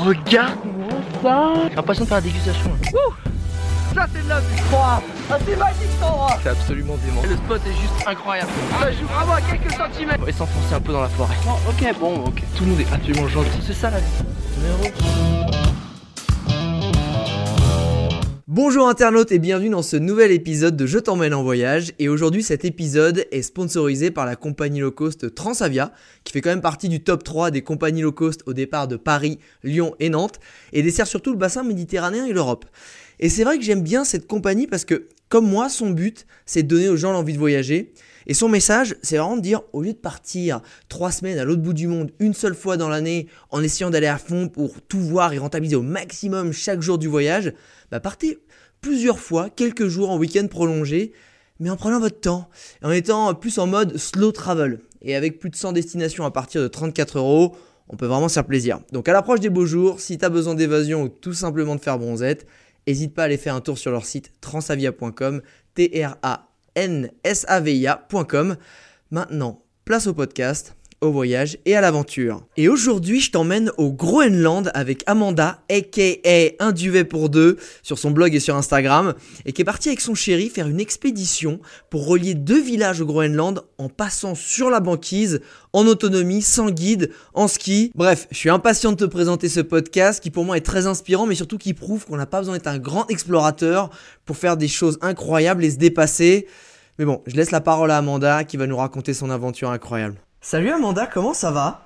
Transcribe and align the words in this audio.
regarde-moi 0.00 0.88
ça 1.22 1.52
J'ai 1.68 1.76
l'impression 1.76 2.04
de 2.04 2.08
faire 2.08 2.18
la 2.18 2.22
dégustation. 2.22 2.70
Ouh 2.70 3.30
ça 3.94 4.06
c'est 4.14 4.22
de 4.22 4.28
la 4.28 4.38
vie 4.40 4.46
Ah 4.72 5.00
c'est 5.44 5.56
magique 5.56 5.76
cet 5.90 6.02
endroit 6.08 6.38
C'est 6.42 6.48
absolument 6.50 6.96
dément. 7.04 7.22
Le 7.28 7.36
spot 7.36 7.60
est 7.66 7.72
juste 7.72 8.06
incroyable. 8.06 8.50
Ça 8.80 8.92
joue 8.92 9.06
vraiment 9.06 9.32
à 9.32 9.40
quelques 9.40 9.72
centimètres. 9.72 10.28
Et 10.28 10.32
s'enfoncer 10.32 10.74
un 10.74 10.80
peu 10.80 10.92
dans 10.92 11.02
la 11.02 11.08
forêt. 11.08 11.34
ok 11.68 11.98
bon 11.98 12.24
ok. 12.26 12.42
Tout 12.56 12.64
le 12.64 12.70
monde 12.70 12.80
est 12.80 12.92
absolument 12.92 13.28
gentil. 13.28 13.60
C'est 13.66 13.74
ça 13.74 13.90
la 13.90 13.98
vie. 13.98 15.29
Bonjour 18.52 18.88
internautes 18.88 19.30
et 19.30 19.38
bienvenue 19.38 19.68
dans 19.68 19.80
ce 19.80 19.96
nouvel 19.96 20.32
épisode 20.32 20.76
de 20.76 20.84
Je 20.84 20.98
t'emmène 20.98 21.34
en 21.34 21.44
voyage 21.44 21.92
et 22.00 22.08
aujourd'hui 22.08 22.42
cet 22.42 22.64
épisode 22.64 23.24
est 23.30 23.42
sponsorisé 23.42 24.10
par 24.10 24.26
la 24.26 24.34
compagnie 24.34 24.80
low 24.80 24.90
cost 24.90 25.32
Transavia 25.36 25.92
qui 26.24 26.32
fait 26.32 26.40
quand 26.40 26.50
même 26.50 26.60
partie 26.60 26.88
du 26.88 27.00
top 27.00 27.22
3 27.22 27.52
des 27.52 27.62
compagnies 27.62 28.02
low 28.02 28.10
cost 28.10 28.42
au 28.46 28.52
départ 28.52 28.88
de 28.88 28.96
Paris, 28.96 29.38
Lyon 29.62 29.94
et 30.00 30.08
Nantes 30.08 30.40
et 30.72 30.82
dessert 30.82 31.06
surtout 31.06 31.30
le 31.30 31.38
bassin 31.38 31.62
méditerranéen 31.62 32.26
et 32.26 32.32
l'Europe. 32.32 32.64
Et 33.20 33.28
c'est 33.28 33.44
vrai 33.44 33.56
que 33.56 33.62
j'aime 33.62 33.84
bien 33.84 34.02
cette 34.02 34.26
compagnie 34.26 34.66
parce 34.66 34.84
que 34.84 35.06
comme 35.28 35.48
moi 35.48 35.68
son 35.68 35.90
but 35.90 36.26
c'est 36.44 36.64
de 36.64 36.68
donner 36.68 36.88
aux 36.88 36.96
gens 36.96 37.12
l'envie 37.12 37.34
de 37.34 37.38
voyager 37.38 37.92
et 38.30 38.34
son 38.34 38.48
message, 38.48 38.94
c'est 39.02 39.16
vraiment 39.16 39.36
de 39.36 39.42
dire, 39.42 39.62
au 39.72 39.82
lieu 39.82 39.92
de 39.92 39.98
partir 39.98 40.60
trois 40.88 41.10
semaines 41.10 41.40
à 41.40 41.44
l'autre 41.44 41.62
bout 41.62 41.72
du 41.72 41.88
monde, 41.88 42.12
une 42.20 42.32
seule 42.32 42.54
fois 42.54 42.76
dans 42.76 42.88
l'année, 42.88 43.26
en 43.50 43.60
essayant 43.60 43.90
d'aller 43.90 44.06
à 44.06 44.18
fond 44.18 44.46
pour 44.46 44.80
tout 44.82 45.00
voir 45.00 45.32
et 45.32 45.38
rentabiliser 45.38 45.74
au 45.74 45.82
maximum 45.82 46.52
chaque 46.52 46.80
jour 46.80 46.96
du 46.96 47.08
voyage, 47.08 47.52
bah 47.90 47.98
partez 47.98 48.38
plusieurs 48.80 49.18
fois, 49.18 49.50
quelques 49.50 49.88
jours 49.88 50.10
en 50.10 50.16
week-end 50.16 50.46
prolongé, 50.46 51.10
mais 51.58 51.70
en 51.70 51.76
prenant 51.76 51.98
votre 51.98 52.20
temps, 52.20 52.48
en 52.84 52.92
étant 52.92 53.34
plus 53.34 53.58
en 53.58 53.66
mode 53.66 53.96
slow 53.96 54.30
travel. 54.30 54.78
Et 55.02 55.16
avec 55.16 55.40
plus 55.40 55.50
de 55.50 55.56
100 55.56 55.72
destinations 55.72 56.24
à 56.24 56.30
partir 56.30 56.62
de 56.62 56.68
34 56.68 57.18
euros, 57.18 57.56
on 57.88 57.96
peut 57.96 58.06
vraiment 58.06 58.28
se 58.28 58.34
faire 58.34 58.46
plaisir. 58.46 58.78
Donc 58.92 59.08
à 59.08 59.12
l'approche 59.12 59.40
des 59.40 59.50
beaux 59.50 59.66
jours, 59.66 59.98
si 59.98 60.18
tu 60.18 60.24
as 60.24 60.28
besoin 60.28 60.54
d'évasion 60.54 61.02
ou 61.02 61.08
tout 61.08 61.34
simplement 61.34 61.74
de 61.74 61.80
faire 61.80 61.98
bronzette, 61.98 62.46
n'hésite 62.86 63.12
pas 63.12 63.22
à 63.22 63.24
aller 63.24 63.38
faire 63.38 63.56
un 63.56 63.60
tour 63.60 63.76
sur 63.76 63.90
leur 63.90 64.04
site 64.04 64.30
transavia.com, 64.40 65.42
T-R-A 65.74 66.49
nsavia.com. 66.76 68.56
Maintenant, 69.10 69.64
place 69.84 70.06
au 70.06 70.14
podcast 70.14 70.74
au 71.00 71.10
voyage 71.10 71.58
et 71.64 71.74
à 71.76 71.80
l'aventure. 71.80 72.42
Et 72.56 72.68
aujourd'hui, 72.68 73.20
je 73.20 73.30
t'emmène 73.30 73.70
au 73.78 73.92
Groenland 73.92 74.70
avec 74.74 75.02
Amanda, 75.06 75.62
aka 75.70 76.54
Un 76.58 76.72
duvet 76.72 77.04
pour 77.04 77.28
deux, 77.28 77.56
sur 77.82 77.98
son 77.98 78.10
blog 78.10 78.34
et 78.34 78.40
sur 78.40 78.56
Instagram, 78.56 79.14
et 79.46 79.52
qui 79.52 79.62
est 79.62 79.64
partie 79.64 79.88
avec 79.88 80.00
son 80.00 80.14
chéri 80.14 80.48
faire 80.48 80.68
une 80.68 80.80
expédition 80.80 81.60
pour 81.88 82.06
relier 82.06 82.34
deux 82.34 82.60
villages 82.60 83.00
au 83.00 83.06
Groenland 83.06 83.62
en 83.78 83.88
passant 83.88 84.34
sur 84.34 84.70
la 84.70 84.80
banquise, 84.80 85.40
en 85.72 85.86
autonomie, 85.86 86.42
sans 86.42 86.70
guide, 86.70 87.10
en 87.34 87.48
ski. 87.48 87.92
Bref, 87.94 88.26
je 88.30 88.36
suis 88.36 88.50
impatient 88.50 88.92
de 88.92 88.96
te 88.96 89.04
présenter 89.04 89.48
ce 89.48 89.60
podcast 89.60 90.22
qui 90.22 90.30
pour 90.30 90.44
moi 90.44 90.56
est 90.56 90.62
très 90.62 90.86
inspirant, 90.86 91.26
mais 91.26 91.34
surtout 91.34 91.58
qui 91.58 91.74
prouve 91.74 92.06
qu'on 92.06 92.16
n'a 92.16 92.26
pas 92.26 92.38
besoin 92.38 92.54
d'être 92.54 92.66
un 92.66 92.78
grand 92.78 93.08
explorateur 93.08 93.90
pour 94.24 94.36
faire 94.36 94.56
des 94.56 94.68
choses 94.68 94.98
incroyables 95.00 95.64
et 95.64 95.70
se 95.70 95.76
dépasser. 95.76 96.46
Mais 96.98 97.04
bon, 97.04 97.22
je 97.26 97.34
laisse 97.34 97.50
la 97.50 97.60
parole 97.60 97.90
à 97.90 97.96
Amanda 97.96 98.44
qui 98.44 98.56
va 98.58 98.66
nous 98.66 98.76
raconter 98.76 99.14
son 99.14 99.30
aventure 99.30 99.70
incroyable. 99.70 100.16
Salut 100.42 100.70
Amanda, 100.70 101.06
comment 101.06 101.34
ça 101.34 101.50
va? 101.50 101.82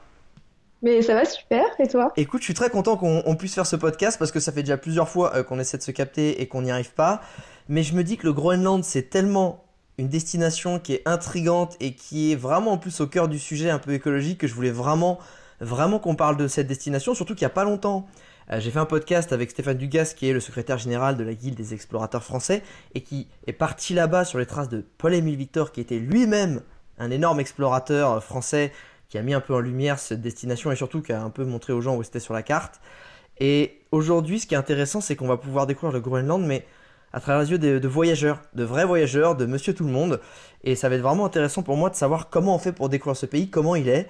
Mais 0.81 1.03
ça 1.03 1.15
va 1.15 1.25
super, 1.25 1.65
et 1.81 1.89
toi? 1.89 2.13
Écoute, 2.17 2.41
je 2.41 2.45
suis 2.45 2.55
très 2.55 2.71
content 2.71 2.97
qu'on 2.97 3.35
puisse 3.35 3.53
faire 3.53 3.67
ce 3.67 3.75
podcast 3.75 4.17
parce 4.17 4.31
que 4.31 4.39
ça 4.39 4.53
fait 4.53 4.63
déjà 4.63 4.77
plusieurs 4.77 5.09
fois 5.09 5.35
euh, 5.35 5.43
qu'on 5.43 5.59
essaie 5.59 5.77
de 5.77 5.83
se 5.83 5.91
capter 5.91 6.41
et 6.41 6.47
qu'on 6.47 6.63
n'y 6.63 6.71
arrive 6.71 6.93
pas. 6.93 7.21
Mais 7.69 7.83
je 7.83 7.97
me 7.97 8.05
dis 8.05 8.17
que 8.17 8.27
le 8.27 8.33
Groenland, 8.33 8.85
c'est 8.85 9.11
tellement 9.11 9.65
une 9.99 10.09
destination 10.09 10.79
qui 10.79 10.93
est 10.93 11.03
intrigante 11.05 11.77
et 11.81 11.97
qui 11.97 12.31
est 12.31 12.37
vraiment 12.37 12.73
en 12.73 12.79
plus 12.79 13.01
au 13.01 13.09
cœur 13.09 13.27
du 13.27 13.41
sujet 13.41 13.71
un 13.71 13.81
peu 13.81 13.93
écologique 13.93 14.39
que 14.39 14.47
je 14.47 14.55
voulais 14.55 14.71
vraiment, 14.71 15.19
vraiment 15.59 15.99
qu'on 15.99 16.15
parle 16.15 16.37
de 16.37 16.47
cette 16.47 16.69
destination, 16.69 17.13
surtout 17.15 17.35
qu'il 17.35 17.47
n'y 17.47 17.51
a 17.51 17.55
pas 17.55 17.65
longtemps. 17.65 18.07
Euh, 18.53 18.61
j'ai 18.61 18.71
fait 18.71 18.79
un 18.79 18.87
podcast 18.87 19.33
avec 19.33 19.51
Stéphane 19.51 19.79
Dugas, 19.79 20.15
qui 20.17 20.29
est 20.29 20.33
le 20.33 20.39
secrétaire 20.39 20.79
général 20.79 21.17
de 21.17 21.25
la 21.25 21.35
Guilde 21.35 21.57
des 21.57 21.75
explorateurs 21.75 22.23
français, 22.23 22.63
et 22.95 23.01
qui 23.01 23.27
est 23.49 23.53
parti 23.53 23.95
là-bas 23.95 24.25
sur 24.25 24.39
les 24.39 24.47
traces 24.47 24.69
de 24.69 24.85
Paul-Émile 24.99 25.37
Victor, 25.37 25.73
qui 25.73 25.81
était 25.81 25.99
lui-même 25.99 26.63
un 26.99 27.11
énorme 27.11 27.41
explorateur 27.41 28.23
français 28.23 28.73
qui 29.09 29.19
a 29.19 29.23
mis 29.23 29.35
un 29.35 29.41
peu 29.41 29.55
en 29.55 29.61
lumière 29.61 29.99
cette 29.99 30.21
destination 30.21 30.73
et 30.73 30.77
surtout 30.77 31.03
qui 31.03 31.13
a 31.13 31.23
un 31.23 31.31
peu 31.31 31.45
montré 31.45 31.73
aux 31.73 31.81
gens 31.81 31.97
où 31.97 32.03
c'était 32.03 32.21
sur 32.21 32.35
la 32.35 32.43
carte. 32.43 32.81
Et 33.39 33.81
aujourd'hui, 33.91 34.41
ce 34.41 34.47
qui 34.47 34.55
est 34.55 34.59
intéressant, 34.59 35.01
c'est 35.01 35.17
qu'on 35.17 35.27
va 35.27 35.37
pouvoir 35.37 35.67
découvrir 35.67 35.93
le 35.93 36.01
Groenland, 36.01 36.45
mais 36.45 36.67
à 37.13 37.21
travers 37.21 37.43
les 37.43 37.51
yeux 37.53 37.59
de, 37.59 37.89
voyageurs, 37.89 38.41
de 38.55 38.65
vrais 38.65 38.85
voyageurs, 38.85 39.37
de 39.37 39.47
monsieur 39.47 39.75
tout 39.75 39.85
le 39.85 39.93
monde. 39.93 40.21
Et 40.63 40.75
ça 40.75 40.89
va 40.89 40.97
être 40.97 41.03
vraiment 41.03 41.27
intéressant 41.27 41.63
pour 41.63 41.77
moi 41.77 41.91
de 41.91 41.95
savoir 41.95 42.29
comment 42.29 42.55
on 42.57 42.59
fait 42.59 42.73
pour 42.73 42.89
découvrir 42.89 43.17
ce 43.17 43.27
pays, 43.27 43.51
comment 43.51 43.77
il 43.77 43.89
est. 43.89 44.09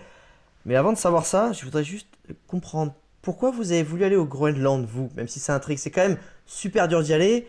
Mais 0.65 0.77
avant 0.77 0.93
de 0.93 0.99
savoir 0.99 1.27
ça, 1.27 1.53
je 1.53 1.65
voudrais 1.65 1.85
juste 1.85 2.09
comprendre 2.47 2.95
pourquoi 3.21 3.51
vous 3.51 3.73
avez 3.73 3.83
voulu 3.83 4.05
aller 4.05 4.17
au 4.17 4.25
Groenland, 4.25 4.87
vous, 4.87 5.11
même 5.17 5.29
si 5.29 5.41
c'est 5.41 5.53
un 5.53 5.61
trick. 5.61 5.79
C'est 5.79 5.91
quand 5.91 6.03
même 6.03 6.19
super 6.47 6.89
dur 6.89 7.03
d'y 7.03 7.13
aller 7.13 7.47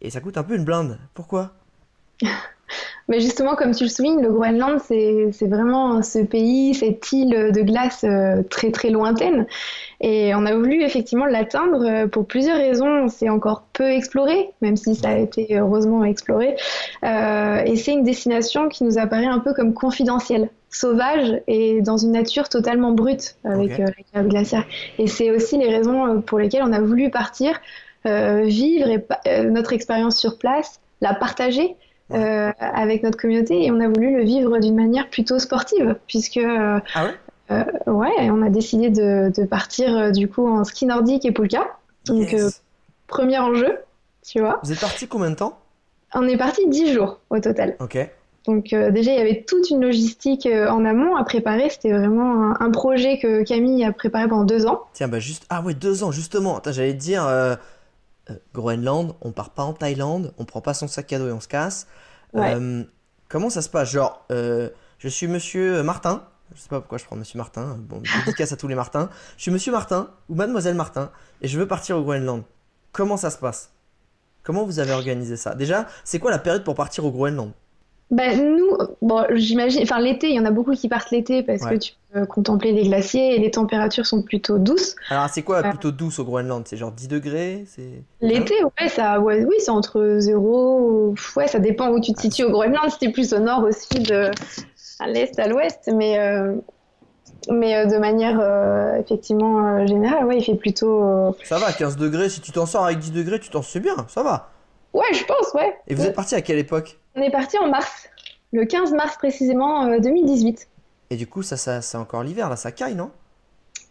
et 0.00 0.10
ça 0.10 0.20
coûte 0.20 0.36
un 0.36 0.42
peu 0.42 0.56
une 0.56 0.64
blinde. 0.64 0.98
Pourquoi? 1.14 1.52
Mais 3.08 3.20
justement, 3.20 3.54
comme 3.56 3.74
tu 3.74 3.84
le 3.84 3.88
soulignes, 3.88 4.20
le 4.20 4.30
Groenland, 4.30 4.80
c'est 4.80 5.46
vraiment 5.46 6.02
ce 6.02 6.18
pays, 6.18 6.74
cette 6.74 7.10
île 7.12 7.52
de 7.52 7.62
glace 7.62 8.04
euh, 8.04 8.42
très 8.42 8.70
très 8.70 8.90
lointaine. 8.90 9.46
Et 10.00 10.34
on 10.34 10.44
a 10.44 10.54
voulu 10.54 10.82
effectivement 10.82 11.24
l'atteindre 11.24 11.84
euh, 11.84 12.06
pour 12.06 12.26
plusieurs 12.26 12.58
raisons. 12.58 13.08
C'est 13.08 13.30
encore 13.30 13.64
peu 13.72 13.90
exploré, 13.90 14.50
même 14.60 14.76
si 14.76 14.94
ça 14.94 15.08
a 15.08 15.16
été 15.16 15.46
heureusement 15.58 16.04
exploré. 16.04 16.56
Euh, 17.02 17.62
et 17.64 17.76
c'est 17.76 17.92
une 17.92 18.04
destination 18.04 18.68
qui 18.68 18.84
nous 18.84 18.98
apparaît 18.98 19.26
un 19.26 19.38
peu 19.38 19.54
comme 19.54 19.72
confidentielle, 19.72 20.50
sauvage 20.68 21.40
et 21.46 21.80
dans 21.80 21.96
une 21.96 22.12
nature 22.12 22.50
totalement 22.50 22.92
brute 22.92 23.36
avec 23.44 23.78
la 23.78 23.86
cave 24.12 24.28
glaciaire. 24.28 24.66
Et 24.98 25.06
c'est 25.06 25.30
aussi 25.30 25.56
les 25.56 25.74
raisons 25.74 26.20
pour 26.20 26.38
lesquelles 26.38 26.62
on 26.62 26.72
a 26.74 26.80
voulu 26.80 27.10
partir, 27.10 27.58
vivre 28.04 29.00
notre 29.44 29.72
expérience 29.72 30.18
sur 30.18 30.38
place, 30.38 30.80
la 31.00 31.14
partager 31.14 31.74
euh, 32.12 32.50
avec 32.58 33.02
notre 33.02 33.18
communauté 33.18 33.66
et 33.66 33.70
on 33.70 33.80
a 33.80 33.88
voulu 33.88 34.16
le 34.16 34.22
vivre 34.22 34.58
d'une 34.58 34.74
manière 34.74 35.10
plutôt 35.10 35.38
sportive 35.38 35.96
puisque 36.06 36.38
euh, 36.38 36.80
ah 36.94 37.04
ouais, 37.04 37.14
euh, 37.50 37.64
ouais 37.92 38.30
on 38.30 38.40
a 38.40 38.48
décidé 38.48 38.88
de, 38.88 39.30
de 39.30 39.44
partir 39.44 40.10
du 40.10 40.26
coup 40.26 40.48
en 40.48 40.64
ski 40.64 40.86
nordique 40.86 41.26
et 41.26 41.32
poulka 41.32 41.66
donc 42.06 42.34
premier 43.06 43.38
enjeu 43.38 43.78
tu 44.26 44.40
vois. 44.40 44.60
Vous 44.62 44.72
êtes 44.72 44.80
parti 44.80 45.06
combien 45.06 45.30
de 45.30 45.36
temps? 45.36 45.58
On 46.14 46.26
est 46.26 46.36
parti 46.36 46.66
10 46.66 46.92
jours 46.92 47.18
au 47.30 47.38
total. 47.40 47.76
Ok. 47.80 47.98
Donc 48.46 48.70
déjà, 48.70 49.12
il 49.12 49.18
y 49.18 49.20
avait 49.20 49.44
toute 49.46 49.70
une 49.70 49.82
logistique 49.82 50.46
en 50.46 50.84
amont 50.84 51.16
à 51.16 51.24
préparer. 51.24 51.70
C'était 51.70 51.92
vraiment 51.92 52.60
un, 52.60 52.70
projet 52.70 53.18
que 53.18 53.42
Camille 53.42 53.84
a 53.84 53.92
préparé 53.92 54.28
pendant 54.28 54.44
deux 54.44 54.66
ans. 54.66 54.82
Tiens, 54.92 55.08
bah 55.08 55.18
juste... 55.18 55.46
Ah 55.48 55.62
ouais, 55.62 55.74
deux 55.74 56.04
ans, 56.04 56.12
justement. 56.12 56.60
J'allais 56.66 56.92
te 56.92 56.98
dire, 56.98 57.26
euh, 57.26 57.56
Groenland, 58.54 59.14
on 59.20 59.32
part 59.32 59.50
pas 59.50 59.62
en 59.62 59.72
Thaïlande, 59.72 60.32
on 60.38 60.44
prend 60.44 60.60
pas 60.60 60.74
son 60.74 60.88
sac 60.88 61.12
à 61.12 61.18
dos 61.18 61.28
et 61.28 61.32
on 61.32 61.40
se 61.40 61.48
casse. 61.48 61.86
Euh, 62.34 62.84
comment 63.28 63.50
ça 63.50 63.62
se 63.62 63.68
passe? 63.68 63.90
Genre, 63.90 64.24
euh, 64.30 64.70
je 64.98 65.08
suis 65.08 65.28
monsieur 65.28 65.82
Martin, 65.82 66.24
je 66.54 66.60
sais 66.60 66.68
pas 66.68 66.80
pourquoi 66.80 66.98
je 66.98 67.04
prends 67.04 67.16
monsieur 67.16 67.38
Martin, 67.38 67.76
bon, 67.80 68.02
dédicace 68.24 68.52
à 68.52 68.56
tous 68.56 68.68
les 68.68 68.74
Martins. 68.74 69.08
Je 69.36 69.42
suis 69.42 69.50
monsieur 69.50 69.72
Martin 69.72 70.10
ou 70.28 70.34
mademoiselle 70.34 70.74
Martin 70.74 71.10
et 71.40 71.48
je 71.48 71.58
veux 71.58 71.66
partir 71.66 71.96
au 71.96 72.02
Groenland. 72.02 72.42
Comment 72.92 73.16
ça 73.16 73.30
se 73.30 73.38
passe? 73.38 73.70
Comment 74.42 74.64
vous 74.64 74.78
avez 74.78 74.92
organisé 74.92 75.36
ça? 75.36 75.54
Déjà, 75.54 75.86
c'est 76.04 76.18
quoi 76.18 76.30
la 76.30 76.38
période 76.38 76.64
pour 76.64 76.74
partir 76.74 77.04
au 77.04 77.10
Groenland? 77.10 77.52
Bah, 78.10 78.34
nous, 78.34 78.78
bon, 79.02 79.26
j'imagine, 79.34 79.82
enfin 79.82 80.00
l'été, 80.00 80.30
il 80.30 80.36
y 80.36 80.40
en 80.40 80.46
a 80.46 80.50
beaucoup 80.50 80.72
qui 80.72 80.88
partent 80.88 81.10
l'été 81.10 81.42
parce 81.42 81.62
que 81.62 81.76
tu 81.76 81.92
contempler 82.28 82.72
les 82.72 82.84
glaciers 82.84 83.34
et 83.34 83.38
les 83.38 83.50
températures 83.50 84.06
sont 84.06 84.22
plutôt 84.22 84.58
douces. 84.58 84.96
Alors 85.10 85.28
c'est 85.28 85.42
quoi 85.42 85.58
euh, 85.58 85.68
plutôt 85.68 85.90
douce 85.90 86.18
au 86.18 86.24
Groenland? 86.24 86.66
C'est 86.66 86.76
genre 86.76 86.92
10 86.92 87.08
degrés? 87.08 87.64
L'été, 88.20 88.54
ouais, 88.64 88.88
ça, 88.88 89.20
ouais, 89.20 89.44
oui, 89.44 89.56
c'est 89.58 89.70
entre 89.70 90.16
0, 90.18 91.14
ouais, 91.36 91.48
ça 91.48 91.58
dépend 91.58 91.90
où 91.90 92.00
tu 92.00 92.12
te 92.12 92.20
situes 92.20 92.44
au 92.44 92.50
Groenland, 92.50 92.90
c'était 92.90 93.12
plus 93.12 93.32
au 93.34 93.38
nord, 93.38 93.64
au 93.64 93.72
sud, 93.72 94.10
à 95.00 95.06
l'est, 95.06 95.38
à 95.38 95.48
l'ouest, 95.48 95.90
mais, 95.94 96.18
euh, 96.18 96.54
mais 97.50 97.76
euh, 97.76 97.86
de 97.86 97.98
manière 97.98 98.40
effectivement 98.98 99.86
générale, 99.86 100.24
ouais, 100.24 100.38
il 100.38 100.44
fait 100.44 100.54
plutôt... 100.54 101.34
Ça 101.44 101.58
va, 101.58 101.72
15 101.72 101.96
degrés, 101.96 102.30
si 102.30 102.40
tu 102.40 102.52
t'en 102.52 102.64
sors 102.64 102.86
avec 102.86 102.98
10 102.98 103.12
degrés, 103.12 103.38
tu 103.38 103.50
t'en 103.50 103.62
sais 103.62 103.80
bien, 103.80 103.96
ça 104.08 104.22
va. 104.22 104.50
Ouais, 104.94 105.12
je 105.12 105.24
pense, 105.24 105.52
ouais. 105.54 105.76
Et 105.86 105.94
vous 105.94 106.06
êtes 106.06 106.14
parti 106.14 106.34
à 106.34 106.40
quelle 106.40 106.58
époque? 106.58 106.98
On 107.14 107.20
est 107.20 107.30
parti 107.30 107.58
en 107.58 107.68
mars, 107.68 108.08
le 108.52 108.64
15 108.64 108.92
mars 108.92 109.18
précisément 109.18 109.98
2018. 109.98 110.67
Euh, 111.10 111.14
Et 111.14 111.16
du 111.16 111.26
coup, 111.26 111.42
ça, 111.42 111.56
ça 111.56 111.80
c'est 111.82 111.98
encore 111.98 112.22
l'hiver, 112.22 112.48
là, 112.48 112.56
ça 112.56 112.72
caille, 112.72 112.94
non? 112.94 113.10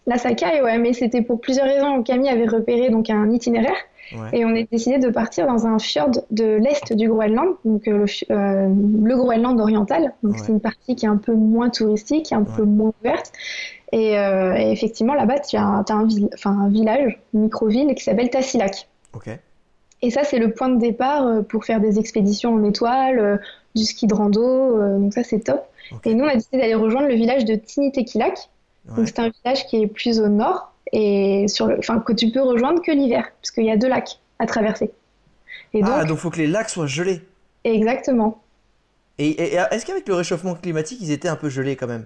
Là, 0.05 0.17
ça 0.17 0.33
caille, 0.33 0.61
ouais, 0.61 0.77
mais 0.77 0.93
c'était 0.93 1.21
pour 1.21 1.41
plusieurs 1.41 1.65
raisons. 1.65 2.01
Camille 2.03 2.29
avait 2.29 2.47
repéré 2.47 2.89
donc 2.89 3.09
un 3.09 3.29
itinéraire 3.29 3.75
et 4.31 4.45
on 4.45 4.55
a 4.55 4.63
décidé 4.63 4.99
de 4.99 5.09
partir 5.09 5.47
dans 5.47 5.67
un 5.67 5.79
fjord 5.79 6.11
de 6.31 6.45
l'est 6.45 6.93
du 6.93 7.09
Groenland, 7.09 7.55
donc 7.65 7.89
euh, 7.89 8.05
euh, 8.31 8.69
le, 9.03 9.15
Groenland 9.17 9.59
oriental. 9.59 10.13
Donc 10.23 10.37
c'est 10.37 10.47
une 10.47 10.61
partie 10.61 10.95
qui 10.95 11.05
est 11.05 11.09
un 11.09 11.17
peu 11.17 11.33
moins 11.33 11.69
touristique, 11.69 12.31
un 12.31 12.43
peu 12.43 12.63
moins 12.63 12.93
ouverte. 13.01 13.33
Et, 13.91 14.13
effectivement, 14.71 15.13
là-bas, 15.13 15.39
tu 15.39 15.57
as, 15.57 15.63
un, 15.63 15.83
un, 15.89 16.07
un, 16.45 16.69
village, 16.69 17.19
une 17.33 17.41
micro-ville 17.41 17.93
qui 17.95 18.03
s'appelle 18.03 18.29
Tassilak. 18.29 18.87
Ok. 19.13 19.29
Et 20.01 20.11
ça, 20.11 20.23
c'est 20.23 20.37
le 20.37 20.51
point 20.51 20.69
de 20.69 20.79
départ 20.79 21.25
euh, 21.25 21.41
pour 21.41 21.65
faire 21.65 21.81
des 21.81 21.97
expéditions 21.99 22.53
en 22.53 22.63
étoile, 22.63 23.19
euh, 23.19 23.37
du 23.75 23.83
ski 23.83 24.07
de 24.07 24.13
rando. 24.13 24.41
Euh, 24.43 24.97
donc 24.99 25.13
ça, 25.13 25.23
c'est 25.23 25.39
top. 25.39 25.65
Et 26.05 26.13
nous, 26.13 26.25
on 26.25 26.27
a 26.27 26.35
décidé 26.35 26.57
d'aller 26.57 26.75
rejoindre 26.75 27.07
le 27.07 27.15
village 27.15 27.45
de 27.45 27.55
Tinitekilak. 27.55 28.49
Donc 28.95 29.07
c'est 29.07 29.19
un 29.19 29.29
village 29.29 29.65
qui 29.67 29.81
est 29.81 29.87
plus 29.87 30.19
au 30.19 30.29
nord, 30.29 30.71
et 30.93 31.47
sur 31.47 31.67
le, 31.67 31.77
enfin 31.77 31.99
que 31.99 32.13
tu 32.13 32.31
peux 32.31 32.41
rejoindre 32.41 32.81
que 32.81 32.91
l'hiver, 32.91 33.29
parce 33.41 33.51
qu'il 33.51 33.65
y 33.65 33.71
a 33.71 33.77
deux 33.77 33.89
lacs 33.89 34.19
à 34.39 34.45
traverser. 34.45 34.91
Et 35.73 35.81
donc, 35.81 35.91
ah, 35.93 36.05
donc 36.05 36.17
faut 36.17 36.29
que 36.29 36.37
les 36.37 36.47
lacs 36.47 36.69
soient 36.69 36.87
gelés. 36.87 37.21
Exactement. 37.63 38.41
Et, 39.19 39.55
est-ce 39.55 39.85
qu'avec 39.85 40.07
le 40.07 40.13
réchauffement 40.13 40.55
climatique, 40.55 40.99
ils 41.01 41.11
étaient 41.11 41.27
un 41.27 41.35
peu 41.35 41.49
gelés 41.49 41.75
quand 41.75 41.87
même? 41.87 42.05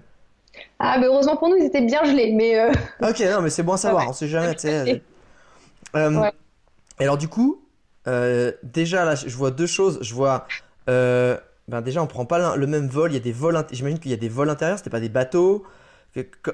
Ah, 0.78 0.98
mais 0.98 1.06
heureusement 1.06 1.36
pour 1.36 1.48
nous, 1.48 1.56
ils 1.56 1.64
étaient 1.64 1.82
bien 1.82 2.02
gelés, 2.04 2.32
mais. 2.32 2.58
Euh, 2.58 2.72
ok, 3.02 3.20
non, 3.20 3.42
mais 3.42 3.50
c'est 3.50 3.62
bon 3.62 3.74
à 3.74 3.76
savoir, 3.76 4.08
on 4.08 4.12
sait 4.12 4.28
jamais, 4.28 4.54
tu 4.54 4.62
sais. 4.62 5.02
Euh, 5.94 6.30
alors 6.98 7.18
du 7.18 7.28
coup, 7.28 7.62
euh, 8.08 8.52
déjà 8.62 9.04
là, 9.04 9.14
je 9.14 9.36
vois 9.36 9.50
deux 9.50 9.66
choses. 9.66 9.98
Je 10.00 10.14
vois, 10.14 10.46
ben 11.72 11.80
déjà, 11.82 12.02
on 12.02 12.06
prend 12.06 12.24
pas 12.24 12.56
le 12.56 12.66
même 12.66 12.86
vol. 12.86 13.10
Il 13.10 13.14
y 13.14 13.16
a 13.16 13.20
des 13.20 13.32
vols. 13.32 13.64
J'imagine 13.72 13.98
qu'il 13.98 14.10
y 14.10 14.14
a 14.14 14.18
des 14.18 14.28
vols 14.28 14.50
intérieurs. 14.50 14.78
C'était 14.78 14.90
pas 14.90 15.00
des 15.00 15.08
bateaux. 15.08 15.64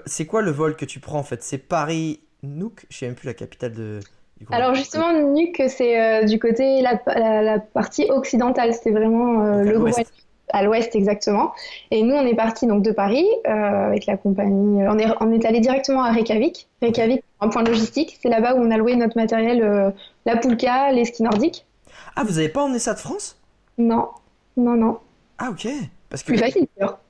C'est 0.07 0.27
quoi 0.27 0.41
le 0.43 0.51
vol 0.51 0.77
que 0.77 0.85
tu 0.85 1.01
prends 1.01 1.19
en 1.19 1.25
fait? 1.25 1.43
C'est 1.43 1.59
Paris 1.59 2.21
Nuuk? 2.43 2.87
Je 2.89 2.99
sais 2.99 3.07
même 3.07 3.15
plus 3.15 3.27
la 3.27 3.35
capitale 3.35 3.73
de. 3.73 4.01
Alors 4.53 4.75
justement, 4.75 5.13
Nuuk, 5.13 5.61
c'est 5.69 6.25
du 6.25 6.39
côté 6.39 6.81
la, 6.81 7.01
la, 7.43 7.59
partie 7.59 8.09
occidentale. 8.09 8.73
C'était 8.73 8.93
vraiment 8.93 9.63
le 9.63 9.79
gros 9.79 9.91
à 10.53 10.63
l'ouest 10.63 10.95
exactement. 10.95 11.53
Et 11.91 12.03
nous, 12.03 12.15
on 12.15 12.27
est 12.27 12.35
parti 12.35 12.67
donc 12.67 12.83
de 12.83 12.91
Paris 12.91 13.27
euh, 13.47 13.51
avec 13.89 14.07
la 14.07 14.17
compagnie. 14.17 14.87
On 14.87 14.99
est, 14.99 15.07
on 15.21 15.33
est 15.33 15.45
allé 15.45 15.61
directement 15.61 16.03
à 16.03 16.13
Reykjavik. 16.13 16.69
Reykjavik, 16.83 17.23
un 17.41 17.49
point 17.49 17.63
logistique. 17.63 18.19
C'est 18.21 18.29
là-bas 18.29 18.55
où 18.55 18.59
on 18.59 18.71
a 18.71 18.77
loué 18.77 18.97
notre 18.97 19.17
matériel, 19.17 19.63
euh, 19.63 19.91
la 20.27 20.37
poulka, 20.37 20.93
les 20.93 21.05
skis 21.05 21.23
nordiques. 21.23 21.67
Ah, 22.17 22.25
vous 22.25 22.39
avez 22.39 22.49
pas 22.49 22.63
emmené 22.63 22.79
ça 22.79 22.95
de 22.95 22.99
France? 22.99 23.41
Non, 23.77 24.09
non, 24.57 24.75
non. 24.75 24.99
Ah, 25.39 25.51
ok. 25.51 25.69
Parce 26.11 26.23
que... 26.23 26.29
Plus 26.29 26.39
facile 26.39 26.67
d'ailleurs. 26.77 27.01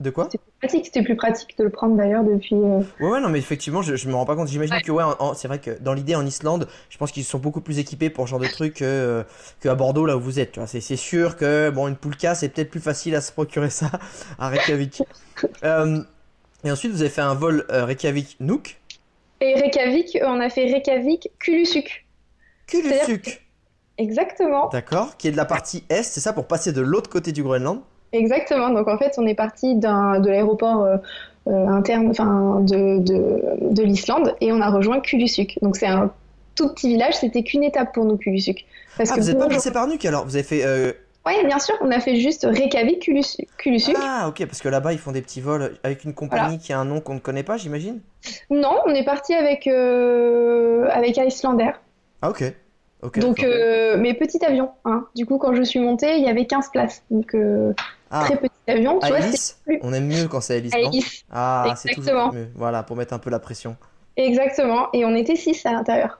De 0.00 0.10
quoi 0.10 0.28
C'était 0.30 0.38
plus 0.38 0.52
pratique, 0.60 0.86
c'était 0.86 1.02
plus 1.02 1.16
pratique 1.16 1.58
de 1.58 1.64
le 1.64 1.70
prendre 1.70 1.96
d'ailleurs 1.96 2.22
depuis. 2.22 2.54
Euh, 2.54 2.78
ouais, 3.00 3.10
ouais, 3.10 3.20
non, 3.20 3.30
mais 3.30 3.40
effectivement, 3.40 3.82
je, 3.82 3.96
je 3.96 4.08
me 4.08 4.14
rends 4.14 4.26
pas 4.26 4.36
compte. 4.36 4.46
J'imagine 4.46 4.80
que, 4.80 4.92
ouais, 4.92 5.02
c'est 5.34 5.48
vrai 5.48 5.58
que 5.58 5.72
dans 5.80 5.92
l'idée 5.92 6.14
en 6.14 6.24
Islande, 6.24 6.68
je 6.88 6.96
pense 6.98 7.10
qu'ils 7.10 7.24
sont 7.24 7.40
beaucoup 7.40 7.60
plus 7.60 7.80
équipés 7.80 8.08
pour 8.08 8.26
ce 8.26 8.30
genre 8.30 8.38
de 8.38 8.46
truc 8.46 8.74
que, 8.74 8.84
euh, 8.84 9.24
que 9.60 9.68
à 9.68 9.74
Bordeaux, 9.74 10.06
là 10.06 10.16
où 10.16 10.20
vous 10.20 10.38
êtes. 10.38 10.60
C'est, 10.66 10.80
c'est 10.80 10.94
sûr 10.94 11.36
que, 11.36 11.70
bon, 11.70 11.88
une 11.88 11.96
poulka, 11.96 12.36
c'est 12.36 12.48
peut-être 12.48 12.70
plus 12.70 12.80
facile 12.80 13.16
à 13.16 13.20
se 13.20 13.32
procurer 13.32 13.70
ça 13.70 13.90
à 14.38 14.48
Reykjavik. 14.50 15.02
Euh, 15.64 16.00
et 16.62 16.70
ensuite, 16.70 16.92
vous 16.92 17.00
avez 17.00 17.10
fait 17.10 17.20
un 17.20 17.34
vol 17.34 17.66
Reykjavik-Nuuk. 17.68 18.76
Et 19.40 19.54
Reykjavik, 19.54 20.16
on 20.22 20.38
a 20.38 20.48
fait 20.48 20.66
Reykjavik-Kulusuk. 20.66 22.04
Kulusuk 22.68 23.47
Exactement. 23.98 24.68
D'accord, 24.68 25.16
qui 25.16 25.28
est 25.28 25.32
de 25.32 25.36
la 25.36 25.44
partie 25.44 25.84
est, 25.90 26.02
c'est 26.02 26.20
ça, 26.20 26.32
pour 26.32 26.46
passer 26.46 26.72
de 26.72 26.80
l'autre 26.80 27.10
côté 27.10 27.32
du 27.32 27.42
Groenland 27.42 27.80
Exactement. 28.12 28.70
Donc 28.70 28.88
en 28.88 28.96
fait, 28.96 29.14
on 29.18 29.26
est 29.26 29.34
parti 29.34 29.74
de 29.74 30.28
l'aéroport 30.28 30.82
euh, 30.82 30.96
euh, 31.48 31.66
interne, 31.66 32.12
de, 32.64 32.98
de, 32.98 33.42
de 33.60 33.82
l'Islande, 33.82 34.34
et 34.40 34.52
on 34.52 34.60
a 34.60 34.70
rejoint 34.70 35.00
Kulusuk. 35.00 35.58
Donc 35.62 35.76
c'est 35.76 35.86
un 35.86 36.12
tout 36.54 36.68
petit 36.72 36.88
village. 36.88 37.14
C'était 37.14 37.42
qu'une 37.42 37.64
étape 37.64 37.92
pour 37.92 38.04
nous 38.04 38.16
Kulusuk. 38.16 38.64
Parce 38.96 39.10
ah, 39.10 39.16
que 39.16 39.20
vous 39.20 39.26
n'êtes 39.26 39.38
pas 39.38 39.48
passé 39.48 39.72
par 39.72 39.86
Nuuk 39.86 40.04
alors? 40.04 40.24
Vous 40.24 40.36
avez 40.36 40.44
fait 40.44 40.64
euh, 40.64 40.92
Oui, 41.26 41.34
bien 41.44 41.58
sûr. 41.58 41.74
On 41.82 41.90
a 41.90 42.00
fait 42.00 42.16
juste 42.16 42.46
Reykjavik, 42.48 43.10
Kulusuk. 43.58 43.96
Ah, 44.00 44.26
ok, 44.28 44.46
parce 44.46 44.60
que 44.60 44.68
là-bas, 44.68 44.92
ils 44.92 44.98
font 44.98 45.12
des 45.12 45.22
petits 45.22 45.40
vols 45.40 45.76
avec 45.82 46.04
une 46.04 46.14
compagnie 46.14 46.58
qui 46.58 46.72
a 46.72 46.78
un 46.78 46.84
nom 46.84 47.00
qu'on 47.00 47.14
ne 47.14 47.20
connaît 47.20 47.42
pas, 47.42 47.56
j'imagine? 47.56 48.00
Non, 48.48 48.78
on 48.86 48.94
est 48.94 49.04
parti 49.04 49.34
avec, 49.34 49.66
avec 49.66 51.16
Islander. 51.18 51.72
Ah, 52.22 52.30
ok. 52.30 52.54
Donc, 53.02 53.44
mais 53.98 54.14
petit 54.14 54.44
avion. 54.44 54.70
Hein. 54.84 55.06
Du 55.14 55.26
coup, 55.26 55.38
quand 55.38 55.54
je 55.54 55.62
suis 55.62 55.80
montée, 55.80 56.16
il 56.16 56.24
y 56.24 56.28
avait 56.28 56.46
15 56.46 56.70
places. 56.72 57.02
Donc, 57.10 57.36
ah. 58.10 58.24
très 58.24 58.36
petit 58.36 58.50
avion. 58.66 58.98
Tu 59.00 59.08
vois, 59.08 59.18
plus... 59.18 59.56
On 59.82 59.92
aime 59.92 60.06
mieux 60.06 60.28
quand 60.28 60.40
c'est 60.40 60.58
hélice, 60.58 60.74
non 60.74 60.90
Ah, 61.30 61.74
c'est 61.76 61.94
toujours 61.94 62.32
mieux. 62.32 62.48
Voilà, 62.54 62.82
pour 62.82 62.96
mettre 62.96 63.14
un 63.14 63.18
peu 63.18 63.30
la 63.30 63.38
pression. 63.38 63.76
Exactement. 64.16 64.88
Et 64.92 65.04
on 65.04 65.14
était 65.14 65.36
6 65.36 65.64
à 65.66 65.72
l'intérieur. 65.72 66.18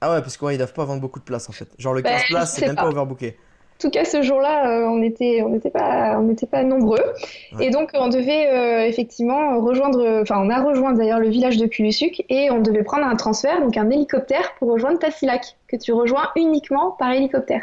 Ah 0.00 0.12
ouais, 0.12 0.20
parce 0.20 0.36
qu'ils 0.36 0.48
ne 0.48 0.56
doivent 0.56 0.72
pas 0.72 0.84
vendre 0.84 1.00
beaucoup 1.00 1.18
de 1.18 1.24
place 1.24 1.48
en 1.48 1.52
fait. 1.52 1.68
Genre 1.78 1.92
le 1.92 2.02
15 2.02 2.12
ben, 2.12 2.26
places, 2.28 2.54
c'est 2.54 2.66
même 2.66 2.76
pas, 2.76 2.86
overbooké. 2.86 3.36
En 3.78 3.80
tout 3.80 3.90
cas, 3.90 4.04
ce 4.04 4.22
jour-là, 4.22 4.68
euh, 4.68 4.88
on 4.88 4.98
n'était 4.98 5.40
on 5.42 5.54
était 5.54 5.70
pas, 5.70 6.18
on 6.18 6.34
pas 6.34 6.64
nombreux. 6.64 7.04
Et 7.60 7.70
donc, 7.70 7.90
on 7.94 8.08
devait 8.08 8.48
euh, 8.48 8.88
effectivement 8.88 9.60
rejoindre, 9.60 10.20
enfin, 10.22 10.42
on 10.44 10.50
a 10.50 10.60
rejoint 10.60 10.94
d'ailleurs 10.94 11.20
le 11.20 11.28
village 11.28 11.58
de 11.58 11.66
Kulusuk 11.66 12.24
et 12.28 12.50
on 12.50 12.60
devait 12.60 12.82
prendre 12.82 13.06
un 13.06 13.14
transfert, 13.14 13.60
donc 13.60 13.76
un 13.76 13.88
hélicoptère 13.88 14.54
pour 14.58 14.72
rejoindre 14.72 14.98
Tassilak, 14.98 15.56
que 15.68 15.76
tu 15.76 15.92
rejoins 15.92 16.28
uniquement 16.34 16.90
par 16.98 17.12
hélicoptère. 17.12 17.62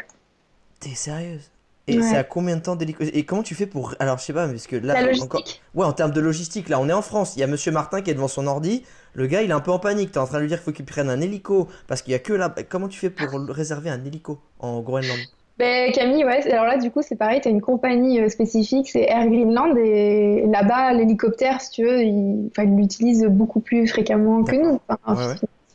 T'es 0.80 0.94
sérieuse? 0.94 1.50
Et 1.88 2.02
c'est 2.02 2.16
à 2.16 2.24
combien 2.24 2.56
de 2.56 2.62
temps 2.62 2.76
d'hélicoptère 2.76 3.14
Et 3.14 3.24
comment 3.24 3.42
tu 3.42 3.54
fais 3.54 3.66
pour. 3.66 3.94
Alors, 4.00 4.18
je 4.18 4.24
sais 4.24 4.32
pas, 4.32 4.48
parce 4.48 4.66
que 4.66 4.76
là. 4.76 4.96
encore... 5.20 5.44
Ouais, 5.74 5.84
en 5.84 5.92
termes 5.92 6.10
de 6.10 6.20
logistique, 6.20 6.68
là, 6.68 6.80
on 6.80 6.88
est 6.88 6.92
en 6.92 7.02
France. 7.02 7.36
Il 7.36 7.40
y 7.40 7.42
a 7.42 7.46
monsieur 7.46 7.70
Martin 7.70 8.00
qui 8.00 8.10
est 8.10 8.14
devant 8.14 8.26
son 8.26 8.46
ordi. 8.46 8.82
Le 9.14 9.26
gars, 9.26 9.42
il 9.42 9.50
est 9.50 9.54
un 9.54 9.60
peu 9.60 9.70
en 9.70 9.78
panique. 9.78 10.12
T'es 10.12 10.18
en 10.18 10.26
train 10.26 10.38
de 10.38 10.42
lui 10.42 10.48
dire 10.48 10.58
qu'il 10.58 10.64
faut 10.64 10.72
qu'il 10.72 10.84
prenne 10.84 11.08
un 11.10 11.20
hélico. 11.20 11.68
Parce 11.86 12.02
qu'il 12.02 12.12
y 12.12 12.16
a 12.16 12.18
que 12.18 12.32
là. 12.32 12.52
Comment 12.68 12.88
tu 12.88 12.98
fais 12.98 13.10
pour 13.10 13.28
réserver 13.48 13.90
un 13.90 14.04
hélico 14.04 14.40
en 14.58 14.80
Groenland? 14.80 15.20
Ben, 15.58 15.90
Camille, 15.92 16.24
ouais, 16.24 16.52
alors 16.52 16.66
là, 16.66 16.76
du 16.76 16.90
coup, 16.90 17.00
c'est 17.02 17.16
pareil, 17.16 17.40
tu 17.40 17.48
as 17.48 17.50
une 17.50 17.62
compagnie 17.62 18.20
euh, 18.20 18.28
spécifique, 18.28 18.90
c'est 18.90 19.02
Air 19.02 19.26
Greenland, 19.26 19.76
et 19.78 20.44
là-bas, 20.46 20.92
l'hélicoptère, 20.92 21.60
si 21.62 21.70
tu 21.70 21.84
veux, 21.84 22.02
il 22.02 22.50
l'utilise 22.76 23.24
beaucoup 23.24 23.60
plus 23.60 23.86
fréquemment 23.86 24.44
que 24.44 24.56
nous. 24.56 24.80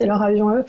C'est 0.01 0.07
leur 0.07 0.21
avion 0.21 0.49
à 0.49 0.55
eux. 0.55 0.65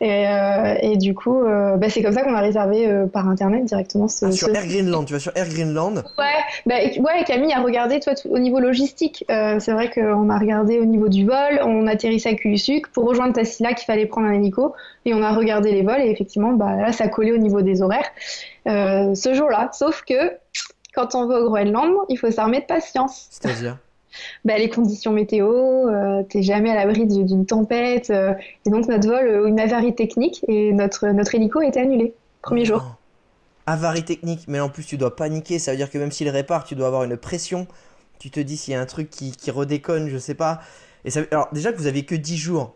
Et, 0.00 0.28
euh, 0.28 0.74
et 0.82 0.96
du 0.98 1.14
coup, 1.14 1.42
euh, 1.42 1.76
bah, 1.76 1.88
c'est 1.88 2.02
comme 2.02 2.12
ça 2.12 2.22
qu'on 2.22 2.34
a 2.34 2.40
réservé 2.40 2.86
euh, 2.86 3.06
par 3.06 3.26
internet 3.28 3.64
directement 3.64 4.08
ce. 4.08 4.26
Ah, 4.26 4.32
sur 4.32 4.54
Air 4.54 4.66
Greenland, 4.66 5.06
tu 5.06 5.14
vas 5.14 5.18
sur 5.18 5.32
Air 5.34 5.48
Greenland 5.48 6.04
Ouais, 6.18 6.24
bah, 6.66 6.74
ouais 6.98 7.24
Camille 7.24 7.52
a 7.54 7.62
regardé 7.62 7.98
toi, 8.00 8.12
au 8.28 8.38
niveau 8.38 8.60
logistique. 8.60 9.24
c'est 9.28 9.72
vrai 9.72 9.90
qu'on 9.90 10.28
a 10.28 10.38
regardé 10.38 10.78
au 10.78 10.84
niveau 10.84 11.08
du 11.08 11.24
vol, 11.24 11.60
on 11.64 11.86
atterrissait 11.86 12.30
à 12.30 12.34
Kulusuk. 12.34 12.88
Pour 12.88 13.06
rejoindre 13.06 13.32
Tassila, 13.32 13.72
qu'il 13.72 13.86
fallait 13.86 14.06
prendre 14.06 14.26
un 14.26 14.34
hélico. 14.34 14.74
Et 15.06 15.14
on 15.14 15.22
a 15.22 15.32
regardé 15.32 15.72
les 15.72 15.82
vols 15.82 16.02
et 16.02 16.10
effectivement, 16.10 16.52
bah, 16.52 16.76
là, 16.76 16.92
ça 16.92 17.08
collait 17.08 17.32
au 17.32 17.38
niveau 17.38 17.62
des 17.62 17.80
horaires 17.82 18.10
ce 18.66 19.34
jour-là. 19.34 19.70
Sauf 19.72 20.02
que 20.06 20.32
quand 20.94 21.14
on 21.14 21.26
va 21.26 21.40
au 21.40 21.44
Groenland, 21.44 21.92
il 22.08 22.18
faut 22.18 22.30
s'armer 22.30 22.60
de 22.60 22.66
patience. 22.66 23.28
C'est-à-dire? 23.30 23.78
Bah, 24.44 24.58
les 24.58 24.68
conditions 24.68 25.12
météo, 25.12 25.88
euh, 25.88 26.22
t'es 26.22 26.42
jamais 26.42 26.70
à 26.70 26.74
l'abri 26.74 27.06
d'une 27.06 27.46
tempête. 27.46 28.10
Euh, 28.10 28.34
et 28.64 28.70
donc 28.70 28.88
notre 28.88 29.08
vol, 29.08 29.26
euh, 29.26 29.46
une 29.46 29.60
avarie 29.60 29.94
technique 29.94 30.44
et 30.48 30.72
notre, 30.72 31.08
notre 31.08 31.34
hélico 31.34 31.60
a 31.60 31.66
été 31.66 31.80
annulé, 31.80 32.14
premier 32.42 32.64
jour. 32.64 32.82
Oh. 32.84 32.92
Avarie 33.66 34.04
technique, 34.04 34.44
mais 34.46 34.60
en 34.60 34.68
plus 34.68 34.84
tu 34.84 34.96
dois 34.96 35.16
paniquer, 35.16 35.58
ça 35.58 35.72
veut 35.72 35.76
dire 35.76 35.90
que 35.90 35.98
même 35.98 36.12
s'il 36.12 36.28
répare, 36.28 36.64
tu 36.64 36.76
dois 36.76 36.86
avoir 36.86 37.02
une 37.02 37.16
pression. 37.16 37.66
Tu 38.18 38.30
te 38.30 38.38
dis 38.40 38.56
s'il 38.56 38.72
y 38.72 38.76
a 38.76 38.80
un 38.80 38.86
truc 38.86 39.10
qui, 39.10 39.32
qui, 39.32 39.50
redéconne, 39.50 40.08
je 40.08 40.18
sais 40.18 40.34
pas. 40.34 40.60
Et 41.04 41.10
ça, 41.10 41.20
alors 41.32 41.48
déjà 41.52 41.72
que 41.72 41.78
vous 41.78 41.86
avez 41.86 42.04
que 42.04 42.14
10 42.14 42.36
jours 42.36 42.74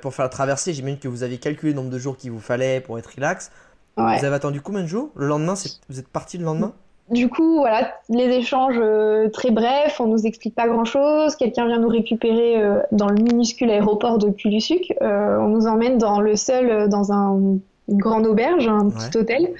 pour 0.00 0.14
faire 0.14 0.24
la 0.24 0.28
traversée, 0.28 0.72
j'imagine 0.72 0.98
que 0.98 1.08
vous 1.08 1.24
avez 1.24 1.38
calculé 1.38 1.72
le 1.72 1.76
nombre 1.76 1.90
de 1.90 1.98
jours 1.98 2.16
qu'il 2.16 2.30
vous 2.30 2.40
fallait 2.40 2.80
pour 2.80 2.98
être 2.98 3.14
relax. 3.14 3.50
Vous 3.96 4.02
avez 4.02 4.34
attendu 4.34 4.60
combien 4.60 4.82
de 4.82 4.86
jours? 4.86 5.10
Le 5.16 5.26
lendemain, 5.26 5.54
vous 5.88 5.98
êtes 5.98 6.08
parti 6.08 6.38
le 6.38 6.44
lendemain? 6.44 6.72
Du 7.10 7.28
coup, 7.28 7.58
voilà, 7.58 7.94
les 8.08 8.28
échanges 8.36 8.78
euh, 8.78 9.28
très 9.28 9.50
brefs, 9.50 10.00
on 10.00 10.06
nous 10.06 10.26
explique 10.26 10.54
pas 10.54 10.68
grand-chose. 10.68 11.36
Quelqu'un 11.36 11.66
vient 11.66 11.78
nous 11.78 11.88
récupérer 11.88 12.60
euh, 12.60 12.80
dans 12.92 13.08
le 13.08 13.14
minuscule 13.14 13.70
aéroport 13.70 14.18
de 14.18 14.30
Kulusuk. 14.30 14.94
Euh, 15.00 15.38
on 15.38 15.48
nous 15.48 15.66
emmène 15.66 15.98
dans 15.98 16.20
le 16.20 16.36
seul, 16.36 16.88
dans 16.88 17.12
un, 17.12 17.58
une 17.88 17.98
grande 17.98 18.26
auberge, 18.26 18.68
un 18.68 18.90
petit 18.90 19.16
hôtel. 19.16 19.54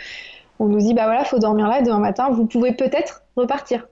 On 0.59 0.67
nous 0.67 0.78
dit, 0.78 0.93
bah 0.93 1.05
voilà, 1.05 1.25
faut 1.25 1.38
dormir 1.38 1.69
là. 1.69 1.83
Demain 1.83 2.00
matin, 2.00 2.28
vous 2.31 2.47
pouvez 2.47 2.73
peut-être 2.73 3.23
repartir. 3.37 3.87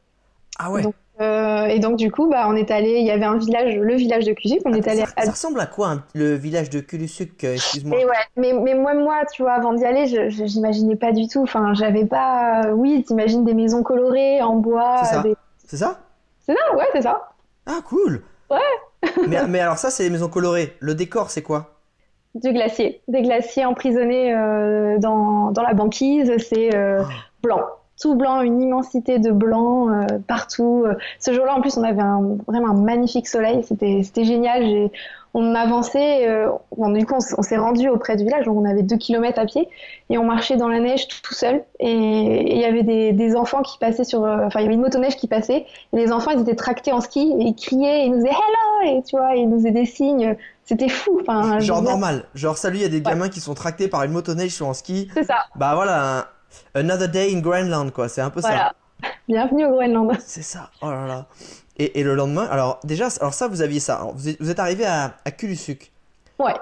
Ah 0.59 0.71
ouais. 0.71 0.83
Euh, 1.21 1.67
et 1.67 1.79
donc 1.79 1.97
du 1.97 2.11
coup, 2.11 2.29
bah, 2.29 2.47
on 2.49 2.55
est 2.55 2.71
allé, 2.71 2.99
il 2.99 3.07
y 3.07 3.11
avait 3.11 3.25
un 3.25 3.39
village, 3.39 3.75
le 3.75 3.95
village 3.95 4.25
de 4.25 4.33
Kulusuk, 4.33 4.61
on 4.67 4.75
est 4.75 4.87
allé. 4.87 5.01
Ça, 5.01 5.25
ça, 5.25 5.31
ressemble 5.31 5.61
à 5.61 5.67
quoi 5.67 6.03
le 6.15 6.35
village 6.35 6.69
de 6.69 6.81
Kulusuk 6.81 7.43
euh, 7.45 7.55
Excuse-moi? 7.55 7.97
Ouais, 7.97 8.13
mais, 8.37 8.53
mais 8.53 8.75
moi, 8.75 8.93
moi, 8.93 9.23
tu 9.33 9.43
vois, 9.43 9.53
avant 9.53 9.73
d'y 9.73 9.85
aller, 9.85 10.07
je, 10.07 10.29
j'imaginais 10.47 10.97
pas 10.97 11.13
du 11.13 11.27
tout. 11.27 11.43
Enfin, 11.43 11.73
j'avais 11.73 12.05
pas. 12.05 12.71
Oui, 12.75 13.03
t'imagines 13.07 13.45
des 13.45 13.55
maisons 13.55 13.83
colorées 13.83 14.43
en 14.43 14.57
bois. 14.57 15.05
C'est 15.05 15.15
ça. 15.15 15.25
C'est 15.65 15.77
ça? 15.79 16.01
C'est 16.41 16.55
ça, 16.55 16.77
ouais, 16.77 16.87
c'est 16.93 17.03
ça. 17.03 17.31
Ah 17.65 17.81
cool. 17.89 18.23
Ouais. 18.51 19.09
mais, 19.29 19.47
mais 19.49 19.61
alors 19.61 19.79
ça, 19.79 19.91
c'est 19.91 20.03
les 20.03 20.11
maisons 20.11 20.29
colorées. 20.29 20.77
Le 20.81 20.95
décor, 20.95 21.31
c'est 21.31 21.43
quoi? 21.43 21.73
Du 22.35 22.53
glacier, 22.53 23.01
des 23.09 23.23
glaciers 23.23 23.65
emprisonnés 23.65 24.35
euh, 24.35 24.99
dans, 24.99 25.51
dans 25.51 25.63
la 25.63 25.73
banquise. 25.73 26.31
C'est 26.39 26.77
ah. 26.77 27.05
blanc 27.43 27.63
tout 28.01 28.15
blanc, 28.15 28.43
une 28.43 28.61
immensité 28.61 29.19
de 29.19 29.31
blanc 29.31 29.89
euh, 29.89 30.07
partout. 30.27 30.85
Ce 31.19 31.33
jour-là, 31.33 31.57
en 31.57 31.61
plus, 31.61 31.77
on 31.77 31.83
avait 31.83 32.03
un, 32.03 32.37
vraiment 32.47 32.69
un 32.69 32.81
magnifique 32.81 33.29
soleil. 33.29 33.63
C'était, 33.65 34.25
génial. 34.25 34.91
on 35.35 35.55
avançait. 35.55 36.29
Euh, 36.29 36.49
du 36.89 37.07
coup, 37.07 37.15
on, 37.15 37.43
s'est 37.43 37.57
rendu 37.57 37.89
auprès 37.89 38.17
du 38.17 38.25
village. 38.25 38.45
Donc, 38.45 38.57
on 38.57 38.65
avait 38.65 38.83
deux 38.83 38.97
kilomètres 38.97 39.39
à 39.39 39.47
pied 39.47 39.69
et 40.11 40.19
on 40.19 40.25
marchait 40.25 40.57
dans 40.57 40.69
la 40.69 40.81
neige 40.81 41.09
tout, 41.09 41.35
seul. 41.35 41.65
Et 41.81 42.53
il 42.53 42.59
y 42.59 42.65
avait 42.65 42.83
des, 42.83 43.13
des, 43.13 43.37
enfants 43.37 43.63
qui 43.63 43.79
passaient 43.79 44.05
sur. 44.05 44.25
Euh, 44.25 44.47
enfin, 44.47 44.61
il 44.61 44.65
y 44.65 44.67
avait 44.67 44.75
une 44.75 44.83
motoneige 44.83 45.17
qui 45.17 45.27
passait. 45.27 45.67
Et 45.93 45.97
les 45.97 46.13
enfants, 46.13 46.33
ils 46.33 46.41
étaient 46.41 46.57
tractés 46.57 46.93
en 46.93 47.01
ski 47.01 47.35
et 47.39 47.45
ils 47.45 47.55
criaient. 47.55 48.03
Et 48.03 48.05
ils 48.07 48.11
nous 48.11 48.19
disaient 48.19 48.29
hello 48.29 48.99
et 48.99 49.03
tu 49.03 49.17
vois, 49.17 49.35
ils 49.35 49.49
nous 49.49 49.59
faisaient 49.59 49.71
des 49.71 49.87
signes. 49.87 50.37
C'était 50.65 50.89
fou. 50.89 51.21
Enfin, 51.23 51.61
genre 51.61 51.83
normal. 51.83 52.25
Genre 52.35 52.59
salut, 52.59 52.77
il 52.77 52.83
y 52.83 52.87
a 52.87 52.89
des 52.89 53.01
gamins 53.01 53.29
qui 53.29 53.41
sont 53.41 53.55
tractés 53.55 53.89
par 53.89 54.03
une 54.03 54.13
motoneige 54.13 54.51
sur 54.51 54.67
en 54.67 54.75
ski. 54.75 55.09
C'est 55.15 55.25
ça. 55.25 55.45
Bah 55.55 55.75
voilà. 55.75 56.29
Another 56.75 57.09
day 57.09 57.35
in 57.35 57.41
Greenland, 57.41 57.91
quoi. 57.91 58.09
C'est 58.09 58.21
un 58.21 58.31
peu 58.31 58.41
voilà. 58.41 58.73
ça. 59.03 59.09
Bienvenue 59.29 59.67
au 59.67 59.71
Groenland. 59.73 60.17
C'est 60.21 60.43
ça. 60.43 60.71
Oh 60.83 60.91
là 60.91 61.07
là. 61.07 61.27
Et, 61.79 62.01
et, 62.01 62.03
le 62.03 62.15
lendemain, 62.15 62.47
alors 62.51 62.81
déjà, 62.85 63.09
alors 63.21 63.35
ça, 63.35 63.49
vous 63.49 63.61
aviez 63.61 63.81
ça. 63.81 64.07
vous, 64.15 64.51
êtes, 64.51 64.59
arrivé 64.59 64.87
à, 64.87 65.17
à 65.25 65.31
Kulusuk. 65.31 65.93
Ouais. 66.39 66.55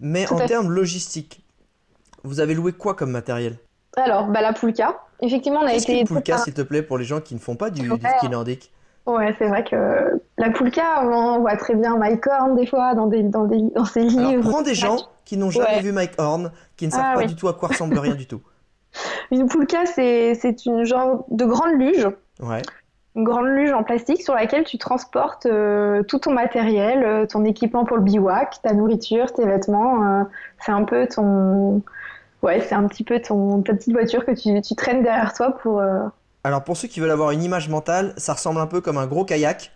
Mais 0.00 0.24
Tout 0.24 0.34
en 0.34 0.46
termes 0.46 0.72
logistiques, 0.72 1.44
vous 2.24 2.40
avez 2.40 2.54
loué 2.54 2.72
quoi 2.72 2.94
comme 2.94 3.10
matériel? 3.10 3.56
Alors, 3.96 4.26
bah, 4.26 4.40
la 4.40 4.52
Poulka. 4.52 4.98
Effectivement, 5.20 5.60
on 5.60 5.66
a 5.66 5.74
été 5.74 5.98
aidé 5.98 6.04
poulka, 6.04 6.38
s'il 6.38 6.54
te 6.54 6.62
plaît, 6.62 6.82
pour 6.82 6.96
les 6.96 7.04
gens 7.04 7.20
qui 7.20 7.34
ne 7.34 7.40
font 7.40 7.54
pas 7.54 7.70
du, 7.70 7.88
ski 8.16 8.28
nordique? 8.28 8.72
Ouais, 9.06 9.34
c'est 9.38 9.48
vrai 9.48 9.64
que 9.64 10.20
la 10.38 10.50
Poulka, 10.50 11.02
on 11.04 11.40
voit 11.40 11.56
très 11.56 11.74
bien 11.74 11.96
Mike 11.96 12.26
Horn 12.26 12.56
des 12.56 12.66
fois 12.66 12.94
dans, 12.94 13.06
des, 13.06 13.22
dans, 13.22 13.44
des, 13.44 13.60
dans 13.74 13.84
ses 13.84 14.02
livres. 14.02 14.28
Alors, 14.28 14.40
prends 14.48 14.62
des 14.62 14.74
gens 14.74 14.96
qui 15.24 15.36
n'ont 15.36 15.50
jamais 15.50 15.66
Ouais. 15.76 15.82
vu 15.82 15.92
Mike 15.92 16.12
Horn, 16.18 16.50
qui 16.76 16.86
ne 16.86 16.90
savent 16.92 17.04
Ah 17.04 17.14
pas 17.14 17.20
oui. 17.20 17.26
du 17.26 17.36
tout 17.36 17.48
à 17.48 17.54
quoi 17.54 17.68
ressemble 17.68 17.98
rien 17.98 18.14
du 18.14 18.26
tout. 18.26 18.40
Une 19.30 19.46
Poulka, 19.48 19.86
c'est 19.86 20.66
une 20.66 20.84
genre 20.84 21.24
de 21.30 21.44
grande 21.44 21.78
luge. 21.78 22.08
Ouais. 22.40 22.62
Une 23.16 23.24
grande 23.24 23.46
luge 23.46 23.72
en 23.72 23.82
plastique 23.82 24.22
sur 24.22 24.34
laquelle 24.34 24.64
tu 24.64 24.78
transportes 24.78 25.46
euh, 25.46 26.02
tout 26.04 26.20
ton 26.20 26.32
matériel, 26.32 27.02
euh, 27.04 27.26
ton 27.26 27.44
équipement 27.44 27.84
pour 27.84 27.96
le 27.96 28.02
bivouac, 28.02 28.62
ta 28.62 28.72
nourriture, 28.72 29.32
tes 29.32 29.44
vêtements. 29.44 30.04
euh, 30.04 30.24
c'est 30.64 30.72
un 30.72 30.84
peu 30.84 31.06
ton. 31.08 31.82
Ouais, 32.42 32.60
c'est 32.60 32.74
un 32.74 32.86
petit 32.86 33.04
peu 33.04 33.20
ton, 33.20 33.62
ta 33.62 33.74
petite 33.74 33.92
voiture 33.92 34.24
que 34.24 34.30
tu, 34.30 34.60
tu 34.62 34.74
traînes 34.74 35.02
derrière 35.02 35.34
toi 35.34 35.56
pour. 35.62 35.82
Alors, 36.42 36.64
pour 36.64 36.76
ceux 36.76 36.88
qui 36.88 37.00
veulent 37.00 37.10
avoir 37.10 37.32
une 37.32 37.42
image 37.42 37.68
mentale, 37.68 38.14
ça 38.16 38.32
ressemble 38.32 38.60
un 38.60 38.66
peu 38.66 38.80
comme 38.80 38.96
un 38.96 39.06
gros 39.06 39.24
kayak. 39.24 39.72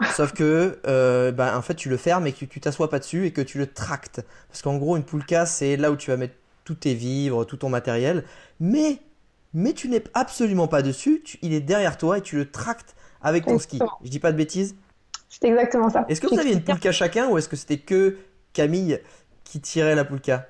Sauf 0.14 0.32
que, 0.32 0.78
euh, 0.86 1.32
bah, 1.32 1.56
en 1.56 1.62
fait, 1.62 1.74
tu 1.74 1.88
le 1.88 1.96
fermes 1.96 2.26
et 2.26 2.32
que 2.32 2.44
tu 2.44 2.60
t'assois 2.60 2.88
pas 2.88 2.98
dessus 3.00 3.26
et 3.26 3.32
que 3.32 3.40
tu 3.40 3.58
le 3.58 3.66
tractes. 3.66 4.24
Parce 4.48 4.62
qu'en 4.62 4.76
gros, 4.76 4.96
une 4.96 5.02
poulka, 5.02 5.44
c'est 5.44 5.76
là 5.76 5.90
où 5.90 5.96
tu 5.96 6.10
vas 6.10 6.16
mettre 6.16 6.34
tous 6.68 6.74
tes 6.74 6.92
vivres, 6.92 7.44
tout 7.46 7.56
ton 7.56 7.70
matériel. 7.70 8.24
Mais, 8.60 8.98
mais 9.54 9.72
tu 9.72 9.88
n'es 9.88 10.04
absolument 10.12 10.68
pas 10.68 10.82
dessus. 10.82 11.22
tu- 11.24 11.38
il 11.40 11.54
est 11.54 11.60
derrière 11.62 11.96
toi 11.96 12.18
et 12.18 12.20
tu 12.20 12.36
le 12.36 12.50
tractes 12.50 12.94
avec 13.22 13.46
ton 13.46 13.58
ski. 13.58 13.78
Je 14.04 14.10
dis 14.10 14.18
pas 14.18 14.32
de 14.32 14.36
bêtises. 14.36 14.76
C'est 15.30 15.48
exactement 15.48 15.88
ça. 15.88 16.04
Est-ce 16.10 16.20
que 16.20 16.26
vous 16.26 16.38
aviez 16.38 16.52
une 16.52 16.62
poulka 16.62 16.92
chacun 16.92 17.28
ou 17.28 17.38
est-ce 17.38 17.48
que 17.48 17.56
c'était 17.56 17.78
que 17.78 18.18
Camille 18.52 19.00
qui 19.44 19.60
tirait 19.60 19.94
la 19.94 20.04
poulka? 20.04 20.46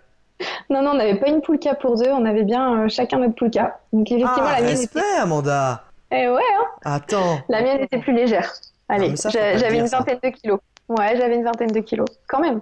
Non, 0.70 0.82
non, 0.82 0.90
on 0.90 0.94
n'avait 0.94 1.18
pas 1.18 1.28
une 1.28 1.40
Poulka 1.40 1.74
pour 1.74 1.96
deux, 1.96 2.10
on 2.10 2.24
avait 2.24 2.44
bien 2.44 2.84
euh, 2.84 2.88
chacun 2.88 3.18
notre 3.18 3.34
Poulka. 3.34 3.80
Donc 3.92 4.08
effectivement, 4.10 4.32
Ah, 4.48 4.52
la 4.60 4.66
mienne 4.66 4.76
respect, 4.76 4.98
était. 5.00 5.18
Amanda 5.20 5.84
Eh 6.12 6.28
ouais, 6.28 6.42
hein, 6.60 6.64
Attends 6.84 7.40
la 7.48 7.62
mienne 7.62 7.80
était 7.80 7.98
plus 7.98 8.12
légère. 8.12 8.52
Allez, 8.88 9.08
le 9.10 9.16
j'avais 9.16 9.78
une 9.78 9.86
ça. 9.88 9.98
vingtaine 9.98 10.18
de 10.22 10.28
kilos. 10.30 10.60
Ouais, 10.88 11.16
j'avais 11.16 11.36
une 11.36 11.44
vingtaine 11.44 11.70
de 11.72 11.80
kilos, 11.80 12.06
quand 12.28 12.40
même. 12.40 12.60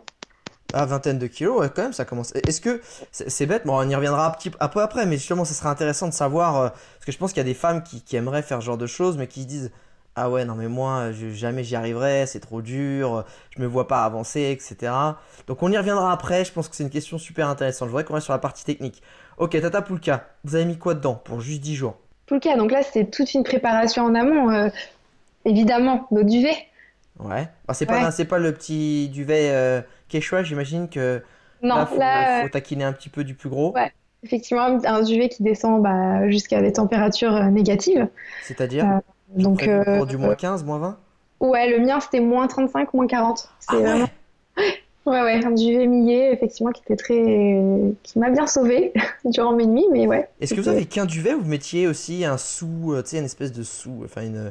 Ah, 0.73 0.85
vingtaine 0.85 1.19
de 1.19 1.27
kilos, 1.27 1.61
ouais, 1.61 1.71
quand 1.75 1.83
même, 1.83 1.93
ça 1.93 2.05
commence. 2.05 2.35
Est-ce 2.35 2.61
que 2.61 2.81
c'est 3.13 3.47
bête, 3.47 3.65
bon, 3.65 3.79
on 3.79 3.89
y 3.89 3.95
reviendra 3.95 4.27
un 4.27 4.31
petit 4.31 4.51
peu 4.51 4.59
après, 4.61 5.07
mais 5.07 5.17
justement, 5.17 5.45
ça 5.45 5.55
serait 5.55 5.69
intéressant 5.69 6.09
de 6.09 6.13
savoir, 6.13 6.57
euh, 6.57 6.69
parce 6.69 7.07
que 7.07 7.13
je 7.13 7.19
pense 7.19 7.33
qu'il 7.33 7.39
y 7.39 7.41
a 7.41 7.45
des 7.45 7.55
femmes 7.55 7.83
qui, 7.83 8.17
aimeraient 8.17 8.43
faire 8.43 8.61
ce 8.61 8.67
genre 8.67 8.79
de 8.79 8.87
choses, 8.87 9.17
mais 9.17 9.29
qui 9.29 9.43
se 9.43 9.47
disent, 9.47 9.71
ah 10.17 10.29
ouais, 10.29 10.45
non, 10.45 10.55
mais 10.55 10.69
moi, 10.69 11.13
jamais 11.13 11.63
j'y 11.63 11.77
arriverai, 11.77 12.27
c'est 12.27 12.41
trop 12.41 12.63
dur, 12.63 13.25
je 13.51 13.63
me 13.63 13.67
vois 13.67 13.87
pas 13.87 14.05
avancer, 14.05 14.51
etc. 14.51 14.93
Donc, 15.47 15.63
on 15.63 15.71
y 15.71 15.79
reviendra 15.79 16.13
après, 16.13 16.45
je 16.45 16.53
pense 16.53 16.69
que 16.69 16.75
c'est 16.75 16.85
une 16.85 16.91
question 16.91 17.19
super 17.19 17.49
intéressante. 17.49 17.87
Je 17.87 17.91
voudrais 17.91 18.05
qu'on 18.05 18.15
reste 18.15 18.25
sur 18.25 18.33
la 18.33 18.39
partie 18.39 18.65
technique. 18.65 19.03
Ok, 19.39 19.61
Tata 19.61 19.83
Poulka, 19.83 20.27
vous 20.45 20.57
avez 20.57 20.65
mis 20.65 20.79
quoi 20.79 20.95
dedans 20.95 21.15
pour 21.15 21.41
juste 21.41 21.61
10 21.61 21.77
jours? 21.77 21.97
Poulka, 22.27 22.57
donc 22.57 22.73
là, 22.73 22.83
c'est 22.83 23.11
toute 23.11 23.35
une 23.35 23.45
préparation 23.45 24.05
en 24.05 24.15
amont. 24.15 24.51
euh, 24.51 24.69
évidemment, 25.45 26.07
nos 26.11 26.23
duvets. 26.23 26.57
Ouais. 27.19 27.49
Bah, 27.67 27.75
c'est 27.75 27.87
pas, 27.87 28.11
Ouais. 28.11 28.25
pas 28.25 28.39
le 28.39 28.53
petit 28.53 29.09
duvet 29.09 29.51
euh, 29.51 29.81
Quechua, 30.09 30.43
j'imagine 30.43 30.89
que 30.89 31.23
Non, 31.63 31.77
là, 31.77 31.87
faut, 31.87 31.99
là, 31.99 32.43
faut 32.43 32.49
taquiner 32.49 32.85
un 32.85 32.93
petit 32.93 33.09
peu 33.09 33.25
du 33.25 33.35
plus 33.35 33.49
gros. 33.49 33.73
Ouais. 33.73 33.93
effectivement, 34.23 34.79
un 34.85 35.03
duvet 35.03 35.29
qui 35.29 35.43
descend 35.43 35.83
bah, 35.83 36.29
jusqu'à 36.29 36.61
des 36.61 36.73
températures 36.73 37.35
euh, 37.35 37.47
négatives. 37.47 38.09
C'est-à-dire 38.43 38.85
Euh, 38.87 38.99
Donc, 39.37 39.59
prévu 39.59 39.73
euh, 39.73 39.97
pour 39.97 40.07
du 40.07 40.17
moins 40.17 40.35
15, 40.35 40.65
moins 40.65 40.79
20 40.79 40.99
ouais, 41.41 41.71
le 41.71 41.85
mien, 41.85 42.01
c'était 42.01 42.21
moins 42.21 42.47
35, 42.47 42.93
moins 42.95 43.07
40. 43.07 43.49
Ah 43.49 43.57
C'est 43.61 43.77
vraiment... 43.83 44.07
Ouais, 45.07 45.23
ouais, 45.23 45.45
un 45.45 45.53
duvet 45.53 45.87
millé, 45.87 46.31
effectivement, 46.33 46.73
qui 46.73 46.83
était 46.83 46.97
très... 46.97 47.15
qui 48.03 48.19
m'a 48.19 48.29
bien 48.29 48.49
sauvé 48.49 48.93
durant 49.25 49.53
mes 49.53 49.65
nuits, 49.65 49.87
mais 49.93 50.09
ouais. 50.09 50.29
Est-ce 50.41 50.53
que 50.53 50.61
vous 50.61 50.69
avez 50.69 50.85
qu'un 50.85 51.05
duvet 51.07 51.33
ou 51.33 51.43
vous 51.43 51.49
mettiez 51.49 51.87
aussi 51.87 52.25
un 52.25 52.37
sou, 52.37 52.93
tu 53.05 53.11
sais, 53.11 53.19
une 53.19 53.25
espèce 53.27 53.53
de 53.53 53.63
sou, 53.63 54.03
enfin 54.05 54.23
une, 54.23 54.51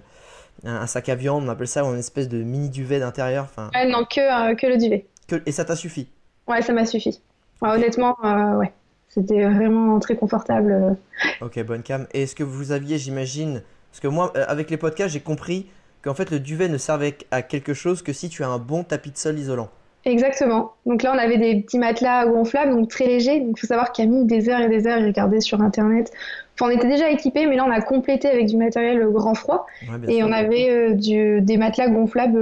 un, 0.63 0.75
un 0.75 0.87
sac 0.87 1.09
à 1.09 1.15
viande, 1.15 1.43
on 1.45 1.49
appelle 1.49 1.67
ça, 1.67 1.83
ou 1.85 1.89
une 1.93 1.99
espèce 1.99 2.29
de 2.29 2.41
mini 2.43 2.69
duvet 2.69 2.99
d'intérieur, 2.99 3.43
enfin, 3.45 3.69
Ouais, 3.75 3.87
non, 3.89 4.05
que, 4.05 4.51
euh, 4.51 4.55
que 4.55 4.67
le 4.67 4.77
duvet. 4.77 5.05
que- 5.27 5.41
et 5.45 5.51
ça 5.51 5.65
t'a 5.65 5.75
suffi? 5.75 6.07
Ouais, 6.47 6.61
ça 6.61 6.73
m'a 6.73 6.85
suffi. 6.85 7.21
Ouais, 7.61 7.69
honnêtement, 7.69 8.15
euh, 8.23 8.57
ouais. 8.57 8.71
C'était 9.09 9.45
vraiment 9.45 9.97
très 9.99 10.15
confortable. 10.15 10.71
euh. 10.71 11.45
Ok, 11.45 11.61
bonne 11.63 11.83
cam. 11.83 12.05
Et 12.13 12.23
est-ce 12.23 12.35
que 12.35 12.43
vous 12.43 12.71
aviez, 12.73 12.97
j'imagine, 12.97 13.61
parce 13.91 14.01
que 14.01 14.07
moi, 14.09 14.33
euh, 14.35 14.43
avec 14.47 14.69
les 14.69 14.77
podcasts, 14.77 15.13
j'ai 15.13 15.21
compris 15.21 15.67
qu'en 16.01 16.13
fait 16.13 16.29
le 16.31 16.39
duvet 16.39 16.67
ne 16.67 16.77
servait 16.77 17.17
à 17.31 17.41
quelque 17.41 17.73
chose 17.73 18.01
que 18.01 18.11
si 18.13 18.27
tu 18.29 18.43
as 18.43 18.47
un 18.49 18.57
bon 18.59 18.83
tapis 18.83 19.11
de 19.11 19.17
sol 19.17 19.39
isolant. 19.39 19.69
Exactement. 20.03 20.73
Donc 20.85 21.01
là, 21.01 21.13
on 21.15 21.17
avait 21.17 21.37
des 21.39 21.61
petits 21.61 21.79
matelas 21.79 22.27
gonflables, 22.27 22.75
donc 22.75 22.89
très 22.89 23.07
légers. 23.07 23.39
Donc 23.39 23.55
il 23.57 23.61
faut 23.61 23.67
savoir 23.67 23.91
qu'il 23.91 24.05
a 24.05 24.11
mis 24.11 24.25
des 24.25 24.49
heures 24.49 24.59
et 24.59 24.69
des 24.69 24.85
heures, 24.85 24.99
il 24.99 25.05
regardait 25.07 25.41
sur 25.41 25.61
Internet. 25.61 26.11
Enfin, 26.57 26.71
on 26.71 26.75
était 26.75 26.87
déjà 26.87 27.09
équipés, 27.09 27.47
mais 27.47 27.55
là, 27.57 27.65
on 27.67 27.71
a 27.71 27.81
complété 27.81 28.27
avec 28.29 28.47
du 28.47 28.55
matériel 28.57 29.05
grand 29.11 29.33
froid. 29.35 29.65
Ouais, 29.81 30.09
Et 30.09 30.17
sûr. 30.19 30.27
on 30.27 30.31
avait 30.31 30.69
euh, 30.69 30.93
du- 30.93 31.41
des 31.41 31.57
matelas 31.57 31.89
gonflables, 31.89 32.37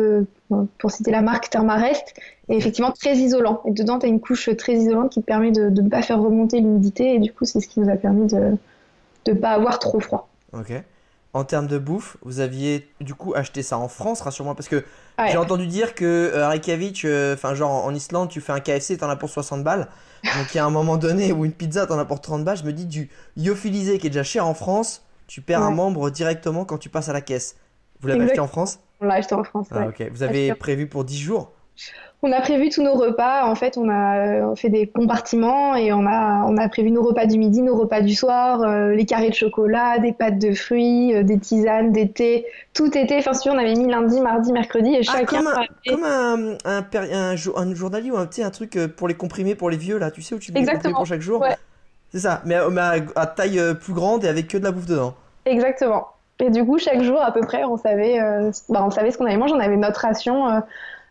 euh, 0.52 0.64
pour 0.78 0.92
citer 0.92 1.10
la 1.12 1.22
marque 1.22 1.50
Thermarest, 1.50 2.14
et 2.48 2.56
effectivement 2.56 2.92
très 2.92 3.16
isolants. 3.16 3.62
Et 3.66 3.72
dedans, 3.72 3.98
tu 4.00 4.06
as 4.06 4.10
une 4.10 4.20
couche 4.20 4.56
très 4.56 4.74
isolante 4.74 5.12
qui 5.12 5.22
te 5.22 5.26
permet 5.26 5.52
de 5.52 5.70
de 5.70 5.82
ne 5.82 5.90
pas 5.90 6.02
faire 6.04 6.22
remonter 6.22 6.60
l'humidité. 6.60 7.16
Et 7.16 7.20
du 7.20 7.34
coup, 7.34 7.46
c'est 7.46 7.60
ce 7.60 7.68
qui 7.68 7.80
nous 7.80 7.90
a 7.90 7.96
permis 7.96 8.28
de 8.28 8.56
ne 9.28 9.34
pas 9.34 9.50
avoir 9.50 9.80
trop 9.80 10.00
froid. 10.00 10.30
Ok. 10.54 10.72
En 11.34 11.44
termes 11.44 11.66
de 11.66 11.80
bouffe, 11.80 12.18
vous 12.22 12.40
aviez 12.42 12.88
du 13.02 13.16
coup 13.16 13.34
acheté 13.36 13.64
ça 13.64 13.80
en 13.80 13.88
France, 13.88 14.22
rassure-moi, 14.22 14.54
parce 14.54 14.68
que 14.68 14.84
Ouais. 15.18 15.32
j'ai 15.32 15.38
entendu 15.38 15.66
dire 15.68 15.96
que 15.96 16.06
euh, 16.06 16.46
à 16.46 16.50
Reykjavik, 16.50 17.06
euh, 17.06 17.34
enfin 17.34 17.56
genre 17.56 17.86
en 17.86 17.94
Islande, 17.94 18.30
tu 18.30 18.40
fais 18.40 18.52
un 18.52 18.60
KFC, 18.60 18.98
t'en 18.98 19.10
as 19.10 19.16
pour 19.16 19.30
60 19.30 19.64
balles. 19.64 19.88
Donc 20.24 20.54
il 20.54 20.58
y 20.58 20.60
a 20.60 20.66
un 20.66 20.70
moment 20.70 20.98
donné 20.98 21.32
où 21.32 21.44
une 21.46 21.52
pizza, 21.52 21.86
t'en 21.88 21.98
as 22.00 22.06
pour 22.06 22.22
30 22.22 22.44
balles. 22.46 22.58
Je 22.58 22.64
me 22.64 22.72
dis 22.74 22.86
du 22.86 23.10
lyophilisé 23.36 23.98
qui 23.98 24.08
est 24.08 24.10
déjà 24.12 24.24
cher 24.24 24.46
en 24.48 24.54
France, 24.54 25.04
tu 25.28 25.42
perds 25.42 25.62
un 25.64 25.72
membre 25.72 26.10
directement 26.12 26.66
quand 26.66 26.78
tu 26.78 26.90
passes 26.90 27.10
à 27.10 27.14
la 27.14 27.22
caisse. 27.22 27.56
Vous 28.00 28.08
l'avez 28.08 28.26
acheté 28.26 28.40
en 28.40 28.48
France? 28.48 28.80
On 29.02 29.06
l'a 29.06 29.16
acheté 29.16 29.34
en 29.36 29.44
France. 29.44 29.68
Ah 29.72 29.80
ouais. 29.80 29.88
ok. 29.88 30.10
Vous 30.12 30.24
avez 30.24 30.54
prévu 30.56 30.88
pour 30.88 31.04
10 31.04 31.20
jours? 31.20 31.52
On 32.26 32.32
a 32.32 32.40
prévu 32.40 32.70
tous 32.70 32.82
nos 32.82 32.94
repas. 32.94 33.46
En 33.46 33.56
fait, 33.56 33.78
on 33.78 33.90
a 33.90 34.18
euh, 34.18 34.56
fait 34.56 34.70
des 34.70 34.88
compartiments 34.88 35.76
et 35.76 35.92
on 35.92 36.06
a, 36.06 36.46
on 36.48 36.56
a 36.56 36.70
prévu 36.70 36.90
nos 36.90 37.04
repas 37.04 37.26
du 37.26 37.38
midi, 37.38 37.62
nos 37.62 37.76
repas 37.76 38.00
du 38.00 38.16
soir, 38.16 38.62
euh, 38.62 38.96
les 38.96 39.06
carrés 39.06 39.30
de 39.30 39.36
chocolat, 39.36 40.00
des 40.00 40.14
pâtes 40.14 40.40
de 40.40 40.54
fruits, 40.54 41.14
euh, 41.14 41.24
des 41.24 41.38
tisanes, 41.38 41.92
des 41.92 42.10
thés. 42.10 42.46
Tout 42.74 42.98
était. 42.98 43.18
Enfin, 43.18 43.34
si 43.34 43.50
on 43.50 43.58
avait 43.58 43.76
mis 43.76 43.90
lundi, 43.90 44.22
mardi, 44.22 44.54
mercredi 44.54 44.94
et 44.94 45.00
Ah, 45.00 45.18
chacun 45.18 45.26
comme 45.40 45.48
un, 45.48 45.66
comme 45.90 46.04
un, 46.06 46.58
un, 46.64 46.84
un, 47.12 47.36
jour- 47.36 47.60
un 47.60 47.74
journalier 47.76 48.12
ou 48.12 48.18
un, 48.18 48.30
un 48.38 48.50
truc 48.52 48.80
pour 48.96 49.10
les 49.10 49.16
comprimés 49.16 49.56
pour 49.56 49.70
les 49.70 49.78
vieux 49.78 49.98
là, 49.98 50.10
tu 50.10 50.22
sais 50.22 50.34
où 50.36 50.40
tu 50.40 50.54
mets 50.54 50.60
comprimés 50.60 50.76
Exactement. 50.76 50.96
pour 51.00 51.06
chaque 51.06 51.22
jour? 51.22 51.42
Ouais. 51.42 51.58
C'est 52.14 52.20
ça, 52.20 52.42
mais, 52.46 52.56
à- 52.56 52.70
mais 52.70 52.82
à, 52.82 52.94
à 53.18 53.26
taille 53.28 53.60
plus 53.82 53.94
grande 53.94 54.24
et 54.24 54.30
avec 54.30 54.48
que 54.48 54.58
de 54.58 54.64
la 54.64 54.72
bouffe 54.72 54.86
dedans. 54.86 55.14
Exactement. 55.46 56.08
Et 56.40 56.50
du 56.50 56.66
coup, 56.66 56.78
chaque 56.78 57.02
jour, 57.04 57.22
à 57.22 57.32
peu 57.32 57.42
près, 57.42 57.64
on 57.64 57.78
savait, 57.78 58.20
euh, 58.20 58.50
bah, 58.70 58.84
on 58.86 58.90
savait 58.92 59.12
ce 59.12 59.18
qu'on 59.18 59.26
allait 59.26 59.38
manger. 59.38 59.54
On 59.56 59.60
avait 59.60 59.78
notre 59.78 60.02
ration, 60.02 60.48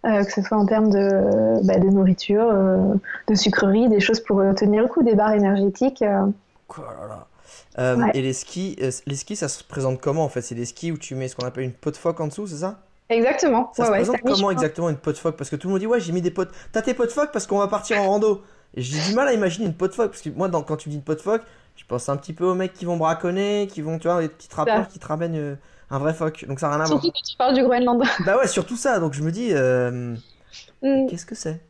euh, 0.07 0.25
que 0.25 0.33
ce 0.33 0.43
soit 0.43 0.59
en 0.59 0.67
termes 0.67 0.91
de, 0.91 1.65
bah, 1.65 1.79
de 1.79 1.89
nourriture, 1.89 2.45
euh, 2.53 2.95
de 3.29 3.35
sucreries, 3.35 3.89
des 3.89 4.01
choses 4.01 4.21
pour 4.21 4.41
euh, 4.41 4.53
tenir 4.55 4.83
le 4.83 4.89
coup, 4.89 5.03
des 5.03 5.15
barres 5.15 5.33
énergétiques. 5.35 6.03
euh. 6.03 6.27
Oh 6.69 6.83
là 6.83 7.07
là. 7.09 7.29
Ouais. 7.95 8.11
Et 8.15 8.23
les 8.23 8.33
skis, 8.33 8.77
les 9.07 9.17
skis, 9.17 9.37
ça 9.37 9.49
se 9.49 9.65
présente 9.65 10.01
comment 10.01 10.25
en 10.25 10.29
fait? 10.29 10.43
C'est 10.43 10.55
des 10.55 10.65
skis 10.67 10.93
où 10.93 10.99
tu 10.99 11.15
mets 11.15 11.29
ce 11.29 11.37
qu'on 11.37 11.47
appelle 11.47 11.65
une 11.65 11.73
peau 11.73 11.91
de 11.91 11.97
phoque 11.97 12.21
en 12.21 12.27
dessous, 12.29 12.47
c'est 12.47 12.59
ça? 12.59 12.81
Exactement. 13.09 13.73
Ça 13.75 13.85
Ouais, 13.85 13.89
se 13.89 13.91
ouais, 13.91 13.99
présente 13.99 14.23
comment 14.25 14.51
exactement 14.51 14.89
une 14.91 14.97
peau 14.99 15.13
de 15.13 15.19
phoque? 15.19 15.37
Parce 15.37 15.51
que 15.51 15.57
tout 15.57 15.69
le 15.69 15.73
monde 15.73 15.81
dit 15.81 15.87
ouais, 15.87 16.01
j'ai 16.01 16.13
mis 16.13 16.23
des 16.23 16.31
potes. 16.31 16.51
T'as 16.73 16.83
tes 16.83 16.95
pots 16.95 17.07
de 17.07 17.11
phoque 17.11 17.31
parce 17.33 17.47
qu'on 17.47 17.59
va 17.59 17.69
partir 17.69 17.99
en 17.99 18.09
rando. 18.09 18.43
J'ai 18.77 19.01
du 19.01 19.13
mal 19.15 19.29
à 19.29 19.33
imaginer 19.35 19.67
une 19.67 19.75
peau 19.75 19.89
de 19.89 19.95
phoque 19.95 20.11
parce 20.13 20.23
que 20.23 20.31
moi, 20.31 20.49
dans- 20.49 20.63
quand 20.63 20.77
tu 20.77 20.89
dis 20.89 20.97
une 20.97 21.03
peau 21.03 21.15
de 21.15 21.21
phoque, 21.21 21.43
je 21.77 21.85
pense 21.87 22.09
un 22.09 22.17
petit 22.17 22.33
peu 22.33 22.45
aux 22.47 22.55
mecs 22.55 22.73
qui 22.75 22.85
vont 22.85 22.97
braconner, 22.97 23.67
qui 23.71 23.83
vont, 23.83 23.99
tu 23.99 24.09
vois, 24.09 24.21
les 24.21 24.29
petits 24.29 24.49
trappeurs 24.49 24.89
qui 24.89 24.99
te 24.99 25.07
ramènent 25.07 25.37
euh, 25.37 25.57
un 25.93 25.99
vrai 25.99 26.15
phoque. 26.15 26.45
Donc 26.49 26.59
ça 26.59 26.69
n'a 26.69 26.75
rien 26.77 26.85
à 26.85 26.89
voir. 26.89 27.01
Surtout 27.01 27.13
quand 27.17 27.31
tu 27.31 27.37
parles 27.37 27.55
du 27.55 27.63
Groenland. 27.63 28.03
Bah 28.27 28.37
ouais, 28.39 28.49
surtout 28.49 28.77
ça. 28.77 28.99
Donc 28.99 29.13
je 29.13 29.23
me 29.23 29.31
dis, 29.31 29.51
euh, 29.53 30.17
Mm. 30.83 31.07
qu'est-ce 31.09 31.27
que 31.27 31.35
c'est? 31.37 31.61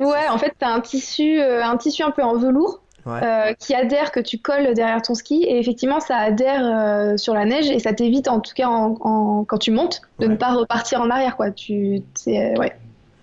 Ouais, 0.00 0.28
en 0.28 0.36
fait, 0.38 0.52
tu 0.58 0.64
as 0.64 0.68
un 0.70 0.80
tissu, 0.80 1.40
euh, 1.40 1.64
un 1.64 1.76
tissu 1.78 2.02
un 2.02 2.10
peu 2.10 2.22
en 2.22 2.36
velours 2.36 2.82
Ouais. 3.06 3.20
euh, 3.22 3.54
qui 3.54 3.74
adhère, 3.74 4.12
que 4.12 4.20
tu 4.20 4.38
colles 4.38 4.74
derrière 4.74 5.00
ton 5.00 5.14
ski. 5.14 5.42
Et 5.44 5.58
effectivement, 5.58 5.98
ça 6.00 6.16
adhère 6.18 6.62
euh, 6.64 7.16
sur 7.16 7.32
la 7.34 7.46
neige 7.46 7.70
et 7.70 7.78
ça 7.78 7.94
t'évite, 7.94 8.28
en 8.28 8.40
tout 8.40 8.52
cas, 8.54 8.68
en, 8.68 8.96
en- 9.00 9.44
quand 9.44 9.56
tu 9.58 9.70
montes, 9.70 10.02
de 10.18 10.26
Ouais. 10.26 10.32
ne 10.32 10.36
pas 10.36 10.52
repartir 10.52 11.00
en 11.00 11.08
arrière. 11.08 11.36
Quoi. 11.36 11.50
Tu, 11.50 12.02
ouais. 12.26 12.54
Donc 12.54 12.68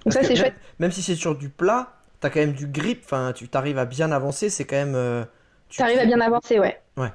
Parce 0.05 0.15
ça, 0.15 0.23
c'est 0.23 0.35
chouette. 0.35 0.55
même 0.79 0.91
si 0.91 1.01
c'est 1.03 1.15
sur 1.15 1.35
du 1.37 1.49
plat, 1.49 1.89
t'as 2.19 2.29
quand 2.31 2.39
même 2.39 2.53
du 2.53 2.65
grip. 2.67 3.01
Enfin, 3.05 3.31
tu 3.35 3.47
t'arrives 3.47 3.77
à 3.77 3.85
bien 3.85 4.11
avancer. 4.11 4.49
C'est 4.49 4.65
quand 4.65 4.75
même. 4.77 4.95
euh, 4.95 5.23
tu 5.69 5.77
Tu 5.77 5.81
arrives 5.83 5.99
à 5.99 6.05
bien 6.05 6.19
avancer, 6.21 6.59
ouais. 6.59 6.81
Non, 6.97 7.03
mais 7.03 7.11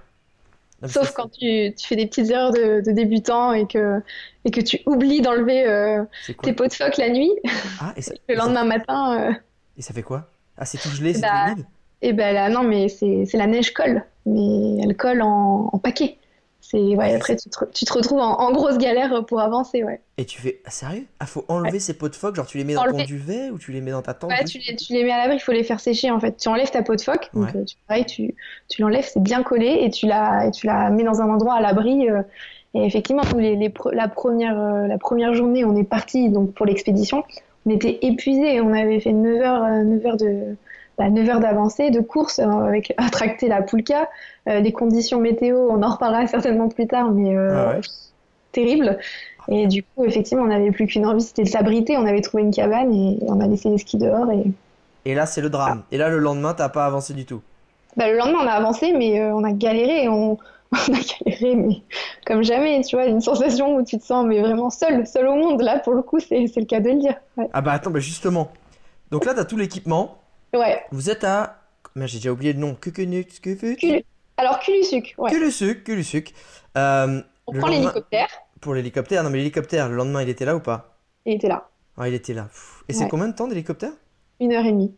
Sauf 0.87 1.12
quand 1.12 1.28
tu, 1.28 1.75
tu 1.76 1.87
fais 1.87 1.96
des 1.96 2.06
petites 2.06 2.30
erreurs 2.30 2.52
de, 2.52 2.80
de 2.80 2.90
débutant 2.92 3.52
et 3.52 3.66
que, 3.66 4.00
et 4.44 4.50
que 4.50 4.60
tu 4.60 4.80
oublies 4.87 5.20
d'enlever 5.20 5.66
euh, 5.66 6.04
tes 6.42 6.52
pots 6.52 6.66
de 6.66 6.72
phoque 6.72 6.96
la 6.96 7.10
nuit. 7.10 7.30
Ah, 7.78 7.92
et 7.96 8.02
ça, 8.02 8.14
Le 8.28 8.34
ça- 8.37 8.37
lendemain 8.37 8.64
matin, 8.64 9.28
euh, 9.30 9.32
et 9.76 9.82
ça 9.82 9.92
fait 9.94 10.02
quoi? 10.04 10.30
Ah, 10.56 10.64
c'est 10.64 10.78
tout 10.78 10.90
gelé, 10.90 11.12
c'est 11.14 11.22
Bah, 11.22 11.28
tout 11.28 11.37
humide? 11.37 11.66
et 12.02 12.12
ben 12.12 12.34
là, 12.34 12.49
non, 12.50 12.62
mais 12.64 12.88
c'est 12.88 13.26
c'est 13.26 13.38
la 13.38 13.46
neige 13.49 13.72
colle. 13.75 14.04
Mais 14.26 14.78
elle 14.82 14.96
colle 14.96 15.22
en, 15.22 15.70
en 15.72 15.78
paquet. 15.78 16.19
C'est 16.70 16.78
ouais, 16.78 17.14
après 17.14 17.34
tu 17.36 17.50
te, 17.50 17.64
tu 17.72 17.84
te 17.84 17.92
retrouves 17.92 18.20
en, 18.20 18.38
en 18.38 18.52
grosse 18.52 18.78
galère 18.78 19.24
pour 19.26 19.40
avancer, 19.40 19.82
ouais. 19.82 20.00
Et 20.18 20.24
tu 20.24 20.40
fais, 20.40 20.60
ah, 20.64 20.70
sérieux? 20.70 21.04
Ah, 21.18 21.26
faut 21.26 21.44
enlever 21.48 21.80
ces 21.80 21.94
pots 21.94 22.08
de 22.08 22.14
phoque, 22.14 22.36
genre 22.36 22.46
tu 22.46 22.58
les 22.58 22.64
mets 22.64 22.74
dans 22.74 22.84
ton 22.84 23.02
duvet 23.04 23.50
ou 23.50 23.58
tu 23.58 23.72
les 23.72 23.80
mets 23.80 23.90
dans 23.90 24.02
ta 24.02 24.14
tente? 24.14 24.30
Ouais, 24.30 24.44
tu 24.44 24.58
les, 24.58 24.76
tu 24.76 24.92
les 24.92 25.02
mets 25.02 25.10
à 25.10 25.18
l'abri, 25.18 25.36
il 25.36 25.40
faut 25.40 25.50
les 25.52 25.64
faire 25.64 25.80
sécher 25.80 26.10
en 26.10 26.20
fait. 26.20 26.36
Tu 26.36 26.48
enlèves 26.48 26.70
ta 26.70 26.82
peau 26.82 26.94
de 26.94 27.00
phoque, 27.00 27.28
donc 27.34 27.46
Ouais. 27.46 27.60
euh, 27.60 27.64
tu, 27.64 27.76
pareil, 27.88 28.04
tu, 28.06 28.34
tu 28.68 28.82
l'enlèves, 28.82 29.08
c'est 29.12 29.22
bien 29.22 29.42
collé 29.42 29.78
et 29.82 29.90
tu 29.90 30.06
la, 30.06 30.46
et 30.46 30.50
tu 30.52 30.66
la 30.66 30.90
mets 30.90 31.02
dans 31.04 31.20
un 31.20 31.28
endroit 31.28 31.54
à 31.54 31.60
l'abri. 31.60 32.08
euh, 32.08 32.22
et 32.74 32.84
effectivement, 32.84 33.22
les, 33.36 33.56
les 33.56 33.72
la, 33.92 34.06
première, 34.06 34.56
euh, 34.60 34.86
la 34.86 34.96
première 34.98 35.34
journée, 35.34 35.64
on 35.64 35.74
est 35.76 35.82
parti 35.82 36.28
donc, 36.28 36.52
pour 36.54 36.66
l'expédition. 36.66 37.24
On 37.66 37.70
était 37.70 37.98
épuisés, 38.02 38.60
on 38.60 38.72
avait 38.72 39.00
fait 39.00 39.12
9 39.12 39.40
heures, 39.42 39.64
euh, 39.64 39.82
9 39.82 40.06
heures 40.06 40.16
de. 40.16 40.56
Bah, 41.00 41.11
9 41.11 41.28
heures 41.30 41.40
d'avancée, 41.40 41.90
de 41.90 42.00
course, 42.00 42.38
euh, 42.40 42.45
avec 42.49 42.95
à 42.99 43.09
tracter 43.11 43.49
la 43.49 43.62
poulka. 43.62 44.09
Euh, 44.49 44.61
les 44.61 44.73
conditions 44.73 45.21
météo, 45.21 45.57
on 45.71 45.83
en 45.83 45.90
reparlera 45.90 46.26
certainement 46.28 46.69
plus 46.69 46.87
tard, 46.87 47.11
mais 47.12 47.37
euh, 47.37 47.54
Ah 47.57 47.69
ouais. 47.76 47.80
terrible. 48.52 48.99
Et 49.49 49.66
du 49.66 49.83
coup, 49.83 50.04
effectivement, 50.04 50.45
on 50.45 50.49
n'avait 50.49 50.71
plus 50.73 50.87
qu'une 50.87 51.07
envie, 51.07 51.23
c'était 51.23 51.45
de 51.45 51.49
s'abriter. 51.49 51.97
On 51.97 52.07
avait 52.07 52.21
trouvé 52.21 52.42
une 52.45 52.52
cabane 52.54 52.92
et 52.92 53.19
on 53.23 53.40
a 53.40 53.47
laissé 53.47 53.69
les 53.71 53.78
skis 53.78 53.99
dehors. 53.99 54.30
Et 54.30 54.45
Et 55.04 55.14
là, 55.14 55.26
c'est 55.26 55.40
le 55.40 55.50
drame. 55.50 55.85
Et 55.90 55.99
là, 55.99 56.09
le 56.11 56.19
lendemain, 56.19 56.54
t'as 56.54 56.69
pas 56.69 56.87
avancé 56.87 57.14
du 57.14 57.25
tout. 57.26 57.42
bah, 57.97 58.09
le 58.11 58.16
lendemain, 58.19 58.40
on 58.42 58.47
a 58.47 58.52
avancé, 58.52 58.92
mais 58.92 59.21
euh, 59.21 59.35
on 59.35 59.45
a 59.45 59.52
galéré. 59.52 60.09
On... 60.09 60.38
on 60.73 60.95
a 60.95 60.99
galéré, 61.25 61.57
mais 61.57 61.83
comme 62.26 62.45
jamais, 62.45 62.83
tu 62.83 62.95
vois, 62.97 63.07
une 63.07 63.21
sensation 63.21 63.75
où 63.76 63.85
tu 63.85 63.99
te 63.99 64.04
sens 64.04 64.25
mais 64.26 64.40
vraiment 64.40 64.71
seul, 64.71 65.07
seul 65.07 65.26
au 65.28 65.35
monde. 65.35 65.62
Là, 65.62 65.80
pour 65.80 65.95
le 65.95 66.02
coup, 66.02 66.21
c'est 66.21 66.47
c'est 66.47 66.61
le 66.61 66.66
cas 66.66 66.80
de 66.80 66.90
le 66.90 66.97
dire. 67.00 67.16
Ouais. 67.37 67.49
Ah 67.52 67.61
bah 67.61 67.73
attends, 67.73 67.90
bah 67.90 67.99
justement. 68.00 68.52
Donc 69.11 69.25
là, 69.25 69.35
t'as 69.35 69.45
tout 69.45 69.57
l'équipement. 69.57 70.19
Ouais. 70.54 70.83
Vous 70.92 71.11
êtes 71.11 71.25
à. 71.25 71.57
Merde, 71.95 72.09
j'ai 72.09 72.19
déjà 72.19 72.30
oublié 72.33 72.52
le 72.52 72.59
nom. 72.61 72.75
Kufu- 72.75 73.76
Cul- 73.76 74.04
Alors, 74.37 74.59
Culusuc, 74.61 75.14
ouais. 75.19 75.30
Kulusuk, 75.30 75.85
Kulusuk. 75.85 76.33
Euh, 76.78 77.21
On 77.47 77.52
prend 77.52 77.66
lendemain- 77.66 77.80
l'hélicoptère. 77.80 78.28
Pour 78.61 78.75
l'hélicoptère, 78.75 79.23
non 79.25 79.30
mais 79.30 79.38
l'hélicoptère, 79.38 79.88
le 79.88 79.97
lendemain, 79.97 80.23
il 80.23 80.28
était 80.28 80.45
là 80.45 80.54
ou 80.54 80.61
pas? 80.61 80.97
Il 81.26 81.35
était 81.35 81.49
là. 81.49 81.69
Ah, 81.97 82.09
il 82.09 82.14
était 82.14 82.35
là. 82.35 82.49
Et 82.88 82.92
c'est 82.92 83.09
combien 83.09 83.28
de 83.28 83.35
temps 83.35 83.49
d'hélicoptère? 83.49 83.92
Une 84.38 84.52
heure 84.52 84.64
et 84.64 84.73
demie. 84.73 84.95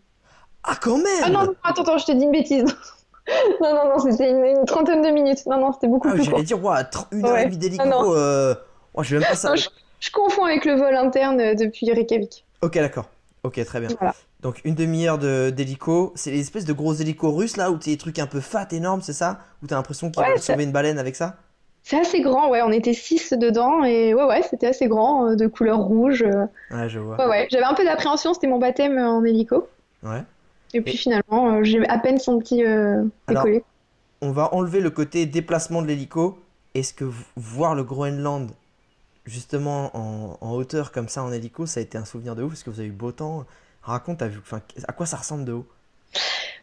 Ah, 0.64 0.76
quand 0.80 0.96
même 0.98 1.06
Ah 1.24 1.30
non, 1.30 1.44
non, 1.44 1.54
attends, 1.64 1.82
attends, 1.82 1.98
je 1.98 2.06
te 2.06 2.12
dis 2.12 2.24
une 2.24 2.32
bêtise. 2.32 2.64
non, 3.60 3.74
non, 3.74 3.88
non, 3.88 3.98
c'était 3.98 4.30
une, 4.30 4.44
une 4.44 4.64
trentaine 4.64 5.02
de 5.02 5.08
minutes. 5.10 5.44
Non, 5.46 5.58
non, 5.58 5.72
c'était 5.72 5.88
beaucoup 5.88 6.08
Ah, 6.08 6.14
plus 6.14 6.24
j'allais 6.24 6.42
dire, 6.42 6.58
tr- 6.58 7.06
une 7.12 7.24
heure 7.26 7.38
et 7.38 7.44
demie 7.46 7.56
d'hélico. 7.58 7.82
Ah, 7.84 8.04
euh... 8.16 8.54
ouah, 8.94 9.02
je 9.02 9.16
vais 9.16 9.20
même 9.20 9.28
pas 9.30 9.36
ça. 9.36 9.50
Non, 9.50 9.56
je, 9.56 9.68
je 10.00 10.10
confonds 10.10 10.44
avec 10.44 10.64
le 10.64 10.74
vol 10.74 10.94
interne 10.94 11.40
euh, 11.40 11.54
depuis 11.54 11.90
Reykjavik. 11.92 12.44
Ok, 12.62 12.74
d'accord. 12.74 13.06
Ok, 13.44 13.64
très 13.64 13.80
bien. 13.80 13.88
Voilà. 13.98 14.14
Donc 14.40 14.60
une 14.64 14.74
demi-heure 14.74 15.18
de- 15.18 15.50
d'hélico. 15.50 16.12
C'est 16.14 16.30
les 16.30 16.40
espèces 16.40 16.64
de 16.64 16.72
gros 16.72 16.94
hélicos 16.94 17.34
russes 17.34 17.56
là 17.56 17.70
où 17.70 17.76
t'as 17.76 17.90
des 17.90 17.96
trucs 17.96 18.18
un 18.18 18.26
peu 18.26 18.40
fat, 18.40 18.68
énormes, 18.70 19.02
c'est 19.02 19.12
ça? 19.12 19.40
Où 19.62 19.66
t'as 19.66 19.76
l'impression 19.76 20.10
qu'ils 20.10 20.22
Ouais, 20.22 20.34
vont 20.34 20.40
sauver 20.40 20.64
une 20.64 20.72
baleine 20.72 20.98
avec 20.98 21.16
ça? 21.16 21.36
C'est 21.84 21.98
assez 21.98 22.20
grand, 22.20 22.48
ouais, 22.50 22.62
on 22.62 22.70
était 22.70 22.94
six 22.94 23.32
dedans 23.32 23.82
et 23.82 24.14
ouais, 24.14 24.22
ouais, 24.24 24.42
c'était 24.48 24.68
assez 24.68 24.86
grand, 24.86 25.26
euh, 25.30 25.34
de 25.34 25.48
couleur 25.48 25.78
rouge. 25.80 26.22
euh. 26.22 26.46
Ouais, 26.70 26.88
je 26.88 27.00
vois. 27.00 27.16
Ouais, 27.18 27.26
ouais, 27.26 27.48
j'avais 27.50 27.64
un 27.64 27.74
peu 27.74 27.84
d'appréhension, 27.84 28.32
c'était 28.34 28.46
mon 28.46 28.58
baptême 28.58 28.96
euh, 28.98 29.08
en 29.08 29.24
hélico. 29.24 29.66
Ouais. 30.04 30.22
Et 30.74 30.80
puis 30.80 30.96
finalement, 30.96 31.64
j'ai 31.64 31.84
à 31.88 31.98
peine 31.98 32.18
senti 32.20 32.64
euh, 32.64 33.02
Alors- 33.26 33.42
décoller. 33.44 33.64
On 34.20 34.30
va 34.30 34.54
enlever 34.54 34.78
le 34.80 34.90
côté 34.90 35.26
déplacement 35.26 35.82
de 35.82 35.88
l'hélico. 35.88 36.38
Est-ce 36.74 36.94
que 36.94 37.04
voir 37.36 37.74
le 37.74 37.82
Groenland 37.82 38.48
justement 39.24 39.96
en, 39.96 40.52
hauteur 40.52 40.92
comme 40.92 41.08
ça 41.08 41.22
en 41.22 41.32
hélico, 41.32 41.66
ça 41.66 41.80
a 41.80 41.82
été 41.82 41.98
un 41.98 42.04
souvenir 42.04 42.34
de 42.36 42.42
ouf 42.42 42.54
Est-ce 42.54 42.64
que 42.64 42.70
vous 42.70 42.80
avez 42.80 42.88
eu 42.88 42.92
beau 42.92 43.12
temps 43.12 43.44
Raconte, 43.82 44.22
à 44.22 44.92
quoi 44.92 45.06
ça 45.06 45.16
ressemble 45.16 45.44
de 45.44 45.52
haut? 45.52 45.66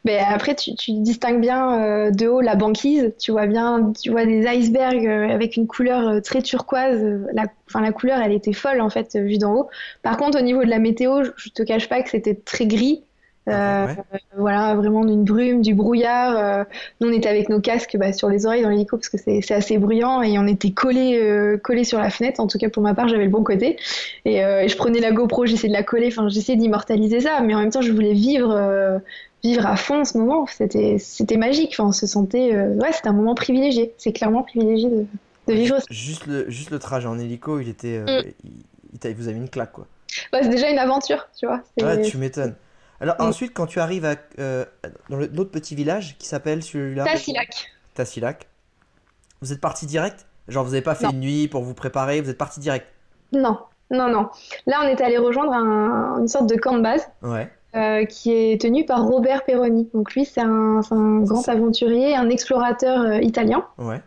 Mais 0.05 0.19
après, 0.19 0.55
tu, 0.55 0.71
distingues 0.87 1.41
bien 1.41 1.81
euh, 1.81 2.11
de 2.11 2.27
haut 2.27 2.39
la 2.39 2.55
banquise, 2.55 3.13
tu 3.19 3.31
vois 3.31 3.47
bien, 3.47 3.91
tu 4.01 4.11
vois 4.11 4.25
des 4.25 4.45
icebergs 4.47 5.05
euh, 5.05 5.29
avec 5.29 5.57
une 5.57 5.67
couleur 5.67 6.07
euh, 6.07 6.21
très 6.21 6.41
turquoise. 6.41 7.03
La, 7.33 7.47
enfin, 7.67 7.81
la 7.81 7.91
couleur, 7.91 8.19
elle 8.19 8.31
était 8.31 8.53
folle 8.53 8.79
en 8.79 8.89
fait, 8.89 9.17
vue 9.17 9.37
d'en 9.37 9.53
haut. 9.55 9.69
Par 10.01 10.15
contre, 10.15 10.39
au 10.39 10.41
niveau 10.41 10.63
de 10.63 10.69
la 10.69 10.79
météo, 10.79 11.23
je, 11.23 11.31
je 11.35 11.49
te 11.49 11.63
cache 11.63 11.89
pas 11.89 12.01
que 12.01 12.09
c'était 12.09 12.35
très 12.35 12.65
gris. 12.65 13.03
Euh, 13.49 13.85
Ouais. 13.87 14.19
voilà, 14.37 14.75
vraiment 14.75 15.05
une 15.07 15.23
brume, 15.23 15.61
du 15.61 15.73
brouillard. 15.73 16.35
euh, 16.37 16.63
nous, 17.01 17.09
on 17.09 17.11
était 17.11 17.29
avec 17.29 17.49
nos 17.49 17.59
casques 17.59 17.95
bah, 17.97 18.13
sur 18.13 18.29
les 18.29 18.45
oreilles 18.45 18.61
dans 18.63 18.69
l'hélico 18.69 18.97
parce 18.97 19.09
que 19.09 19.17
c'est 19.17 19.51
assez 19.51 19.77
bruyant 19.77 20.21
et 20.21 20.37
on 20.39 20.47
était 20.47 20.71
collés 20.71 21.19
euh, 21.21 21.57
collés 21.57 21.83
sur 21.83 21.99
la 21.99 22.09
fenêtre. 22.09 22.39
En 22.39 22.47
tout 22.47 22.57
cas, 22.57 22.69
pour 22.69 22.83
ma 22.83 22.93
part, 22.93 23.07
j'avais 23.07 23.25
le 23.25 23.29
bon 23.29 23.43
côté. 23.43 23.77
Et, 24.25 24.37
et 24.37 24.67
je 24.67 24.75
prenais 24.77 24.99
la 24.99 25.11
GoPro, 25.11 25.45
j'essayais 25.45 25.69
de 25.69 25.73
la 25.77 25.83
coller, 25.83 26.07
enfin, 26.07 26.29
j'essayais 26.29 26.57
d'immortaliser 26.57 27.19
ça, 27.21 27.41
mais 27.41 27.55
en 27.55 27.59
même 27.59 27.71
temps, 27.71 27.81
je 27.81 27.91
voulais 27.91 28.13
vivre, 28.13 29.01
vivre 29.43 29.65
à 29.65 29.75
fond 29.75 30.05
ce 30.05 30.17
moment. 30.17 30.45
C'était 30.47 30.97
c'était 30.99 31.37
magique. 31.37 31.71
Enfin, 31.73 31.89
on 31.89 31.91
se 31.91 32.07
sentait. 32.07 32.55
ouais, 32.55 32.91
c'était 32.93 33.09
un 33.09 33.13
moment 33.13 33.35
privilégié. 33.35 33.93
C'est 33.97 34.13
clairement 34.13 34.43
privilégié 34.43 34.89
de, 34.89 35.05
de 35.47 35.53
vivre 35.53 35.79
ça. 35.79 35.85
Juste 35.89 36.25
le, 36.27 36.49
juste 36.49 36.71
le 36.71 36.79
trajet 36.79 37.07
en 37.07 37.17
hélico, 37.19 37.59
il 37.59 37.69
était. 37.69 37.99
Mm. 37.99 38.23
il, 38.43 38.51
il 39.05 39.15
vous 39.15 39.27
avez 39.27 39.35
mis 39.35 39.41
une 39.45 39.49
claque 39.49 39.71
quoi. 39.71 39.87
Ouais, 40.33 40.39
c'est 40.41 40.49
déjà 40.49 40.69
une 40.71 40.79
aventure, 40.79 41.27
tu 41.39 41.45
vois. 41.45 41.61
Ouais, 41.81 42.01
tu 42.01 42.17
m'étonnes. 42.17 42.55
Alors 43.01 43.15
Mm. 43.19 43.23
ensuite, 43.23 43.53
quand 43.53 43.65
tu 43.65 43.79
arrives 43.79 44.05
à, 44.05 44.15
euh, 44.39 44.65
dans 45.09 45.17
le- 45.17 45.27
l'autre 45.33 45.51
petit 45.51 45.75
village 45.75 46.17
qui 46.19 46.27
s'appelle 46.27 46.61
celui-là 46.63 47.05
Tassilac. 47.05 47.49
Tassilac, 47.93 48.47
vous 49.41 49.53
êtes 49.53 49.61
parti 49.61 49.85
direct? 49.85 50.25
Genre 50.47 50.63
vous 50.65 50.73
avez 50.73 50.81
pas 50.81 50.95
fait 50.95 51.05
Non. 51.05 51.11
une 51.11 51.19
nuit 51.19 51.47
pour 51.47 51.61
vous 51.63 51.73
préparer, 51.73 52.21
vous 52.21 52.29
êtes 52.29 52.37
parti 52.37 52.59
direct? 52.59 52.85
Non, 53.31 53.57
non, 53.91 54.09
non. 54.09 54.29
Là, 54.65 54.79
on 54.83 54.87
est 54.87 54.99
allé 55.01 55.17
rejoindre 55.17 55.53
un- 55.53 56.17
une 56.19 56.27
sorte 56.27 56.47
de 56.47 56.55
camp 56.55 56.75
de 56.77 56.81
base. 56.81 57.07
Ouais. 57.21 57.49
euh, 57.75 58.03
qui 58.05 58.33
est 58.33 58.59
tenu 58.59 58.83
par 58.83 59.03
Robert 59.05 59.45
Peroni. 59.45 59.87
Donc 59.93 60.15
lui, 60.15 60.25
c'est 60.25 60.41
un, 60.41 60.81
c'est 60.81 60.95
un 60.95 61.19
grand 61.19 61.47
aventurier, 61.47 62.15
un 62.15 62.27
explorateur 62.31 62.99
euh, 63.03 63.19
italien. 63.21 63.63
Ouais. 63.77 64.01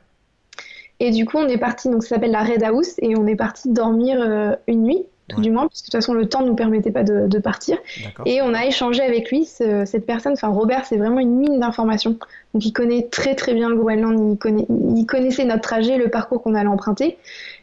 Et 0.98 1.12
du 1.12 1.24
coup, 1.26 1.36
on 1.38 1.46
est 1.46 1.58
parti, 1.58 1.88
donc 1.88 2.02
ça 2.02 2.16
s'appelle 2.16 2.32
la 2.32 2.42
Red 2.42 2.64
House, 2.64 2.94
et 2.98 3.16
on 3.16 3.24
est 3.28 3.36
parti 3.36 3.68
dormir 3.72 4.18
euh, 4.20 4.56
une 4.66 4.82
nuit, 4.82 5.06
tout 5.28 5.36
Ouais. 5.36 5.42
du 5.42 5.50
moins, 5.50 5.68
parce 5.68 5.80
que 5.80 5.86
de 5.86 5.90
toute 5.90 5.92
façon, 5.94 6.14
le 6.14 6.28
temps 6.28 6.42
ne 6.42 6.48
nous 6.48 6.54
permettait 6.56 6.90
pas 6.90 7.04
de, 7.04 7.26
de 7.28 7.38
partir. 7.38 7.78
Et 8.26 8.42
on 8.42 8.52
a 8.54 8.66
échangé 8.66 9.02
avec 9.02 9.30
lui, 9.30 9.44
ce- 9.44 9.84
cette 9.86 10.04
personne, 10.04 10.32
enfin 10.32 10.48
Robert, 10.48 10.84
c'est 10.84 10.96
vraiment 10.96 11.20
une 11.20 11.36
mine 11.38 11.60
d'informations. 11.60 12.16
Donc 12.54 12.66
il 12.66 12.72
connaît 12.72 13.08
très 13.10 13.34
très 13.34 13.54
bien 13.54 13.68
le 13.68 13.76
Groenland, 13.76 14.32
il, 14.32 14.36
connaît, 14.38 14.66
il 14.68 15.06
connaissait 15.06 15.44
notre 15.44 15.62
trajet, 15.62 15.96
le 15.96 16.08
parcours 16.08 16.42
qu'on 16.42 16.54
allait 16.54 16.68
emprunter. 16.68 17.18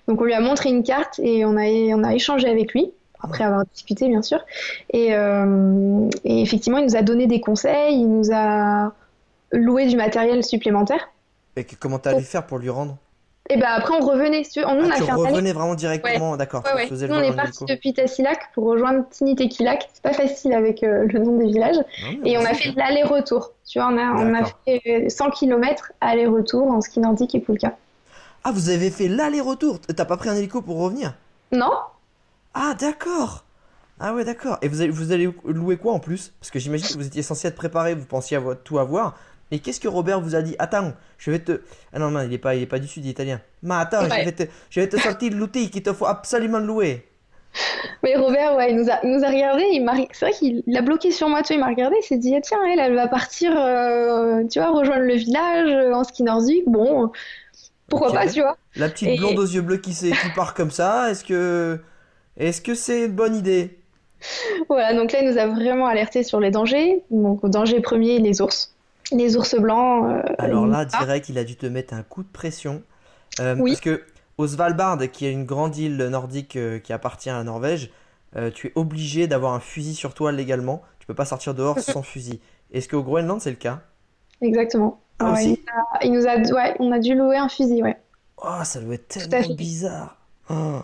Donc 0.08 0.22
on 0.22 0.24
lui 0.24 0.34
a 0.34 0.40
montré 0.42 0.70
une 0.70 0.84
carte 0.84 1.20
et 1.20 1.46
on 1.46 1.58
a, 1.58 1.66
on 1.96 2.04
a 2.04 2.14
échangé 2.16 2.48
avec 2.48 2.74
lui, 2.74 2.92
après 3.22 3.44
avoir 3.44 3.66
discuté 3.66 4.08
bien 4.08 4.22
sûr. 4.22 4.40
Et, 4.92 5.14
euh, 5.14 6.10
et 6.24 6.42
effectivement, 6.42 6.80
il 6.80 6.86
nous 6.86 6.96
a 6.96 7.02
donné 7.02 7.28
des 7.28 7.42
conseils, 7.42 7.96
il 7.96 8.08
nous 8.08 8.32
a 8.34 8.94
loué 9.52 9.86
du 9.88 9.98
matériel 9.98 10.44
supplémentaire. 10.44 11.10
Et 11.56 11.66
comment 11.66 12.00
t'allais 12.00 12.22
faire 12.22 12.46
pour 12.48 12.58
lui 12.58 12.70
rendre? 12.70 12.98
Et 13.52 13.58
ben 13.58 13.68
après, 13.68 13.96
on 13.96 14.06
revenait. 14.06 14.44
tu 14.44 14.60
veux, 14.60 14.68
on, 14.68 14.80
Ah, 14.84 14.94
a 14.94 14.98
tu 14.98 15.04
fait 15.04 15.10
un 15.10 15.16
revenais 15.16 15.54
vraiment 15.54 15.74
directement, 15.74 16.38
d'accord. 16.38 16.64
Ouais, 16.66 16.88
ouais. 16.88 17.10
on 17.10 17.22
est 17.22 17.36
parti 17.36 17.66
depuis 17.66 17.94
Tassilac 17.94 18.52
pour 18.54 18.66
rejoindre 18.66 19.10
Tinitekilac. 19.10 19.90
C'est 19.92 20.04
pas 20.04 20.14
facile 20.14 20.54
avec 20.54 20.84
euh, 20.84 21.08
le 21.12 21.20
nom 21.20 21.36
des 21.38 21.48
villages. 21.48 21.78
Mais 22.22 22.32
Et 22.32 22.38
on 22.38 22.46
a 22.46 22.54
fait 22.54 22.72
de 22.72 22.78
l'aller-retour. 22.78 23.54
Tu 23.68 23.80
vois, 23.80 23.90
on 23.92 23.98
a, 23.98 24.12
on 24.24 24.36
a 24.36 24.46
fait 24.66 24.82
euh, 24.88 25.10
100 25.10 25.32
km 25.32 25.92
aller-retour 26.00 26.68
en 26.70 26.80
ski 26.82 27.00
nordique 27.00 27.34
et 27.34 27.40
poulka. 27.40 27.76
Ah, 28.44 28.52
vous 28.52 28.70
avez 28.70 28.92
fait 28.92 29.08
l'aller-retour 29.08 29.80
T'as 29.82 30.06
pas 30.06 30.18
pris 30.18 30.30
un 30.30 30.36
hélico 30.36 30.62
pour 30.62 30.78
revenir? 30.80 31.16
Non 31.52 31.72
Ah, 32.54 32.76
d'accord 32.80 33.46
Ah 34.00 34.14
ouais, 34.14 34.26
d'accord. 34.26 34.60
Et 34.62 34.68
vous 34.68 34.82
allez, 34.82 34.92
vous 34.92 35.12
allez 35.12 35.28
louer 35.46 35.78
quoi 35.78 35.94
en 35.94 36.00
plus? 36.00 36.34
Parce 36.40 36.52
que 36.52 36.60
j'imagine 36.60 36.88
que 36.88 36.94
vous 36.94 37.08
étiez 37.08 37.24
censé 37.24 37.48
être 37.48 37.56
préparé, 37.56 37.96
vous 37.96 38.06
pensiez 38.06 38.38
avoir, 38.38 38.56
tout 38.64 38.78
avoir. 38.78 39.16
Et 39.52 39.60
qu'est-ce 39.60 39.80
que 39.80 39.88
Robert 39.88 40.22
vous 40.22 40.36
a 40.36 40.42
dit? 40.42 40.56
Attends, 40.60 40.94
je 41.18 41.32
vais 41.32 41.40
te... 41.40 41.62
Ah 41.92 42.00
non, 42.00 42.12
non, 42.12 42.22
il 42.22 42.32
est 42.32 42.38
pas, 42.38 42.56
il 42.56 42.62
est 42.62 42.68
pas 42.68 42.80
du 42.80 42.88
sud, 42.88 43.04
il 43.04 43.10
est 43.10 43.12
italien. 43.12 43.42
Mais 43.64 43.76
attends, 43.76 44.04
je, 44.04 44.26
vais 44.26 44.32
te, 44.32 44.44
je 44.70 44.80
vais 44.80 44.88
te 44.88 44.98
sortir 44.98 45.34
l'outil 45.34 45.70
qu'il 45.70 45.82
te 45.82 45.92
faut 45.92 46.06
absolument 46.06 46.60
louer. 46.60 47.06
Mais 48.04 48.16
Robert, 48.16 48.56
ouais, 48.56 48.72
il 48.72 48.78
nous 48.78 48.90
a, 48.92 49.00
il 49.04 49.12
nous 49.12 49.24
a 49.24 49.30
regardé. 49.30 49.64
C'est 50.12 50.26
vrai 50.26 50.34
qu'il 50.34 50.64
il 50.68 50.78
a 50.78 50.82
bloqué 50.82 51.12
sur 51.12 51.30
moi. 51.30 51.42
Tu 51.42 51.54
vois, 51.54 51.56
il 51.56 51.60
m'a 51.62 51.70
regardé. 51.70 51.96
Il 52.00 52.06
s'est 52.06 52.18
dit, 52.18 52.36
ah, 52.36 52.42
tiens, 52.42 52.60
elle, 52.72 52.80
elle 52.80 52.94
va 52.94 53.08
partir, 53.08 53.52
euh, 53.58 54.44
tu 54.48 54.60
vois, 54.60 54.70
rejoindre 54.70 55.04
le 55.04 55.16
village 55.16 55.72
euh, 55.72 55.94
en 55.94 56.04
ski 56.04 56.22
nordique. 56.22 56.66
Bon, 56.68 57.12
pourquoi 57.88 58.14
pas, 58.14 58.28
tu 58.28 58.42
vois? 58.42 58.56
La 58.76 58.88
petite 58.88 59.08
Et- 59.10 59.18
blonde 59.18 59.40
aux 59.40 59.48
yeux 59.48 59.62
bleus 59.62 59.78
qui, 59.78 59.94
qui 59.94 60.30
part 60.36 60.54
comme 60.54 60.72
ça, 60.72 61.10
est-ce 61.10 61.24
que... 61.24 61.80
Est-ce 62.38 62.62
que 62.62 62.74
c'est 62.74 63.06
une 63.06 63.12
bonne 63.12 63.36
idée? 63.36 63.80
Voilà, 64.70 64.94
donc 64.94 65.12
là, 65.12 65.22
il 65.22 65.30
nous 65.30 65.38
a 65.38 65.48
vraiment 65.48 65.88
alerté 65.88 66.24
sur 66.24 66.40
les 66.40 66.52
dangers. 66.52 67.04
Donc, 67.10 67.46
danger 67.46 67.82
premier, 67.82 68.20
les 68.20 68.42
ours. 68.42 68.76
Les 69.12 69.36
ours 69.38 69.56
blancs. 69.60 70.06
euh, 70.06 70.22
Alors 70.38 70.68
là, 70.68 70.80
ah, 70.80 70.86
direct, 70.86 71.30
il 71.30 71.38
a 71.38 71.44
dû 71.44 71.56
te 71.56 71.66
mettre 71.66 71.94
un 71.94 72.04
coup 72.04 72.24
de 72.24 72.28
pression. 72.28 72.84
Euh, 73.40 73.56
Oui. 73.58 73.72
Parce 73.72 73.82
que 73.82 74.04
au 74.38 74.48
Svalbard, 74.48 75.00
qui 75.12 75.26
est 75.26 75.32
une 75.32 75.46
grande 75.46 75.76
île 75.78 75.98
nordique 75.98 76.56
euh, 76.56 76.80
qui 76.80 76.94
appartient 76.94 77.30
à 77.30 77.34
la 77.38 77.44
Norvège, 77.44 77.92
tu 78.54 78.68
es 78.68 78.72
obligé 78.76 79.26
d'avoir 79.28 79.54
un 79.54 79.60
fusil 79.60 79.96
sur 79.96 80.14
toi 80.14 80.32
légalement. 80.32 80.84
Tu 81.00 81.08
peux 81.08 81.16
pas 81.16 81.26
sortir 81.26 81.56
dehors 81.56 81.80
sans 81.80 82.04
fusil. 82.04 82.40
Est-ce 82.72 82.88
qu'au 82.88 83.02
Groenland, 83.02 83.42
c'est 83.42 83.50
le 83.50 83.56
cas? 83.56 83.82
Exactement. 84.42 85.02
Ah, 85.18 85.34
Ouais, 85.34 85.46
il 86.04 86.12
nous 86.14 86.28
a, 86.28 86.38
il 86.38 86.44
nous 86.44 86.54
a- 86.54 86.56
ouais, 86.56 86.76
on 86.80 86.92
a 86.92 87.00
dû 87.00 87.16
louer 87.16 87.38
un 87.38 87.50
fusil, 87.50 87.82
ouais. 87.84 87.98
Oh, 88.38 88.64
ça 88.64 88.80
doit 88.80 88.94
être 88.94 89.08
tellement 89.08 89.56
bizarre. 89.56 90.16
Oh. 90.50 90.80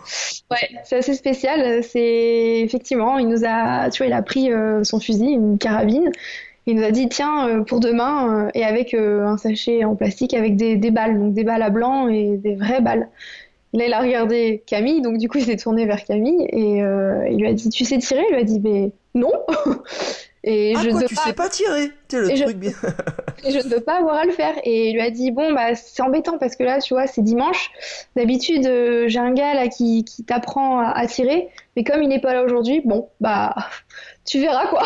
Ouais, 0.50 0.68
c'est 0.84 0.96
assez 0.98 1.14
spécial. 1.14 1.82
C'est 1.82 2.60
effectivement, 2.60 3.18
il 3.18 3.28
nous 3.28 3.44
a, 3.46 3.88
tu 3.90 3.98
vois, 4.02 4.06
il 4.08 4.12
a 4.12 4.22
pris 4.22 4.52
euh, 4.52 4.84
son 4.84 5.00
fusil, 5.00 5.30
une 5.30 5.58
carabine, 5.58 6.10
Il 6.66 6.76
nous 6.76 6.84
a 6.84 6.90
dit 6.90 7.08
tiens 7.08 7.48
euh, 7.48 7.62
pour 7.62 7.80
demain 7.80 8.48
et 8.54 8.64
avec 8.64 8.94
un 8.94 9.36
sachet 9.36 9.84
en 9.84 9.94
plastique 9.94 10.34
avec 10.34 10.56
des, 10.56 10.76
des, 10.76 10.90
balles, 10.90 11.18
donc 11.18 11.32
des 11.32 11.44
balles 11.44 11.62
à 11.62 11.70
blanc 11.70 12.08
et 12.08 12.36
des 12.36 12.54
vraies 12.56 12.80
balles. 12.80 13.08
Là 13.72 13.86
il 13.86 13.92
a 13.92 14.00
regardé 14.00 14.62
Camille, 14.66 15.02
donc 15.02 15.18
du 15.18 15.28
coup 15.28 15.38
il 15.38 15.44
s'est 15.44 15.56
tourné 15.56 15.86
vers 15.86 16.04
Camille 16.04 16.46
et 16.50 16.78
il 16.78 17.38
lui 17.38 17.46
a 17.46 17.52
dit 17.52 17.68
tu 17.68 17.84
sais 17.84 17.98
tirer? 17.98 18.24
Il 18.30 18.34
lui 18.34 18.40
a 18.40 18.44
dit 18.44 18.60
mais 18.60 18.90
non. 19.14 19.32
Et 20.48 20.74
ah 20.76 20.80
je 20.80 20.90
quoi, 20.90 21.02
tu 21.02 21.16
sais 21.16 21.32
pas 21.32 21.48
tirer? 21.48 21.90
Le 22.12 22.28
truc 22.28 22.48
je... 22.50 22.52
bien. 22.52 22.70
et 23.44 23.50
je 23.50 23.58
ne 23.58 23.74
peux 23.74 23.80
pas 23.80 23.98
avoir 23.98 24.14
à 24.14 24.24
le 24.24 24.30
faire. 24.30 24.54
Et 24.62 24.90
il 24.90 24.94
lui 24.94 25.00
a 25.00 25.10
dit 25.10 25.32
bon 25.32 25.52
bah 25.52 25.74
c'est 25.74 26.00
embêtant 26.02 26.38
parce 26.38 26.54
que 26.54 26.62
là 26.62 26.80
tu 26.80 26.94
vois 26.94 27.08
c'est 27.08 27.22
dimanche. 27.22 27.72
D'habitude 28.14 28.64
euh, 28.64 29.08
j'ai 29.08 29.18
un 29.18 29.32
gars 29.32 29.54
là 29.54 29.66
qui, 29.66 30.04
qui 30.04 30.22
t'apprend 30.22 30.78
à, 30.78 31.04
tirer, 31.08 31.48
mais 31.74 31.82
comme 31.82 32.00
il 32.00 32.08
n'est 32.08 32.20
pas 32.20 32.32
là 32.32 32.44
aujourd'hui, 32.44 32.80
bon 32.84 33.08
bah 33.20 33.56
tu 34.26 34.40
verras 34.40 34.66
quoi. 34.66 34.82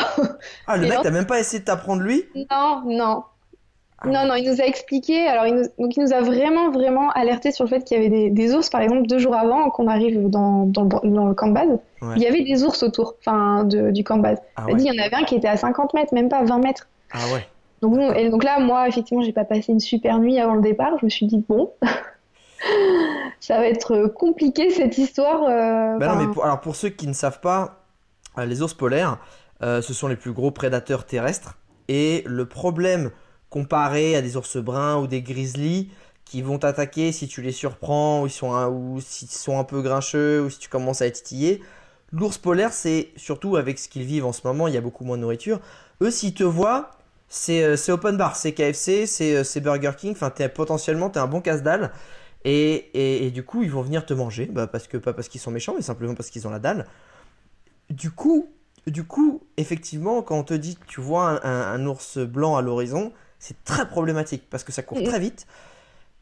Ah 0.67 0.77
le 0.77 0.87
mec 0.87 0.99
t'as 1.03 1.11
même 1.11 1.27
pas 1.27 1.41
essayé 1.41 1.61
de 1.61 1.65
t'apprendre 1.65 2.03
lui? 2.03 2.25
Non 2.51 2.83
non 2.87 3.25
ah 4.03 4.09
non, 4.09 4.27
non, 4.27 4.35
il 4.35 4.51
nous 4.51 4.61
a 4.63 4.65
expliqué. 4.65 5.27
Alors, 5.27 5.47
il 5.47 5.55
nous, 5.55 5.65
donc, 5.79 5.97
il 5.97 6.03
nous 6.03 6.15
a 6.15 6.23
vraiment, 6.23 6.71
vraiment 6.71 7.11
alerté 7.11 7.53
sur 7.53 7.65
le 7.65 7.69
fait 7.69 7.85
qu'il 7.85 8.03
y 8.03 8.07
avait 8.07 8.31
des, 8.31 8.55
ours, 8.55 8.71
par 8.71 8.81
exemple, 8.81 9.07
deux 9.07 9.19
jours 9.19 9.35
avant 9.35 9.69
qu'on 9.69 9.89
arrive 9.89 10.31
dans, 10.31 10.65
dans, 10.65 10.85
le 11.03 11.35
camp 11.35 11.49
de 11.49 11.53
base. 11.53 11.79
Il 12.17 12.23
y 12.23 12.27
avait 12.27 12.43
des 12.43 12.65
ours 12.65 12.83
autour 12.83 13.17
enfin, 13.21 13.65
du 13.65 14.03
camp 14.03 14.17
de 14.17 14.23
base. 14.23 14.39
Ah 14.57 14.65
il 14.71 14.77
dit 14.77 14.85
il 14.85 14.95
y 14.95 14.99
en 15.01 15.05
avait 15.05 15.17
un 15.17 15.25
qui 15.25 15.35
était 15.35 15.49
à 15.49 15.59
50 15.59 15.93
mètres, 15.93 16.15
même 16.15 16.31
pas 16.31 16.39
à 16.39 16.45
20 16.45 16.59
mètres. 16.61 16.89
Ah 17.13 17.19
ouais. 17.35 17.47
Donc, 17.83 17.99
et 18.17 18.31
donc 18.31 18.43
là, 18.43 18.59
moi, 18.59 18.89
effectivement, 18.89 19.23
j'ai 19.23 19.33
pas 19.33 19.45
passé 19.45 19.73
une 19.73 19.81
super 19.81 20.19
nuit 20.19 20.39
avant 20.39 20.55
le 20.55 20.63
départ. 20.63 20.93
Je 21.01 21.05
me 21.05 21.11
suis 21.11 21.27
dit, 21.27 21.45
bon, 21.47 21.71
ça 23.41 23.59
va 23.59 23.67
être 23.67 24.07
compliqué 24.07 24.71
cette 24.71 24.97
histoire. 24.97 25.43
Euh, 25.45 25.99
bah 25.99 26.15
non, 26.15 26.27
mais 26.27 26.33
pour, 26.33 26.45
alors 26.45 26.61
pour 26.61 26.75
ceux 26.75 26.89
qui 26.89 27.07
ne 27.07 27.13
savent 27.13 27.41
pas, 27.41 27.80
les 28.39 28.63
ours 28.63 28.75
polaires, 28.75 29.19
euh, 29.63 29.83
ce 29.83 29.93
sont 29.93 30.09
les 30.09 30.17
plus 30.17 30.33
gros 30.33 30.51
prédateurs 30.51 31.07
terrestres. 31.07 31.59
Et 31.89 32.23
le 32.27 32.47
problème 32.47 33.11
comparé 33.49 34.15
à 34.17 34.23
des 34.23 34.37
ours 34.37 34.57
bruns 34.57 34.99
ou 34.99 35.07
des 35.07 35.23
grizzlies 35.23 35.91
qui 36.25 36.43
vont 36.43 36.59
t'attaquer 36.59 37.11
si 37.11 37.27
tu 37.27 37.43
les 37.43 37.53
surprends 37.53 38.23
ou 38.23 38.27
ils 38.27 38.31
sont 38.31 38.55
un, 38.55 38.73
s'ils 39.01 39.29
sont 39.29 39.59
un 39.59 39.65
peu 39.65 39.83
grincheux 39.83 40.43
ou 40.43 40.51
si 40.51 40.59
tu 40.59 40.69
commences 40.69 41.03
à 41.03 41.07
être 41.07 41.17
titillé. 41.17 41.61
L'ours 42.13 42.39
polaire, 42.39 42.73
c'est 42.73 43.09
surtout 43.17 43.57
avec 43.57 43.79
ce 43.79 43.89
qu'ils 43.89 44.05
vivent 44.05 44.27
en 44.27 44.33
ce 44.33 44.41
moment, 44.45 44.69
il 44.69 44.75
y 44.75 44.77
a 44.77 44.81
beaucoup 44.81 45.05
moins 45.05 45.17
de 45.17 45.23
nourriture. 45.23 45.61
Eux, 46.01 46.11
s'ils 46.11 46.35
te 46.35 46.45
voient, 46.45 46.91
c'est 47.29 47.63
euh, 47.63 47.93
open 47.93 48.17
bar, 48.17 48.37
c'est 48.37 48.53
KFC, 48.53 49.07
euh, 49.21 49.45
c'est 49.45 49.61
Burger 49.61 49.93
King, 49.97 50.13
enfin 50.13 50.33
es, 50.39 50.49
potentiellement 50.49 51.11
t'es 51.11 51.19
un 51.19 51.27
bon 51.27 51.41
casse-dalle. 51.41 51.93
Et, 52.45 53.27
et, 53.27 53.31
du 53.31 53.45
coup, 53.45 53.63
ils 53.63 53.71
vont 53.71 53.83
venir 53.83 54.07
te 54.07 54.15
manger, 54.15 54.47
bah, 54.47 54.67
parce 54.67 54.89
que 54.89 54.97
pas 54.97 55.13
parce 55.13 55.29
qu'ils 55.29 55.43
sont 55.43 55.51
méchants, 55.51 55.75
mais 55.77 55.83
simplement 55.83 56.15
parce 56.15 56.31
qu'ils 56.31 56.49
ont 56.49 56.51
la 56.51 56.59
dalle. 56.59 56.87
Du 57.91 58.11
coup, 58.11 58.49
du 58.87 59.05
coup, 59.05 59.43
effectivement, 59.57 60.23
quand 60.23 60.39
on 60.39 60.45
te 60.45 60.55
dit 60.55 60.77
que 60.77 60.87
tu 60.87 61.01
vois 61.01 61.45
un 61.47 61.87
ours 61.87 62.19
blanc 62.19 62.57
à 62.57 62.63
l'horizon, 62.63 63.13
c'est 63.39 63.65
très 63.65 63.89
problématique 63.89 64.49
parce 64.49 64.65
que 64.65 64.71
ça 64.71 64.83
court 64.83 65.03
très 65.03 65.19
vite. 65.19 65.47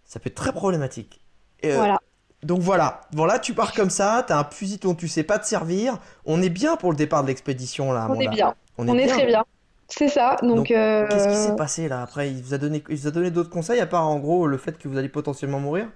Ça 0.04 0.20
peut 0.20 0.28
être 0.28 0.36
très 0.36 0.52
problématique. 0.52 1.20
Euh, 1.64 1.76
voilà. 1.76 2.00
Donc 2.44 2.60
voilà, 2.60 3.00
voilà, 3.12 3.40
tu 3.40 3.52
pars 3.52 3.72
comme 3.72 3.90
ça, 3.90 4.24
t'as 4.26 4.38
un 4.38 4.44
fusil 4.44 4.78
dont 4.78 4.94
tu 4.94 5.08
sais 5.08 5.24
pas 5.24 5.40
te 5.40 5.46
servir. 5.46 5.98
On 6.24 6.40
est 6.40 6.50
bien 6.50 6.76
pour 6.76 6.92
le 6.92 6.96
départ 6.96 7.22
de 7.22 7.28
l'expédition 7.28 7.92
là. 7.92 8.06
On 8.08 8.18
est 8.20 8.28
bien. 8.28 8.54
On 8.78 8.86
est, 8.96 9.08
très 9.08 9.26
bien. 9.26 9.44
C'est 9.88 10.08
ça. 10.08 10.36
Donc, 10.42 10.70
euh, 10.70 11.08
qu'est-ce 11.08 11.28
qui 11.28 11.34
s'est 11.34 11.56
passé 11.56 11.88
là 11.88 12.02
après? 12.02 12.30
Il 12.30 12.40
vous 12.40 12.54
a 12.54 12.58
donné, 12.58 12.84
il 12.88 12.96
vous 12.96 13.08
a 13.08 13.10
donné 13.10 13.32
d'autres 13.32 13.50
conseils 13.50 13.80
à 13.80 13.86
part 13.86 14.06
en 14.06 14.20
gros 14.20 14.46
le 14.46 14.56
fait 14.56 14.78
que 14.78 14.86
vous 14.86 14.96
allez 14.96 15.08
potentiellement 15.08 15.58
mourir? 15.58 15.88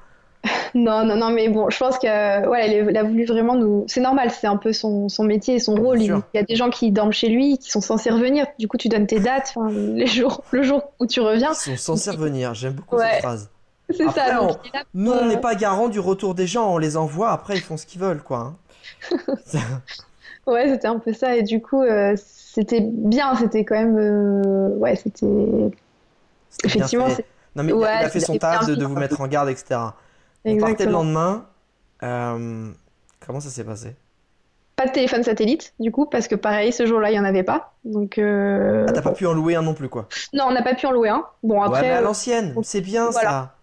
Non, 0.74 1.04
non, 1.04 1.16
non, 1.16 1.30
mais 1.30 1.48
bon, 1.48 1.68
je 1.68 1.78
pense 1.78 1.98
que 1.98 2.48
ouais, 2.48 2.70
elle 2.70 2.96
a 2.96 3.02
voulu 3.02 3.24
vraiment 3.24 3.54
nous. 3.54 3.85
C'est 3.88 4.00
normal, 4.00 4.30
c'est 4.30 4.46
un 4.46 4.56
peu 4.56 4.72
son, 4.72 5.08
son, 5.08 5.24
métier 5.24 5.56
et 5.56 5.58
son 5.58 5.74
rôle. 5.74 6.00
Il, 6.00 6.22
y 6.35 6.38
a 6.38 6.42
des 6.42 6.56
gens 6.56 6.70
qui 6.70 6.90
dorment 6.90 7.12
chez 7.12 7.28
lui, 7.28 7.58
qui 7.58 7.70
sont 7.70 7.80
censés 7.80 8.11
revenir. 8.11 8.46
Du 8.58 8.68
coup, 8.68 8.78
tu 8.78 8.88
donnes 8.88 9.06
tes 9.06 9.20
dates, 9.20 9.54
les 9.70 10.06
jours, 10.06 10.42
le 10.50 10.62
jour 10.62 10.82
où 10.98 11.06
tu 11.06 11.20
reviens. 11.20 11.52
Ils 11.52 11.78
sont 11.78 11.96
censés 11.96 12.11
revenir. 12.11 12.54
J'aime 12.54 12.74
beaucoup 12.74 12.98
cette 12.98 13.20
phrase. 13.20 13.50
C'est 13.90 14.08
ça. 14.11 14.35
Donc, 14.40 14.58
Nous, 14.94 15.11
on 15.11 15.26
n'est 15.26 15.40
pas 15.40 15.54
garant 15.54 15.88
du 15.88 16.00
retour 16.00 16.35
des 16.35 16.46
gens. 16.46 16.72
On 16.72 16.78
les 16.78 16.96
envoie. 16.96 17.30
Après, 17.30 17.56
ils 17.56 17.62
font 17.62 17.76
ce 17.76 17.85
qu'ils 17.85 18.00
veulent, 18.00 18.22
quoi. 18.22 18.54
Hein. 19.12 19.18
ouais, 20.46 20.68
c'était 20.68 20.88
un 20.88 20.98
peu 20.98 21.12
ça. 21.12 21.37
Et 21.37 21.42
du 21.42 21.61
coup, 21.61 21.82
euh, 21.82 22.14
c'était 22.16 22.80
bien. 22.80 23.35
C'était 23.37 23.64
quand 23.64 23.74
même. 23.74 23.98
Euh, 23.98 24.68
ouais, 24.76 24.96
c'était. 24.96 25.70
Effectivement. 26.64 27.08
Non, 27.54 27.64
mais 27.64 27.72
il 27.72 27.85
a 27.85 28.08
fait 28.08 28.20
son 28.20 28.38
taf 28.38 28.66
de, 28.66 28.74
de 28.74 28.85
vous 28.87 28.94
mettre 28.94 29.20
en 29.20 29.26
garde, 29.26 29.50
etc. 29.50 29.78
On 30.44 30.57
partait 30.59 30.87
le 30.87 30.92
lendemain. 30.92 31.46
Euh, 32.02 32.70
comment 33.24 33.40
ça 33.40 33.50
s'est 33.50 33.64
passé? 33.64 33.94
Pas 34.76 34.87
de 34.87 34.92
téléphone 34.92 35.22
satellite, 35.22 35.74
du 35.78 35.92
coup, 35.92 36.07
parce 36.07 36.28
que 36.28 36.35
pareil, 36.35 36.72
ce 36.72 36.87
jour-là, 36.87 37.11
il 37.11 37.12
n'y 37.12 37.20
en 37.20 37.24
avait 37.24 37.42
pas. 37.42 37.74
Donc, 37.85 38.18
euh... 38.18 38.87
Ah, 38.88 38.92
t'as 38.92 39.02
pas 39.02 39.12
pu 39.12 39.26
en 39.26 39.35
louer 39.35 39.55
un 39.55 39.62
non 39.62 39.74
plus, 39.74 39.88
quoi 39.88 40.09
Non, 40.33 40.44
on 40.48 40.52
n'a 40.52 40.62
pas 40.62 40.74
pu 40.74 40.87
en 40.87 40.92
louer 40.92 41.11
un. 41.11 41.24
Bon, 41.42 41.62
après. 41.62 41.83
Ouais, 41.83 41.88
mais 41.88 41.92
à 41.92 42.00
l'ancienne, 42.00 42.55
c'est 42.62 42.81
bien 42.81 43.11
voilà. 43.11 43.28
ça. 43.28 43.57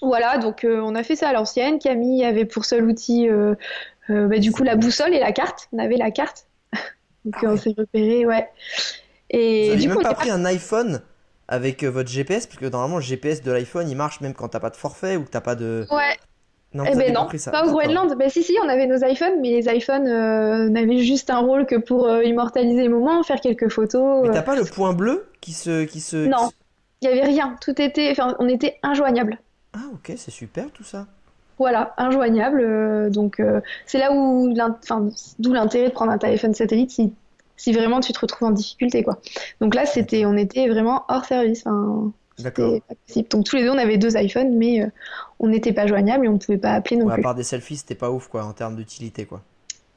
Voilà, 0.00 0.38
donc 0.38 0.64
euh, 0.64 0.80
on 0.80 0.96
a 0.96 1.04
fait 1.04 1.14
ça 1.14 1.28
à 1.28 1.32
l'ancienne. 1.32 1.78
Camille 1.78 2.24
avait 2.24 2.44
pour 2.44 2.64
seul 2.64 2.84
outil, 2.86 3.28
euh, 3.28 3.54
bah, 4.08 4.38
du 4.38 4.50
coup, 4.50 4.64
la 4.64 4.74
boussole 4.74 5.14
et 5.14 5.20
la 5.20 5.32
carte. 5.32 5.68
On 5.72 5.78
avait 5.78 5.96
la 5.96 6.10
carte. 6.10 6.46
donc 7.24 7.36
ah 7.42 7.50
on 7.50 7.56
s'est 7.56 7.74
repéré, 7.76 8.26
ouais. 8.26 8.48
Et 9.30 9.70
Vous 9.70 9.80
du 9.80 9.88
même 9.88 10.02
pas 10.02 10.14
pris 10.14 10.30
un 10.30 10.44
iPhone? 10.44 11.02
Avec 11.52 11.82
euh, 11.82 11.90
votre 11.90 12.08
GPS, 12.08 12.46
parce 12.46 12.58
que 12.58 12.64
normalement 12.64 12.96
le 12.96 13.02
GPS 13.02 13.42
de 13.42 13.52
l'iPhone 13.52 13.86
il 13.88 13.94
marche 13.94 14.22
même 14.22 14.32
quand 14.32 14.48
t'as 14.48 14.58
pas 14.58 14.70
de 14.70 14.76
forfait 14.76 15.16
ou 15.16 15.24
que 15.24 15.30
t'as 15.30 15.42
pas 15.42 15.54
de. 15.54 15.86
Ouais. 15.90 16.16
Non, 16.72 16.84
eh 16.90 16.96
ben 16.96 17.12
non, 17.12 17.28
pas 17.50 17.66
au 17.66 17.70
Groenland. 17.70 18.16
Ben 18.16 18.30
si, 18.30 18.42
si, 18.42 18.56
on 18.64 18.68
avait 18.70 18.86
nos 18.86 19.04
iPhones, 19.04 19.42
mais 19.42 19.50
les 19.50 19.68
iPhones 19.68 20.08
euh, 20.08 20.70
n'avaient 20.70 21.02
juste 21.02 21.28
un 21.28 21.40
rôle 21.40 21.66
que 21.66 21.76
pour 21.76 22.08
euh, 22.08 22.24
immortaliser 22.24 22.80
les 22.80 22.88
moments, 22.88 23.22
faire 23.22 23.42
quelques 23.42 23.68
photos. 23.68 24.26
Mais 24.26 24.32
t'as 24.32 24.40
pas 24.40 24.56
le 24.56 24.64
point 24.64 24.94
bleu 24.94 25.26
qui 25.42 25.52
se. 25.52 25.84
Qui 25.84 26.00
se 26.00 26.16
non, 26.16 26.50
il 27.02 27.10
y 27.10 27.12
avait 27.12 27.26
rien. 27.26 27.56
Tout 27.60 27.78
était. 27.82 28.10
Enfin, 28.10 28.34
on 28.38 28.48
était 28.48 28.78
injoignable. 28.82 29.38
Ah, 29.74 29.84
ok, 29.92 30.14
c'est 30.16 30.30
super 30.30 30.70
tout 30.72 30.84
ça. 30.84 31.06
Voilà, 31.58 31.92
injoignable. 31.98 33.10
donc, 33.10 33.42
c'est 33.84 33.98
là 33.98 34.10
où. 34.10 34.54
D'où 35.38 35.52
l'intérêt 35.52 35.90
de 35.90 35.92
prendre 35.92 36.12
un 36.12 36.18
téléphone 36.18 36.54
satellite 36.54 36.90
si 36.90 37.12
si 37.56 37.72
vraiment 37.72 38.00
tu 38.00 38.12
te 38.12 38.20
retrouves 38.20 38.48
en 38.48 38.52
difficulté 38.52 39.02
quoi. 39.02 39.18
Donc 39.60 39.74
là 39.74 39.86
c'était 39.86 40.24
on 40.24 40.36
était 40.36 40.68
vraiment 40.68 41.04
hors 41.08 41.24
service. 41.24 41.64
D'accord. 42.38 42.78
Donc 43.30 43.44
tous 43.44 43.56
les 43.56 43.64
deux 43.64 43.70
on 43.70 43.78
avait 43.78 43.98
deux 43.98 44.16
iPhones 44.16 44.56
mais 44.56 44.82
euh, 44.82 44.86
on 45.38 45.48
n'était 45.48 45.72
pas 45.72 45.86
joignables 45.86 46.24
et 46.24 46.28
on 46.28 46.34
ne 46.34 46.38
pouvait 46.38 46.58
pas 46.58 46.72
appeler 46.72 46.96
non 46.96 47.06
plus. 47.06 47.20
À 47.20 47.22
part 47.22 47.34
des 47.34 47.44
selfies 47.44 47.76
c'était 47.76 47.94
pas 47.94 48.10
ouf 48.10 48.28
quoi 48.28 48.44
en 48.44 48.52
termes 48.52 48.76
d'utilité 48.76 49.26
quoi. 49.26 49.42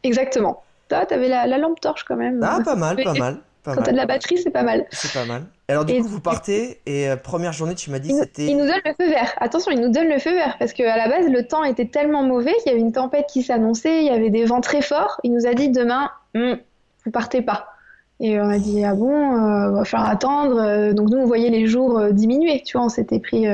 Exactement. 0.04 0.64
Toi 0.90 1.06
t'avais 1.06 1.30
la, 1.30 1.48
la 1.48 1.58
lampe 1.58 1.80
torche 1.80 2.04
quand 2.04 2.18
même. 2.18 2.42
Ah 2.44 2.60
pas 2.64 2.76
mal, 2.76 3.02
pas 3.04 3.14
mal. 3.20 3.40
Quand 3.74 3.82
t'as 3.82 3.92
de 3.92 3.98
la 3.98 4.06
batterie, 4.06 4.38
c'est 4.38 4.52
pas 4.52 4.64
mal. 4.64 4.86
C'est 4.92 5.12
pas 5.12 5.26
mal. 5.26 5.46
Alors 5.68 5.86
du 5.86 6.00
coup, 6.00 6.08
vous 6.08 6.20
partez 6.20 6.82
et 6.86 7.10
euh, 7.10 7.16
première 7.16 7.54
journée, 7.54 7.74
tu 7.74 7.90
m'as 7.90 8.00
dit 8.00 8.14
c'était. 8.14 8.46
Il 8.46 8.58
nous 8.58 8.66
donne 8.66 8.82
le 8.86 8.94
feu 8.94 9.10
vert. 9.10 9.34
Attention, 9.38 9.72
il 9.72 9.82
nous 9.82 9.90
donne 9.90 10.08
le 10.08 10.20
feu 10.20 10.34
vert 10.34 10.56
parce 10.60 10.74
qu'à 10.74 10.96
la 10.98 11.08
base, 11.08 11.28
le 11.28 11.48
temps 11.48 11.64
était 11.64 11.88
tellement 11.88 12.24
mauvais 12.24 12.54
qu'il 12.62 12.68
y 12.68 12.70
avait 12.70 12.82
une 12.82 12.92
tempête 12.92 13.26
qui 13.28 13.42
s'annonçait, 13.42 14.02
il 14.02 14.06
y 14.06 14.10
avait 14.10 14.30
des 14.30 14.46
vents 14.46 14.62
très 14.62 14.82
forts. 14.82 15.20
Il 15.24 15.34
nous 15.34 15.48
a 15.48 15.54
dit 15.54 15.70
demain, 15.70 16.12
hmm, 16.36 16.54
vous 17.06 17.12
partez 17.12 17.42
pas. 17.42 17.76
Et 18.20 18.40
on 18.40 18.50
a 18.50 18.60
dit 18.60 18.84
ah 18.84 18.96
bon, 18.96 19.12
euh, 19.12 19.70
on 19.72 19.76
va 19.76 19.86
falloir 19.86 20.10
attendre. 20.10 20.60
Euh, 20.60 20.94
donc 20.94 21.10
nous 21.10 21.18
on 21.18 21.26
voyait 21.26 21.50
les 21.50 21.68
jours 21.68 22.00
euh, 22.00 22.12
diminuer, 22.12 22.64
tu 22.64 22.78
vois, 22.78 22.86
on 22.86 22.90
s'était 22.90 23.20
pris. 23.20 23.46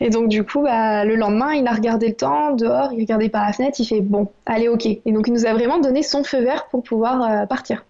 Et 0.00 0.10
donc 0.10 0.28
du 0.28 0.44
coup, 0.44 0.62
bah, 0.62 1.04
le 1.04 1.16
lendemain, 1.16 1.52
il 1.52 1.66
a 1.66 1.72
regardé 1.72 2.08
le 2.08 2.14
temps 2.14 2.52
dehors, 2.52 2.92
il 2.92 3.00
regardait 3.00 3.28
par 3.28 3.46
la 3.46 3.52
fenêtre, 3.52 3.78
il 3.78 3.86
fait 3.86 4.00
bon, 4.00 4.30
allez 4.46 4.68
ok. 4.68 4.86
Et 4.86 5.12
donc 5.12 5.28
il 5.28 5.32
nous 5.32 5.46
a 5.46 5.52
vraiment 5.52 5.78
donné 5.78 6.02
son 6.02 6.24
feu 6.24 6.42
vert 6.42 6.66
pour 6.70 6.82
pouvoir 6.82 7.46
partir. 7.46 7.84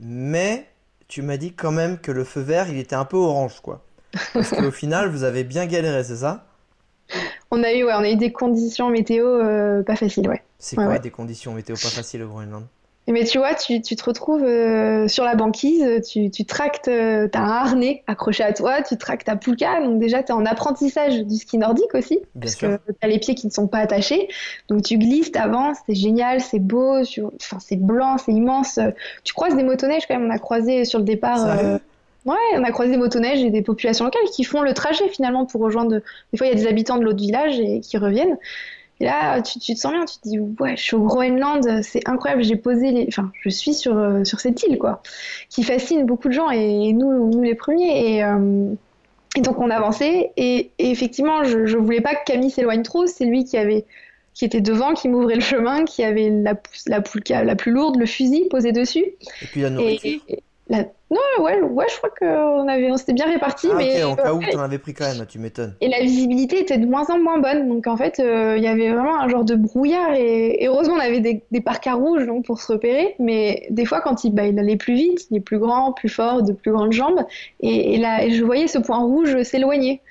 Mais 0.00 0.66
tu 1.08 1.22
m'as 1.22 1.36
dit 1.36 1.52
quand 1.52 1.72
même 1.72 1.98
que 1.98 2.12
le 2.12 2.24
feu 2.24 2.40
vert, 2.40 2.68
il 2.68 2.78
était 2.78 2.96
un 2.96 3.04
peu 3.04 3.16
orange, 3.16 3.60
quoi. 3.60 3.82
Parce 4.32 4.50
qu'au 4.50 4.70
final, 4.70 5.10
vous 5.10 5.24
avez 5.24 5.44
bien 5.44 5.66
galéré, 5.66 6.04
c'est 6.04 6.16
ça? 6.16 6.46
On 7.50 7.62
a 7.62 7.72
eu, 7.72 7.84
ouais, 7.84 7.92
on 7.94 8.02
a 8.02 8.10
eu 8.10 8.16
des 8.16 8.32
conditions 8.32 8.88
météo 8.90 9.40
pas 9.84 9.96
faciles, 9.96 10.28
ouais. 10.28 10.42
C'est 10.58 10.76
quoi 10.76 10.98
des 10.98 11.10
conditions 11.10 11.52
météo 11.52 11.74
pas 11.74 11.88
faciles 11.88 12.22
au 12.22 12.28
Groenland? 12.28 12.64
Mais 13.12 13.24
tu 13.24 13.38
vois, 13.38 13.54
tu, 13.54 13.80
tu 13.80 13.96
te 13.96 14.04
retrouves 14.04 14.44
euh, 14.44 15.08
sur 15.08 15.24
la 15.24 15.34
banquise, 15.34 16.02
tu, 16.06 16.30
tu 16.30 16.44
tractes, 16.44 16.88
euh, 16.88 17.28
tu 17.30 17.38
as 17.38 17.42
un 17.42 17.48
harnais 17.48 18.02
accroché 18.06 18.42
à 18.42 18.52
toi, 18.52 18.82
tu 18.82 18.96
tractes 18.98 19.26
ta 19.26 19.36
poulka, 19.36 19.80
donc 19.82 19.98
déjà 19.98 20.22
tu 20.22 20.28
es 20.30 20.34
en 20.34 20.44
apprentissage 20.44 21.24
du 21.24 21.36
ski 21.36 21.58
nordique 21.58 21.94
aussi, 21.94 22.18
parce 22.38 22.54
que 22.56 22.76
tu 22.76 22.94
as 23.00 23.08
les 23.08 23.18
pieds 23.18 23.34
qui 23.34 23.46
ne 23.46 23.52
sont 23.52 23.66
pas 23.66 23.78
attachés, 23.78 24.28
donc 24.68 24.82
tu 24.82 24.98
glisses, 24.98 25.32
tu 25.32 25.38
avances, 25.38 25.78
c'est 25.86 25.94
génial, 25.94 26.40
c'est 26.40 26.58
beau, 26.58 26.98
enfin, 27.00 27.58
c'est 27.60 27.80
blanc, 27.80 28.18
c'est 28.18 28.32
immense. 28.32 28.78
Tu 29.24 29.32
croises 29.32 29.56
des 29.56 29.62
motoneiges 29.62 30.06
quand 30.06 30.18
même, 30.18 30.28
on 30.28 30.34
a 30.34 30.38
croisé 30.38 30.84
sur 30.84 30.98
le 30.98 31.04
départ. 31.04 31.46
Euh, 31.46 31.78
ouais, 32.26 32.36
on 32.56 32.64
a 32.64 32.70
croisé 32.70 32.90
des 32.90 32.98
motoneiges 32.98 33.42
et 33.42 33.50
des 33.50 33.62
populations 33.62 34.04
locales 34.04 34.28
qui 34.32 34.44
font 34.44 34.62
le 34.62 34.74
trajet 34.74 35.08
finalement 35.08 35.46
pour 35.46 35.60
rejoindre. 35.60 36.00
Des 36.32 36.38
fois, 36.38 36.46
il 36.46 36.50
y 36.50 36.52
a 36.52 36.56
des 36.56 36.66
habitants 36.66 36.98
de 36.98 37.04
l'autre 37.04 37.20
village 37.20 37.58
et 37.58 37.80
qui 37.80 37.96
reviennent. 37.96 38.36
Et 39.00 39.04
là, 39.04 39.40
tu, 39.42 39.58
te 39.58 39.78
sens 39.78 39.92
bien, 39.92 40.04
tu 40.04 40.18
te 40.18 40.28
dis, 40.28 40.38
ouais, 40.38 40.76
je 40.76 40.82
suis 40.82 40.96
au 40.96 41.02
Groenland, 41.02 41.82
c'est 41.82 42.06
incroyable, 42.08 42.42
j'ai 42.42 42.56
posé 42.56 42.90
les. 42.90 43.06
Enfin, 43.08 43.30
je 43.40 43.48
suis 43.48 43.74
sur, 43.74 43.96
euh, 43.96 44.24
sur 44.24 44.40
cette 44.40 44.62
île, 44.64 44.78
quoi, 44.78 45.02
qui 45.48 45.62
fascine 45.62 46.04
beaucoup 46.04 46.28
de 46.28 46.32
gens 46.32 46.50
et 46.50 46.92
nous, 46.92 47.30
nous 47.30 47.42
les 47.42 47.54
premiers. 47.54 48.16
Et, 48.16 48.24
euh, 48.24 48.72
et 49.36 49.40
donc, 49.40 49.58
on 49.60 49.70
avançait. 49.70 50.32
Et, 50.36 50.72
et 50.78 50.90
effectivement, 50.90 51.44
je, 51.44 51.66
je 51.66 51.76
voulais 51.76 52.00
pas 52.00 52.14
que 52.16 52.24
Camille 52.26 52.50
s'éloigne 52.50 52.82
trop, 52.82 53.06
c'est 53.06 53.24
lui 53.24 53.44
qui 53.44 53.56
avait 53.56 53.84
qui 54.34 54.44
était 54.44 54.60
devant, 54.60 54.94
qui 54.94 55.08
m'ouvrait 55.08 55.34
le 55.34 55.40
chemin, 55.40 55.84
qui 55.84 56.04
avait 56.04 56.30
la, 56.30 56.54
la 56.86 57.00
poulka 57.00 57.42
la 57.42 57.56
plus 57.56 57.72
lourde, 57.72 57.96
le 57.96 58.06
fusil 58.06 58.46
posé 58.48 58.70
dessus. 58.70 59.04
Et 59.42 59.46
puis 59.50 59.62
la 59.62 59.70
nourriture. 59.70 60.20
La... 60.68 60.84
Non, 61.10 61.42
ouais, 61.42 61.58
ouais, 61.62 61.86
je 61.90 61.96
crois 61.96 62.10
qu'on 62.10 62.68
avait, 62.68 62.90
on 62.92 62.98
s'était 62.98 63.14
bien 63.14 63.24
répartis, 63.24 63.68
Ah, 63.72 63.76
mais 63.76 64.04
en 64.04 64.14
cas 64.14 64.34
où 64.34 64.42
t'en 64.42 64.58
avais 64.58 64.76
pris 64.76 64.92
quand 64.92 65.06
même, 65.06 65.24
tu 65.26 65.38
m'étonnes. 65.38 65.74
Et 65.80 65.88
la 65.88 66.00
visibilité 66.00 66.60
était 66.60 66.76
de 66.76 66.84
moins 66.84 67.08
en 67.08 67.18
moins 67.18 67.38
bonne. 67.38 67.66
Donc 67.66 67.86
en 67.86 67.96
fait, 67.96 68.20
euh, 68.20 68.58
il 68.58 68.62
y 68.62 68.66
avait 68.66 68.90
vraiment 68.90 69.18
un 69.18 69.26
genre 69.28 69.44
de 69.44 69.54
brouillard. 69.54 70.12
Et, 70.12 70.62
et 70.62 70.68
heureusement, 70.68 70.96
on 70.96 71.00
avait 71.00 71.20
des, 71.20 71.42
des 71.50 71.60
parcs 71.62 71.86
à 71.86 71.94
rouge 71.94 72.26
donc, 72.26 72.44
pour 72.44 72.60
se 72.60 72.70
repérer. 72.72 73.14
Mais 73.18 73.66
des 73.70 73.86
fois, 73.86 74.02
quand 74.02 74.24
il, 74.24 74.34
bah, 74.34 74.44
il 74.46 74.58
allait 74.58 74.76
plus 74.76 74.92
vite, 74.94 75.26
il 75.30 75.38
est 75.38 75.40
plus 75.40 75.58
grand, 75.58 75.94
plus 75.94 76.10
fort, 76.10 76.42
de 76.42 76.52
plus 76.52 76.72
grandes 76.72 76.92
jambes. 76.92 77.24
Et, 77.60 77.94
et 77.94 77.98
là, 77.98 78.24
et 78.24 78.30
je 78.30 78.44
voyais 78.44 78.66
ce 78.66 78.78
point 78.78 78.98
rouge 78.98 79.42
s'éloigner. 79.44 80.02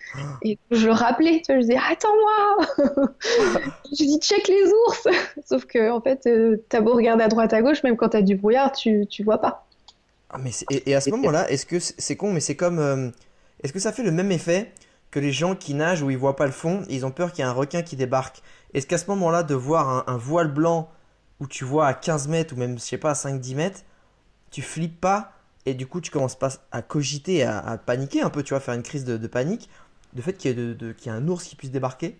Et 0.41 0.57
je 0.71 0.87
le 0.87 0.93
rappelais. 0.93 1.43
Tu 1.45 1.51
vois, 1.53 1.61
je 1.61 1.67
disais 1.67 1.77
Attends-moi 1.91 3.07
Je 3.91 4.03
dis 4.03 4.19
Check 4.19 4.47
les 4.47 4.71
ours 4.87 5.07
Sauf 5.45 5.65
que 5.65 5.91
en 5.91 6.01
fait, 6.01 6.25
euh, 6.25 6.57
t'as 6.69 6.81
beau 6.81 6.93
regarder 6.95 7.23
à 7.23 7.27
droite, 7.27 7.53
à 7.53 7.61
gauche, 7.61 7.83
même 7.83 7.97
quand 7.97 8.09
t'as 8.09 8.23
du 8.23 8.35
brouillard, 8.35 8.71
tu, 8.71 9.05
tu 9.07 9.23
vois 9.23 9.37
pas. 9.37 9.66
Ah, 10.29 10.37
mais 10.39 10.51
et, 10.69 10.89
et 10.91 10.95
à 10.95 11.01
ce 11.01 11.13
moment-là, 11.13 11.49
est-ce 11.49 11.65
que 11.65 11.79
c'est 11.79 12.17
con, 12.17 12.33
mais 12.33 12.39
c'est 12.41 12.55
comme. 12.55 12.79
euh, 12.79 13.09
est-ce 13.63 13.71
que 13.73 13.79
ça 13.79 13.93
fait 13.93 14.03
le 14.03 14.11
même 14.11 14.31
effet 14.31 14.73
que 15.11 15.19
les 15.19 15.31
gens 15.31 15.55
qui 15.55 15.73
nagent 15.73 16.01
où 16.01 16.09
ils 16.09 16.17
voient 16.17 16.35
pas 16.35 16.45
le 16.45 16.51
fond, 16.51 16.83
ils 16.89 17.05
ont 17.05 17.11
peur 17.11 17.31
qu'il 17.31 17.43
y 17.43 17.47
ait 17.47 17.49
un 17.49 17.53
requin 17.53 17.81
qui 17.81 17.95
débarque? 17.95 18.41
Est-ce 18.73 18.85
qu'à 18.87 18.97
ce 18.97 19.07
moment-là, 19.07 19.43
de 19.43 19.55
voir 19.55 19.89
un, 19.89 20.03
un 20.13 20.17
voile 20.17 20.51
blanc 20.53 20.91
où 21.39 21.47
tu 21.47 21.63
vois 21.63 21.87
à 21.87 21.93
15 21.93 22.27
mètres 22.27 22.53
ou 22.55 22.57
même, 22.57 22.77
je 22.77 22.83
sais 22.83 22.97
pas, 22.97 23.11
à 23.11 23.15
5-10 23.15 23.55
mètres, 23.55 23.81
tu 24.51 24.61
flippes 24.61 25.01
pas 25.01 25.33
et 25.65 25.73
du 25.75 25.87
coup 25.87 26.01
tu 26.01 26.11
commences 26.11 26.37
pas 26.39 26.49
à 26.71 26.81
cogiter, 26.83 27.43
à, 27.43 27.59
à 27.59 27.77
paniquer 27.79 28.21
un 28.21 28.29
peu, 28.31 28.43
tu 28.43 28.53
vois, 28.53 28.61
faire 28.61 28.75
une 28.75 28.83
crise 28.83 29.05
de, 29.05 29.17
de 29.17 29.27
panique, 29.27 29.69
le 30.15 30.21
fait 30.23 30.33
qu'il 30.33 30.51
y 30.51 30.53
ait, 30.53 30.55
de, 30.55 30.73
de- 30.73 30.93
qu'il 30.93 31.11
y 31.11 31.15
ait 31.15 31.17
un 31.17 31.27
ours 31.29 31.43
qui 31.45 31.55
puisse 31.55 31.71
débarquer? 31.71 32.17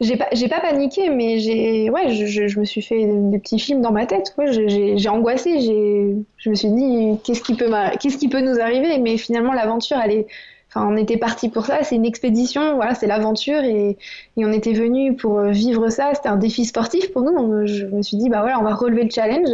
J'ai 0.00 0.16
pas, 0.16 0.28
j'ai 0.32 0.48
pas 0.48 0.60
paniqué, 0.60 1.10
mais 1.10 1.38
j'ai, 1.38 1.90
ouais, 1.90 2.14
je, 2.14 2.48
je, 2.48 2.60
me 2.60 2.64
suis 2.64 2.82
fait 2.82 3.04
des 3.04 3.38
petits 3.38 3.58
films 3.58 3.82
dans 3.82 3.92
ma 3.92 4.06
tête. 4.06 4.34
Ouais, 4.38 4.52
j'ai, 4.52 4.96
j'ai 4.96 5.08
angoissé. 5.08 5.60
J'ai, 5.60 6.16
je 6.38 6.50
me 6.50 6.54
suis 6.54 6.70
dit, 6.70 7.18
qu'est-ce 7.24 7.42
qui 7.42 7.54
peut, 7.54 7.70
qu'est-ce 8.00 8.16
qui 8.16 8.28
peut 8.28 8.40
nous 8.40 8.58
arriver? 8.60 8.98
Mais 8.98 9.16
finalement, 9.18 9.52
l'aventure, 9.52 9.98
elle 10.02 10.12
est, 10.12 10.26
enfin, 10.68 10.86
on 10.90 10.96
était 10.96 11.18
parti 11.18 11.50
pour 11.50 11.66
ça. 11.66 11.82
C'est 11.82 11.96
une 11.96 12.06
expédition. 12.06 12.76
Voilà, 12.76 12.94
c'est 12.94 13.06
l'aventure 13.06 13.62
et, 13.62 13.98
et 14.36 14.44
on 14.44 14.52
était 14.52 14.72
venu 14.72 15.14
pour 15.14 15.38
euh, 15.38 15.50
vivre 15.50 15.90
ça. 15.90 16.12
C'était 16.14 16.28
un 16.28 16.36
défi 16.36 16.64
sportif 16.64 17.12
pour 17.12 17.22
nous. 17.22 17.36
Donc, 17.36 17.66
je 17.66 17.84
me 17.86 18.02
suis 18.02 18.16
dit, 18.16 18.28
bah 18.30 18.40
voilà, 18.40 18.58
on 18.58 18.64
va 18.64 18.74
relever 18.74 19.04
le 19.04 19.10
challenge. 19.10 19.50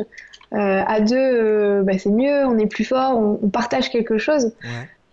Euh, 0.53 0.83
à 0.87 1.01
deux, 1.01 1.17
euh, 1.17 1.83
bah, 1.83 1.99
c'est 1.99 2.11
mieux. 2.11 2.47
On 2.47 2.57
est 2.59 2.67
plus 2.67 2.85
fort. 2.85 3.19
On, 3.19 3.41
on 3.43 3.49
partage 3.49 3.91
quelque 3.91 4.19
chose. 4.19 4.53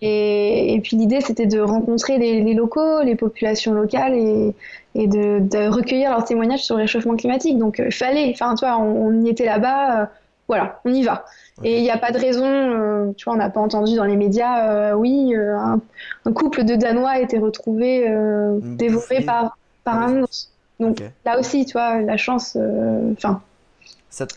Et, 0.06 0.74
et 0.74 0.82
puis 0.82 0.98
l'idée, 0.98 1.22
c'était 1.22 1.46
de 1.46 1.62
rencontrer 1.62 2.18
les, 2.18 2.42
les 2.42 2.54
locaux, 2.54 3.02
les 3.04 3.16
populations 3.16 3.72
locales 3.72 4.16
et, 4.16 4.54
et 4.96 5.08
de, 5.08 5.40
de 5.40 5.70
recueillir 5.70 6.10
leurs 6.10 6.26
témoignages 6.26 6.64
sur 6.64 6.76
le 6.76 6.82
réchauffement 6.82 7.16
climatique. 7.16 7.58
Donc, 7.58 7.80
il 7.80 7.94
fallait, 7.94 8.30
enfin, 8.34 8.56
tu 8.56 8.66
vois, 8.66 8.78
on, 8.78 9.08
on 9.08 9.24
y 9.24 9.30
était 9.30 9.46
là-bas, 9.46 10.02
euh, 10.02 10.06
voilà, 10.50 10.82
on 10.84 10.94
y 10.94 11.04
va. 11.04 11.24
Et 11.64 11.78
il 11.78 11.84
n'y 11.84 11.90
a 11.92 11.98
pas 11.98 12.12
de 12.12 12.20
raison, 12.20 12.46
euh, 12.46 13.12
tu 13.16 13.24
vois, 13.24 13.36
on 13.36 13.38
n'a 13.38 13.50
pas 13.50 13.62
entendu 13.62 13.96
dans 13.96 14.04
les 14.04 14.18
médias, 14.18 14.70
euh, 14.72 14.94
oui, 14.94 15.34
euh, 15.36 15.56
un, 15.58 15.80
un 16.26 16.34
couple 16.34 16.66
de 16.66 16.76
Danois 16.76 17.12
a 17.12 17.20
été 17.20 17.38
retrouvé 17.38 18.06
euh, 18.10 18.60
dévoré 18.62 19.22
par, 19.22 19.56
un 19.86 20.22
ours. 20.22 20.52
Donc 20.82 21.02
là 21.24 21.40
aussi, 21.40 21.66
tu 21.66 21.74
vois, 21.74 22.02
la 22.02 22.18
chance, 22.18 22.58
euh, 22.60 23.14
enfin, 23.14 23.42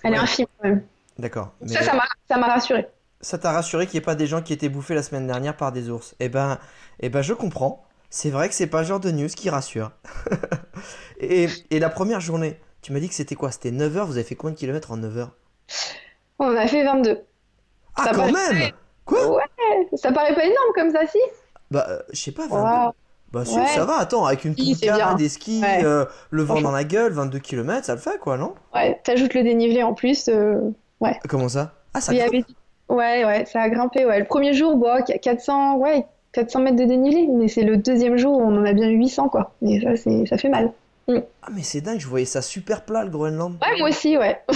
elle 0.05 0.15
est 0.15 0.19
infime 0.19 0.47
quand 0.59 0.69
même. 0.69 0.83
D'accord. 1.19 1.51
Mais 1.61 1.69
Ça, 1.69 1.81
ça 2.29 2.37
m'a 2.39 2.47
rassuré. 2.47 2.87
Ça 3.27 3.39
t'a 3.39 3.51
rassuré 3.53 3.87
qu'il 3.87 3.95
n'y 3.99 4.03
ait 4.03 4.07
pas 4.07 4.15
des 4.15 4.27
gens 4.27 4.41
qui 4.43 4.53
étaient 4.53 4.69
bouffés 4.69 4.95
la 4.95 5.03
semaine 5.03 5.27
dernière 5.27 5.57
par 5.57 5.73
des 5.73 5.91
ours? 5.91 6.15
Eh 6.21 6.29
ben, 6.29 6.59
eh 7.01 7.09
ben, 7.09 7.23
je 7.23 7.35
comprends. 7.35 7.85
C'est 8.09 8.31
vrai 8.31 8.49
que 8.49 8.55
c'est 8.55 8.69
pas 8.69 8.81
le 8.83 8.87
genre 8.87 9.01
de 9.01 9.11
news 9.11 9.27
qui 9.29 9.51
rassure. 9.51 9.91
Et, 11.21 11.49
et 11.71 11.79
la 11.79 11.89
première 11.89 12.21
journée, 12.21 12.61
tu 12.83 12.93
m'as 12.93 13.01
dit 13.01 13.09
que 13.09 13.15
c'était 13.15 13.35
quoi? 13.35 13.51
C'était 13.51 13.71
9 13.71 13.97
heures, 13.97 14.07
vous 14.07 14.13
avez 14.17 14.23
fait 14.25 14.35
combien 14.35 14.53
de 14.55 14.59
kilomètres 14.59 14.91
en 14.93 14.99
9 14.99 15.17
heures? 15.19 15.33
On 16.39 16.55
a 16.55 16.67
fait 16.69 16.85
22. 16.85 17.21
Ah, 17.97 18.05
Ça 18.05 18.11
quand 18.11 18.17
paraît- 18.19 18.33
même! 18.33 18.71
Quoi? 19.07 19.41
Ça 19.95 20.13
paraît 20.13 20.35
pas 20.35 20.45
énorme 20.45 20.73
comme 20.75 20.91
ça, 20.91 21.07
si? 21.07 21.19
Bah, 21.71 21.87
euh, 21.89 21.99
je 22.13 22.21
sais 22.21 22.33
pas, 22.33 22.47
22. 22.49 22.57
Wow. 22.87 22.93
Bah, 23.33 23.45
si, 23.45 23.59
Ouais. 23.59 23.67
ça 23.67 23.85
va, 23.87 23.97
attends, 23.97 24.25
avec 24.27 24.45
une 24.45 24.55
pouca, 24.55 24.95
bien. 24.97 25.15
des 25.15 25.29
skis, 25.31 25.63
Ouais. 25.63 25.83
euh, 25.85 26.05
le 26.31 26.43
vent 26.43 26.61
dans 26.61 26.71
la 26.71 26.85
gueule, 26.85 27.13
22 27.13 27.39
km, 27.39 27.85
ça 27.87 27.95
le 27.95 28.01
fait 28.01 28.19
quoi, 28.21 28.37
non? 28.37 28.55
Ouais, 28.75 29.01
t'ajoutes 29.03 29.35
le 29.35 29.43
dénivelé 29.43 29.83
en 29.83 29.95
plus. 29.95 30.29
euh, 30.29 30.61
Comment 31.29 31.49
ça? 31.49 31.75
Ah, 31.95 32.01
ça 32.01 32.13
il 32.13 32.17
y 32.17 32.19
grimpe? 32.21 32.35
avait... 32.35 32.45
Ouais, 32.89 33.25
ouais, 33.25 33.45
ça 33.47 33.63
a 33.63 33.69
grimpé. 33.69 34.05
Ouais. 34.05 34.21
Le 34.21 34.25
premier 34.25 34.53
jour, 34.53 34.77
bon, 34.77 35.03
400, 35.03 35.77
ouais, 35.79 36.07
400 36.33 36.61
mètres 36.61 36.77
de 36.77 36.85
dénivelé, 36.85 37.29
mais 37.29 37.49
c'est 37.49 37.63
le 37.63 37.77
deuxième 37.77 38.17
jour 38.17 38.39
où 38.39 38.43
on 38.43 38.57
en 38.57 38.65
a 38.65 38.73
bien 38.73 38.89
eu 38.89 38.99
800, 38.99 39.29
quoi. 39.29 39.53
Et 39.63 39.81
ça, 39.81 39.97
ça 40.29 40.39
fait 40.39 40.49
mal. 40.49 40.73
Ah, 41.09 41.49
mais 41.53 41.63
c'est 41.63 41.81
dingue, 41.81 42.01
je 42.01 42.09
voyais 42.09 42.27
ça 42.27 42.43
super 42.43 42.85
plat, 42.85 43.05
le 43.05 43.11
Groenland. 43.11 43.57
Ouais, 43.63 43.79
moi 43.79 43.89
aussi, 43.91 44.17
ouais. 44.17 44.41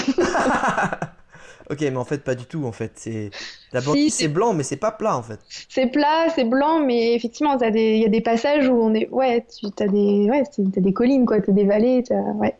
Ok, 1.70 1.82
mais 1.82 1.96
en 1.96 2.04
fait, 2.04 2.24
pas 2.24 2.34
du 2.34 2.46
tout, 2.46 2.64
en 2.64 2.72
fait. 2.72 2.90
C'est... 2.96 3.30
La 3.72 3.80
banquise, 3.80 4.12
Si, 4.12 4.22
c'est 4.22 4.28
blanc, 4.28 4.54
mais 4.54 4.64
c'est 4.64 4.76
pas 4.76 4.90
plat, 4.90 5.16
en 5.16 5.22
fait. 5.22 5.38
C'est 5.68 5.86
plat, 5.86 6.26
c'est 6.34 6.42
blanc, 6.42 6.80
mais 6.80 7.14
effectivement, 7.14 7.56
t'as 7.56 7.70
des... 7.70 7.92
il 7.92 8.02
y 8.02 8.04
a 8.04 8.08
des 8.08 8.20
passages 8.20 8.68
où 8.68 8.74
on 8.74 8.92
est. 8.92 9.08
Ouais, 9.10 9.46
tu 9.48 9.66
as 9.80 9.86
des, 9.86 10.28
ouais, 10.28 10.42
t'as 10.42 10.80
des 10.80 10.92
collines, 10.92 11.26
quoi. 11.26 11.40
T'as 11.40 11.52
des 11.52 11.64
vallées, 11.64 12.02
t'as. 12.02 12.16
Ouais. 12.16 12.56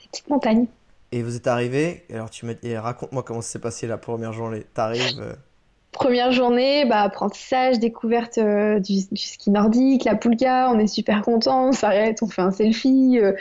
Des 0.00 0.06
petites 0.12 0.28
montagnes. 0.28 0.66
Et 1.10 1.22
vous 1.22 1.36
êtes 1.36 1.46
arrivé, 1.46 2.04
alors 2.12 2.28
tu 2.30 2.46
et 2.62 2.78
raconte-moi 2.78 3.22
comment 3.22 3.40
ça 3.40 3.52
s'est 3.52 3.58
passé 3.58 3.86
la 3.86 3.96
première 3.96 4.32
journée. 4.32 4.64
T'arrives, 4.74 5.20
euh, 5.20 5.32
Première 5.90 6.32
journée, 6.32 6.84
bah, 6.84 7.00
apprentissage, 7.00 7.78
découverte 7.78 8.36
euh, 8.36 8.78
du, 8.78 8.98
du 9.10 9.22
ski 9.22 9.50
nordique, 9.50 10.04
la 10.04 10.16
poulka, 10.16 10.70
on 10.70 10.78
est 10.78 10.86
super 10.86 11.22
content, 11.22 11.68
on 11.68 11.72
s'arrête, 11.72 12.22
on 12.22 12.26
fait 12.26 12.42
un 12.42 12.50
selfie, 12.50 13.18
euh, 13.18 13.32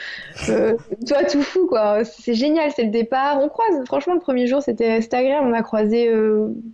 toi 1.06 1.24
tout 1.30 1.42
fou 1.42 1.68
quoi, 1.68 2.06
c'est 2.06 2.34
génial, 2.34 2.72
c'est 2.74 2.86
le 2.86 2.90
départ, 2.90 3.40
on 3.42 3.50
croise, 3.50 3.84
franchement 3.86 4.14
le 4.14 4.22
premier 4.22 4.48
jour 4.48 4.62
c'était 4.62 5.02
agréable, 5.12 5.46
on 5.46 5.54
a 5.54 5.62
croisé 5.62 6.10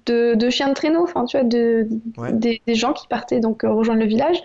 deux, 0.06 0.36
deux 0.36 0.50
chiens 0.52 0.70
de 0.70 0.74
traîneau, 0.76 1.04
enfin 1.04 1.26
tu 1.26 1.38
vois, 1.38 1.46
de, 1.46 1.88
Ouais. 2.18 2.32
des, 2.32 2.62
des 2.68 2.76
gens 2.76 2.94
qui 2.94 3.08
partaient 3.08 3.40
donc 3.40 3.64
rejoindre 3.64 4.00
le 4.00 4.08
village, 4.08 4.38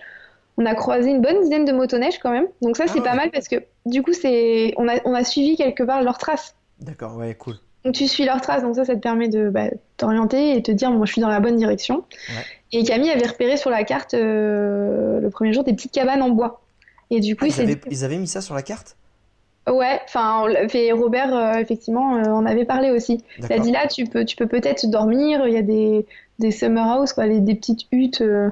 on 0.59 0.67
a 0.67 0.75
croisé 0.75 1.09
une 1.11 1.23
bonne 1.23 1.41
dizaine 1.43 1.65
de 1.65 1.73
motoneiges 1.73 2.19
quand 2.19 2.31
même, 2.31 2.47
donc 2.61 2.77
ça 2.77 2.87
c'est 2.89 2.99
Ah 3.01 3.03
pas 3.03 3.11
ouais. 3.13 3.17
mal 3.17 3.31
parce 3.31 3.49
que 3.49 3.57
du 3.87 4.03
coup 4.03 4.13
c'est 4.13 4.75
on 4.77 4.87
a, 4.89 4.97
on 5.07 5.15
a 5.15 5.25
suivi 5.25 5.57
quelque 5.57 5.83
part 5.85 6.03
leurs 6.03 6.19
traces. 6.19 6.55
D'accord, 6.81 7.17
ouais, 7.17 7.35
cool. 7.35 7.55
Donc 7.85 7.95
tu 7.95 8.07
suis 8.09 8.25
leurs 8.25 8.41
traces, 8.41 8.63
donc 8.63 8.75
ça, 8.75 8.85
ça 8.85 8.95
te 8.95 9.01
permet 9.01 9.29
de 9.29 9.49
bah, 9.51 9.69
t'orienter 9.97 10.57
et 10.57 10.63
te 10.63 10.71
dire, 10.73 10.91
moi 10.91 11.07
je 11.07 11.13
suis 11.13 11.21
dans 11.21 11.29
la 11.29 11.41
bonne 11.41 11.57
direction. 11.57 12.05
Ouais. 12.29 12.45
Et 12.73 12.83
Camille 12.85 13.11
avait 13.11 13.27
repéré 13.27 13.57
sur 13.57 13.71
la 13.71 13.85
carte 13.85 14.15
euh, 14.15 15.21
le 15.21 15.31
premier 15.31 15.53
jour 15.53 15.65
des 15.65 15.73
petites 15.73 15.93
cabanes 15.93 16.21
en 16.23 16.29
bois. 16.31 16.61
Et 17.11 17.21
du 17.21 17.35
coup, 17.37 17.45
Ah, 17.45 17.49
il 17.49 17.55
ils 17.57 17.63
avaient, 17.63 17.75
dit, 17.77 17.81
ils 17.91 18.05
avaient 18.05 18.19
mis 18.19 18.27
ça 18.27 18.41
sur 18.41 18.55
la 18.55 18.63
carte? 18.63 18.97
ouais, 19.69 20.01
enfin, 20.05 20.43
on 20.45 20.97
Robert, 21.01 21.35
euh, 21.35 21.55
effectivement, 21.59 22.17
euh, 22.17 22.25
en 22.31 22.45
avait 22.47 22.65
parlé 22.65 22.91
aussi. 22.91 23.23
Il 23.39 23.53
a 23.53 23.59
dit 23.59 23.71
là, 23.71 23.87
tu 23.87 24.05
peux, 24.05 24.25
tu 24.25 24.35
peux 24.37 24.47
peut-être 24.47 24.87
dormir, 24.87 25.47
il 25.47 25.55
y 25.55 25.57
a 25.59 25.63
des, 25.63 26.05
des 26.39 26.51
summer 26.51 26.87
house, 26.87 27.13
quoi, 27.13 27.27
les- 27.27 27.41
des 27.41 27.55
petites 27.55 27.87
huttes. 27.93 28.21
euh. 28.21 28.51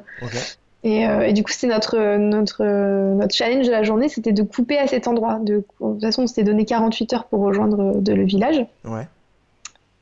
Et, 0.85 1.07
euh, 1.07 1.27
et 1.27 1.33
du 1.33 1.43
coup, 1.43 1.51
c'était 1.51 1.67
notre, 1.67 2.17
notre, 2.17 2.65
notre 3.15 3.35
challenge 3.35 3.67
de 3.67 3.73
la 3.73 3.83
journée, 3.83 4.09
c'était 4.09 4.33
de 4.33 4.43
couper 4.43 4.79
à 4.79 4.87
cet 4.87 5.09
endroit. 5.09 5.39
De, 5.41 5.57
de 5.57 5.65
toute 5.81 6.01
façon, 6.01 6.23
on 6.23 6.27
s'était 6.27 6.45
donné 6.45 6.65
48 6.65 7.13
heures 7.13 7.25
pour 7.25 7.41
rejoindre 7.41 7.81
euh, 7.81 8.01
de, 8.01 8.13
le 8.13 8.25
village. 8.25 8.65
Ouais. 8.85 9.09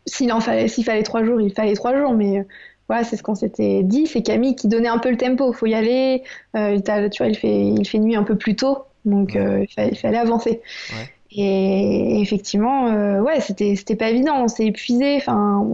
S'il 0.06 0.30
fallait, 0.40 0.68
s'il 0.68 0.84
fallait 0.84 1.02
trois 1.02 1.24
jours, 1.24 1.40
il 1.40 1.52
fallait 1.52 1.74
trois 1.74 1.96
jours, 1.96 2.12
mais 2.12 2.40
euh, 2.40 2.42
voilà, 2.88 3.04
c'est 3.04 3.16
ce 3.16 3.22
qu'on 3.22 3.34
s'était 3.34 3.82
dit. 3.82 4.06
C'est 4.06 4.22
Camille 4.22 4.56
qui 4.56 4.68
donnait 4.68 4.88
un 4.88 4.98
peu 4.98 5.10
le 5.10 5.16
tempo. 5.16 5.52
Faut 5.52 5.66
y 5.66 5.74
aller. 5.74 6.22
Euh, 6.56 6.74
il 6.74 6.82
tu 6.82 7.22
vois, 7.22 7.28
il 7.28 7.36
fait, 7.36 7.66
il 7.66 7.88
fait 7.88 7.98
nuit 7.98 8.16
un 8.16 8.24
peu 8.24 8.36
plus 8.36 8.56
tôt, 8.56 8.84
donc 9.06 9.32
Ouais. 9.34 9.64
il 9.64 9.72
fallait, 9.72 9.88
il 9.92 9.96
fallait 9.96 10.18
avancer. 10.18 10.60
Ouais. 10.92 11.08
Et 11.36 12.20
effectivement, 12.20 12.86
euh, 12.88 13.20
ouais, 13.20 13.40
c'était, 13.40 13.74
c'était 13.74 13.96
pas 13.96 14.08
évident. 14.08 14.44
On 14.44 14.48
s'est 14.48 14.66
épuisé. 14.66 15.16
Enfin, 15.16 15.66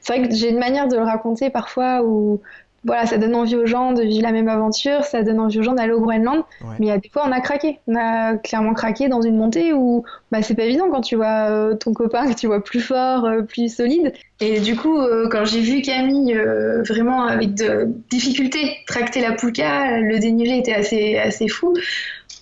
c'est 0.00 0.16
vrai 0.16 0.28
que 0.28 0.34
j'ai 0.34 0.50
une 0.50 0.58
manière 0.58 0.86
de 0.86 0.96
le 0.96 1.02
raconter 1.02 1.50
parfois 1.50 2.02
où, 2.04 2.40
voilà, 2.84 3.04
ça 3.04 3.18
donne 3.18 3.34
envie 3.34 3.56
aux 3.56 3.66
gens 3.66 3.92
de 3.92 4.02
vivre 4.02 4.22
la 4.22 4.32
même 4.32 4.48
aventure, 4.48 5.04
ça 5.04 5.22
donne 5.22 5.38
envie 5.38 5.58
aux 5.58 5.62
gens 5.62 5.74
d'aller 5.74 5.92
au 5.92 6.00
Groenland. 6.00 6.44
Ouais. 6.62 6.76
Mais 6.78 6.86
il 6.86 6.88
y 6.88 6.92
a 6.92 6.98
des 6.98 7.10
fois, 7.10 7.24
on 7.26 7.32
a 7.32 7.40
craqué. 7.40 7.78
On 7.86 7.94
a 7.94 8.36
clairement 8.36 8.72
craqué 8.72 9.08
dans 9.08 9.20
une 9.20 9.36
montée 9.36 9.74
où 9.74 10.04
bah, 10.32 10.40
c'est 10.42 10.54
pas 10.54 10.64
évident 10.64 10.88
quand 10.90 11.02
tu 11.02 11.16
vois 11.16 11.50
euh, 11.50 11.74
ton 11.74 11.92
copain 11.92 12.26
que 12.28 12.34
tu 12.34 12.46
vois 12.46 12.64
plus 12.64 12.80
fort, 12.80 13.26
euh, 13.26 13.42
plus 13.42 13.74
solide. 13.74 14.14
Et 14.40 14.60
du 14.60 14.76
coup, 14.76 14.98
euh, 14.98 15.28
quand 15.30 15.44
j'ai 15.44 15.60
vu 15.60 15.82
Camille 15.82 16.34
vraiment 16.88 17.24
avec 17.24 17.54
de 17.54 17.88
difficulté 18.10 18.78
tracter 18.86 19.20
la 19.20 19.32
pouca, 19.32 20.00
le 20.00 20.18
dénivelé 20.18 20.56
était 20.56 20.74
assez, 20.74 21.18
assez 21.18 21.48
fou. 21.48 21.74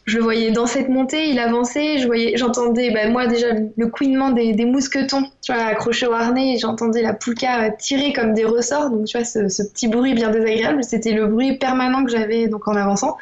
Je 0.08 0.18
voyais 0.18 0.52
dans 0.52 0.66
cette 0.66 0.88
montée, 0.88 1.28
il 1.28 1.38
avançait, 1.38 1.98
je 1.98 2.06
voyais, 2.06 2.34
j'entendais, 2.38 2.90
bah, 2.90 3.10
moi 3.10 3.26
déjà 3.26 3.48
le 3.76 3.86
couinement 3.88 4.30
des, 4.30 4.64
mousquetons, 4.64 5.24
accrochés 5.50 6.06
au 6.06 6.14
harnais, 6.14 6.56
j'entendais 6.58 7.02
la 7.02 7.12
pouca 7.12 7.70
tirer 7.72 8.14
comme 8.14 8.32
des 8.32 8.46
ressorts, 8.46 8.88
donc 8.88 9.04
tu 9.04 9.18
vois, 9.18 9.26
ce, 9.26 9.62
petit 9.62 9.86
bruit 9.86 10.14
bien 10.14 10.30
désagréable, 10.30 10.82
c'était 10.82 11.12
le 11.12 11.26
bruit 11.26 11.58
permanent 11.58 12.06
que 12.06 12.10
j'avais 12.10 12.48
donc 12.48 12.68
en 12.68 12.74
avançant. 12.74 13.18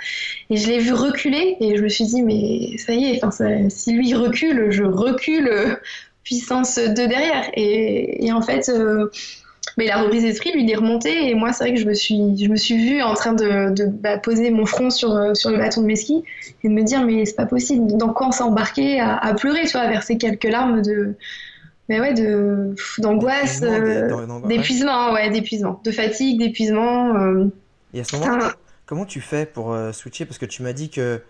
Et 0.49 0.57
je 0.57 0.69
l'ai 0.69 0.79
vu 0.79 0.93
reculer 0.93 1.57
et 1.59 1.77
je 1.77 1.83
me 1.83 1.89
suis 1.89 2.05
dit, 2.05 2.23
mais 2.23 2.79
ça 2.79 2.93
y 2.93 3.07
est, 3.07 3.69
si 3.69 3.93
lui 3.93 4.15
recule, 4.15 4.71
je 4.71 4.85
recule 4.85 5.79
puissance 6.23 6.79
2 6.79 6.95
derrière. 6.95 7.51
Et, 7.55 8.27
et 8.27 8.33
en 8.33 8.43
fait, 8.43 8.69
euh, 8.69 9.11
mais 9.77 9.85
il 9.87 9.91
a 9.91 10.01
repris 10.03 10.25
esprit, 10.25 10.53
lui 10.53 10.65
il 10.65 10.71
est 10.71 10.77
remonté. 10.77 11.29
Et 11.29 11.35
moi 11.35 11.53
c'est 11.53 11.65
vrai 11.65 11.75
que 11.75 11.81
je 11.81 11.87
me 11.87 11.95
suis, 11.95 12.37
je 12.37 12.49
me 12.49 12.57
suis 12.57 12.77
vue 12.77 13.03
en 13.03 13.15
train 13.15 13.33
de, 13.33 13.75
de 13.75 13.87
bah, 13.87 14.19
poser 14.19 14.51
mon 14.51 14.67
front 14.67 14.91
sur, 14.91 15.13
euh, 15.13 15.35
sur 15.35 15.51
le 15.51 15.59
bâton 15.59 15.83
de 15.83 15.87
mes 15.87 15.97
skis 15.97 16.25
et 16.63 16.69
de 16.69 16.73
me 16.73 16.83
dire, 16.83 17.05
mais 17.05 17.25
c'est 17.27 17.37
pas 17.37 17.47
possible, 17.47 17.97
dans 17.97 18.13
quoi 18.13 18.29
on 18.29 18.33
s'est 18.33 18.43
embarqué 18.43 19.01
à, 19.01 19.17
à 19.17 19.35
pleurer, 19.35 19.65
tu 19.65 19.73
vois, 19.73 19.83
à 19.83 19.89
verser 19.89 20.17
quelques 20.19 20.45
larmes 20.45 20.83
de, 20.83 21.15
mais 21.89 22.01
ouais, 22.01 22.15
de 22.15 22.75
d'angoisse, 22.99 23.61
d'épuisement, 24.47 25.13
ouais, 25.13 25.31
d'épuisement, 25.31 25.81
de 25.85 25.91
fatigue, 25.91 26.41
d'épuisement. 26.41 27.15
Et 27.95 28.01
à 28.01 28.05
ce 28.05 28.17
moment, 28.17 28.39
comment 28.87 29.05
tu 29.05 29.21
fais 29.21 29.47
pour 29.47 29.77
switcher? 29.93 30.25
Parce 30.25 30.39
que 30.39 30.47
tu 30.47 30.63
m'as 30.63 30.73
dit 30.73 30.91
que 30.91 31.21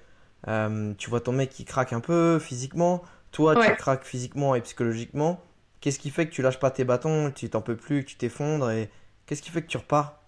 tu 0.96 1.10
vois 1.10 1.20
ton 1.20 1.32
mec 1.32 1.50
qui 1.50 1.64
craque 1.64 1.92
un 1.92 2.00
peu 2.00 2.38
physiquement, 2.38 3.02
toi 3.32 3.54
tu 3.56 3.74
craques 3.76 4.04
physiquement 4.04 4.54
et 4.54 4.60
psychologiquement. 4.62 5.40
Qu'est-ce 5.86 6.00
qui 6.00 6.10
fait 6.10 6.26
que 6.26 6.32
tu 6.32 6.42
lâches 6.42 6.58
pas 6.58 6.72
tes 6.72 6.82
bâtons, 6.82 7.30
tu 7.32 7.48
t'en 7.48 7.60
peux 7.60 7.76
plus, 7.76 8.02
que 8.02 8.08
tu 8.08 8.16
t'effondres 8.16 8.72
et 8.72 8.90
qu'est-ce 9.24 9.40
qui 9.40 9.50
fait 9.50 9.62
que 9.62 9.68
tu 9.68 9.76
repars? 9.76 10.20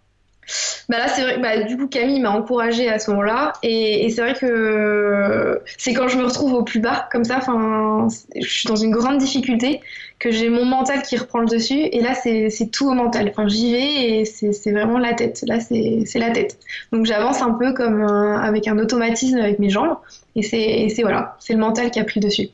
Bah 0.88 0.99
là, 0.99 1.09
c'est 1.09 1.23
vrai, 1.23 1.38
bah, 1.40 1.64
du 1.64 1.77
coup, 1.77 1.88
Camille 1.88 2.21
m'a 2.21 2.31
encouragée 2.31 2.88
à 2.88 3.01
ce 3.01 3.11
moment-là. 3.11 3.55
Et, 3.64 4.09
c'est 4.09 4.21
vrai 4.21 4.35
que 4.35 5.61
c'est 5.77 5.94
quand 5.94 6.07
je 6.07 6.16
me 6.16 6.27
retrouve 6.27 6.53
au 6.53 6.62
plus 6.62 6.79
bas, 6.79 7.09
comme 7.11 7.25
ça, 7.25 7.40
je 7.40 8.49
suis 8.49 8.68
dans 8.68 8.77
une 8.77 8.92
grande 8.92 9.18
difficulté, 9.18 9.81
que 10.21 10.31
j'ai 10.31 10.49
mon 10.49 10.64
mental 10.64 11.03
qui 11.03 11.16
reprend 11.16 11.40
le 11.40 11.49
dessus. 11.49 11.81
Et 11.90 12.03
là, 12.03 12.14
c'est 12.14 12.71
tout 12.71 12.88
au 12.88 12.94
mental. 12.94 13.29
Enfin, 13.29 13.49
j'y 13.49 13.73
vais 13.73 14.21
et 14.21 14.25
c'est 14.27 14.71
vraiment 14.71 15.01
la 15.01 15.14
tête. 15.14 15.42
Là, 15.49 15.59
c'est 15.59 16.18
la 16.21 16.31
tête. 16.31 16.57
Donc, 16.92 17.05
j'avance 17.05 17.42
un 17.42 17.51
peu 17.51 17.73
comme 17.73 18.05
avec 18.05 18.68
un 18.68 18.79
automatisme 18.79 19.38
avec 19.38 19.59
mes 19.59 19.71
jambes. 19.71 19.97
Et 20.37 20.42
c'est 20.44 21.03
voilà, 21.03 21.37
c'est 21.40 21.55
le 21.55 21.59
mental 21.59 21.90
qui 21.90 21.99
a 21.99 22.05
pris 22.05 22.21
le 22.21 22.27
dessus. 22.27 22.49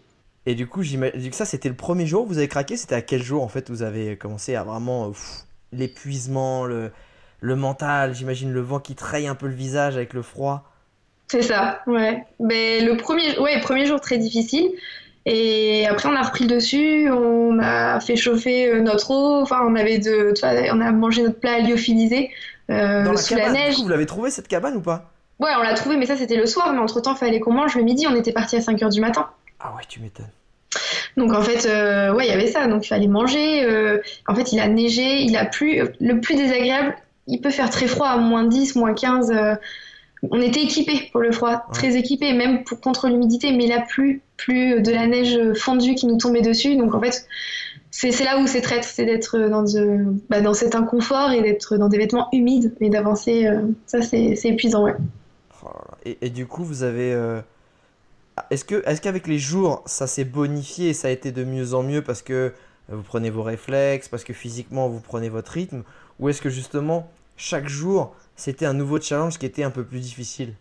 Et 0.47 0.55
du 0.55 0.67
coup, 0.67 0.83
j'imagine 0.83 1.31
que 1.31 1.37
ça, 1.37 1.47
c'était 1.47 1.69
le 1.69 1.77
premier 1.77 2.07
jour 2.07 2.27
vous 2.27 2.39
avez 2.39 2.49
craqué. 2.49 2.77
C'était 2.77 2.95
à 2.95 3.03
quel 3.03 3.23
jour, 3.23 3.43
en 3.43 3.49
fait, 3.49 3.71
vous 3.71 3.83
avez 3.83 4.17
commencé 4.17 4.55
à 4.55 4.63
vraiment 4.63 5.13
l'épuisement, 5.73 6.65
le 6.65 6.91
le 7.45 7.57
mental, 7.57 8.15
j'imagine 8.15 8.53
le 8.53 8.63
vent 8.63 8.81
qui 8.81 8.95
traille 8.95 9.27
un 9.27 9.35
peu 9.35 9.47
le 9.47 9.55
visage 9.55 9.97
avec 9.97 10.15
le 10.15 10.23
froid? 10.23 10.65
C'est 11.29 11.43
ça, 11.43 11.81
ouais. 11.87 12.25
Mais 12.41 12.81
le 12.81 12.97
premier, 12.97 13.39
ouais, 13.39 13.61
premier 13.61 13.85
jour 13.85 14.01
très 14.01 14.17
difficile. 14.17 14.71
Et 15.27 15.87
après, 15.87 16.09
on 16.09 16.17
a 16.17 16.23
repris 16.23 16.47
le 16.47 16.57
dessus, 16.57 17.11
on 17.11 17.59
a 17.59 18.01
fait 18.01 18.17
chauffer 18.17 18.69
euh, 18.69 18.81
notre 18.81 19.11
eau, 19.11 19.43
enfin, 19.43 19.61
on 19.67 19.75
avait 19.75 19.99
de, 19.99 20.33
on 20.73 20.81
a 20.81 20.93
mangé 20.93 21.23
notre 21.23 21.39
plat 21.39 21.61
lyophilisé 21.61 22.31
euh, 22.71 23.05
Dans 23.05 23.13
la 23.13 23.17
sous 23.19 23.35
la 23.35 23.51
neige. 23.51 23.77
vous 23.79 23.89
l'avez 23.89 24.07
trouvé 24.07 24.31
cette 24.31 24.49
cabane 24.49 24.77
ou 24.77 24.83
pas? 24.83 25.13
Ouais, 25.39 25.51
on 25.59 25.63
l'a 25.63 25.75
trouvé, 25.75 25.97
mais 25.97 26.07
ça 26.07 26.17
c'était 26.17 26.37
le 26.37 26.47
soir, 26.47 26.73
mais 26.73 26.79
entre 26.79 27.01
temps, 27.01 27.15
fallait 27.15 27.41
qu'on 27.41 27.53
mange 27.53 27.75
le 27.75 27.83
midi, 27.83 28.07
on 28.07 28.15
était 28.15 28.33
parti 28.33 28.57
à 28.57 28.61
5h 28.61 28.91
du 28.93 29.01
matin. 29.01 29.29
Ah 29.61 29.75
ouais, 29.77 29.83
tu 29.89 30.01
m'étonnes. 30.01 30.31
Donc 31.17 31.33
en 31.33 31.43
fait, 31.43 31.67
euh, 31.67 32.13
ouais, 32.13 32.27
il 32.27 32.31
y 32.31 32.33
avait 32.33 32.49
ça, 32.49 32.67
donc 32.67 32.85
il 32.85 32.89
fallait 32.89 33.07
manger. 33.07 34.01
en 34.27 34.35
fait, 34.35 34.53
il 34.53 34.61
a 34.61 34.69
neigé, 34.69 35.23
il 35.23 35.37
a 35.37 35.45
plu. 35.45 35.81
Le 36.01 36.21
plus 36.21 36.35
désagréable, 36.35 36.97
il 37.27 37.41
peut 37.41 37.51
faire 37.51 37.71
très 37.71 37.87
froid 37.87 38.09
à 38.09 38.17
moins 38.17 38.45
10, 38.45 38.77
moins 38.77 38.95
15. 38.95 39.31
Euh, 39.31 39.55
on 40.31 40.41
était 40.41 40.63
équipés 40.63 41.09
pour 41.13 41.21
le 41.21 41.33
froid, 41.33 41.67
très 41.73 41.97
équipés, 41.97 42.33
même 42.33 42.65
pour, 42.65 42.81
contre 42.81 43.09
l'humidité, 43.09 43.53
mais 43.53 43.67
là, 43.67 43.85
plus, 43.87 44.23
plus 44.37 44.81
de 44.81 44.91
la 44.91 45.07
neige 45.07 45.39
fondue 45.55 45.95
qui 45.95 46.07
nous 46.07 46.17
tombait 46.17 46.41
dessus. 46.41 46.77
Donc 46.77 46.95
en 46.95 47.01
fait, 47.01 47.27
c'est 47.91 48.25
là 48.25 48.39
où 48.39 48.47
c'est 48.47 48.63
traître, 48.63 48.89
c'est 48.89 49.05
d'être 49.05 49.39
dans, 49.39 49.65
bah, 50.31 50.41
dans 50.41 50.55
cet 50.55 50.75
inconfort 50.75 51.31
et 51.33 51.43
d'être 51.43 51.77
dans 51.77 51.89
des 51.89 51.99
vêtements 51.99 52.29
humides, 52.33 52.75
mais 52.81 52.89
d'avancer, 52.89 53.47
euh, 53.47 53.61
ça 53.87 54.01
c'est 54.01 54.35
épuisant, 54.45 54.85
ouais. 54.85 54.95
Oh 55.63 55.69
et, 56.05 56.31
du 56.31 56.47
coup, 56.47 56.65
vous 56.65 56.83
avez. 56.83 57.15
Euh, 58.39 58.43
est-ce 58.51 58.65
que 58.65 58.83
est 58.87 59.01
qu'avec 59.01 59.27
les 59.27 59.39
jours, 59.39 59.83
ça 59.87 60.07
s'est 60.07 60.25
bonifié 60.25 60.91
et 60.91 60.95
ça 60.95 61.09
a 61.09 61.11
été 61.11 61.33
de 61.33 61.45
mieux 61.45 61.75
en 61.75 61.83
mieux 61.83 62.03
parce 62.03 62.23
que 62.23 62.53
vous 62.89 63.03
prenez 63.03 63.31
vos 63.31 63.43
réflexes, 63.43 64.09
parce 64.09 64.25
que 64.25 64.33
physiquement 64.33 64.89
vous 64.89 65.01
prenez 65.01 65.29
votre 65.29 65.53
rythme 65.53 65.83
ou 66.19 66.29
est-ce 66.29 66.43
que 66.43 66.51
justement, 66.51 67.11
chaque 67.37 67.69
jour, 67.69 68.15
c'était 68.37 68.67
un 68.67 68.75
nouveau 68.75 69.01
challenge 69.01 69.39
qui 69.39 69.47
était 69.47 69.65
un 69.65 69.71
peu 69.71 69.85
plus 69.85 70.01
difficile? 70.01 70.55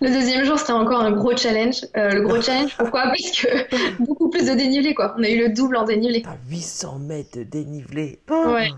Le 0.00 0.08
deuxième 0.10 0.44
jour, 0.44 0.58
c'était 0.58 0.72
encore 0.72 1.00
un 1.00 1.10
gros 1.10 1.36
challenge. 1.36 1.84
Euh, 1.96 2.10
le 2.10 2.22
gros 2.22 2.40
challenge, 2.40 2.76
pourquoi? 2.76 3.02
Parce 3.06 3.30
que 3.32 4.04
beaucoup 4.04 4.30
plus 4.30 4.46
de 4.46 4.54
dénivelé, 4.54 4.94
quoi. 4.94 5.14
On 5.18 5.22
a 5.24 5.28
eu 5.28 5.38
le 5.38 5.48
double 5.48 5.76
en 5.76 5.84
dénivelé. 5.84 6.22
T'as 6.22 6.36
800 6.48 6.98
mètres 7.00 7.38
de 7.38 7.42
dénivelé. 7.42 8.20
ouais. 8.30 8.70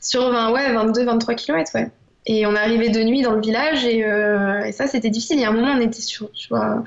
Sur 0.00 0.30
20, 0.30 0.52
ouais, 0.52 0.72
22, 0.72 1.04
23 1.04 1.34
km, 1.34 1.70
ouais. 1.74 1.90
Et 2.26 2.46
on 2.46 2.54
arrivé 2.54 2.90
de 2.90 3.02
nuit 3.02 3.22
dans 3.22 3.32
le 3.32 3.40
village 3.40 3.86
euh, 3.86 4.64
et, 4.64 4.72
ça, 4.72 4.86
c'était 4.86 5.10
difficile. 5.10 5.36
Il 5.36 5.42
y 5.42 5.44
a 5.44 5.48
un 5.48 5.52
moment, 5.52 5.72
on 5.76 5.80
était 5.80 6.00
sur, 6.00 6.30
tu 6.32 6.48
vois, 6.48 6.82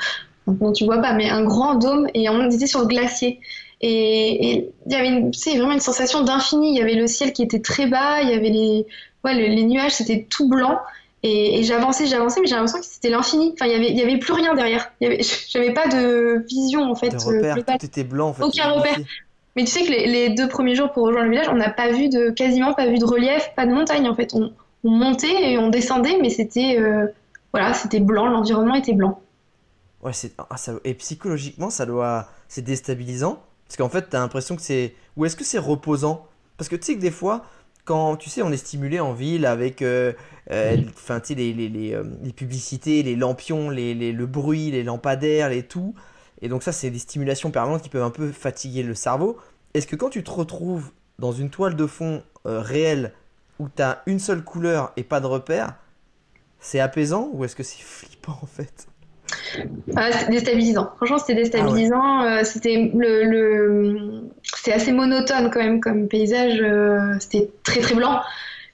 non, 0.47 0.71
tu 0.71 0.85
vois 0.85 0.99
pas, 0.99 1.13
mais 1.13 1.29
un 1.29 1.43
grand 1.43 1.75
dôme 1.75 2.07
et 2.13 2.29
on 2.29 2.49
était 2.49 2.67
sur 2.67 2.81
le 2.81 2.87
glacier. 2.87 3.39
Et 3.81 4.69
il 4.85 4.91
y 4.91 4.95
avait 4.95 5.31
c'est 5.33 5.57
vraiment 5.57 5.71
une 5.71 5.79
sensation 5.79 6.23
d'infini. 6.23 6.71
Il 6.71 6.77
y 6.77 6.81
avait 6.81 6.93
le 6.93 7.07
ciel 7.07 7.33
qui 7.33 7.41
était 7.41 7.61
très 7.61 7.87
bas, 7.87 8.21
il 8.21 8.29
y 8.29 8.33
avait 8.33 8.49
les, 8.49 8.85
ouais, 9.23 9.33
les, 9.33 9.63
nuages, 9.63 9.93
c'était 9.93 10.27
tout 10.29 10.47
blanc. 10.47 10.79
Et, 11.23 11.63
j'avançais, 11.63 12.07
j'avançais, 12.07 12.41
mais 12.41 12.47
j'ai 12.47 12.55
l'impression 12.55 12.79
que 12.79 12.85
c'était 12.85 13.09
l'infini. 13.09 13.53
Enfin, 13.53 13.65
il 13.65 13.71
y 13.71 13.75
avait, 13.75 13.91
y 13.91 14.01
avait 14.01 14.17
plus 14.17 14.33
rien 14.33 14.53
derrière. 14.53 14.91
J'avais 15.49 15.73
pas 15.73 15.87
de 15.87 16.45
vision 16.47 16.83
en 16.83 16.95
fait. 16.95 17.09
De 17.09 17.17
repère, 17.17 17.57
euh, 17.57 17.77
tout 17.77 17.85
était 17.85 18.03
blanc 18.03 18.29
en 18.29 18.33
fait. 18.33 18.43
Aucun 18.43 18.69
repère. 18.71 18.97
Mais 19.55 19.63
tu 19.65 19.71
sais 19.71 19.83
que 19.83 19.89
les, 19.89 20.29
deux 20.29 20.47
premiers 20.47 20.75
jours 20.75 20.91
pour 20.91 21.03
rejoindre 21.03 21.25
le 21.25 21.31
village, 21.31 21.49
on 21.49 21.55
n'a 21.55 21.69
pas 21.69 21.91
vu 21.91 22.07
de, 22.07 22.29
quasiment 22.29 22.73
pas 22.73 22.87
vu 22.87 22.97
de 22.97 23.05
relief, 23.05 23.51
pas 23.55 23.65
de 23.65 23.73
montagne 23.73 24.07
en 24.07 24.15
fait. 24.15 24.33
On, 24.33 24.51
montait 24.89 25.51
et 25.51 25.57
on 25.57 25.69
descendait, 25.69 26.17
mais 26.21 26.29
c'était, 26.29 26.77
euh, 26.79 27.07
voilà, 27.53 27.73
c'était 27.73 27.99
blanc. 27.99 28.27
L'environnement 28.27 28.75
était 28.75 28.93
blanc. 28.93 29.21
Ouais, 30.01 30.13
c'est, 30.13 30.33
ah, 30.49 30.57
ça, 30.57 30.73
et 30.83 30.93
psychologiquement, 30.95 31.69
ça 31.69 31.85
doit, 31.85 32.27
c'est 32.47 32.63
déstabilisant 32.63 33.41
parce 33.67 33.77
qu'en 33.77 33.89
fait, 33.89 34.09
tu 34.09 34.17
as 34.17 34.19
l'impression 34.19 34.57
que 34.57 34.61
c'est. 34.61 34.95
Ou 35.15 35.25
est-ce 35.25 35.37
que 35.37 35.45
c'est 35.45 35.57
reposant? 35.57 36.27
Parce 36.57 36.67
que 36.67 36.75
tu 36.75 36.83
sais 36.83 36.95
que 36.95 36.99
des 36.99 37.11
fois, 37.11 37.45
quand 37.85 38.17
tu 38.17 38.29
sais, 38.29 38.41
on 38.41 38.51
est 38.51 38.57
stimulé 38.57 38.99
en 38.99 39.13
ville 39.13 39.45
avec 39.45 39.81
euh, 39.81 40.11
euh, 40.51 40.75
les, 41.29 41.53
les, 41.53 41.69
les, 41.69 42.33
publicités, 42.35 43.01
les 43.01 43.15
lampions, 43.15 43.69
les, 43.69 43.93
le 44.11 44.25
bruit, 44.25 44.71
les 44.71 44.83
lampadaires, 44.83 45.49
les 45.49 45.63
tout. 45.63 45.95
Et 46.41 46.49
donc, 46.49 46.63
ça, 46.63 46.73
c'est 46.73 46.89
des 46.89 46.99
stimulations 46.99 47.49
permanentes 47.49 47.81
qui 47.81 47.87
peuvent 47.87 48.03
un 48.03 48.09
peu 48.09 48.31
fatiguer 48.31 48.83
le 48.83 48.93
cerveau. 48.93 49.37
Est-ce 49.73 49.87
que 49.87 49.95
quand 49.95 50.09
tu 50.09 50.21
te 50.21 50.31
retrouves 50.31 50.91
dans 51.19 51.31
une 51.31 51.49
toile 51.49 51.75
de 51.75 51.85
fond 51.85 52.23
réelle 52.43 53.13
où 53.59 53.67
tu 53.75 53.81
as 53.81 54.01
une 54.05 54.19
seule 54.19 54.43
couleur 54.43 54.91
et 54.97 55.03
pas 55.03 55.19
de 55.19 55.27
repère, 55.27 55.75
c'est 56.59 56.79
apaisant 56.79 57.29
ou 57.33 57.45
est-ce 57.45 57.55
que 57.55 57.63
c'est 57.63 57.81
flippant 57.81 58.37
en 58.41 58.47
fait? 58.47 58.87
Ah, 59.95 60.11
c'est 60.11 60.29
déstabilisant. 60.29 60.91
Franchement, 60.97 61.17
c'était 61.17 61.35
déstabilisant. 61.35 62.21
Ah 62.21 62.39
euh, 62.39 62.43
c'était 62.43 62.91
le, 62.93 63.23
le... 63.23 64.21
c'est 64.43 64.73
assez 64.73 64.91
monotone 64.91 65.49
quand 65.51 65.59
même 65.59 65.79
comme 65.79 66.07
paysage. 66.07 66.59
Euh, 66.61 67.15
c'était 67.19 67.49
très 67.63 67.79
très 67.79 67.95
blanc. 67.95 68.19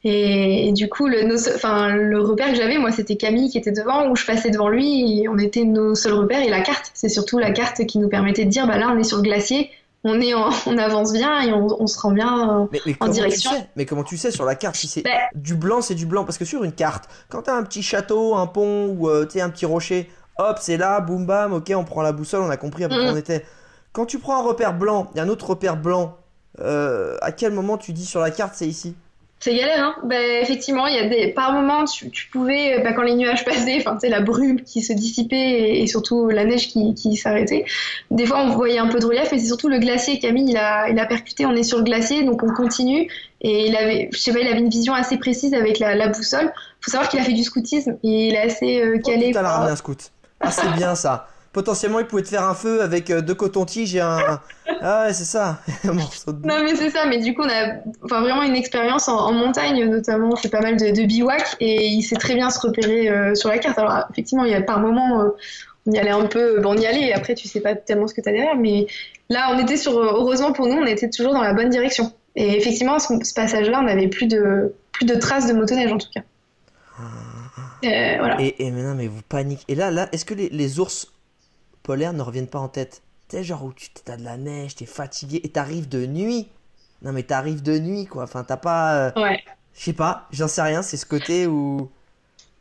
Et, 0.04 0.72
du 0.72 0.88
coup, 0.88 1.08
le, 1.08 1.36
enfin, 1.56 1.94
le 1.94 2.22
repère 2.22 2.52
que 2.52 2.56
j'avais, 2.56 2.78
moi, 2.78 2.92
c'était 2.92 3.18
Camille 3.18 3.50
qui 3.50 3.58
était 3.58 3.72
devant, 3.72 4.10
où 4.10 4.16
je 4.16 4.26
passais 4.26 4.50
devant 4.52 4.70
lui, 4.70 5.22
et 5.22 5.28
on 5.28 5.38
était 5.38 5.66
nos 5.66 5.96
seuls 5.96 6.14
repères. 6.14 6.42
Et 6.42 6.50
la 6.50 6.62
carte, 6.62 6.92
c'est 6.94 7.10
surtout 7.10 7.40
la 7.40 7.52
carte 7.52 7.86
qui 7.86 8.00
nous 8.00 8.08
permettait 8.08 8.46
de 8.46 8.50
dire, 8.50 8.68
bah 8.68 8.78
là, 8.78 8.90
on 8.96 8.98
est 8.98 9.04
sur 9.04 9.18
le 9.18 9.24
glacier, 9.24 9.70
on, 10.08 10.22
est 10.22 10.34
on 10.34 10.78
avance 10.78 11.14
bien 11.14 11.42
et 11.42 11.54
on, 11.54 11.88
se 11.88 12.00
rend 12.00 12.12
bien 12.12 12.68
en 13.00 13.08
direction. 13.08 13.52
mais 13.76 13.86
comment 13.86 14.04
tu 14.04 14.18
sais 14.18 14.32
sur 14.32 14.46
la 14.46 14.56
carte 14.56 14.76
si 14.76 14.88
c'est 14.88 15.04
bah 15.04 15.12
du 15.36 15.56
blanc, 15.56 15.82
c'est 15.82 15.96
du 15.96 16.06
blanc 16.06 16.26
Parce 16.26 16.38
que 16.38 16.46
sur 16.46 16.64
une 16.64 16.72
carte, 16.72 17.10
quand 17.30 17.44
tu 17.44 17.50
as 17.50 17.56
un 17.56 17.64
petit 17.64 17.84
château, 17.84 18.36
un 18.36 18.48
pont 18.48 18.88
ou 18.88 19.10
euh, 19.10 19.28
un 19.36 19.50
petit 19.50 19.66
rocher, 19.66 20.10
hop, 20.38 20.58
c'est 20.60 20.78
là, 20.78 21.00
boum 21.02 21.26
bam, 21.26 21.54
ok, 21.54 21.72
on 21.76 21.84
prend 21.84 22.02
la 22.02 22.12
boussole, 22.12 22.42
on 22.42 22.50
a 22.50 22.58
compris 22.58 22.84
à 22.84 22.90
peu 22.90 22.96
près 22.96 23.10
où 23.10 23.14
on 23.14 23.18
était. 23.18 23.46
Quand 23.92 24.06
tu 24.06 24.20
prends 24.20 24.40
un 24.40 24.44
repère 24.44 24.74
blanc 24.74 25.10
et 25.16 25.20
un 25.20 25.30
autre 25.30 25.50
repère 25.50 25.78
blanc, 25.78 26.18
euh, 26.60 27.18
à 27.22 27.32
quel 27.32 27.52
moment 27.52 27.78
tu 27.78 27.94
dis 27.94 28.06
sur 28.06 28.20
la 28.20 28.32
carte 28.32 28.54
c'est 28.56 28.68
ici? 28.68 28.96
C'est 29.40 29.56
galère, 29.56 29.84
hein 29.84 29.96
bah, 30.04 30.20
Effectivement, 30.42 30.88
il 30.88 30.96
y 30.96 31.00
a 31.00 31.08
des 31.08 31.28
par 31.32 31.54
moments 31.54 31.86
tu, 31.86 32.28
pouvais, 32.32 32.82
bah, 32.84 32.94
quand 32.94 33.04
les 33.04 33.14
nuages 33.14 33.46
passaient, 33.46 33.78
enfin 33.86 33.98
la 34.08 34.22
brume 34.22 34.62
qui 34.62 34.82
se 34.82 34.94
dissipait 34.94 35.80
et, 35.80 35.88
surtout 35.88 36.30
la 36.30 36.44
neige 36.44 36.70
qui, 36.70 36.96
qui 36.96 37.16
s'arrêtait. 37.16 37.66
Des 38.10 38.26
fois, 38.26 38.40
on 38.40 38.50
voyait 38.50 38.80
un 38.80 38.88
peu 38.88 39.00
de 39.00 39.06
relief, 39.06 39.30
mais 39.32 39.38
c'est 39.38 39.46
surtout 39.46 39.70
le 39.70 39.78
glacier. 39.78 40.18
Camille, 40.20 40.50
il 40.50 40.58
a, 40.58 40.90
il 40.90 40.98
a 41.00 41.06
percuté. 41.06 41.46
On 41.46 41.56
est 41.56 41.64
sur 41.64 41.78
le 41.78 41.84
glacier, 41.84 42.24
donc 42.24 42.42
on 42.42 42.52
continue. 42.54 43.12
Et 43.42 43.68
il 43.68 43.76
avait, 43.76 44.10
je 44.12 44.18
sais 44.18 44.34
pas, 44.34 44.40
il 44.40 44.48
avait 44.48 44.60
une 44.60 44.70
vision 44.70 44.96
assez 44.96 45.18
précise 45.18 45.54
avec 45.54 45.78
la, 45.78 45.94
la 45.94 46.08
boussole. 46.08 46.52
Faut 46.82 46.90
savoir 46.90 47.08
qu'il 47.08 47.20
a 47.20 47.24
fait 47.24 47.34
du 47.34 47.44
scoutisme 47.44 47.98
et 48.04 48.30
il 48.30 48.34
est 48.34 48.42
assez 48.42 48.82
euh, 48.82 48.98
calé. 48.98 49.26
Oh, 49.26 49.38
putain, 49.38 49.46
un 49.46 49.76
scout. 49.76 50.12
Ah, 50.40 50.50
c'est 50.52 50.72
bien 50.74 50.96
ça. 50.96 51.28
Potentiellement, 51.58 52.00
il 52.00 52.06
pouvait 52.06 52.22
te 52.22 52.28
faire 52.28 52.44
un 52.44 52.54
feu 52.54 52.84
avec 52.84 53.10
euh, 53.10 53.20
deux 53.20 53.34
cotons-tiges 53.34 53.96
et 53.96 54.00
un. 54.00 54.40
Ah 54.80 55.06
ouais, 55.08 55.14
c'est 55.14 55.26
ça. 55.26 55.60
Non, 55.86 56.62
mais 56.64 56.76
c'est 56.76 56.92
ça. 56.92 57.08
Mais 57.08 57.18
du 57.18 57.34
coup, 57.34 57.42
on 57.42 57.50
a 57.50 57.78
enfin, 58.04 58.22
vraiment 58.22 58.44
une 58.44 58.56
expérience 58.56 59.08
en, 59.08 59.34
montagne, 59.34 59.84
notamment. 59.90 60.30
On 60.32 60.36
fait 60.36 60.50
pas 60.50 60.62
mal 60.62 60.78
de, 60.78 60.92
de 60.92 61.08
bivouac 61.08 61.56
et 61.60 61.88
il 61.88 62.04
sait 62.04 62.16
très 62.16 62.36
bien 62.36 62.52
se 62.52 62.60
repérer 62.60 63.10
euh, 63.10 63.34
sur 63.34 63.50
la 63.50 63.58
carte. 63.58 63.80
Alors, 63.80 64.04
effectivement, 64.12 64.44
il 64.44 64.52
y 64.52 64.54
a 64.54 64.62
par 64.62 64.80
moments, 64.80 65.20
euh, 65.20 65.30
on 65.88 65.94
y 65.94 65.98
allait 65.98 66.12
un 66.12 66.28
peu. 66.28 66.62
Bon, 66.62 66.76
on 66.76 66.78
y 66.78 66.86
allait 66.86 67.08
et 67.08 67.14
après, 67.16 67.34
tu 67.34 67.48
sais 67.48 67.60
pas 67.60 67.74
tellement 67.74 68.06
ce 68.06 68.14
que 68.14 68.22
tu 68.22 68.30
as 68.30 68.34
derrière. 68.34 68.56
Mais 68.56 68.86
là, 69.30 69.50
on 69.52 69.58
était 69.58 69.78
sur. 69.78 69.98
Heureusement 69.98 70.52
pour 70.52 70.68
nous, 70.68 70.76
on 70.76 70.86
était 70.86 71.10
toujours 71.10 71.34
dans 71.34 71.42
la 71.42 71.54
bonne 71.54 71.70
direction. 71.70 72.14
Et 72.36 72.56
effectivement, 72.56 73.00
ce, 73.00 73.16
ce 73.24 73.34
passage-là, 73.34 73.80
on 73.80 73.86
n'avait 73.86 74.10
plus 74.10 74.28
de, 74.28 74.76
plus 74.92 75.08
de 75.08 75.16
traces 75.16 75.48
de 75.48 75.54
motoneige 75.54 75.92
en 75.92 75.98
tout 75.98 76.10
cas. 76.14 76.22
Euh, 77.84 78.38
et, 78.40 78.72
maintenant, 78.72 78.96
mais 78.96 79.08
vous 79.08 79.22
paniquez. 79.28 79.64
Et 79.68 79.76
là, 79.76 79.92
là 79.92 80.10
est-ce 80.12 80.26
que 80.26 80.34
les, 80.34 80.80
ours 80.80 81.12
polaires 81.88 82.14
ne 82.14 82.22
reviennent 82.22 82.48
pas 82.48 82.60
en 82.60 82.68
tête 82.68 83.02
Tu 83.30 83.38
sais, 83.38 83.44
genre 83.44 83.64
où 83.64 83.74
tu 83.74 83.90
as 84.08 84.18
de 84.18 84.24
la 84.24 84.38
neige, 84.38 84.76
t'es 84.76 84.86
fatigué 84.86 85.42
et 85.44 85.50
t'arrives 85.50 85.90
de 85.90 86.06
nuit. 86.06 86.50
Non, 87.02 87.14
mais 87.14 87.24
t'arrives 87.24 87.64
de 87.64 87.80
nuit, 87.80 88.06
quoi. 88.06 88.24
Enfin, 88.24 88.44
t'as 88.44 88.58
pas. 88.58 88.96
Euh, 88.96 89.12
ouais. 89.16 89.40
Je 89.78 89.84
sais 89.84 89.94
pas, 89.94 90.28
j'en 90.32 90.48
sais 90.48 90.64
rien, 90.64 90.82
c'est 90.82 90.98
ce 90.98 91.06
côté 91.06 91.46
où. 91.46 91.90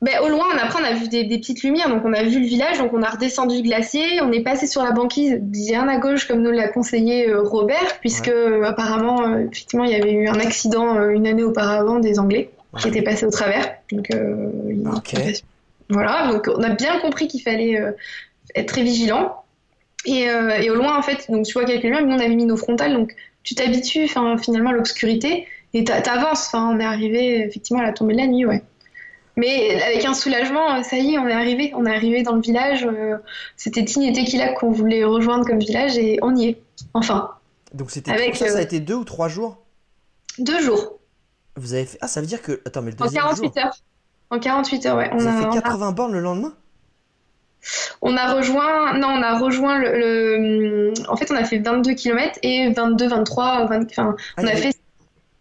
ben, 0.02 0.20
au 0.22 0.28
loin, 0.28 0.44
on, 0.54 0.58
après, 0.58 0.82
on 0.82 0.84
a 0.84 0.92
vu 0.92 1.08
des, 1.08 1.24
petites 1.24 1.62
lumières, 1.62 1.88
donc 1.88 2.02
on 2.04 2.12
a 2.12 2.22
vu 2.22 2.40
le 2.40 2.46
village, 2.46 2.76
donc 2.76 2.92
on 2.92 3.02
a 3.02 3.08
redescendu 3.08 3.56
le 3.56 3.62
glacier, 3.62 4.20
on 4.20 4.30
est 4.32 4.42
passé 4.42 4.66
sur 4.66 4.82
la 4.82 4.90
banquise 4.90 5.38
bien 5.40 5.88
à 5.88 5.96
gauche, 5.96 6.28
comme 6.28 6.42
nous 6.42 6.50
l'a 6.50 6.68
conseillé 6.68 7.30
euh, 7.30 7.42
Robert, 7.42 8.00
puisque 8.00 8.30
apparemment, 8.64 9.22
euh, 9.22 9.46
effectivement, 9.50 9.84
il 9.84 9.92
y 9.92 9.94
avait 9.94 10.12
eu 10.12 10.28
un 10.28 10.38
accident 10.38 10.96
euh, 10.96 11.08
une 11.08 11.26
année 11.26 11.42
auparavant 11.42 12.00
des 12.00 12.18
Anglais 12.18 12.50
qui 12.78 12.88
étaient 12.88 13.02
passés 13.02 13.24
au 13.24 13.30
travers. 13.30 13.76
Donc, 13.90 14.10
voilà, 15.88 16.32
donc 16.32 16.50
on 16.54 16.62
a 16.62 16.70
bien 16.70 17.00
compris 17.00 17.28
qu'il 17.28 17.40
fallait 17.40 17.80
être 18.56 18.68
très 18.68 18.82
vigilant. 18.82 19.44
Et, 20.04 20.22
et, 20.22 20.70
au 20.70 20.76
loin, 20.76 20.96
en 20.96 21.02
fait, 21.02 21.30
donc 21.30 21.46
tu 21.46 21.52
vois 21.54 21.64
quelques 21.64 21.82
lumières, 21.82 22.06
nous 22.06 22.14
on 22.14 22.18
avait 22.18 22.34
mis 22.34 22.44
nos 22.44 22.56
frontales, 22.56 22.92
donc 22.92 23.14
tu 23.42 23.56
t'habitues 23.56 24.08
finalement 24.08 24.70
à 24.70 24.72
l'obscurité 24.72 25.46
et 25.74 25.84
t'avances. 25.84 26.46
Enfin, 26.46 26.70
on 26.72 26.78
est 26.78 26.84
arrivé 26.84 27.40
effectivement 27.40 27.82
à 27.82 27.86
la 27.86 27.92
tombée 27.92 28.14
de 28.14 28.20
la 28.20 28.26
nuit, 28.26 28.46
ouais. 28.46 28.62
Mais 29.36 29.82
avec 29.82 30.04
un 30.04 30.14
soulagement, 30.14 30.82
ça 30.82 30.96
y 30.96 31.14
est, 31.14 31.18
on 31.18 31.28
est 31.28 31.32
arrivé. 31.32 31.72
On 31.74 31.84
est 31.84 31.94
arrivé 31.94 32.22
dans 32.22 32.34
le 32.34 32.40
village. 32.40 32.86
Euh, 32.86 33.18
c'était 33.56 33.84
Tine 33.84 34.02
et 34.02 34.12
Tequila 34.12 34.54
qu'on 34.54 34.70
voulait 34.70 35.04
rejoindre 35.04 35.44
comme 35.46 35.58
village 35.58 35.98
et 35.98 36.18
on 36.22 36.34
y 36.34 36.48
est. 36.48 36.62
Enfin. 36.94 37.30
Donc 37.74 37.90
c'était 37.90 38.12
avec, 38.12 38.34
ça, 38.36 38.48
ça 38.48 38.54
a 38.54 38.60
euh, 38.60 38.62
été 38.62 38.80
deux 38.80 38.94
ou 38.94 39.04
trois 39.04 39.28
jours? 39.28 39.58
Deux 40.38 40.60
jours. 40.62 40.98
Vous 41.56 41.74
avez 41.74 41.84
fait. 41.84 41.98
Ah, 42.00 42.08
ça 42.08 42.22
veut 42.22 42.26
dire 42.26 42.40
que. 42.40 42.62
Attends, 42.64 42.80
mais 42.80 42.92
le 42.92 42.96
deuxième 42.96 43.24
En 43.24 43.28
48 43.28 43.58
heures. 43.58 43.76
En 44.30 44.38
48 44.38 44.86
heures, 44.86 44.96
ouais. 44.96 45.10
On 45.12 45.26
a, 45.26 45.52
fait 45.52 45.60
80 45.60 45.92
bornes 45.92 46.12
le 46.12 46.20
lendemain? 46.20 46.54
On 48.02 48.16
a 48.16 48.32
rejoint, 48.32 48.96
non, 48.98 49.08
on 49.08 49.22
a 49.22 49.38
rejoint 49.38 49.78
le, 49.78 50.92
en 51.08 51.16
fait, 51.16 51.30
on 51.30 51.36
a 51.36 51.44
fait 51.44 51.58
22 51.58 51.94
km 51.94 52.38
et 52.42 52.70
22, 52.70 53.08
23, 53.08 53.66
20, 53.66 53.84
enfin, 53.90 54.16
ah, 54.36 54.42
on 54.42 54.46
a 54.46 54.56
fait, 54.56 54.74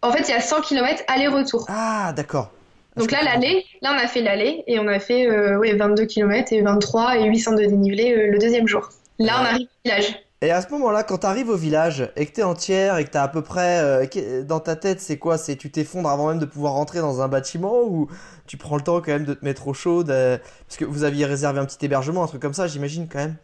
en 0.02 0.12
fait, 0.12 0.28
il 0.28 0.30
y 0.30 0.34
a 0.34 0.40
100 0.40 0.62
km 0.62 1.02
aller-retour. 1.08 1.66
Ah, 1.68 2.12
d'accord. 2.14 2.50
Donc 2.96 3.10
là, 3.10 3.22
l'aller, 3.22 3.64
là, 3.82 3.92
on 3.94 4.02
a 4.02 4.06
fait 4.06 4.22
l'aller 4.22 4.64
et 4.66 4.78
on 4.78 4.88
a 4.88 4.98
fait 4.98 5.26
euh, 5.26 5.76
22 5.76 6.06
km 6.06 6.52
et 6.52 6.62
23 6.62 7.18
et 7.18 7.24
800 7.24 7.52
de 7.52 7.64
dénivelé 7.66 8.12
euh, 8.12 8.30
le 8.30 8.38
deuxième 8.38 8.66
jour. 8.66 8.88
Là, 9.18 9.34
on 9.40 9.44
arrive 9.44 9.66
au 9.66 9.88
village. 9.88 10.25
Et 10.42 10.50
à 10.50 10.60
ce 10.60 10.68
moment-là, 10.72 11.02
quand 11.02 11.18
tu 11.18 11.26
arrives 11.26 11.48
au 11.48 11.56
village 11.56 12.10
et 12.14 12.26
que 12.26 12.32
tu 12.32 12.40
es 12.40 12.44
entière 12.44 12.98
et 12.98 13.04
que 13.04 13.10
tu 13.10 13.16
à 13.16 13.26
peu 13.26 13.42
près 13.42 13.80
euh, 13.80 14.42
dans 14.42 14.60
ta 14.60 14.76
tête, 14.76 15.00
c'est 15.00 15.16
quoi? 15.16 15.38
C'est 15.38 15.56
tu 15.56 15.70
t'effondres 15.70 16.10
avant 16.10 16.28
même 16.28 16.38
de 16.38 16.44
pouvoir 16.44 16.74
rentrer 16.74 16.98
dans 16.98 17.22
un 17.22 17.28
bâtiment 17.28 17.82
ou 17.82 18.08
tu 18.46 18.58
prends 18.58 18.76
le 18.76 18.82
temps 18.82 19.00
quand 19.00 19.12
même 19.12 19.24
de 19.24 19.32
te 19.32 19.44
mettre 19.44 19.66
au 19.68 19.72
chaud 19.72 20.04
Parce 20.04 20.76
que 20.76 20.84
vous 20.84 21.04
aviez 21.04 21.24
réservé 21.24 21.58
un 21.58 21.64
petit 21.64 21.82
hébergement, 21.84 22.22
un 22.22 22.26
truc 22.26 22.42
comme 22.42 22.54
ça, 22.54 22.66
j'imagine 22.66 23.08
quand 23.10 23.18
même. 23.18 23.36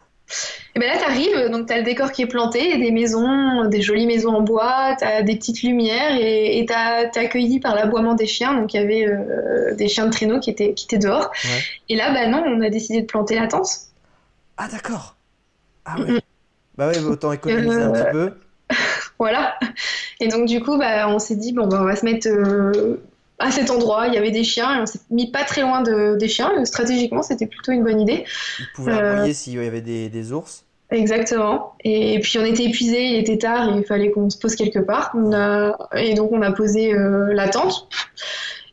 Et 0.74 0.80
ben 0.80 0.86
là, 0.88 0.99
tu 0.99 1.05
arrives, 1.05 1.51
donc 1.51 1.66
tu 1.66 1.72
as 1.72 1.78
le 1.78 1.82
décor 1.82 2.12
qui 2.12 2.22
est 2.22 2.26
planté, 2.26 2.78
des 2.78 2.90
maisons, 2.90 3.66
des 3.66 3.82
jolies 3.82 4.07
maisons 4.07 4.34
en 4.34 4.40
bois, 4.43 4.95
tu 4.99 5.05
as 5.05 5.22
des 5.22 5.36
petites 5.36 5.62
lumières 5.62 6.16
et 6.18 6.64
tu 6.66 6.72
es 6.72 7.18
accueilli 7.18 7.59
par 7.59 7.74
l'aboiement 7.74 8.14
des 8.14 8.26
chiens. 8.26 8.55
Donc 8.55 8.72
il 8.74 8.80
y 8.80 8.82
avait 8.82 9.07
euh, 9.07 9.74
des 9.74 9.88
chiens 9.88 10.07
de 10.07 10.11
traîneau 10.11 10.40
qui 10.40 10.51
étaient, 10.51 10.74
qui 10.74 10.84
étaient 10.84 10.99
dehors. 10.99 11.30
Et 11.88 11.97
là, 11.97 12.12
bah 12.12 12.26
non, 12.26 12.43
on 12.47 12.61
a 12.62 12.70
décidé 12.70 13.01
de 13.01 13.07
planter 13.07 13.34
la 13.34 13.49
tente. 13.49 13.68
Ah 14.57 14.68
d'accord. 14.68 15.16
Ah 15.84 15.99
ouais. 15.99 16.20
Bah 16.76 16.88
ouais, 16.88 16.98
autant 17.00 17.32
économiser 17.32 17.82
un 17.82 17.92
petit 17.92 18.12
peu. 18.12 18.32
voilà. 19.18 19.54
Et 20.20 20.28
donc 20.28 20.46
du 20.46 20.60
coup, 20.60 20.78
bah, 20.78 21.08
on 21.08 21.18
s'est 21.18 21.36
dit, 21.36 21.52
bon, 21.52 21.66
bah, 21.66 21.78
on 21.80 21.84
va 21.84 21.96
se 21.96 22.04
mettre 22.04 22.28
euh, 22.28 22.96
à 23.38 23.50
cet 23.50 23.70
endroit, 23.70 24.06
il 24.06 24.14
y 24.14 24.18
avait 24.18 24.30
des 24.30 24.44
chiens 24.44 24.78
et 24.78 24.80
on 24.80 24.86
s'est 24.86 25.00
mis 25.10 25.30
pas 25.30 25.44
très 25.44 25.62
loin 25.62 25.82
de, 25.82 26.16
des 26.16 26.28
chiens. 26.28 26.64
Stratégiquement, 26.64 27.22
c'était 27.22 27.46
plutôt 27.46 27.72
une 27.72 27.82
bonne 27.82 28.00
idée. 28.00 28.24
Ils 28.58 28.66
pouvaient 28.74 28.92
euh... 28.92 29.32
s'il 29.32 29.54
y 29.54 29.66
avait 29.66 29.80
des, 29.80 30.08
des, 30.08 30.32
ours. 30.32 30.64
Exactement. 30.90 31.74
Et, 31.84 32.20
puis 32.20 32.38
on 32.38 32.44
était 32.44 32.64
épuisés, 32.64 33.02
il 33.02 33.18
était 33.18 33.38
tard 33.38 33.74
et 33.74 33.78
il 33.78 33.84
fallait 33.84 34.10
qu'on 34.10 34.30
se 34.30 34.38
pose 34.38 34.54
quelque 34.54 34.78
part. 34.78 35.10
On 35.14 35.32
a... 35.32 35.76
Et 35.96 36.14
donc 36.14 36.30
on 36.32 36.42
a 36.42 36.52
posé 36.52 36.94
euh, 36.94 37.32
la 37.32 37.48
tente 37.48 37.88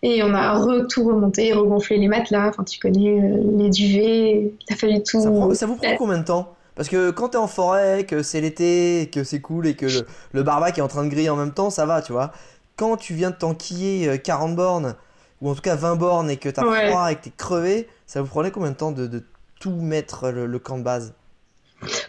et 0.02 0.24
on 0.24 0.34
a 0.34 0.86
tout 0.89 1.04
remonté, 1.04 1.52
regonflé 1.54 1.97
les 1.97 2.08
matelas. 2.08 2.50
Enfin, 2.50 2.64
tu 2.64 2.80
connais 2.80 3.20
euh, 3.20 3.58
les 3.58 3.70
duvets. 3.70 4.52
Il 4.70 4.74
a 4.74 4.76
fallu 4.76 5.02
tout. 5.04 5.22
Ça, 5.54 5.66
vous 5.66 5.76
prend 5.76 5.95
combien 5.97 6.20
de 6.20 6.26
temps? 6.26 6.56
Parce 6.80 6.88
que 6.88 7.12
quand 7.12 7.30
t'es 7.30 7.38
en 7.38 7.48
forêt, 7.48 8.06
que 8.06 8.24
c'est 8.24 8.40
l'été, 8.40 9.10
que 9.14 9.26
c'est 9.26 9.42
cool 9.42 9.68
et 9.68 9.76
que 9.76 9.86
le, 9.86 10.08
le 10.32 10.44
barbac 10.44 10.78
est 10.78 10.82
en 10.82 10.88
train 10.88 11.04
de 11.04 11.10
griller 11.10 11.30
en 11.30 11.36
même 11.36 11.52
temps, 11.52 11.70
ça 11.70 11.86
va, 11.86 12.02
tu 12.02 12.14
vois 12.14 12.32
quand 12.80 12.96
tu 12.96 13.14
viens 13.14 13.30
de 13.30 13.36
t'enquiller 13.36 14.18
40 14.20 14.52
euh, 14.52 14.56
bornes, 14.56 14.96
ou 15.42 15.50
en 15.50 15.56
tout 15.56 15.62
cas 15.62 15.76
20 15.76 15.98
bornes, 15.98 16.30
et 16.30 16.38
que 16.38 16.48
t'as 16.48 16.64
froid 16.64 17.12
et 17.12 17.16
que 17.16 17.24
t'es 17.24 17.34
crevé, 17.36 17.90
ça 18.08 18.22
vous 18.22 18.28
prenait 18.28 18.52
combien 18.52 18.72
de 18.72 18.76
temps 18.76 18.94
de, 18.94 19.24
tout 19.60 19.72
mettre 19.72 20.30
le, 20.30 20.60
camp 20.60 20.78
de 20.78 20.84
base? 20.84 21.14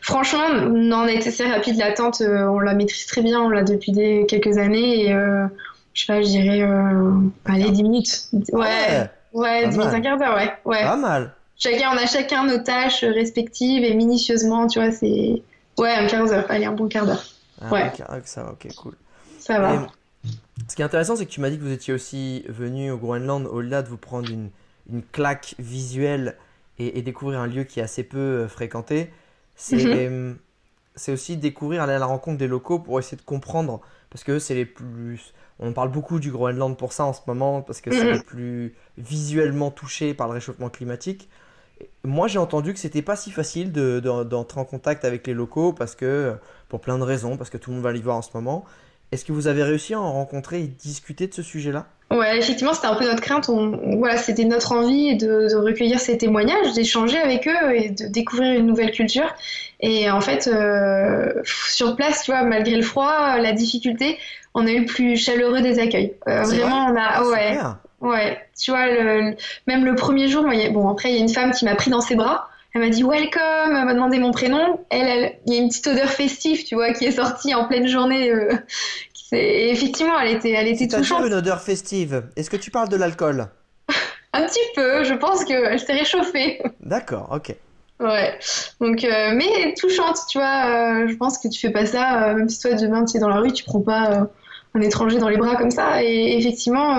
Franchement, 0.00 0.46
on 0.48 0.92
a 0.92 1.10
été 1.10 1.30
assez 1.30 1.44
rapide. 1.44 1.76
La 1.76 1.92
tente, 1.92 2.20
euh, 2.20 2.46
on 2.46 2.60
la 2.60 2.74
maîtrise 2.74 3.06
très 3.06 3.22
bien, 3.22 3.40
on 3.40 3.48
l'a 3.48 3.64
depuis 3.64 3.90
des, 3.90 4.24
quelques 4.28 4.56
années, 4.58 5.06
et 5.06 5.12
euh, 5.12 5.46
je 5.92 6.02
sais 6.02 6.12
pas, 6.12 6.22
je 6.22 6.28
dirais, 6.28 6.62
allez, 7.46 7.72
10 7.72 7.82
minutes. 7.82 8.28
Ouais, 8.52 9.10
ouais, 9.32 9.68
10 9.68 9.76
minutes, 9.76 9.92
un 9.92 10.00
quart 10.00 10.18
d'heure, 10.18 10.36
ouais. 10.36 10.52
ouais. 10.64 10.84
Pas 10.84 10.96
mal. 10.96 11.34
Chacun, 11.60 11.90
on 11.92 11.96
a 11.98 12.06
chacun 12.06 12.46
nos 12.46 12.58
tâches 12.58 13.04
respectives 13.04 13.84
et 13.84 13.94
minutieusement, 13.94 14.66
tu 14.66 14.80
vois, 14.80 14.90
c'est. 14.90 15.42
Ouais, 15.78 15.92
un 15.92 16.06
quart 16.06 16.26
d'heure, 16.26 16.46
allez, 16.48 16.64
un 16.64 16.72
bon 16.72 16.88
quart 16.88 17.06
d'heure. 17.06 17.22
Ah, 17.60 17.70
ouais. 17.70 17.92
Ça 18.24 18.42
va, 18.42 18.52
ok, 18.52 18.66
cool. 18.76 18.96
Ça 19.38 19.60
va. 19.60 19.86
Ce 20.68 20.74
qui 20.74 20.82
est 20.82 20.84
intéressant, 20.84 21.16
c'est 21.16 21.26
que 21.26 21.30
tu 21.30 21.40
m'as 21.40 21.50
dit 21.50 21.58
que 21.58 21.62
vous 21.62 21.72
étiez 21.72 21.94
aussi 21.94 22.44
venu 22.48 22.90
au 22.90 22.98
Groenland 22.98 23.46
au-delà 23.46 23.82
de 23.82 23.88
vous 23.88 23.96
prendre 23.96 24.30
une, 24.30 24.50
une 24.90 25.02
claque 25.02 25.54
visuelle 25.58 26.36
et, 26.78 27.02
découvrir 27.02 27.40
un 27.40 27.46
lieu 27.46 27.64
qui 27.64 27.80
est 27.80 27.82
assez 27.82 28.04
peu 28.04 28.18
euh, 28.18 28.48
fréquenté. 28.48 29.10
Mhm. 29.72 30.38
C'est 30.96 31.12
aussi 31.12 31.36
découvrir, 31.36 31.82
aller 31.82 31.92
à 31.92 31.98
la 31.98 32.06
rencontre 32.06 32.38
des 32.38 32.48
locaux 32.48 32.78
pour 32.78 32.98
essayer 32.98 33.16
de 33.16 33.22
comprendre. 33.22 33.80
Parce 34.10 34.24
que 34.24 34.38
c'est 34.38 34.54
les 34.54 34.64
plus. 34.64 35.34
On 35.58 35.72
parle 35.72 35.90
beaucoup 35.90 36.18
du 36.18 36.30
Groenland 36.30 36.76
pour 36.76 36.92
ça 36.92 37.04
en 37.04 37.12
ce 37.12 37.20
moment, 37.26 37.62
parce 37.62 37.80
que 37.80 37.90
c'est 37.90 38.04
mhm. 38.04 38.12
les 38.12 38.20
plus 38.22 38.74
visuellement 38.96 39.70
touchés 39.70 40.14
par 40.14 40.26
le 40.26 40.34
réchauffement 40.34 40.70
climatique. 40.70 41.28
Moi, 42.04 42.28
j'ai 42.28 42.38
entendu 42.38 42.72
que 42.72 42.78
c'était 42.78 43.02
pas 43.02 43.16
si 43.16 43.30
facile 43.30 43.72
d'entrer 43.72 44.24
de, 44.24 44.60
en 44.60 44.64
contact 44.64 45.04
avec 45.04 45.26
les 45.26 45.34
locaux 45.34 45.72
parce 45.72 45.94
que, 45.94 46.34
pour 46.68 46.80
plein 46.80 46.98
de 46.98 47.04
raisons, 47.04 47.36
parce 47.36 47.50
que 47.50 47.58
tout 47.58 47.70
le 47.70 47.76
monde 47.76 47.84
va 47.84 47.92
l'y 47.92 48.00
voir 48.00 48.16
en 48.16 48.22
ce 48.22 48.30
moment. 48.34 48.64
Est-ce 49.12 49.24
que 49.24 49.32
vous 49.32 49.48
avez 49.48 49.64
réussi 49.64 49.94
à 49.94 50.00
en 50.00 50.12
rencontrer 50.12 50.60
et 50.60 50.66
discuter 50.66 51.26
de 51.26 51.34
ce 51.34 51.42
sujet-là? 51.42 51.86
Ouais, 52.12 52.38
effectivement, 52.38 52.74
c'était 52.74 52.88
un 52.88 52.94
peu 52.94 53.04
notre 53.04 53.20
crainte. 53.20 53.48
voilà, 53.48 54.16
c'était 54.16 54.44
notre 54.44 54.72
envie 54.72 55.16
de, 55.16 55.54
recueillir 55.54 56.00
ces 56.00 56.18
témoignages, 56.18 56.72
d'échanger 56.74 57.18
avec 57.18 57.46
eux 57.46 57.74
et 57.74 57.90
de 57.90 58.06
découvrir 58.06 58.58
une 58.58 58.66
nouvelle 58.66 58.90
culture. 58.90 59.32
Et 59.80 60.10
en 60.10 60.20
fait, 60.20 60.48
euh, 60.48 61.32
sur 61.44 61.96
place, 61.96 62.24
tu 62.24 62.32
vois, 62.32 62.42
malgré 62.42 62.76
le 62.76 62.82
froid, 62.82 63.36
la 63.38 63.52
difficulté, 63.52 64.18
on 64.54 64.66
a 64.66 64.70
eu 64.70 64.80
le 64.80 64.86
plus 64.86 65.16
chaleureux 65.16 65.60
des 65.60 65.78
accueils. 65.78 66.14
Euh, 66.28 66.42
vraiment, 66.42 66.86
on 66.86 66.96
a, 66.96 67.02
ah, 67.14 67.28
ouais, 67.28 67.58
ouais. 68.00 68.38
Tu 68.60 68.70
vois, 68.70 68.86
même 69.66 69.84
le 69.84 69.94
premier 69.94 70.28
jour, 70.28 70.44
bon, 70.72 70.88
après, 70.88 71.10
il 71.10 71.16
y 71.16 71.18
a 71.18 71.20
une 71.20 71.28
femme 71.28 71.52
qui 71.52 71.64
m'a 71.64 71.74
pris 71.74 71.90
dans 71.90 72.00
ses 72.00 72.14
bras. 72.14 72.50
Elle 72.72 72.82
m'a 72.82 72.88
dit 72.88 73.02
welcome, 73.02 73.40
elle 73.76 73.84
m'a 73.84 73.94
demandé 73.94 74.18
mon 74.18 74.30
prénom. 74.30 74.80
Elle, 74.90 75.36
il 75.46 75.54
y 75.54 75.58
a 75.58 75.60
une 75.60 75.68
petite 75.68 75.88
odeur 75.88 76.08
festive, 76.08 76.64
tu 76.64 76.76
vois, 76.76 76.92
qui 76.92 77.04
est 77.04 77.12
sortie 77.12 77.52
en 77.54 77.66
pleine 77.66 77.88
journée. 77.88 78.30
Euh, 78.30 78.52
effectivement, 79.32 80.18
elle 80.20 80.36
était, 80.36 80.52
elle 80.52 80.68
était 80.68 80.86
touchante. 80.86 81.26
une 81.26 81.34
odeur 81.34 81.60
festive. 81.60 82.28
Est-ce 82.36 82.48
que 82.48 82.56
tu 82.56 82.70
parles 82.70 82.88
de 82.88 82.96
l'alcool? 82.96 83.48
Un 84.32 84.46
petit 84.46 84.60
peu. 84.76 85.02
Je 85.02 85.14
pense 85.14 85.44
qu'elle 85.44 85.80
s'est 85.80 85.92
réchauffée. 85.92 86.62
D'accord, 86.80 87.28
ok. 87.32 87.56
Ouais. 87.98 88.38
Donc, 88.80 89.02
euh, 89.02 89.34
mais 89.34 89.74
touchante, 89.74 90.18
tu 90.28 90.38
vois. 90.38 91.02
Euh, 91.02 91.08
je 91.08 91.16
pense 91.16 91.38
que 91.38 91.48
tu 91.48 91.58
fais 91.58 91.70
pas 91.70 91.86
ça, 91.86 92.34
même 92.34 92.48
si 92.48 92.60
toi 92.60 92.74
demain 92.74 93.04
tu 93.04 93.16
es 93.16 93.20
dans 93.20 93.28
la 93.28 93.40
rue, 93.40 93.52
tu 93.52 93.64
prends 93.64 93.80
pas 93.80 94.28
un 94.74 94.80
étranger 94.80 95.18
dans 95.18 95.28
les 95.28 95.36
bras 95.36 95.56
comme 95.56 95.72
ça. 95.72 96.02
Et 96.04 96.38
effectivement, 96.38 96.98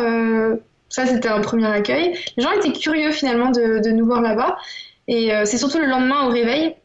ça 0.92 1.08
c'était 1.08 1.30
un 1.30 1.40
premier 1.40 1.66
accueil. 1.66 2.14
Les 2.38 2.44
gens 2.44 2.52
étaient 2.52 2.74
curieux 2.74 3.12
finalement 3.12 3.50
de, 3.50 3.90
nous 3.90 4.06
voir 4.06 4.22
là-bas. 4.22 4.58
Et 5.08 5.34
euh, 5.34 5.46
c'est 5.46 5.58
surtout 5.58 5.80
le 5.80 5.88
lendemain 5.88 6.28
au 6.28 6.30
réveil. 6.30 6.76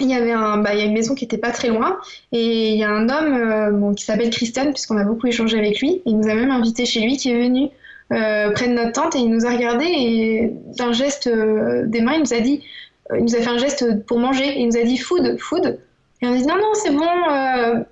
Il 0.00 0.08
y 0.08 0.14
avait 0.14 0.32
un, 0.32 0.58
bah, 0.58 0.74
une 0.74 0.92
maison 0.92 1.14
qui 1.14 1.24
était 1.24 1.38
pas 1.38 1.50
très 1.50 1.68
loin 1.68 1.98
et 2.32 2.70
il 2.70 2.78
y 2.78 2.84
a 2.84 2.90
un 2.90 3.08
homme 3.08 3.34
euh, 3.34 3.94
qui 3.94 4.04
s'appelle 4.04 4.30
Christian 4.30 4.72
puisqu'on 4.72 4.96
a 4.96 5.04
beaucoup 5.04 5.26
échangé 5.26 5.58
avec 5.58 5.80
lui. 5.80 6.02
Il 6.06 6.18
nous 6.18 6.28
a 6.28 6.34
même 6.34 6.50
invité 6.50 6.86
chez 6.86 7.00
lui 7.00 7.16
qui 7.16 7.30
est 7.30 7.40
venu 7.40 7.68
euh, 8.12 8.50
près 8.50 8.68
de 8.68 8.72
notre 8.72 8.92
tente 8.92 9.16
et 9.16 9.18
il 9.18 9.30
nous 9.30 9.46
a 9.46 9.50
regardé 9.50 9.84
et 9.84 10.52
d'un 10.76 10.92
geste 10.92 11.28
des 11.28 12.00
mains 12.00 12.14
il 12.14 12.20
nous 12.20 12.34
a 12.34 12.40
dit, 12.40 12.62
il 13.14 13.22
nous 13.22 13.34
a 13.34 13.38
fait 13.38 13.50
un 13.50 13.58
geste 13.58 14.04
pour 14.06 14.18
manger 14.18 14.58
il 14.58 14.66
nous 14.66 14.76
a 14.76 14.82
dit 14.82 14.98
food, 14.98 15.38
food. 15.38 15.78
Et 16.20 16.26
on 16.26 16.32
a 16.32 16.36
dit 16.36 16.46
non 16.46 16.56
non 16.56 16.72
c'est 16.74 16.92
bon, 16.92 17.08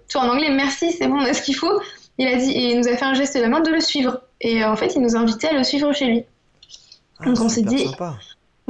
tout 0.08 0.18
en 0.18 0.28
anglais 0.28 0.50
merci 0.50 0.92
c'est 0.92 1.06
bon 1.06 1.16
on 1.16 1.24
a 1.24 1.34
ce 1.34 1.42
qu'il 1.42 1.54
faut. 1.54 1.80
Il 2.18 2.26
a 2.26 2.36
dit 2.36 2.50
et 2.50 2.72
il 2.72 2.78
nous 2.78 2.88
a 2.88 2.96
fait 2.96 3.04
un 3.04 3.14
geste 3.14 3.36
de 3.36 3.42
la 3.42 3.48
main 3.48 3.60
de 3.60 3.70
le 3.70 3.80
suivre 3.80 4.22
et 4.40 4.64
en 4.64 4.76
fait 4.76 4.94
il 4.94 5.02
nous 5.02 5.16
a 5.16 5.18
invité 5.18 5.48
à 5.48 5.52
le 5.52 5.64
suivre 5.64 5.92
chez 5.92 6.06
lui. 6.06 6.24
Ah, 7.18 7.26
Donc 7.26 7.40
on 7.40 7.48
s'est 7.48 7.62
dit 7.62 7.86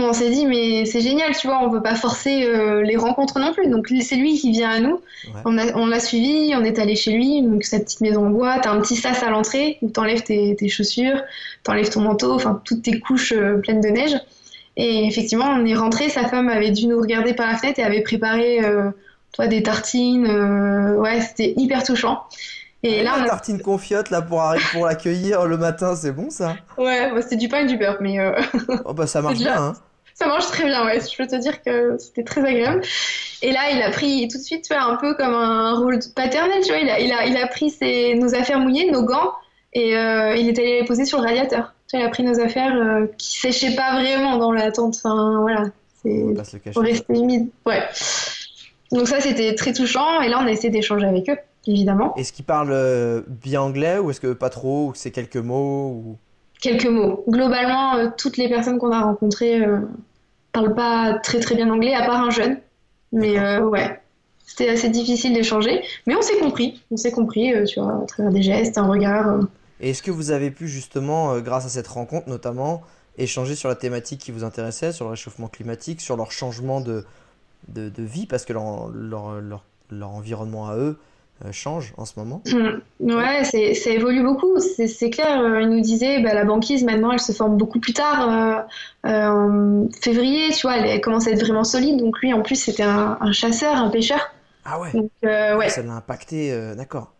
on 0.02 0.12
s'est 0.12 0.30
dit, 0.30 0.46
mais 0.46 0.84
c'est 0.84 1.00
génial, 1.00 1.36
tu 1.36 1.46
vois, 1.46 1.62
on 1.62 1.70
peut 1.70 1.82
pas 1.82 1.94
forcer 1.94 2.44
euh, 2.44 2.82
les 2.82 2.96
rencontres 2.96 3.38
non 3.38 3.52
plus. 3.52 3.68
Donc 3.68 3.92
c'est 4.00 4.16
lui 4.16 4.38
qui 4.38 4.50
vient 4.50 4.70
à 4.70 4.80
nous. 4.80 5.00
On 5.44 5.86
l'a 5.86 6.00
suivi, 6.00 6.52
on 6.56 6.64
est 6.64 6.78
allé 6.78 6.96
chez 6.96 7.12
lui, 7.12 7.42
donc 7.42 7.64
sa 7.64 7.80
petite 7.80 8.00
maison 8.00 8.26
en 8.26 8.30
bois, 8.30 8.58
t'as 8.60 8.70
un 8.70 8.80
petit 8.80 8.96
sas 8.96 9.22
à 9.22 9.30
l'entrée 9.30 9.78
où 9.82 9.90
t'enlèves 9.90 10.22
tes, 10.22 10.56
tes 10.56 10.68
chaussures, 10.68 11.22
t'enlèves 11.62 11.90
ton 11.90 12.00
manteau, 12.00 12.32
enfin 12.32 12.60
toutes 12.64 12.82
tes 12.82 13.00
couches 13.00 13.32
euh, 13.32 13.58
pleines 13.58 13.80
de 13.80 13.88
neige. 13.88 14.16
Et 14.76 15.06
effectivement, 15.06 15.46
on 15.46 15.66
est 15.66 15.74
rentré, 15.74 16.08
sa 16.08 16.26
femme 16.28 16.48
avait 16.48 16.70
dû 16.70 16.86
nous 16.86 17.00
regarder 17.00 17.34
par 17.34 17.50
la 17.50 17.58
fenêtre 17.58 17.80
et 17.80 17.82
avait 17.82 18.02
préparé, 18.02 18.64
euh, 18.64 18.90
toi, 19.32 19.46
des 19.46 19.62
tartines. 19.62 20.26
ouais, 20.96 21.20
c'était 21.20 21.54
hyper 21.56 21.82
touchant. 21.82 22.22
Et 22.82 23.02
là, 23.02 23.16
on 23.18 23.22
a... 23.22 23.28
tartine 23.28 23.60
confiote 23.60 24.10
là 24.10 24.22
pour, 24.22 24.42
pour 24.72 24.86
l'accueillir 24.86 25.44
le 25.46 25.58
matin, 25.58 25.94
c'est 25.94 26.12
bon 26.12 26.30
ça? 26.30 26.56
Ouais, 26.78 27.10
bah, 27.12 27.20
c'était 27.20 27.36
du 27.36 27.48
pain 27.48 27.60
et 27.60 27.66
du 27.66 27.76
beurre, 27.76 27.98
mais. 28.00 28.18
Euh, 28.18 28.32
oh 28.84 28.94
bah 28.94 29.06
ça 29.06 29.20
marche 29.20 29.38
bien, 29.38 29.62
hein 29.62 29.72
Ça 30.14 30.26
marche 30.26 30.46
très 30.46 30.64
bien, 30.64 30.84
ouais. 30.86 30.98
Je 31.00 31.16
peux 31.16 31.26
te 31.26 31.36
dire 31.36 31.62
que 31.62 31.98
c'était 31.98 32.24
très 32.24 32.40
agréable. 32.40 32.82
Et 33.42 33.52
là, 33.52 33.70
il 33.70 33.82
a 33.82 33.90
pris 33.90 34.26
tout 34.28 34.38
de 34.38 34.42
suite, 34.42 34.64
tu 34.64 34.74
vois, 34.74 34.82
un 34.82 34.96
peu 34.96 35.14
comme 35.14 35.34
un 35.34 35.74
rôle 35.74 35.98
paternel, 36.14 36.62
tu 36.62 36.68
vois. 36.68 36.78
Il 36.78 36.88
a, 36.88 37.00
il 37.00 37.12
a, 37.12 37.26
il 37.26 37.36
a 37.36 37.46
pris 37.48 37.70
ses, 37.70 38.14
nos 38.14 38.34
affaires 38.34 38.58
mouillées, 38.58 38.90
nos 38.90 39.04
gants, 39.04 39.32
et 39.74 39.96
euh, 39.96 40.34
il 40.36 40.48
est 40.48 40.58
allé 40.58 40.80
les 40.80 40.84
poser 40.86 41.04
sur 41.04 41.18
le 41.18 41.24
radiateur. 41.24 41.74
Tu 41.88 41.96
vois, 41.96 42.04
il 42.04 42.08
a 42.08 42.10
pris 42.10 42.22
nos 42.22 42.40
affaires 42.40 42.74
euh, 42.74 43.06
qui 43.18 43.40
séchaient 43.40 43.74
pas 43.76 44.00
vraiment 44.00 44.38
dans 44.38 44.52
la 44.52 44.72
tente. 44.72 44.96
Enfin, 44.96 45.38
voilà. 45.40 45.64
C'est 46.02 46.72
pour 46.72 46.82
rester 46.82 47.12
humide. 47.12 47.50
Ouais. 47.66 47.82
Donc 48.92 49.06
ça, 49.06 49.20
c'était 49.20 49.54
très 49.54 49.72
touchant. 49.72 50.20
Et 50.22 50.28
là, 50.28 50.38
on 50.40 50.46
a 50.46 50.50
essayé 50.50 50.70
d'échanger 50.70 51.06
avec 51.06 51.28
eux, 51.28 51.36
évidemment. 51.66 52.14
Est-ce 52.16 52.32
qu'ils 52.32 52.44
parlent 52.44 52.72
euh, 52.72 53.22
bien 53.28 53.60
anglais 53.60 53.98
ou 53.98 54.10
est-ce 54.10 54.20
que 54.20 54.32
pas 54.32 54.50
trop 54.50 54.88
Ou 54.88 54.94
c'est 54.94 55.10
quelques 55.10 55.36
mots 55.36 55.88
ou... 55.88 56.16
Quelques 56.60 56.86
mots. 56.86 57.24
Globalement, 57.26 57.96
euh, 57.96 58.08
toutes 58.16 58.36
les 58.36 58.48
personnes 58.48 58.78
qu'on 58.78 58.92
a 58.92 59.00
rencontrées 59.00 59.64
euh, 59.64 59.80
parlent 60.52 60.74
pas 60.74 61.18
très 61.22 61.40
très 61.40 61.54
bien 61.54 61.70
anglais, 61.70 61.94
à 61.94 62.04
part 62.04 62.22
un 62.22 62.30
jeune. 62.30 62.58
Mais 63.12 63.38
euh, 63.38 63.62
ouais, 63.62 64.00
c'était 64.46 64.68
assez 64.68 64.90
difficile 64.90 65.32
d'échanger. 65.32 65.82
Mais 66.06 66.14
on 66.14 66.22
s'est 66.22 66.38
compris. 66.38 66.82
On 66.90 66.96
s'est 66.96 67.12
compris, 67.12 67.52
tu 67.66 67.80
vois, 67.80 68.02
à 68.02 68.06
travers 68.06 68.30
des 68.30 68.42
gestes, 68.42 68.76
un 68.76 68.86
regard. 68.86 69.40
Et 69.80 69.90
est-ce 69.90 70.02
que 70.02 70.10
vous 70.10 70.30
avez 70.30 70.50
pu 70.50 70.68
justement, 70.68 71.38
grâce 71.40 71.64
à 71.64 71.70
cette 71.70 71.88
rencontre 71.88 72.28
notamment, 72.28 72.82
échanger 73.16 73.54
sur 73.54 73.70
la 73.70 73.74
thématique 73.74 74.20
qui 74.20 74.30
vous 74.30 74.44
intéressait, 74.44 74.92
sur 74.92 75.06
le 75.06 75.12
réchauffement 75.12 75.48
climatique, 75.48 76.02
sur 76.02 76.16
leur 76.16 76.30
changement 76.30 76.82
de, 76.82 77.04
de, 77.68 78.02
vie, 78.02 78.26
parce 78.26 78.44
que 78.44 78.52
leur, 78.52 78.88
leur, 78.88 79.40
leur, 79.40 79.64
leur 79.90 80.10
environnement 80.10 80.68
à 80.68 80.76
eux 80.76 80.98
change 81.52 81.94
en 81.96 82.04
ce 82.04 82.12
moment 82.18 82.42
mmh. 82.46 83.12
Ouais, 83.12 83.44
ça 83.44 83.90
évolue 83.90 84.22
beaucoup, 84.22 84.58
c'est 84.58 85.10
clair. 85.10 85.40
Euh, 85.40 85.62
il 85.62 85.68
nous 85.68 85.80
disait, 85.80 86.20
bah, 86.20 86.34
la 86.34 86.44
banquise 86.44 86.84
maintenant, 86.84 87.12
elle 87.12 87.20
se 87.20 87.32
forme 87.32 87.56
beaucoup 87.56 87.80
plus 87.80 87.92
tard, 87.92 88.66
euh, 89.06 89.26
en 89.28 89.88
février, 90.00 90.50
tu 90.52 90.66
vois, 90.66 90.76
elle 90.76 91.00
commence 91.00 91.26
à 91.26 91.30
être 91.30 91.40
vraiment 91.40 91.64
solide. 91.64 91.98
Donc 91.98 92.18
lui, 92.20 92.32
en 92.32 92.42
plus, 92.42 92.56
c'était 92.56 92.82
un, 92.82 93.32
chasseur, 93.32 93.76
un 93.76 93.90
pêcheur. 93.90 94.20
Ah 94.64 94.78
ouais, 94.80 94.92
donc, 94.92 95.10
ouais. 95.22 95.68
Ça 95.68 95.82
l'a 95.82 95.94
impacté, 95.94 96.54
d'accord. 96.76 97.12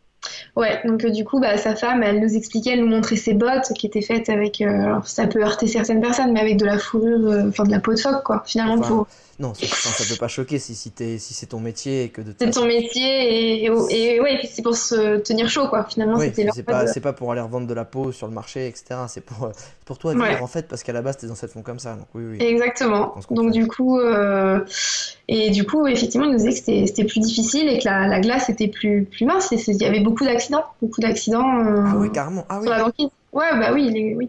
Ouais, 0.55 0.81
donc 0.85 1.07
du 1.07 1.25
coup, 1.25 1.41
bah, 1.41 1.57
sa 1.57 1.75
femme, 1.75 2.03
elle 2.03 2.21
nous 2.21 2.37
expliquait, 2.37 2.73
elle 2.73 2.81
nous 2.81 2.91
montrait 2.91 3.17
ses 3.17 3.33
bottes 3.33 3.73
qui 3.75 3.87
étaient 3.87 4.03
faites 4.03 4.29
avec, 4.29 4.61
alors 4.61 5.07
ça 5.09 5.27
peut 5.27 5.43
heurter 5.43 5.67
certaines 5.67 6.03
personnes, 6.03 6.33
mais 6.33 6.41
avec 6.41 6.59
de 6.59 6.67
la 6.67 6.79
fourrure, 6.79 7.47
enfin 7.49 7.65
de 7.65 7.71
la 7.71 7.81
peau 7.81 7.95
de 7.95 7.99
phoque, 7.99 8.23
quoi, 8.23 8.43
finalement 8.45 8.79
pour 8.81 9.07
non, 9.41 9.55
ça, 9.55 9.67
ça, 9.67 10.05
peut 10.07 10.19
pas 10.19 10.29
choquer 10.29 10.59
si, 10.59 10.75
si, 10.75 10.93
si 11.19 11.35
c'est 11.35 11.47
ton 11.47 11.61
métier 11.61 12.05
et 12.05 12.09
que 12.11 12.21
de 12.21 12.35
C'est 12.39 12.51
ton 12.51 12.67
métier 12.67 13.63
et, 13.63 13.65
et, 13.65 14.21
ouais, 14.21 14.39
c'est 14.45 14.61
pour 14.61 14.77
se 14.77 15.17
tenir 15.17 15.49
chaud, 15.49 15.67
quoi. 15.69 15.85
Finalement, 15.85 16.19
c'était 16.21 16.47
C'est 16.55 16.63
pas, 16.63 16.87
c'est 16.87 17.01
pas 17.01 17.15
pour 17.15 17.33
aller 17.33 17.41
revendre 17.41 17.67
de 17.67 17.73
la 17.73 17.87
peau 17.87 18.13
sur 18.13 18.27
le 18.27 18.35
marché, 18.35 18.67
etc. 18.67 19.01
C'est 19.09 19.23
pour, 19.23 19.51
pour 19.87 19.97
toi 19.97 20.15
en 20.43 20.47
fait, 20.47 20.69
parce 20.69 20.83
qu'à 20.83 20.93
la 20.93 21.01
base, 21.01 21.17
tes 21.17 21.31
ancêtres 21.31 21.55
font 21.55 21.63
comme 21.63 21.79
ça. 21.79 21.95
Donc, 21.95 22.07
oui, 22.15 22.25
oui. 22.33 22.47
Exactement. 22.47 23.15
Donc, 23.31 23.51
du 23.51 23.67
coup, 23.67 23.99
euh, 23.99 24.61
et 25.27 25.51
du 25.51 25.65
coup, 25.65 25.87
effectivement, 25.87 26.27
il 26.27 26.33
nous 26.33 26.39
disait 26.39 26.51
que 26.51 26.87
c'était 26.87 27.05
plus 27.05 27.21
difficile 27.21 27.67
et 27.67 27.79
que 27.79 27.87
la, 27.87 28.07
la, 28.07 28.21
glace 28.21 28.51
était 28.51 28.69
plus, 28.69 29.05
plus 29.05 29.25
mince. 29.25 29.51
Il 29.53 29.77
y 29.77 29.87
avait 29.87 30.01
beaucoup 30.01 30.27
d'accidents. 30.27 30.65
Beaucoup 30.83 31.01
d'accidents. 31.01 31.65
Euh, 31.65 31.83
ah 31.87 31.95
oui, 31.97 32.13
carrément. 32.13 32.45
Ah, 32.51 32.59
oui. 32.59 32.65
Sur 32.65 32.73
la 32.73 32.85
banquise. 32.85 33.09
Ouais, 33.33 33.59
bah 33.59 33.71
oui, 33.73 34.15
oui 34.17 34.29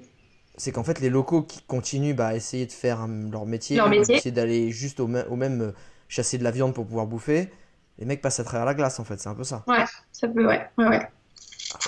c'est 0.61 0.71
qu'en 0.71 0.83
fait 0.83 0.99
les 0.99 1.09
locaux 1.09 1.41
qui 1.41 1.63
continuent 1.63 2.13
bah, 2.13 2.27
à 2.27 2.35
essayer 2.35 2.67
de 2.67 2.71
faire 2.71 3.07
leur 3.31 3.47
métier, 3.47 3.81
essayer 3.99 4.29
d'aller 4.29 4.69
juste 4.69 4.99
au, 4.99 5.07
même 5.07 5.61
euh, 5.61 5.71
chasser 6.07 6.37
de 6.37 6.43
la 6.43 6.51
viande 6.51 6.75
pour 6.75 6.85
pouvoir 6.85 7.07
bouffer, 7.07 7.49
les 7.97 8.05
mecs 8.05 8.21
passent 8.21 8.39
à 8.39 8.43
travers 8.43 8.65
la 8.65 8.75
glace 8.75 8.99
en 8.99 9.03
fait, 9.03 9.19
c'est 9.19 9.27
un 9.27 9.33
peu 9.33 9.43
ça. 9.43 9.63
Ouais, 9.67 9.83
ça 10.11 10.27
peut, 10.27 10.45
ouais, 10.45 10.61
ouais, 10.77 10.87
ouais. 10.87 11.07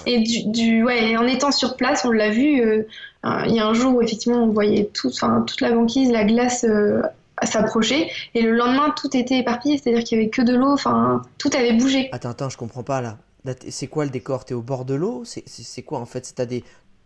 Et 0.07 0.21
du, 0.21 0.49
du, 0.49 0.84
ouais, 0.84 1.15
en 1.17 1.28
étant 1.28 1.51
sur 1.51 1.78
place, 1.78 2.03
on 2.03 2.09
l'a 2.09 2.32
vu, 2.32 2.61
euh, 2.61 2.84
il 3.45 3.53
y 3.53 3.59
a 3.59 3.67
un 3.67 3.76
jour 3.76 3.95
où 3.95 4.01
effectivement 4.01 4.43
on 4.43 4.47
voyait 4.47 4.86
tout, 4.86 5.11
toute 5.11 5.61
la 5.61 5.71
banquise, 5.71 6.11
la 6.11 6.24
glace 6.24 6.63
euh, 6.63 7.03
s'approcher, 7.43 8.09
et 8.34 8.41
le 8.41 8.53
lendemain 8.53 8.91
tout 8.97 9.15
était 9.15 9.38
éparpillé, 9.38 9.78
c'est-à-dire 9.78 10.03
qu'il 10.03 10.17
y 10.17 10.21
avait 10.21 10.32
que 10.32 10.41
de 10.41 10.55
l'eau, 10.55 10.71
enfin 10.71 11.21
tout 11.38 11.51
avait 11.55 11.74
bougé. 11.74 12.09
Attends, 12.11 12.32
attends, 12.32 12.49
je 12.49 12.57
comprends 12.57 12.84
pas 12.84 13.01
là. 13.01 13.19
C'est 13.69 13.88
quoi 13.88 14.05
le 14.05 14.09
décor? 14.09 14.45
T'es 14.45 14.53
au 14.53 14.61
bord 14.61 14.86
de 14.86 14.95
l'eau? 14.95 15.24
C'est 15.26 15.82
quoi 15.82 15.99
en 15.99 16.05
fait? 16.05 16.34
T'as 16.34 16.45
des, 16.45 16.63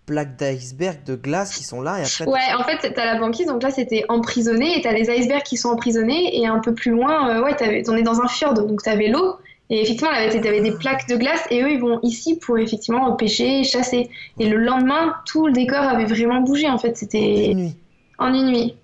plaques 0.07 0.37
d'iceberg 0.37 1.03
de 1.05 1.15
glace 1.15 1.55
qui 1.55 1.63
sont 1.63 1.81
là 1.81 1.99
et 1.99 2.03
après 2.03 2.25
ouais 2.25 2.53
en 2.57 2.63
fait 2.63 2.93
t'as 2.93 3.05
la 3.05 3.19
banquise 3.19 3.45
donc 3.45 3.61
là 3.61 3.69
c'était 3.69 4.05
emprisonné 4.09 4.79
et 4.79 4.81
t'as 4.81 4.93
les 4.93 5.11
icebergs 5.11 5.43
qui 5.43 5.57
sont 5.57 5.69
emprisonnés 5.69 6.39
et 6.39 6.47
un 6.47 6.59
peu 6.59 6.73
plus 6.73 6.91
loin 6.91 7.29
euh, 7.29 7.43
ouais 7.43 7.55
on 7.87 7.95
est 7.95 8.03
dans 8.03 8.21
un 8.21 8.27
fjord 8.27 8.55
donc 8.55 8.81
t'avais 8.81 9.09
l'eau 9.09 9.35
et 9.69 9.81
effectivement 9.81 10.11
là 10.11 10.29
t'avais 10.29 10.61
des 10.61 10.71
plaques 10.71 11.07
de 11.09 11.17
glace 11.17 11.45
et 11.51 11.61
eux 11.61 11.71
ils 11.71 11.79
vont 11.79 11.99
ici 12.01 12.37
pour 12.37 12.57
effectivement 12.57 13.13
pêcher 13.15 13.63
chasser. 13.63 14.09
Et 14.39 14.47
le 14.47 14.57
lendemain 14.57 15.15
tout 15.25 15.47
le 15.47 15.53
décor 15.53 15.81
avait 15.81 16.05
vraiment 16.05 16.41
bougé 16.41 16.69
en 16.69 16.77
fait 16.77 16.95
c'était 16.95 17.47
en 17.47 17.51
une 17.51 17.57
nuit 17.57 17.75
en 18.17 18.33
une 18.33 18.47
nuit. 18.47 18.75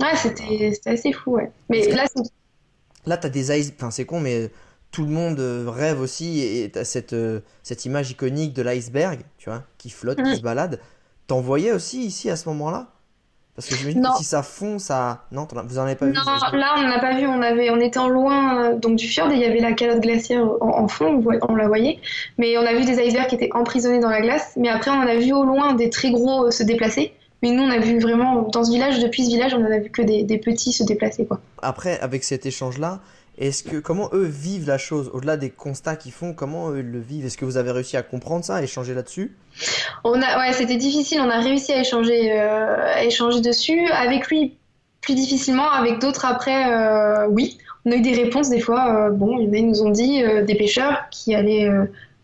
Ouais 0.00 0.16
c'était 0.16 0.72
assez 0.86 1.12
fou 1.12 1.36
ouais. 1.36 1.52
Mais 1.68 1.86
là 1.86 2.04
là 3.06 3.16
t'as 3.16 3.28
des 3.28 3.56
ice 3.56 3.72
enfin 3.76 3.92
c'est 3.92 4.04
con 4.04 4.18
mais 4.18 4.50
tout 4.92 5.04
le 5.04 5.10
monde 5.10 5.40
euh, 5.40 5.64
rêve 5.68 6.00
aussi 6.00 6.40
et 6.40 6.70
à 6.76 6.84
cette, 6.84 7.14
euh, 7.14 7.40
cette 7.62 7.86
image 7.86 8.10
iconique 8.10 8.52
de 8.52 8.62
l'iceberg, 8.62 9.20
tu 9.38 9.48
vois, 9.48 9.64
qui 9.78 9.90
flotte, 9.90 10.22
qui 10.22 10.30
mm. 10.30 10.36
se 10.36 10.42
balade. 10.42 10.80
T'en 11.26 11.40
voyais 11.40 11.72
aussi 11.72 12.04
ici 12.04 12.30
à 12.30 12.36
ce 12.36 12.48
moment-là? 12.50 12.88
Parce 13.56 13.68
que 13.68 13.74
dis 13.74 13.94
que 13.94 14.16
si 14.16 14.24
ça 14.24 14.42
fond, 14.42 14.78
ça. 14.78 15.24
Non, 15.30 15.46
vous 15.66 15.78
en 15.78 15.82
avez 15.82 15.94
pas 15.94 16.06
vu 16.06 16.12
Non, 16.12 16.22
là 16.24 16.74
on 16.78 16.82
n'en 16.82 16.90
a 16.90 16.98
pas 17.00 17.18
vu. 17.18 17.26
On, 17.26 17.42
avait, 17.42 17.70
on 17.70 17.80
était 17.80 17.98
en 17.98 18.08
loin 18.08 18.64
euh, 18.64 18.76
donc, 18.76 18.96
du 18.96 19.06
fjord 19.06 19.30
et 19.30 19.34
il 19.34 19.40
y 19.40 19.44
avait 19.44 19.60
la 19.60 19.72
calotte 19.72 20.00
glaciaire 20.00 20.42
en, 20.62 20.88
fond, 20.88 21.22
on, 21.48 21.54
la 21.54 21.66
voyait. 21.66 21.98
Mais 22.38 22.56
on 22.56 22.62
a 22.62 22.72
vu 22.72 22.84
des 22.84 22.98
icebergs 22.98 23.28
qui 23.28 23.34
étaient 23.34 23.50
emprisonnés 23.52 24.00
dans 24.00 24.08
la 24.08 24.22
glace. 24.22 24.54
Mais 24.56 24.70
après, 24.70 24.90
on 24.90 24.94
en 24.94 25.06
a 25.06 25.16
vu 25.16 25.34
au 25.34 25.44
loin 25.44 25.74
des 25.74 25.90
très 25.90 26.10
gros 26.10 26.50
se 26.50 26.62
déplacer. 26.62 27.12
Mais 27.42 27.50
nous, 27.50 27.62
on 27.62 27.70
a 27.70 27.78
vu 27.78 27.98
vraiment, 27.98 28.42
dans 28.42 28.64
ce 28.64 28.70
village, 28.70 29.00
depuis 29.00 29.24
ce 29.24 29.28
village, 29.28 29.52
on 29.52 29.58
n'en 29.58 29.70
a 29.70 29.80
vu 29.80 29.90
que 29.90 30.00
des, 30.00 30.22
des 30.22 30.38
petits 30.38 30.72
se 30.72 30.84
déplacer. 30.84 31.26
Quoi. 31.26 31.40
Après, 31.60 32.00
avec 32.00 32.24
cet 32.24 32.46
échange-là, 32.46 33.00
est-ce 33.38 33.62
que 33.62 33.78
comment 33.78 34.10
eux 34.12 34.26
vivent 34.26 34.66
la 34.66 34.76
chose 34.76 35.10
au-delà 35.14 35.38
des 35.38 35.48
constats 35.48 35.96
qu'ils 35.96 36.12
font 36.12 36.34
Comment 36.34 36.70
eux 36.70 36.82
le 36.82 37.00
vivent? 37.00 37.24
Est-ce 37.24 37.38
que 37.38 37.46
vous 37.46 37.56
avez 37.56 37.70
réussi 37.70 37.96
à 37.96 38.02
comprendre 38.02 38.44
ça, 38.44 38.56
à 38.56 38.62
échanger 38.62 38.92
là-dessus? 38.92 39.34
On 40.04 40.20
a, 40.20 40.38
ouais, 40.38 40.52
c'était 40.52 40.76
difficile. 40.76 41.20
On 41.20 41.30
a 41.30 41.40
réussi 41.40 41.72
à 41.72 41.80
échanger, 41.80 42.30
euh, 42.32 42.94
à 42.94 43.04
échanger 43.04 43.40
dessus. 43.40 43.86
Avec 43.86 44.28
lui, 44.28 44.58
plus 45.00 45.14
difficilement. 45.14 45.70
Avec 45.70 45.98
d'autres 45.98 46.26
après, 46.26 46.70
euh, 46.72 47.26
oui. 47.28 47.56
On 47.86 47.92
a 47.92 47.96
eu 47.96 48.02
des 48.02 48.12
réponses 48.12 48.50
des 48.50 48.60
fois. 48.60 49.06
Euh, 49.06 49.10
bon, 49.10 49.38
ils 49.38 49.66
nous 49.66 49.82
ont 49.82 49.90
dit 49.90 50.22
des 50.46 50.54
pêcheurs 50.54 51.04
qui 51.10 51.34
allaient, 51.34 51.70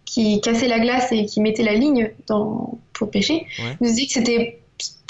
qui 0.05 0.43
cassaient 0.43 0.69
la 0.69 0.79
glace 0.79 1.11
et 1.11 1.25
qui 1.25 1.41
mettaient 1.41 1.65
la 1.65 1.75
ligne 1.75 2.13
dans, 2.27 2.79
pour 2.93 3.11
pêcher. 3.11 3.47
Ils 3.59 3.77
nous 3.81 3.89
disaient 3.89 4.07
que 4.07 4.13
c'était 4.13 4.61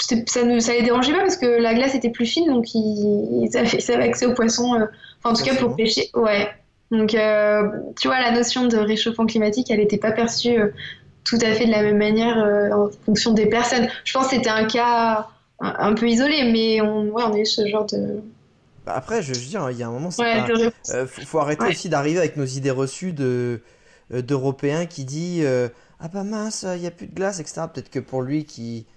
ça 0.01 0.43
ne 0.43 0.59
ça 0.59 0.73
les 0.73 0.81
dérangeait 0.81 1.11
pas 1.11 1.19
parce 1.19 1.37
que 1.37 1.45
la 1.45 1.73
glace 1.75 1.93
était 1.93 2.09
plus 2.09 2.25
fine, 2.25 2.47
donc 2.47 2.73
ils, 2.73 3.43
ils 3.43 3.57
avaient, 3.57 4.03
accès 4.03 4.25
aux 4.25 4.33
poissons 4.33 4.73
en 5.23 5.33
tout 5.33 5.43
cas, 5.43 5.55
pour 5.55 5.75
pêcher, 5.75 6.09
ouais. 6.13 6.49
Donc, 6.91 7.13
euh, 7.13 7.69
tu 7.99 8.07
vois, 8.07 8.19
la 8.19 8.31
notion 8.31 8.67
de 8.67 8.77
réchauffement 8.77 9.25
climatique, 9.25 9.69
elle 9.69 9.79
n'était 9.79 9.97
pas 9.97 10.11
perçue 10.11 10.59
euh, 10.59 10.69
tout 11.23 11.37
à 11.41 11.53
fait 11.53 11.65
de 11.65 11.71
la 11.71 11.83
même 11.83 11.97
manière 11.97 12.37
euh, 12.37 12.71
en 12.71 12.89
fonction 13.05 13.33
des 13.33 13.45
personnes. 13.45 13.87
Je 14.05 14.13
pense 14.13 14.29
que 14.29 14.35
c'était 14.35 14.49
un 14.49 14.65
cas 14.65 15.27
un, 15.59 15.93
peu 15.93 16.07
isolé, 16.07 16.49
mais 16.51 16.81
on, 16.81 17.03
ouais, 17.09 17.23
on 17.23 17.33
a 17.33 17.37
eu 17.37 17.45
ce 17.45 17.67
genre 17.67 17.85
de. 17.85 18.21
Bah, 18.85 18.93
après, 18.95 19.21
je 19.21 19.33
veux 19.33 19.39
dire, 19.39 19.69
il 19.69 19.77
y 19.77 19.83
a 19.83 19.87
un 19.87 19.91
moment, 19.91 20.09
il 20.17 21.07
faut, 21.07 21.39
arrêter 21.39 21.65
aussi 21.65 21.89
d'arriver 21.89 22.19
avec 22.19 22.37
nos 22.37 22.45
idées 22.45 22.71
reçues 22.71 23.13
de 23.13 23.61
d'Européens 24.09 24.87
qui 24.87 25.05
dit 25.05 25.43
ah 25.99 26.07
bah 26.07 26.23
mince, 26.23 26.65
il 26.75 26.81
n'y 26.81 26.87
a 26.87 26.91
plus 26.91 27.05
de 27.05 27.13
glace, 27.13 27.39
etc. 27.39 27.61
Peut-être 27.71 27.91
que 27.91 27.99
pour 27.99 28.23
lui 28.23 28.45
qui 28.45 28.87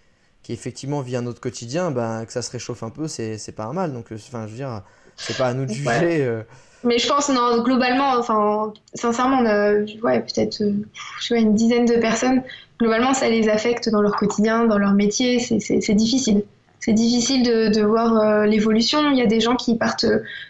qui 0.42 0.52
effectivement 0.52 1.02
vit 1.02 1.16
un 1.16 1.26
autre 1.26 1.40
quotidien, 1.40 1.90
bah, 1.90 2.24
que 2.26 2.32
ça 2.32 2.42
se 2.42 2.50
réchauffe 2.50 2.82
un 2.82 2.90
peu, 2.90 3.06
c'est 3.06 3.54
pas 3.54 3.70
mal. 3.72 3.92
Donc, 3.92 4.06
enfin, 4.12 4.46
je 4.46 4.52
veux 4.52 4.56
dire, 4.56 4.82
c'est 5.22 5.36
pas 5.36 5.48
à 5.48 5.54
nous 5.54 5.64
de 5.64 5.72
juger. 5.72 6.24
Euh. 6.24 6.42
Mais 6.84 6.98
je 6.98 7.06
pense, 7.06 7.28
non, 7.28 7.62
globalement, 7.62 8.10
enfin, 8.18 8.72
sincèrement, 8.92 9.38
on 9.38 9.46
a 9.46 9.72
ouais, 10.02 10.20
peut-être 10.20 10.62
euh, 10.62 11.36
une 11.36 11.54
dizaine 11.54 11.84
de 11.84 11.94
personnes. 11.94 12.42
Globalement, 12.80 13.14
ça 13.14 13.28
les 13.28 13.48
affecte 13.48 13.88
dans 13.88 14.02
leur 14.02 14.16
quotidien, 14.16 14.64
dans 14.66 14.78
leur 14.78 14.92
métier. 14.92 15.38
C'est 15.38 15.94
difficile. 15.94 16.42
C'est 16.80 16.92
difficile 16.92 17.44
de, 17.44 17.68
de 17.72 17.82
voir 17.82 18.16
euh, 18.16 18.46
l'évolution. 18.46 19.10
Il 19.12 19.16
y 19.16 19.22
a 19.22 19.26
des 19.26 19.38
gens 19.38 19.54
qui 19.54 19.76
partent 19.76 20.06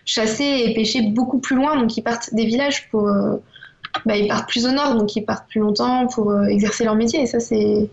chasser 0.07 0.64
et 0.64 0.75
pêcher 0.75 1.03
beaucoup 1.03 1.39
plus 1.39 1.57
loin, 1.57 1.79
donc 1.79 1.95
ils 1.99 2.03
partent 2.03 2.33
des 2.33 2.47
villages 2.47 2.89
pour. 2.91 3.11
bah, 4.07 4.16
ils 4.16 4.29
partent 4.29 4.49
plus 4.49 4.64
au 4.64 4.73
nord, 4.73 4.95
donc 4.95 5.14
ils 5.14 5.25
partent 5.27 5.47
plus 5.51 5.61
longtemps 5.61 6.07
pour 6.07 6.35
exercer 6.47 6.85
leur 6.85 6.95
métier. 6.95 7.20
Et 7.20 7.27
ça, 7.27 7.41
c'est 7.41 7.91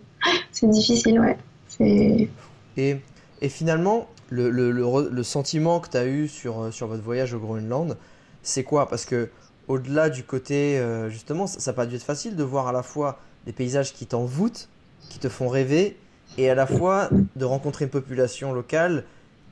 difficile, 0.64 1.20
ouais. 1.20 1.38
Et, 1.82 2.30
et 2.78 3.50
finalement, 3.50 4.08
le, 4.30 4.50
le, 4.50 4.72
le, 4.72 5.24
sentiment 5.24 5.80
que 5.80 5.90
tu 5.90 5.98
as 5.98 6.06
eu 6.06 6.28
sur, 6.28 6.62
euh, 6.62 6.72
sur 6.72 6.88
votre 6.88 7.04
voyage 7.04 7.34
au 7.34 7.40
Groenland, 7.40 7.98
c'est 8.44 8.64
quoi? 8.64 8.88
Parce 8.88 9.06
que 9.06 9.30
au-delà 9.68 10.10
du 10.10 10.24
côté, 10.24 10.80
euh, 10.80 11.10
justement, 11.10 11.48
ça 11.48 11.72
n'a 11.72 11.76
pas 11.76 11.86
dû 11.86 11.96
être 11.96 12.04
facile 12.04 12.36
de 12.36 12.44
voir 12.44 12.68
à 12.68 12.72
la 12.72 12.84
fois 12.84 13.20
des 13.46 13.54
paysages 13.54 13.94
qui 13.94 14.06
t'envoûtent, 14.06 14.70
qui 15.10 15.20
te 15.20 15.30
font 15.30 15.48
rêver, 15.48 15.98
et 16.38 16.50
à 16.50 16.56
la 16.56 16.68
fois 16.68 17.10
de 17.36 17.46
rencontrer 17.46 17.86
une 17.86 17.92
population 17.92 18.54
locale 18.54 19.04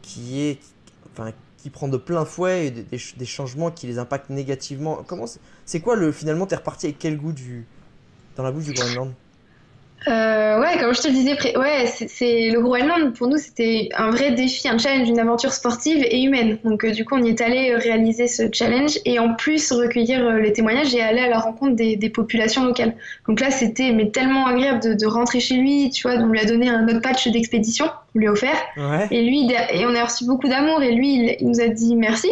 qui 0.02 0.42
est, 0.42 0.60
enfin, 1.12 1.32
qui 1.58 1.70
prend 1.70 1.88
de 1.88 1.98
plein 1.98 2.24
fouet 2.24 2.72
des, 2.72 2.84
des, 2.84 3.26
changements 3.26 3.72
qui 3.72 3.88
les 3.88 3.98
impactent 3.98 4.30
négativement. 4.30 5.04
Comment 5.08 5.26
c'est 5.66 5.80
quoi 5.80 5.96
le 5.96 6.12
finalement 6.12 6.46
T'es 6.46 6.56
reparti 6.56 6.86
avec 6.86 7.00
quel 7.00 7.18
goût 7.18 7.34
du 7.34 7.66
dans 8.36 8.44
la 8.44 8.52
bouche 8.52 8.66
du 8.66 8.74
Groenland? 8.74 9.12
Euh, 10.08 10.62
ouais, 10.62 10.78
comme 10.80 10.94
je 10.94 11.02
te 11.02 11.08
le 11.08 11.14
disais, 11.14 11.58
ouais, 11.58 11.86
c'est 11.88 12.50
le 12.52 12.62
Groenland 12.62 13.14
pour 13.14 13.28
nous 13.28 13.38
c'était 13.38 13.90
un 13.96 14.12
vrai 14.12 14.32
défi, 14.32 14.68
un 14.70 14.78
challenge, 14.78 15.10
une 15.10 15.20
aventure 15.20 15.52
sportive 15.52 16.04
et 16.04 16.22
humaine. 16.22 16.60
Donc 16.64 16.86
euh, 16.86 16.92
du 16.92 17.04
coup 17.04 17.16
on 17.16 17.24
y 17.24 17.30
est 17.30 17.42
allé 17.42 17.72
euh, 17.72 17.78
réaliser 17.78 18.28
ce 18.28 18.44
challenge 18.52 19.00
et 19.06 19.18
en 19.18 19.34
plus 19.34 19.72
recueillir 19.72 20.34
les 20.34 20.54
témoignages 20.54 20.94
et 20.94 21.02
aller 21.02 21.22
à 21.22 21.30
la 21.30 21.40
rencontre 21.40 21.76
des, 21.76 21.98
populations 22.10 22.64
locales. 22.64 22.96
Donc 23.28 23.40
là 23.40 23.50
c'était 23.50 23.92
mais 23.92 24.10
tellement 24.10 24.46
agréable 24.46 24.98
de, 24.98 25.06
rentrer 25.08 25.40
chez 25.40 25.56
lui, 25.56 25.90
tu 25.90 26.08
vois, 26.08 26.18
on 26.20 26.28
lui 26.28 26.40
a 26.40 26.46
donné 26.46 26.70
un 26.70 26.88
autre 26.88 27.02
patch 27.02 27.28
d'expédition, 27.30 27.88
on 28.16 28.20
lui 28.20 28.28
a 28.28 28.32
offert 28.32 28.58
et 29.12 29.22
lui 29.24 29.50
et 29.74 29.86
on 29.86 29.96
a 29.96 30.06
reçu 30.06 30.26
beaucoup 30.26 30.48
d'amour 30.48 30.82
et 30.84 30.94
lui 30.94 31.38
il, 31.40 31.48
nous 31.48 31.60
a 31.60 31.68
dit 31.68 31.96
merci 31.96 32.30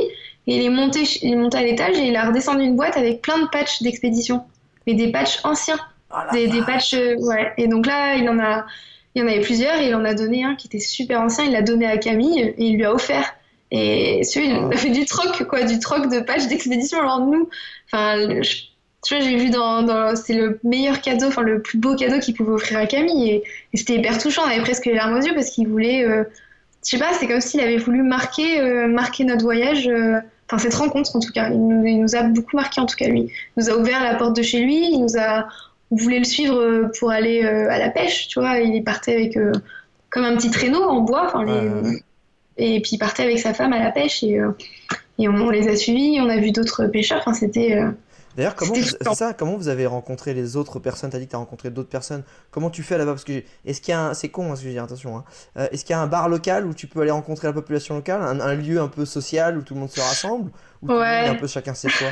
et 0.47 0.57
il 0.57 0.63
est 0.63 0.69
monté, 0.69 1.03
il 1.21 1.33
est 1.33 1.35
monté 1.35 1.57
à 1.57 1.61
l'étage 1.61 1.97
et 1.97 2.07
il 2.07 2.15
a 2.15 2.27
redescendu 2.27 2.63
une 2.63 2.75
boîte 2.75 2.95
avec 2.95 3.21
plein 3.21 3.39
de 3.39 3.47
patchs 3.47 3.81
d'expédition, 3.81 4.43
mais 4.85 4.93
des 4.93 5.11
patchs 5.11 5.39
anciens. 5.43 5.79
Oh 6.11 6.17
des, 6.31 6.47
des, 6.47 6.61
patchs, 6.61 6.93
euh, 6.93 7.15
ouais. 7.19 7.53
Et 7.57 7.67
donc 7.67 7.87
là, 7.87 8.15
il 8.15 8.29
en 8.29 8.39
a, 8.39 8.65
il 9.13 9.21
y 9.21 9.25
en 9.25 9.27
avait 9.27 9.41
plusieurs 9.41 9.79
et 9.79 9.87
il 9.87 9.95
en 9.95 10.05
a 10.05 10.13
donné 10.13 10.43
un 10.43 10.55
qui 10.55 10.67
était 10.67 10.79
super 10.79 11.21
ancien. 11.21 11.45
Il 11.45 11.51
l'a 11.51 11.61
donné 11.61 11.85
à 11.85 11.97
Camille 11.97 12.39
et 12.39 12.55
il 12.57 12.75
lui 12.75 12.85
a 12.85 12.93
offert. 12.93 13.35
Et 13.71 14.23
celui-là, 14.23 14.67
il 14.67 14.73
a 14.73 14.77
fait 14.77 14.89
du 14.89 15.05
troc, 15.05 15.43
quoi, 15.47 15.63
du 15.63 15.79
troc 15.79 16.09
de 16.09 16.19
patchs 16.19 16.47
d'expédition. 16.47 16.99
Alors 16.99 17.19
nous, 17.19 17.49
enfin, 17.91 18.41
tu 19.03 19.15
vois, 19.15 19.23
j'ai 19.23 19.35
vu 19.37 19.49
dans, 19.49 19.83
dans 19.83 20.15
c'est 20.15 20.33
le 20.33 20.59
meilleur 20.63 21.01
cadeau, 21.01 21.27
enfin 21.27 21.41
le 21.41 21.61
plus 21.61 21.77
beau 21.77 21.95
cadeau 21.95 22.19
qu'il 22.19 22.35
pouvait 22.35 22.51
offrir 22.51 22.77
à 22.77 22.85
Camille 22.85 23.29
et, 23.29 23.43
c'était 23.73 23.95
hyper 23.95 24.17
touchant. 24.17 24.43
On 24.45 24.49
avait 24.49 24.61
presque 24.61 24.85
les 24.85 24.93
larmes 24.93 25.17
aux 25.17 25.21
yeux 25.21 25.33
parce 25.33 25.49
qu'il 25.49 25.67
voulait, 25.67 26.05
euh, 26.05 26.23
je 26.85 26.91
sais 26.91 26.99
pas, 26.99 27.13
c'est 27.13 27.27
comme 27.27 27.41
s'il 27.41 27.59
avait 27.59 27.77
voulu 27.77 28.03
marquer, 28.03 28.59
euh, 28.59 28.87
marquer 28.87 29.23
notre 29.23 29.43
voyage. 29.43 29.89
Enfin, 30.47 30.59
cette 30.59 30.75
rencontre 30.75 31.15
en 31.15 31.19
tout 31.19 31.31
cas, 31.31 31.49
il 31.49 31.59
nous, 31.59 31.85
il 31.85 31.99
nous, 31.99 32.15
a 32.15 32.21
beaucoup 32.23 32.55
marqué 32.55 32.79
en 32.79 32.85
tout 32.85 32.95
cas 32.95 33.07
lui. 33.07 33.21
Il 33.21 33.63
nous 33.63 33.69
a 33.69 33.77
ouvert 33.77 34.03
la 34.03 34.15
porte 34.15 34.35
de 34.35 34.43
chez 34.43 34.59
lui, 34.59 34.91
il 34.91 35.01
nous 35.01 35.17
a 35.17 35.47
on 35.91 35.95
voulait 35.95 36.19
le 36.19 36.25
suivre 36.25 36.59
euh, 36.59 36.91
pour 36.99 37.11
aller 37.11 37.43
euh, 37.43 37.69
à 37.69 37.77
la 37.77 37.89
pêche, 37.89 38.27
tu 38.27 38.39
vois. 38.39 38.59
Il 38.59 38.83
partait 38.83 39.13
avec 39.13 39.37
euh, 39.37 39.51
comme 40.09 40.23
un 40.23 40.35
petit 40.35 40.51
traîneau 40.51 40.83
en 40.83 41.01
bois, 41.01 41.33
et 42.57 42.81
puis 42.81 42.91
il 42.93 42.97
partait 42.97 43.23
avec 43.23 43.39
sa 43.39 43.53
femme 43.53 43.73
à 43.73 43.79
la 43.79 43.91
pêche 43.91 44.23
et, 44.23 44.39
et 45.19 45.27
on, 45.27 45.49
les 45.49 45.67
a 45.67 45.75
suivis. 45.75 46.19
On 46.21 46.29
a 46.29 46.37
vu 46.37 46.51
d'autres 46.51 46.85
pêcheurs. 46.87 47.19
Enfin, 47.19 47.33
c'était. 47.33 47.81
D'ailleurs, 48.37 48.55
comment, 48.55 48.73
vous, 48.73 49.13
ça, 49.13 49.33
comment 49.33 49.55
vous 49.55 49.69
avez 49.69 49.85
rencontré 49.85 50.33
les 50.33 50.57
autres 50.57 50.79
personnes? 50.79 51.09
T'as 51.09 51.19
dit 51.19 51.25
que 51.25 51.31
tu 51.31 51.35
as 51.35 51.39
rencontré 51.39 51.69
d'autres 51.69 51.89
personnes. 51.89 52.23
Comment 52.51 52.69
tu 52.69 52.83
fais 52.83 52.97
là-bas? 52.97 53.11
Parce 53.11 53.23
que 53.23 53.43
est-ce 53.65 53.79
qu'il 53.79 53.91
y 53.91 53.95
a 53.95 54.07
un... 54.07 54.13
c'est 54.13 54.27
con 54.29 54.51
hein, 54.51 54.55
ce 54.55 54.61
que 54.61 54.67
je 54.67 54.73
dis, 54.73 54.79
attention. 54.79 55.17
Hein. 55.17 55.23
est-ce 55.71 55.85
qu'il 55.85 55.93
y 55.93 55.97
a 55.97 56.01
un 56.01 56.07
bar 56.07 56.27
local 56.27 56.65
où 56.65 56.73
tu 56.73 56.87
peux 56.87 57.01
aller 57.01 57.11
rencontrer 57.11 57.47
la 57.47 57.53
population 57.53 57.95
locale, 57.95 58.21
un, 58.21 58.55
lieu 58.55 58.79
un 58.79 58.89
peu 58.89 59.05
social 59.05 59.57
où 59.57 59.61
tout 59.61 59.73
le 59.73 59.81
monde 59.81 59.89
se 59.89 60.01
rassemble, 60.01 60.51
ou 60.81 60.91
ouais. 60.91 61.27
un 61.27 61.35
peu 61.35 61.47
chacun 61.47 61.73
ses 61.73 61.89
choix? 61.89 62.11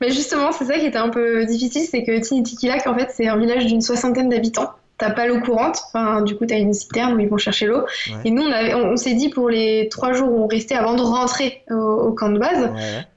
Mais 0.00 0.10
justement, 0.10 0.52
c'est 0.52 0.64
ça 0.64 0.78
qui 0.78 0.86
était 0.86 0.98
un 0.98 1.10
peu 1.10 1.44
difficile, 1.44 1.82
c'est 1.82 2.04
que 2.04 2.18
Tinitikilak, 2.20 2.86
en 2.86 2.96
fait, 2.96 3.10
c'est 3.12 3.28
un 3.28 3.36
village 3.36 3.66
d'une 3.66 3.80
soixantaine 3.80 4.28
d'habitants. 4.28 4.70
T'as 4.96 5.10
pas 5.10 5.28
l'eau 5.28 5.38
courante, 5.40 5.78
enfin, 5.86 6.22
du 6.22 6.34
coup, 6.34 6.44
t'as 6.44 6.58
une 6.58 6.74
citerne 6.74 7.14
où 7.14 7.20
ils 7.20 7.28
vont 7.28 7.36
chercher 7.36 7.66
l'eau. 7.66 7.82
Et 8.24 8.32
nous, 8.32 8.42
on, 8.42 8.92
on, 8.92 8.96
s'est 8.96 9.14
dit 9.14 9.28
pour 9.28 9.48
les 9.48 9.88
trois 9.88 10.12
jours 10.12 10.28
où 10.28 10.42
on 10.42 10.48
restait 10.48 10.74
avant 10.74 10.94
de 10.94 11.02
rentrer 11.02 11.62
au, 11.70 12.12
camp 12.12 12.30
de 12.30 12.38
base, 12.40 12.68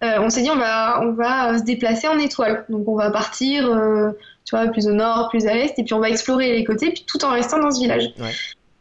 euh, 0.04 0.20
on 0.20 0.30
s'est 0.30 0.44
dit 0.44 0.52
on 0.52 0.58
va, 0.58 1.02
on 1.02 1.14
va 1.14 1.58
se 1.58 1.64
déplacer 1.64 2.08
en 2.08 2.20
étoile. 2.20 2.66
Donc, 2.70 2.88
on 2.88 2.96
va 2.96 3.10
partir, 3.10 3.68
euh, 3.68 4.12
tu 4.46 4.56
vois, 4.56 4.68
plus 4.68 4.88
au 4.88 4.92
nord, 4.92 5.30
plus 5.30 5.48
à 5.48 5.56
l'est, 5.56 5.74
et 5.80 5.84
puis 5.84 5.96
on 5.96 6.00
va 6.00 6.10
explorer 6.10 6.52
les 6.52 6.64
côtés, 6.64 6.92
puis 6.92 7.04
tout 7.08 7.26
en 7.26 7.32
restant 7.32 7.58
dans 7.58 7.72
ce 7.72 7.80
village. 7.80 8.14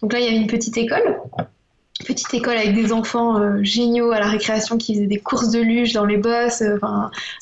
Donc 0.03 0.13
là, 0.13 0.19
il 0.19 0.25
y 0.27 0.29
avait 0.29 0.37
une 0.37 0.47
petite 0.47 0.77
école 0.77 1.21
petite 2.05 2.33
école 2.35 2.57
avec 2.57 2.75
des 2.75 2.93
enfants 2.93 3.39
euh, 3.39 3.63
géniaux 3.63 4.13
à 4.13 4.19
la 4.19 4.29
récréation 4.29 4.79
qui 4.79 4.95
faisaient 4.95 5.07
des 5.07 5.19
courses 5.19 5.51
de 5.51 5.61
luge 5.61 5.93
dans 5.93 6.05
les 6.05 6.17
bosses, 6.17 6.63
euh, 6.63 6.79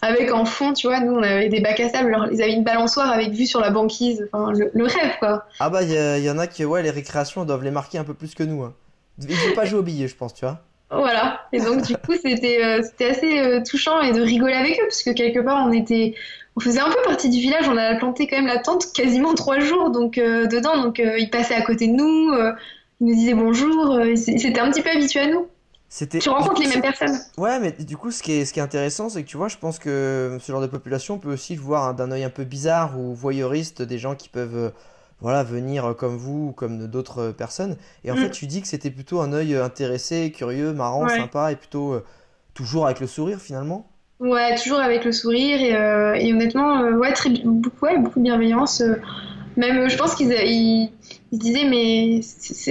avec 0.02 0.32
en 0.32 0.44
fond, 0.44 0.72
tu 0.72 0.86
vois, 0.86 1.00
nous 1.00 1.12
on 1.12 1.22
avait 1.22 1.48
des 1.48 1.60
bacs 1.60 1.80
à 1.80 1.88
sable, 1.88 2.14
alors 2.14 2.28
ils 2.32 2.42
avaient 2.42 2.52
une 2.52 2.64
balançoire 2.64 3.10
avec 3.10 3.30
vue 3.30 3.46
sur 3.46 3.60
la 3.60 3.70
banquise, 3.70 4.28
enfin 4.32 4.52
le, 4.52 4.84
rêve 4.84 5.16
quoi. 5.18 5.44
Ah 5.60 5.70
bah 5.70 5.82
il 5.82 6.24
y, 6.24 6.30
en 6.30 6.38
a 6.38 6.46
qui, 6.46 6.64
ouais, 6.64 6.82
les 6.82 6.90
récréations 6.90 7.44
doivent 7.44 7.64
les 7.64 7.70
marquer 7.70 7.98
un 7.98 8.04
peu 8.04 8.14
plus 8.14 8.34
que 8.34 8.42
nous. 8.42 8.62
Hein. 8.62 8.74
Ils 9.20 9.28
ne 9.28 9.54
pas 9.54 9.64
jouer 9.64 9.80
au 9.80 9.82
billet, 9.82 10.08
je 10.08 10.14
pense, 10.14 10.34
tu 10.34 10.44
vois. 10.44 10.60
Voilà, 10.90 11.40
et 11.52 11.60
donc 11.60 11.82
du 11.82 11.94
coup 11.98 12.14
c'était 12.14 12.64
euh, 12.64 12.80
c'était 12.82 13.10
assez 13.10 13.62
touchant 13.68 14.00
et 14.00 14.12
de 14.12 14.22
rigoler 14.22 14.54
avec 14.54 14.80
eux, 14.80 14.84
parce 14.84 15.02
que 15.02 15.10
quelque 15.10 15.40
part 15.40 15.66
on 15.66 15.72
était 15.72 16.14
on 16.56 16.60
faisait 16.60 16.80
un 16.80 16.88
peu 16.88 16.96
partie 17.04 17.28
du 17.28 17.38
village, 17.38 17.68
on 17.68 17.76
a 17.76 17.94
planté 17.96 18.26
quand 18.26 18.36
même 18.36 18.46
la 18.46 18.58
tente 18.58 18.90
quasiment 18.94 19.34
trois 19.34 19.58
jours 19.58 19.90
donc 19.90 20.14
dedans, 20.14 20.82
donc 20.82 20.98
ils 20.98 21.28
passaient 21.28 21.54
à 21.54 21.60
côté 21.60 21.88
de 21.88 21.92
nous, 21.92 22.32
il 23.00 23.06
nous 23.06 23.14
disait 23.14 23.34
bonjour, 23.34 23.92
euh, 23.92 24.16
c'était 24.16 24.58
un 24.58 24.70
petit 24.70 24.82
peu 24.82 24.90
habitué 24.90 25.20
à 25.20 25.26
nous. 25.28 25.46
Tu 26.20 26.28
rencontres 26.28 26.60
les 26.60 26.68
mêmes 26.68 26.82
personnes. 26.82 27.18
Ouais, 27.38 27.58
mais 27.60 27.72
du 27.72 27.96
coup, 27.96 28.10
ce 28.10 28.22
qui 28.22 28.32
est, 28.32 28.44
ce 28.44 28.52
qui 28.52 28.58
est 28.58 28.62
intéressant, 28.62 29.08
c'est 29.08 29.22
que 29.22 29.28
tu 29.28 29.38
vois, 29.38 29.48
je 29.48 29.56
pense 29.56 29.78
que 29.78 30.36
ce 30.38 30.52
genre 30.52 30.60
de 30.60 30.66
population 30.66 31.18
peut 31.18 31.32
aussi 31.32 31.56
voir 31.56 31.94
d'un 31.94 32.10
œil 32.10 32.24
un 32.24 32.30
peu 32.30 32.44
bizarre 32.44 32.98
ou 32.98 33.14
voyeuriste 33.14 33.80
des 33.80 33.98
gens 33.98 34.14
qui 34.14 34.28
peuvent 34.28 34.56
euh, 34.56 34.70
voilà, 35.22 35.42
venir 35.44 35.94
comme 35.96 36.16
vous 36.16 36.48
ou 36.48 36.52
comme 36.52 36.88
d'autres 36.88 37.30
personnes. 37.30 37.76
Et 38.04 38.10
en 38.10 38.16
mm. 38.16 38.18
fait, 38.18 38.30
tu 38.32 38.46
dis 38.46 38.60
que 38.60 38.68
c'était 38.68 38.90
plutôt 38.90 39.20
un 39.20 39.32
œil 39.32 39.56
intéressé, 39.56 40.30
curieux, 40.30 40.74
marrant, 40.74 41.08
sympa 41.08 41.52
et 41.52 41.56
plutôt 41.56 41.94
euh, 41.94 42.04
toujours 42.52 42.84
avec 42.84 43.00
le 43.00 43.06
sourire 43.06 43.40
finalement. 43.40 43.88
Ouais, 44.20 44.56
toujours 44.56 44.80
avec 44.80 45.04
le 45.04 45.12
sourire 45.12 45.60
et, 45.60 46.26
et 46.26 46.32
honnêtement, 46.34 46.82
ouais, 46.82 47.12
très, 47.12 47.30
beaucoup, 47.30 47.86
ouais, 47.86 47.96
beaucoup 47.98 48.18
de 48.18 48.24
bienveillance. 48.24 48.82
Même, 49.58 49.90
je 49.90 49.96
pense 49.96 50.14
qu'ils 50.14 50.32
ils, 50.32 50.90
disaient, 51.32 51.64
mais 51.64 52.20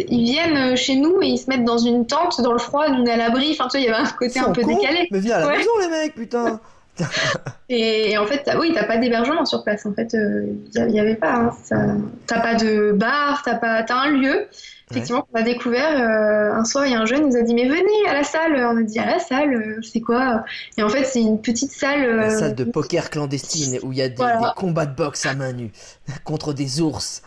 ils 0.10 0.24
viennent 0.24 0.76
chez 0.78 0.96
nous 0.96 1.22
et 1.22 1.28
ils 1.28 1.38
se 1.38 1.50
mettent 1.50 1.66
dans 1.66 1.78
une 1.78 2.08
tente 2.08 2.42
dans 2.42 2.54
le 2.54 2.60
froid, 2.60 2.90
nous 2.90 3.04
on 3.04 3.06
est 3.06 3.12
à 3.12 3.18
l'abri. 3.18 3.52
Enfin, 3.52 3.68
tu 3.68 3.78
vois, 3.78 3.80
il 3.82 3.86
y 3.86 3.94
avait 3.94 4.08
un 4.08 4.12
côté 4.12 4.40
un 4.40 4.52
peu 4.52 4.64
décalé. 4.64 5.08
Mais 5.12 5.20
viens 5.20 5.36
à 5.36 5.40
la 5.42 5.58
maison, 5.58 5.70
les 5.82 5.90
mecs, 5.90 6.16
putain 6.16 6.60
et, 7.70 8.18
en 8.18 8.26
fait, 8.26 8.50
oui, 8.60 8.72
t'as 8.74 8.86
pas 8.86 8.98
d'hébergement 8.98 9.46
sur 9.46 9.64
place. 9.64 9.86
En 9.86 9.94
fait, 9.94 10.14
il 10.14 10.82
euh, 10.82 10.86
n'y 10.88 11.00
avait 11.00 11.16
pas. 11.16 11.52
Hein. 11.72 12.02
T'as 12.26 12.40
pas 12.40 12.56
de 12.56 12.92
bar, 12.92 13.42
t'as 13.44 13.56
pas, 13.56 13.86
as 13.88 13.94
un 13.94 14.12
lieu. 14.12 14.48
Effectivement, 14.90 15.28
on 15.34 15.38
a 15.38 15.44
découvert 15.44 16.00
euh, 16.00 16.54
un 16.54 16.64
soir, 16.64 16.86
il 16.86 16.94
y 16.94 16.96
a 16.96 17.02
un 17.02 17.06
jeune 17.06 17.24
qui 17.24 17.28
nous 17.28 17.36
a 17.36 17.42
dit 17.42 17.54
mais 17.54 17.68
venez 17.68 18.08
à 18.10 18.14
la 18.14 18.24
salle. 18.24 18.56
On 18.56 18.78
a 18.78 18.84
dit 18.84 19.00
à 19.00 19.06
la 19.06 19.20
salle, 19.20 19.54
euh, 19.54 19.82
c'est 19.82 20.00
quoi? 20.00 20.46
Et 20.78 20.84
en 20.84 20.88
fait, 20.88 21.04
c'est 21.04 21.22
une 21.22 21.42
petite 21.42 21.72
salle. 21.72 22.16
La 22.16 22.30
salle 22.30 22.56
de 22.56 22.64
poker 22.64 23.10
clandestine 23.10 23.80
où 23.84 23.92
il 23.92 23.98
y 23.98 24.02
a 24.02 24.08
des, 24.08 24.16
des 24.16 24.50
combats 24.56 24.86
de 24.86 24.96
boxe 24.96 25.26
à 25.26 25.34
main 25.34 25.52
nue 25.52 25.72
contre 26.24 26.54
des 26.54 26.80
ours. 26.80 27.22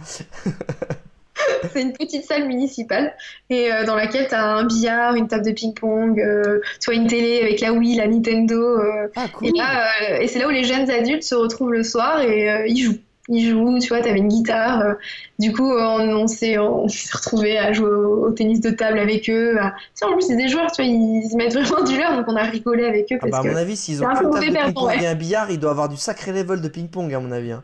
c'est 1.72 1.82
une 1.82 1.92
petite 1.92 2.24
salle 2.24 2.46
municipale 2.46 3.14
et 3.48 3.72
euh, 3.72 3.84
dans 3.84 3.94
laquelle 3.94 4.28
tu 4.28 4.34
as 4.34 4.44
un 4.44 4.64
billard, 4.64 5.14
une 5.14 5.28
table 5.28 5.44
de 5.44 5.52
ping-pong, 5.52 6.20
euh, 6.20 6.60
tu 6.80 6.92
une 6.94 7.06
télé 7.06 7.40
avec 7.42 7.60
la 7.60 7.72
Wii, 7.72 7.96
la 7.96 8.06
Nintendo. 8.06 8.56
Euh, 8.56 9.08
ah, 9.16 9.26
cool. 9.32 9.48
Et, 10.20 10.26
c'est 10.26 10.38
là 10.38 10.46
où 10.46 10.50
les 10.50 10.64
jeunes 10.64 10.90
adultes 10.90 11.22
se 11.22 11.34
retrouvent 11.34 11.72
le 11.72 11.82
soir 11.82 12.20
et 12.20 12.64
ils 12.68 12.78
jouent. 12.78 12.98
Ils 13.32 13.48
jouent, 13.48 13.78
tu 13.78 13.90
vois, 13.90 14.00
tu 14.00 14.08
avais 14.08 14.18
une 14.18 14.26
guitare. 14.26 14.82
du 15.38 15.52
coup, 15.52 15.70
on, 15.70 16.26
s'est 16.26 16.56
retrouvés 16.56 17.58
à 17.58 17.72
jouer 17.72 17.88
au, 17.88 18.30
tennis 18.32 18.60
de 18.60 18.70
table 18.70 18.98
avec 18.98 19.30
eux. 19.30 19.56
en 20.02 20.12
plus, 20.14 20.22
c'est 20.22 20.36
des 20.36 20.48
joueurs, 20.48 20.72
tu 20.72 20.82
vois, 20.82 20.90
ils, 20.90 21.36
mettent 21.36 21.54
vraiment 21.54 21.84
du 21.84 21.96
leur, 21.96 22.16
donc 22.16 22.24
on 22.26 22.34
a 22.34 22.42
rigolé 22.42 22.86
avec 22.86 23.12
eux. 23.12 23.18
Ah 23.22 23.26
bah, 23.30 23.38
à 23.38 23.42
mon 23.44 23.54
avis, 23.54 23.76
s'ils 23.76 24.02
ont 24.02 24.08
un, 24.08 24.14
table 24.14 24.40
de 24.40 24.52
ping-pong 24.52 24.90
et 25.00 25.06
un 25.06 25.14
billard, 25.14 25.50
il 25.50 25.60
doit 25.60 25.70
avoir 25.70 25.88
du 25.88 25.96
sacré 25.96 26.32
level 26.32 26.60
de 26.60 26.68
ping-pong, 26.68 27.14
à 27.14 27.20
mon 27.20 27.30
avis. 27.30 27.52
Hein 27.52 27.62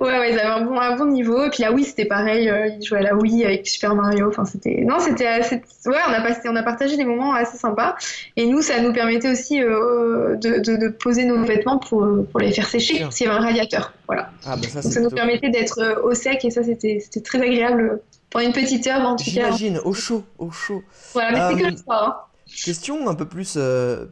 ouais, 0.00 0.18
ouais, 0.18 0.32
ils 0.32 0.38
avaient 0.38 0.48
un 0.48 0.64
bon, 0.64 0.78
un 0.78 0.96
bon 0.96 1.06
niveau. 1.06 1.44
Et 1.44 1.50
puis 1.50 1.62
la 1.62 1.72
Wii, 1.72 1.84
c'était 1.84 2.04
pareil. 2.04 2.48
Euh, 2.48 2.68
ils 2.68 2.84
jouaient 2.84 2.98
à 2.98 3.02
la 3.02 3.14
Wii 3.14 3.44
avec 3.44 3.66
Super 3.66 3.94
Mario. 3.94 4.28
Enfin, 4.28 4.44
c'était. 4.44 4.82
Non, 4.86 4.98
c'était 4.98 5.26
assez. 5.26 5.56
Ouais, 5.86 5.98
on 6.08 6.12
a, 6.12 6.20
passé, 6.20 6.48
on 6.48 6.56
a 6.56 6.62
partagé 6.62 6.96
des 6.96 7.04
moments 7.04 7.34
assez 7.34 7.56
sympas. 7.56 7.96
Et 8.36 8.46
nous, 8.46 8.62
ça 8.62 8.80
nous 8.80 8.92
permettait 8.92 9.30
aussi 9.30 9.62
euh, 9.62 10.36
de, 10.36 10.58
de, 10.58 10.88
poser 10.88 11.24
nos 11.24 11.42
vêtements 11.44 11.78
pour, 11.78 12.06
pour 12.30 12.40
les 12.40 12.52
faire 12.52 12.68
sécher 12.68 13.06
s'il 13.10 13.26
y 13.26 13.30
avait 13.30 13.38
un 13.38 13.44
radiateur. 13.44 13.92
Voilà. 14.06 14.30
Ah, 14.46 14.56
bah 14.56 14.68
ça, 14.68 14.82
ça 14.82 15.00
nous 15.00 15.10
permettait 15.10 15.50
d'être 15.50 15.78
euh, 15.80 16.02
au 16.02 16.14
sec 16.14 16.44
et 16.44 16.50
ça, 16.50 16.62
c'était 16.62 17.00
très 17.24 17.40
agréable 17.40 18.00
pendant 18.30 18.46
une 18.46 18.52
petite 18.52 18.86
heure 18.86 19.00
en 19.00 19.16
tout 19.16 19.24
cas. 19.24 19.30
J'imagine, 19.30 19.80
au 19.84 19.92
chaud, 19.92 20.24
au 20.38 20.50
chaud. 20.50 20.82
Voilà, 21.12 21.50
mais 21.50 21.56
c'est 21.56 21.62
que 21.62 21.70
le 21.70 21.76
soir. 21.76 22.08
Hein. 22.08 22.30
Question 22.64 23.08
un 23.08 23.14
peu 23.14 23.26
plus 23.26 23.58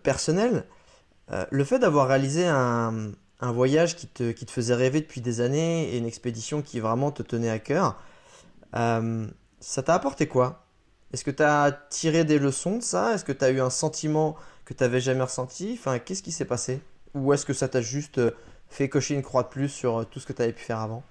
personnelle. 0.03 0.65
le 1.51 1.65
fait 1.65 1.79
d'avoir 1.79 2.09
réalisé 2.09 2.47
un, 2.47 3.13
un 3.43 3.51
voyage 3.51 3.97
qui 3.97 4.07
te, 4.07 4.33
faisait 4.49 4.75
rêver 4.75 5.01
depuis 5.01 5.21
des 5.21 5.41
années 5.41 5.93
et 5.93 5.99
une 5.99 6.07
expédition 6.07 6.63
qui 6.63 6.79
vraiment 6.79 7.11
te 7.11 7.23
tenait 7.25 7.51
à 7.51 7.59
cœur. 7.59 8.01
Euh, 8.77 9.27
ça 9.61 9.83
t'a 9.83 9.95
apporté 9.95 10.29
quoi? 10.29 10.65
Est-ce 11.13 11.25
que 11.25 11.31
tu 11.31 11.43
as 11.43 11.73
tiré 11.91 12.25
des 12.25 12.39
leçons 12.39 12.79
de 12.79 12.83
ça? 12.83 13.15
Est-ce 13.15 13.25
que 13.25 13.33
tu 13.33 13.45
as 13.45 13.51
eu 13.51 13.61
un 13.61 13.69
sentiment 13.69 14.37
que 14.65 14.73
tu 14.73 14.83
n'avais 14.83 15.01
jamais 15.01 15.25
ressenti? 15.25 15.77
Enfin, 15.79 15.99
qu'est-ce 15.99 16.23
qui 16.23 16.31
s'est 16.31 16.47
passé? 16.47 16.81
Ou 17.15 17.33
est-ce 17.33 17.45
que 17.45 17.53
ça 17.53 17.69
t'a 17.69 17.83
juste 17.83 18.19
euh, 18.19 18.31
fait 18.71 18.89
cocher 18.89 19.15
une 19.15 19.23
croix 19.23 19.43
de 19.43 19.49
plus 19.49 19.69
sur 19.69 19.99
euh, 19.99 20.05
tout 20.05 20.21
ce 20.21 20.27
que 20.27 20.33
tu 20.33 20.41
avais 20.41 20.53
pu 20.53 20.63
faire 20.63 20.79
avant? 20.79 21.03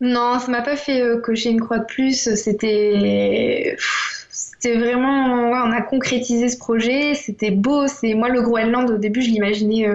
Non, 0.00 0.38
ça 0.40 0.50
m'a 0.50 0.62
pas 0.62 0.76
fait 0.76 1.04
cocher 1.22 1.50
une 1.50 1.60
croix 1.60 1.78
de 1.78 1.84
plus. 1.84 2.34
C'était 2.34 3.76
c'était 3.78 4.76
vraiment, 4.76 5.26
on 5.36 5.70
a 5.70 5.82
concrétisé 5.82 6.48
ce 6.48 6.56
projet, 6.56 7.14
c'était 7.14 7.52
beau. 7.52 7.86
C'est 7.86 8.14
moi 8.14 8.28
le 8.28 8.42
Groenland 8.42 8.90
au 8.90 8.96
début, 8.96 9.22
je 9.22 9.30
l'imaginais 9.30 9.86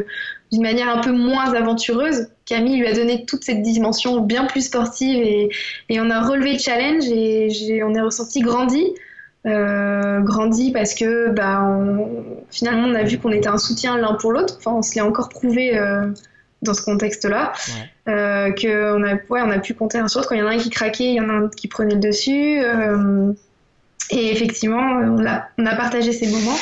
d'une 0.51 0.61
manière 0.61 0.89
un 0.89 1.01
peu 1.01 1.11
moins 1.11 1.53
aventureuse. 1.53 2.27
Camille 2.45 2.77
lui 2.77 2.87
a 2.87 2.93
donné 2.93 3.25
toute 3.25 3.43
cette 3.43 3.61
dimension 3.61 4.21
bien 4.21 4.45
plus 4.45 4.61
sportive 4.61 5.21
et, 5.21 5.49
on 5.99 6.09
a 6.09 6.21
relevé 6.21 6.53
le 6.53 6.59
challenge 6.59 7.05
et 7.09 7.83
on 7.83 7.93
est 7.93 8.01
ressenti 8.01 8.41
grandi. 8.41 8.93
Euh, 9.47 10.19
grandi 10.19 10.71
parce 10.71 10.93
que 10.93 11.29
bah, 11.29 11.63
finalement 12.51 12.87
on 12.87 12.95
a 12.95 13.03
vu 13.03 13.17
qu'on 13.17 13.31
était 13.31 13.47
un 13.47 13.57
soutien 13.57 13.97
l'un 13.97 14.13
pour 14.15 14.31
l'autre. 14.31 14.55
Enfin, 14.57 14.71
on 14.71 14.81
se 14.81 14.95
l'est 14.95 15.01
encore 15.01 15.29
prouvé 15.29 15.77
euh, 15.77 16.07
dans 16.63 16.73
ce 16.73 16.81
contexte-là. 16.81 17.53
Euh, 18.09 18.51
qu'on 18.51 19.03
a, 19.03 19.13
ouais, 19.13 19.41
on 19.41 19.51
a 19.51 19.59
pu 19.59 19.73
compter 19.73 19.99
un 19.99 20.07
sur 20.07 20.19
l'autre. 20.19 20.29
Quand 20.29 20.35
il 20.35 20.39
y 20.39 20.43
en 20.43 20.47
a 20.47 20.51
un 20.51 20.57
qui 20.57 20.69
craquait, 20.69 21.05
il 21.05 21.15
y 21.15 21.21
en 21.21 21.29
a 21.29 21.33
un 21.33 21.49
qui 21.49 21.67
prenait 21.67 21.95
le 21.95 22.01
dessus. 22.01 22.61
Et 24.09 24.31
effectivement, 24.31 24.79
on 24.79 25.25
a, 25.25 25.43
on 25.57 25.65
a 25.65 25.75
partagé 25.75 26.11
ces 26.11 26.27
moments. 26.27 26.57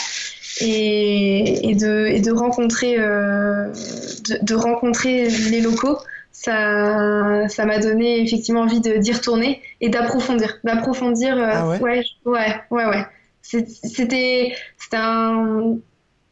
Et, 0.61 1.69
et, 1.69 1.75
de, 1.75 2.07
et 2.07 2.21
de, 2.21 2.31
rencontrer, 2.31 2.97
euh, 2.97 3.71
de, 4.29 4.37
de, 4.41 4.55
rencontrer 4.55 5.29
les 5.29 5.59
locaux, 5.59 5.97
ça, 6.31 7.47
ça 7.49 7.65
m'a 7.65 7.79
donné 7.79 8.21
effectivement 8.21 8.61
envie 8.61 8.79
d'y 8.79 9.11
retourner 9.11 9.61
et 9.81 9.89
d'approfondir. 9.89 10.59
D'approfondir. 10.63 11.37
Euh, 11.37 11.49
ah 11.51 11.67
ouais, 11.67 11.81
ouais, 11.81 12.03
ouais, 12.25 12.55
ouais. 12.71 12.85
ouais. 12.85 13.05
C'était 13.41 14.53
un 14.93 15.77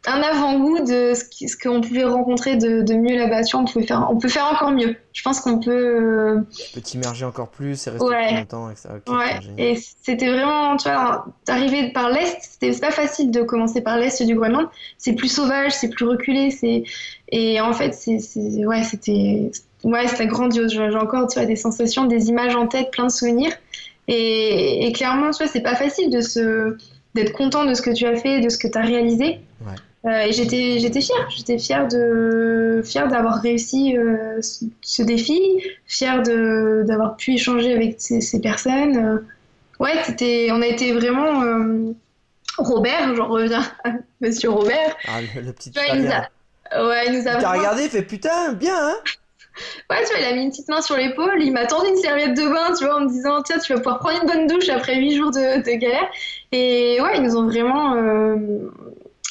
un 0.05 0.21
avant-goût 0.21 0.79
de 0.79 1.13
ce 1.13 1.57
qu'on 1.57 1.79
pouvait 1.79 2.03
rencontrer 2.03 2.57
de, 2.57 2.81
de 2.81 2.93
mieux 2.93 3.15
là-bas. 3.15 3.41
On, 3.53 3.63
pouvait 3.63 3.85
faire, 3.85 4.07
on 4.11 4.17
peut 4.17 4.27
faire 4.27 4.45
encore 4.51 4.71
mieux. 4.71 4.97
Je 5.13 5.21
pense 5.21 5.39
qu'on 5.39 5.59
peut. 5.59 5.71
Euh... 5.71 6.41
peut 6.73 6.81
t'immerger 6.81 7.23
encore 7.23 7.49
plus 7.49 7.87
et 7.87 7.91
rester 7.91 8.05
ouais. 8.05 8.27
plus 8.27 8.37
longtemps. 8.37 8.69
Et, 8.69 8.73
okay, 8.73 9.11
ouais. 9.11 9.39
et 9.57 9.75
c'était 9.75 10.29
vraiment, 10.29 10.75
tu 10.75 10.89
vois, 10.89 11.25
d'arriver 11.47 11.91
par 11.93 12.09
l'Est, 12.09 12.37
c'était 12.41 12.77
pas 12.77 12.91
facile 12.91 13.31
de 13.31 13.43
commencer 13.43 13.81
par 13.81 13.97
l'Est 13.97 14.21
du 14.23 14.35
Groenland. 14.35 14.67
C'est 14.97 15.13
plus 15.13 15.29
sauvage, 15.29 15.71
c'est 15.71 15.89
plus 15.89 16.05
reculé. 16.05 16.51
c'est 16.51 16.83
Et 17.31 17.61
en 17.61 17.71
fait, 17.71 17.93
c'est 17.93 18.19
ouais, 18.65 18.83
c'était 18.83 19.51
ouais, 19.85 20.27
grandiose. 20.27 20.73
J'ai 20.73 20.95
encore 20.97 21.29
tu 21.29 21.39
vois, 21.39 21.47
des 21.47 21.55
sensations, 21.55 22.05
des 22.05 22.27
images 22.27 22.55
en 22.55 22.67
tête, 22.67 22.91
plein 22.91 23.05
de 23.05 23.11
souvenirs. 23.11 23.53
Et, 24.09 24.85
et 24.85 24.91
clairement, 24.91 25.31
tu 25.31 25.37
vois, 25.43 25.47
c'est 25.47 25.61
pas 25.63 25.75
facile 25.75 26.09
de 26.09 26.19
se 26.19 26.75
d'être 27.15 27.31
content 27.31 27.63
de 27.63 27.73
ce 27.73 27.81
que 27.81 27.91
tu 27.91 28.05
as 28.05 28.15
fait, 28.15 28.41
de 28.41 28.49
ce 28.49 28.57
que 28.57 28.67
tu 28.67 28.77
as 28.77 28.81
réalisé. 28.81 29.39
Ouais. 29.61 29.75
Euh, 30.05 30.23
et 30.23 30.33
j'étais, 30.33 30.79
j'étais 30.79 30.99
fière, 30.99 31.29
j'étais 31.29 31.57
fière 31.57 31.87
de, 31.87 32.81
fière 32.83 33.07
d'avoir 33.07 33.41
réussi 33.41 33.97
euh, 33.97 34.41
ce, 34.41 34.65
ce, 34.81 35.01
défi, 35.01 35.39
fière 35.85 36.21
de, 36.23 36.83
d'avoir 36.85 37.15
pu 37.15 37.35
échanger 37.35 37.73
avec 37.73 37.95
ces, 37.99 38.19
ces 38.19 38.41
personnes. 38.41 38.97
Euh, 38.97 39.17
ouais, 39.79 40.03
c'était, 40.03 40.49
on 40.51 40.61
a 40.61 40.67
été 40.67 40.91
vraiment 40.91 41.41
Robert, 42.57 43.15
j'en 43.15 43.27
reviens 43.27 43.63
à 43.85 43.91
Monsieur 44.19 44.49
Robert. 44.49 44.95
Ah, 45.07 45.21
le, 45.21 45.41
le 45.41 45.53
petit. 45.53 45.71
Vois, 45.71 45.83
il 45.93 46.03
nous 46.03 46.11
a, 46.11 46.87
ouais, 46.87 47.07
il 47.07 47.13
nous 47.13 47.27
a. 47.27 47.31
T'as 47.31 47.39
vraiment... 47.39 47.59
regardé, 47.59 47.83
il 47.83 47.89
fait 47.89 48.03
putain, 48.03 48.53
bien, 48.53 48.75
hein. 48.75 48.95
Ouais, 49.89 50.03
tu 50.03 50.09
vois, 50.09 50.19
il 50.19 50.25
a 50.25 50.33
mis 50.33 50.43
une 50.43 50.49
petite 50.49 50.67
main 50.67 50.81
sur 50.81 50.97
l'épaule, 50.97 51.41
il 51.41 51.51
m'a 51.51 51.65
tendu 51.67 51.89
une 51.89 51.97
serviette 51.97 52.35
de 52.35 52.47
bain, 52.47 52.73
tu 52.75 52.85
vois, 52.85 52.95
en 52.95 53.01
me 53.01 53.07
disant, 53.09 53.43
tiens, 53.43 53.59
tu 53.59 53.73
vas 53.73 53.79
pouvoir 53.79 53.99
prendre 53.99 54.21
une 54.21 54.27
bonne 54.27 54.47
douche 54.47 54.69
après 54.69 54.97
8 54.97 55.15
jours 55.15 55.31
de, 55.31 55.61
de 55.61 55.77
galère. 55.77 56.09
Et 56.51 56.99
ouais, 57.01 57.17
ils 57.17 57.21
nous 57.23 57.37
ont 57.37 57.45
vraiment, 57.45 57.95
euh, 57.95 58.37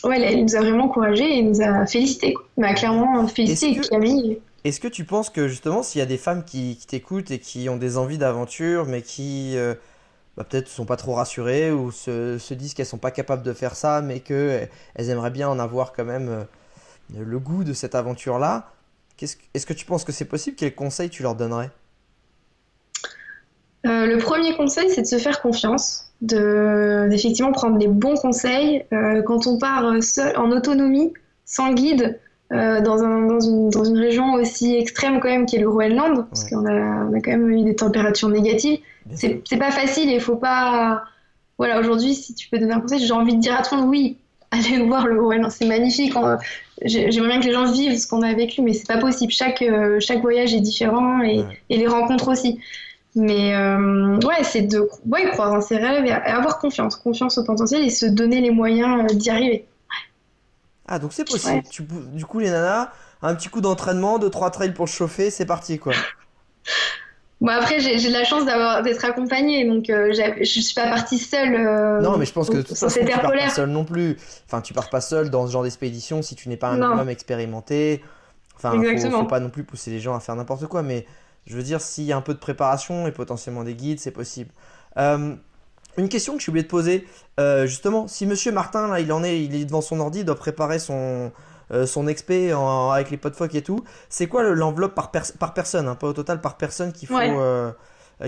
ouais, 0.05 0.33
il 0.33 0.45
nous 0.45 0.57
a 0.57 0.61
vraiment 0.61 0.85
encouragé 0.85 1.39
et 1.39 1.43
nous 1.43 1.61
a 1.61 1.87
félicité. 1.87 2.35
M'a 2.57 2.75
clairement 2.75 3.27
félicité 3.29 3.81
que... 3.81 3.89
Camille. 3.89 4.41
Est-ce 4.65 4.81
que 4.81 4.89
tu 4.89 5.05
penses 5.05 5.31
que 5.31 5.49
justement, 5.49 5.83
s'il 5.83 5.99
y 5.99 6.03
a 6.03 6.07
des 6.07 6.19
femmes 6.19 6.45
qui, 6.45 6.77
qui 6.77 6.87
t'écoutent 6.87 7.31
et 7.31 7.39
qui 7.39 7.69
ont 7.69 7.77
des 7.77 7.99
envies 7.99 8.19
d'aventure, 8.19 8.87
mais 8.87 9.03
qui 9.03 9.57
euh, 9.57 9.75
bah, 10.37 10.45
peut-être 10.45 10.69
sont 10.69 10.85
pas 10.85 10.97
trop 10.97 11.15
rassurées 11.15 11.73
ou 11.73 11.91
se, 11.91 12.39
se 12.39 12.55
disent 12.55 12.75
qu'elles 12.75 12.87
sont 12.87 12.99
pas 12.99 13.11
capables 13.11 13.43
de 13.43 13.53
faire 13.53 13.75
ça, 13.75 14.03
mais 14.03 14.21
qu'elles 14.21 14.69
aimeraient 14.97 15.31
bien 15.31 15.49
en 15.49 15.59
avoir 15.59 15.93
quand 15.93 16.05
même 16.05 16.29
euh, 16.29 16.45
le 17.19 17.39
goût 17.39 17.65
de 17.65 17.73
cette 17.73 17.95
aventure-là, 17.95 18.73
est-ce 19.21 19.37
est 19.55 19.65
que 19.65 19.73
tu 19.73 19.85
penses 19.85 20.05
que 20.05 20.13
c'est 20.13 20.25
possible? 20.25 20.57
Quels 20.57 20.75
conseils 20.75 21.11
tu 21.11 21.23
leur 21.23 21.35
donnerais? 21.35 21.71
Euh, 23.87 24.07
Le 24.07 24.19
premier 24.19 24.57
conseil, 24.57 24.91
c'est 24.91 25.03
de 25.03 25.07
se 25.07 25.19
faire 25.19 25.41
confiance, 25.41 26.12
de 26.23 27.09
d'effectivement 27.11 27.53
prendre 27.53 27.79
les 27.79 27.89
bons 27.89 28.15
conseils. 28.15 28.85
Euh, 28.93 29.23
quand 29.23 29.47
on 29.47 29.59
part 29.59 30.03
seul, 30.03 30.37
en 30.39 30.51
autonomie, 30.51 31.13
sans 31.45 31.75
guide, 31.75 32.19
euh, 32.53 32.81
dans, 32.81 33.03
un, 33.03 33.27
dans, 33.27 33.41
une, 33.41 33.71
dans, 33.71 33.85
une, 33.85 33.99
région 33.99 34.35
aussi 34.35 34.77
extrême 34.77 35.21
quand 35.21 35.29
même 35.29 35.47
qui 35.47 35.57
est 35.57 35.61
le 35.61 35.71
Groenland, 35.71 36.19
ouais. 36.19 36.25
parce 36.29 36.45
qu'on 36.49 36.67
a, 36.67 37.07
on 37.07 37.15
a 37.15 37.21
quand 37.21 37.31
même 37.31 37.51
eu 37.51 37.65
des 37.65 37.75
températures 37.75 38.29
négatives, 38.29 38.79
c'est 39.15 39.43
pas 39.59 39.71
facile 39.71 40.11
et 40.11 40.15
il 40.15 40.21
faut 40.21 40.37
pas... 40.37 41.03
Voilà, 41.59 41.79
aujourd'hui, 41.79 42.15
si 42.15 42.35
tu 42.35 42.49
peux 42.49 42.59
donner 42.59 42.73
un 42.73 42.81
conseil, 42.81 42.99
j'ai 42.99 43.13
envie 43.13 43.37
de 43.37 43.41
dire 43.41 43.55
à 43.59 43.63
tout 43.63 43.75
le 43.75 43.83
monde, 43.83 43.91
oui, 43.91 44.17
allez 44.51 44.83
voir 44.83 45.07
le 45.07 45.17
Groenland, 45.17 45.51
c'est 45.51 45.67
magnifique. 45.67 46.15
J'aimerais 46.85 47.29
bien 47.29 47.41
que 47.41 47.47
les 47.47 47.53
gens 47.53 47.71
vivent 47.71 47.97
ce 47.99 48.07
qu'on 48.07 48.23
a 48.23 48.35
vécu, 48.35 48.61
mais 48.61 48.75
c'est 48.75 48.87
pas 48.87 48.99
possible. 48.99 49.33
Chaque, 49.33 49.63
euh, 49.63 49.99
chaque 50.01 50.21
voyage 50.21 50.55
est 50.55 50.61
différent 50.61 51.23
et, 51.23 51.41
Ouais. 51.41 51.45
et 51.71 51.79
les 51.79 51.87
rencontres 51.87 52.29
aussi. 52.29 52.59
Mais 53.15 53.55
euh, 53.55 54.17
ouais, 54.27 54.43
c'est 54.43 54.63
de 54.63 54.89
ouais, 55.07 55.31
croire 55.33 55.53
en 55.53 55.61
ses 55.61 55.77
rêves 55.77 56.07
et 56.07 56.13
avoir 56.13 56.59
confiance, 56.59 56.97
confiance 56.97 57.37
au 57.39 57.45
potentiel 57.45 57.83
et 57.83 57.91
se 57.91 58.07
donner 58.07 58.41
les 58.41 58.51
moyens 58.51 59.05
euh, 59.11 59.15
d'y 59.15 59.29
arriver. 59.31 59.67
Ah, 60.87 60.99
donc 60.99 61.13
c'est 61.13 61.25
possible. 61.29 61.57
Ouais. 61.57 61.63
Tu, 61.71 61.83
du 61.85 62.25
coup, 62.25 62.39
les 62.39 62.51
nanas, 62.51 62.91
un 63.21 63.35
petit 63.35 63.49
coup 63.49 63.61
d'entraînement, 63.61 64.19
deux 64.19 64.31
trois 64.31 64.51
trails 64.51 64.73
pour 64.75 64.89
chauffer, 64.89 65.31
c'est 65.31 65.47
parti 65.47 65.79
quoi. 65.79 65.93
Bon 67.41 67.49
après 67.51 67.81
j'ai 67.81 67.97
de 67.97 68.13
la 68.13 68.23
chance 68.23 68.45
d'avoir 68.47 68.83
d'être 68.85 69.05
accompagnée 69.05 69.67
donc 69.69 69.91
euh, 69.91 70.13
je 70.13 70.45
suis 70.45 70.75
pas 70.75 70.89
partie 70.89 71.19
seule. 71.19 71.55
euh, 71.57 72.01
Non, 72.01 72.17
mais 72.17 72.25
je 72.25 72.33
pense 72.33 72.49
que 72.49 72.57
de 72.59 72.63
toute 72.63 72.79
façon, 72.79 73.01
tu 73.01 73.05
pars 73.05 73.21
pas 73.23 73.29
polaire. 73.29 73.51
seul 73.51 73.69
non 73.69 73.85
plus. 73.85 74.17
Enfin, 74.47 74.61
tu 74.61 74.73
pars 74.73 74.89
pas 74.89 75.01
seul 75.01 75.29
dans 75.29 75.47
ce 75.49 75.53
genre 75.53 75.65
d'expédition 75.65 76.23
si 76.23 76.37
tu 76.37 76.49
n'es 76.49 76.57
pas 76.57 76.69
un 76.69 76.77
Non. 76.77 76.87
minimum 76.91 77.09
expérimenté. 77.09 78.01
Enfin, 78.57 78.81
faut, 78.81 79.11
faut 79.11 79.25
pas 79.25 79.41
non 79.41 79.51
plus 79.51 79.65
pousser 79.65 79.91
les 79.91 79.99
gens 79.99 80.15
à 80.15 80.21
faire 80.21 80.37
n'importe 80.37 80.67
quoi, 80.67 80.83
mais 80.85 81.05
je 81.47 81.57
veux 81.57 81.63
dire, 81.63 81.81
s'il 81.81 82.05
y 82.05 82.13
a 82.13 82.17
un 82.17 82.21
peu 82.23 82.35
de 82.35 82.39
préparation 82.39 83.07
et 83.07 83.13
potentiellement 83.13 83.65
des 83.65 83.75
guides, 83.75 84.01
c'est 84.01 84.11
possible. 84.13 84.51
Euh, 84.97 85.35
une 85.99 86.09
question 86.09 86.37
que 86.37 86.43
j'ai 86.43 86.49
oublié 86.51 86.63
de 86.65 86.69
poser, 86.69 87.07
euh, 87.41 87.67
justement, 87.67 88.09
si 88.09 88.27
Monsieur 88.27 88.53
Martin, 88.53 88.89
là, 88.89 89.01
il 89.01 89.13
en 89.13 89.23
est, 89.25 89.43
il 89.43 89.55
est 89.55 89.65
devant 89.65 89.81
son 89.83 90.01
ordi, 90.01 90.21
il 90.21 90.25
doit 90.25 90.37
préparer 90.37 90.79
son, 90.79 91.33
euh, 91.73 91.87
son 91.87 92.07
expé 92.07 92.55
en- 92.55 92.91
avec 92.91 93.11
les 93.11 93.17
potes 93.17 93.37
phoques 93.37 93.55
et 93.55 93.63
tout, 93.63 93.85
c'est 94.09 94.27
quoi 94.27 94.43
le- 94.43 94.55
l'enveloppe 94.55 94.95
par, 94.95 95.11
pers- 95.11 95.33
par 95.39 95.53
personne, 95.55 95.89
hein, 95.89 95.95
pas 95.95 96.07
au 96.09 96.13
total, 96.13 96.41
par 96.41 96.57
personne 96.57 96.93
qu'il 96.93 97.09
faut, 97.09 97.15
Ouais. 97.17 97.31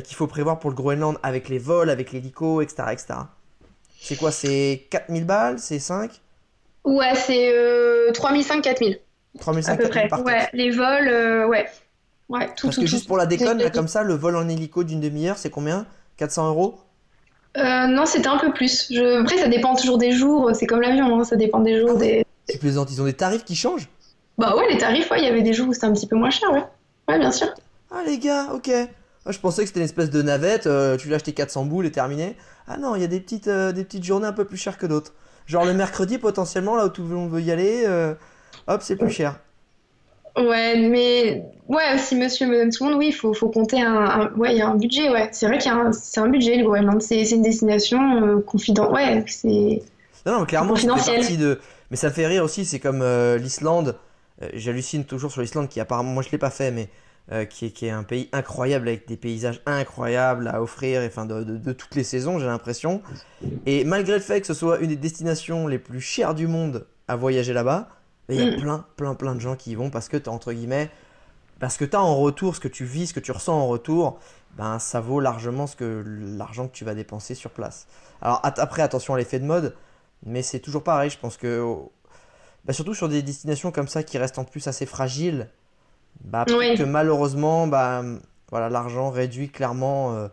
qu'il 0.02 0.16
faut 0.16 0.26
prévoir 0.26 0.58
pour 0.58 0.70
le 0.70 0.76
Groenland 0.76 1.16
avec 1.22 1.48
les 1.48 1.58
vols, 1.58 1.88
avec 1.90 2.12
l'hélico, 2.12 2.60
etc., 2.60 2.82
etc. 2.92 3.14
C'est 4.00 4.16
quoi, 4.16 4.30
c'est 4.32 4.86
4000 4.90 5.24
balles, 5.24 5.58
c'est 5.58 5.78
5 5.78 6.20
Ouais, 6.84 7.14
c'est 7.14 7.50
euh, 7.54 8.12
3500 8.12 8.60
4000 8.60 9.00
à 9.36 9.38
3500 9.40 9.76
peu 9.78 9.88
près. 9.88 10.10
Ouais, 10.22 10.48
les 10.52 10.70
vols 10.70 11.48
ouais. 11.48 11.66
Ouais, 12.28 12.46
tout 12.56 12.66
Parce 12.66 12.76
tout 12.76 12.82
que 12.82 12.86
tout. 12.86 12.90
juste 12.90 13.06
pour 13.06 13.16
la 13.18 13.26
déconne, 13.26 13.58
là, 13.58 13.70
comme 13.70 13.88
ça, 13.88 14.02
le 14.02 14.14
vol 14.14 14.36
en 14.36 14.48
hélico 14.48 14.82
d'une 14.84 15.00
demi-heure, 15.00 15.36
c'est 15.38 15.50
combien? 15.50 15.86
400 16.16 16.48
euros? 16.48 16.80
Euh, 17.56 17.86
non, 17.86 18.06
c'était 18.06 18.28
un 18.28 18.38
peu 18.38 18.52
plus. 18.52 18.88
Je... 18.90 19.20
Après, 19.20 19.38
ça 19.38 19.48
dépend 19.48 19.74
toujours 19.76 19.98
des 19.98 20.12
jours. 20.12 20.50
C'est 20.54 20.66
comme 20.66 20.80
l'avion, 20.80 21.20
hein, 21.20 21.24
ça 21.24 21.36
dépend 21.36 21.60
des 21.60 21.80
jours. 21.80 21.92
Ah. 21.96 21.98
Des... 21.98 22.24
Tu 22.48 22.58
plaisantes, 22.58 22.90
ils 22.90 23.00
ont 23.00 23.04
des 23.04 23.12
tarifs 23.14 23.44
qui 23.44 23.54
changent? 23.56 23.88
Bah 24.38 24.56
ouais, 24.56 24.64
les 24.72 24.78
tarifs, 24.78 25.10
ouais, 25.10 25.20
il 25.20 25.24
y 25.24 25.28
avait 25.28 25.42
des 25.42 25.52
jours 25.52 25.68
où 25.68 25.72
c'était 25.72 25.86
un 25.86 25.92
petit 25.92 26.08
peu 26.08 26.16
moins 26.16 26.30
cher, 26.30 26.50
ouais. 26.52 26.64
Ouais, 27.08 27.18
bien 27.18 27.30
sûr. 27.30 27.48
Ah 27.90 28.02
les 28.04 28.18
gars, 28.18 28.48
ok. 28.52 28.70
Ah, 29.26 29.32
je 29.32 29.38
pensais 29.38 29.62
que 29.62 29.68
c'était 29.68 29.80
une 29.80 29.84
espèce 29.84 30.10
de 30.10 30.20
navette, 30.22 30.66
euh, 30.66 30.96
tu 30.96 31.08
l'as 31.08 31.16
acheté 31.16 31.32
400 31.32 31.64
boules 31.66 31.86
et 31.86 31.92
terminé. 31.92 32.36
Ah 32.66 32.76
non, 32.76 32.96
il 32.96 33.00
y 33.02 33.04
a 33.04 33.08
des 33.08 33.20
petites, 33.20 33.48
euh, 33.48 33.72
des 33.72 33.84
petites 33.84 34.04
journées 34.04 34.26
un 34.26 34.32
peu 34.32 34.44
plus 34.44 34.56
chères 34.56 34.76
que 34.76 34.86
d'autres. 34.86 35.14
Genre 35.46 35.64
le 35.64 35.72
mercredi 35.74 36.18
potentiellement, 36.18 36.76
là 36.76 36.86
où 36.86 36.88
tout 36.88 37.02
le 37.02 37.08
monde 37.14 37.30
veut 37.30 37.40
y 37.40 37.50
aller, 37.52 37.84
euh, 37.86 38.14
hop, 38.66 38.82
c'est 38.82 38.96
plus 38.96 39.10
cher. 39.10 39.38
Ouais, 40.36 40.76
mais 40.88 41.44
ouais, 41.68 41.96
si 41.98 42.16
monsieur 42.16 42.46
me 42.48 42.56
donne 42.58 42.70
tout 42.70 42.84
le 42.84 42.90
monde, 42.90 42.98
oui, 42.98 43.08
il 43.08 43.12
faut, 43.12 43.32
faut 43.34 43.48
compter 43.50 43.80
un, 43.80 43.94
un- 43.94 44.32
Ouais, 44.34 44.52
il 44.52 44.58
y 44.58 44.62
a 44.62 44.68
un 44.68 44.74
budget, 44.76 45.08
ouais. 45.10 45.28
C'est 45.32 45.46
vrai 45.46 45.58
qu'il 45.58 45.70
y 45.70 45.74
a 45.74 45.78
un, 45.78 45.92
c'est 45.92 46.20
un 46.20 46.28
budget, 46.28 46.56
le 46.56 46.64
Groenland. 46.64 47.00
C'est 47.00 47.24
c'est 47.24 47.36
une 47.36 47.42
destination 47.42 48.00
euh, 48.26 48.40
confident. 48.40 48.90
Ouais, 48.92 49.24
c'est. 49.28 49.82
Non, 50.26 50.40
non, 50.40 50.44
clairement, 50.44 50.70
Confidentiel. 50.70 51.20
partie 51.20 51.36
de. 51.36 51.60
Mais 51.90 51.96
ça 51.96 52.10
fait 52.10 52.26
rire 52.26 52.42
aussi, 52.42 52.64
c'est 52.64 52.80
comme 52.80 53.02
euh, 53.02 53.38
l'Islande. 53.38 53.96
Euh, 54.42 54.48
J'hallucine 54.54 55.04
toujours 55.04 55.30
sur 55.30 55.40
l'Islande, 55.42 55.68
qui 55.68 55.78
apparemment, 55.78 56.10
moi 56.10 56.22
je 56.24 56.30
l'ai 56.30 56.38
pas 56.38 56.50
fait, 56.50 56.72
mais 56.72 56.88
euh, 57.30 57.44
qui, 57.44 57.66
est, 57.66 57.70
qui 57.70 57.86
est 57.86 57.90
un 57.90 58.02
pays 58.02 58.28
incroyable 58.32 58.88
avec 58.88 59.06
des 59.06 59.16
paysages 59.16 59.60
incroyables 59.66 60.48
à 60.48 60.60
offrir, 60.60 61.02
et, 61.02 61.06
enfin 61.06 61.26
de, 61.26 61.44
de- 61.44 61.56
de 61.58 61.72
toutes 61.72 61.94
les 61.94 62.02
saisons, 62.04 62.38
j'ai 62.40 62.46
l'impression. 62.46 63.02
Et 63.66 63.84
malgré 63.84 64.14
le 64.14 64.20
fait 64.20 64.40
que 64.40 64.46
ce 64.48 64.54
soit 64.54 64.78
une 64.80 64.88
des 64.88 64.96
destinations 64.96 65.68
les 65.68 65.78
plus 65.78 66.00
chères 66.00 66.34
du 66.34 66.48
monde 66.48 66.86
à 67.06 67.14
voyager 67.16 67.52
là-bas, 67.52 67.88
il 68.28 68.36
y 68.36 68.42
a 68.42 68.56
Mm. 68.56 68.60
plein, 68.60 68.84
plein, 68.96 69.14
plein 69.14 69.34
de 69.34 69.40
gens 69.40 69.56
qui 69.56 69.72
y 69.72 69.74
vont 69.74 69.90
parce 69.90 70.08
que 70.08 70.16
t'as 70.16 70.30
entre 70.30 70.52
guillemets, 70.52 70.90
parce 71.60 71.76
que 71.76 71.84
t'as 71.84 71.98
en 72.00 72.16
retour 72.16 72.54
ce 72.56 72.60
que 72.60 72.68
tu 72.68 72.84
vis, 72.84 73.08
ce 73.08 73.14
que 73.14 73.20
tu 73.20 73.32
ressens 73.32 73.52
en 73.54 73.66
retour, 73.66 74.18
ben 74.56 74.78
ça 74.78 75.00
vaut 75.00 75.20
largement 75.20 75.66
ce 75.66 75.76
que 75.76 76.02
l'argent 76.06 76.68
que 76.68 76.72
tu 76.72 76.84
vas 76.84 76.94
dépenser 76.94 77.34
sur 77.34 77.50
place. 77.50 77.86
Alors 78.22 78.40
après, 78.42 78.82
attention 78.82 79.14
à 79.14 79.18
l'effet 79.18 79.38
de 79.38 79.44
mode. 79.44 79.74
Mais 80.26 80.40
c'est 80.42 80.60
toujours 80.60 80.82
pareil, 80.82 81.10
je 81.10 81.18
pense 81.18 81.36
que. 81.36 81.62
bah, 82.64 82.72
surtout 82.72 82.94
sur 82.94 83.10
des 83.10 83.20
destinations 83.22 83.70
comme 83.72 83.88
ça 83.88 84.02
qui 84.02 84.16
restent 84.16 84.38
en 84.38 84.44
plus 84.44 84.66
assez 84.68 84.86
fragiles, 84.86 85.50
bah, 86.22 86.46
Oui. 86.48 86.76
que 86.78 86.82
malheureusement, 86.82 87.66
bah, 87.66 88.02
voilà, 88.50 88.70
l'argent 88.70 89.10
réduit 89.10 89.50
clairement, 89.50 90.14
euh, 90.14 90.28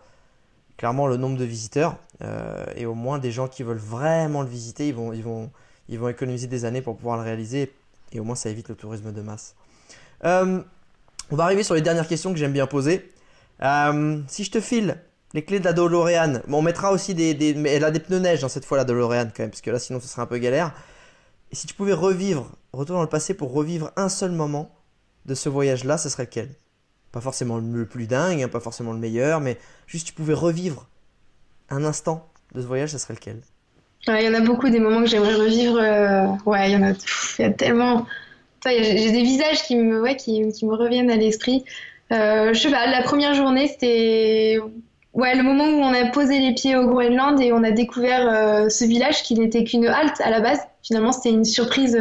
clairement 0.78 1.08
le 1.08 1.18
nombre 1.18 1.38
de 1.38 1.44
visiteurs. 1.44 1.98
Euh, 2.22 2.64
et 2.78 2.86
au 2.86 2.94
moins, 2.94 3.20
des 3.20 3.32
gens 3.32 3.50
qui 3.50 3.64
veulent 3.64 3.78
vraiment 3.78 4.44
le 4.44 4.48
visiter, 4.48 4.88
ils 4.88 4.94
vont, 4.96 5.12
ils 5.12 5.24
vont, 5.24 5.50
ils 5.90 6.00
vont 6.00 6.08
économiser 6.08 6.48
des 6.48 6.64
années 6.64 6.82
pour 6.82 6.96
pouvoir 6.96 7.18
le 7.18 7.24
réaliser. 7.24 7.74
Et 8.12 8.20
au 8.20 8.24
moins, 8.24 8.36
ça 8.36 8.50
évite 8.50 8.70
le 8.70 8.76
tourisme 8.76 9.12
de 9.12 9.22
masse. 9.22 9.56
Euh, 10.24 10.62
on 11.30 11.36
va 11.36 11.46
arriver 11.46 11.64
sur 11.64 11.76
les 11.76 11.82
dernières 11.82 12.08
questions 12.08 12.32
que 12.32 12.38
j'aime 12.38 12.54
bien 12.54 12.68
poser. 12.68 13.12
Euh, 13.62 14.22
si 14.28 14.44
je 14.44 14.52
te 14.52 14.60
file 14.60 14.98
les 15.34 15.44
clés 15.46 15.60
de 15.60 15.66
la 15.66 15.74
DeLorean, 15.74 16.42
bon, 16.48 16.58
on 16.60 16.62
mettra 16.62 16.92
aussi 16.92 17.14
des, 17.14 17.54
mais 17.56 17.72
elle 17.72 17.86
a 17.86 17.92
des 17.92 18.00
pneus 18.00 18.20
neige 18.20 18.44
hein, 18.44 18.50
cette 18.50 18.66
fois 18.66 18.78
la 18.78 18.84
DeLorean 18.84 19.26
quand 19.26 19.40
même, 19.44 19.50
parce 19.50 19.62
que 19.62 19.72
là 19.72 19.80
sinon 19.80 20.00
ce 20.02 20.08
serait 20.08 20.24
un 20.24 20.26
peu 20.26 20.40
galère. 20.40 20.74
Et 21.52 21.56
si 21.56 21.68
tu 21.68 21.74
pouvais 21.74 21.94
revivre, 21.94 22.52
retourner 22.74 22.98
dans 22.98 23.04
le 23.04 23.10
passé 23.10 23.34
pour 23.34 23.54
revivre 23.54 23.92
un 23.96 24.10
seul 24.10 24.32
moment, 24.32 24.76
de 25.26 25.36
ce 25.36 25.50
voyage-là, 25.50 25.98
ce 25.98 26.10
serait 26.10 26.24
lequel? 26.24 26.50
Pas 27.12 27.22
forcément 27.22 27.58
le 27.58 27.86
plus 27.86 28.08
dingue, 28.08 28.42
hein, 28.42 28.48
pas 28.48 28.60
forcément 28.60 28.94
le 28.94 29.00
meilleur, 29.00 29.40
mais 29.40 29.58
juste 29.86 30.08
tu 30.08 30.14
pouvais 30.14 30.34
revivre 30.34 30.88
un 31.70 31.84
instant 31.84 32.30
de 32.54 32.62
ce 32.62 32.68
voyage, 32.68 32.92
ce 32.92 32.98
serait 32.98 33.14
lequel? 33.14 33.42
Il 34.08 34.24
y 34.24 34.28
en 34.28 34.34
a 34.34 34.40
beaucoup 34.40 34.70
des 34.70 34.80
moments 34.80 35.02
que 35.02 35.08
j'aimerais 35.08 35.36
revivre. 35.36 35.78
Euh, 35.80 36.26
ouais, 36.46 36.72
il 36.72 36.74
y 36.74 36.76
en 36.76 36.84
a, 36.84 37.50
tellement. 37.52 38.06
J'ai 38.66 39.12
des 39.12 39.24
visages 39.24 39.64
qui 39.64 39.76
me, 39.76 40.02
ouais, 40.02 40.16
qui, 40.16 40.42
me 40.42 40.74
reviennent 40.74 41.12
à 41.12 41.16
l'esprit. 41.16 41.64
Euh, 42.12 42.54
je 42.54 42.60
sais 42.60 42.72
pas, 42.72 42.88
la 42.88 43.04
première 43.04 43.34
journée, 43.34 43.68
c'était 43.68 44.60
ouais, 45.14 45.36
le 45.36 45.44
moment 45.44 45.66
où 45.66 45.82
on 45.82 45.94
a 45.94 46.08
posé 46.08 46.40
les 46.40 46.54
pieds 46.54 46.76
au 46.76 46.88
Groenland 46.88 47.40
et 47.40 47.54
on 47.54 47.64
a 47.64 47.72
découvert 47.72 48.28
euh, 48.28 48.70
ce 48.70 48.86
village 48.86 49.24
qui 49.24 49.36
n'était 49.36 49.64
qu'une 49.64 49.88
halte 49.88 50.20
à 50.22 50.30
la 50.30 50.42
base. 50.42 50.60
Finalement, 50.84 51.12
c'était 51.12 51.30
une 51.30 51.46
surprise, 51.46 51.98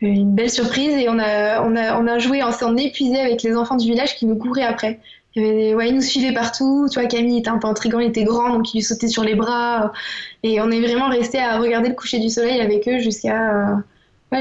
une 0.00 0.34
belle 0.34 0.50
surprise 0.50 0.94
et 0.94 1.08
on 1.08 1.18
a, 1.18 1.62
on 1.62 1.76
a, 1.76 2.00
on 2.00 2.06
a 2.06 2.18
joué, 2.18 2.42
s'en 2.52 2.76
épuisé 2.76 3.18
avec 3.18 3.42
les 3.42 3.56
enfants 3.56 3.76
du 3.76 3.86
village 3.86 4.16
qui 4.16 4.26
nous 4.26 4.36
couraient 4.36 4.64
après. 4.64 4.98
Il 5.34 5.74
ouais, 5.74 5.88
ils 5.88 5.94
nous 5.94 6.02
suivaient 6.02 6.34
partout. 6.34 6.88
Tu 6.90 7.00
vois, 7.00 7.08
Camille 7.08 7.38
était 7.38 7.48
un 7.48 7.58
peu 7.58 7.68
intrigant, 7.68 8.00
il 8.00 8.08
était 8.08 8.24
grand, 8.24 8.50
donc 8.50 8.74
il 8.74 8.78
lui 8.78 8.82
sautait 8.82 9.08
sur 9.08 9.24
les 9.24 9.34
bras. 9.34 9.92
Et 10.42 10.60
on 10.60 10.70
est 10.70 10.80
vraiment 10.80 11.08
resté 11.08 11.38
à 11.38 11.58
regarder 11.58 11.88
le 11.88 11.94
coucher 11.94 12.18
du 12.18 12.28
soleil 12.28 12.60
avec 12.60 12.86
eux 12.88 12.98
jusqu'à 12.98 13.82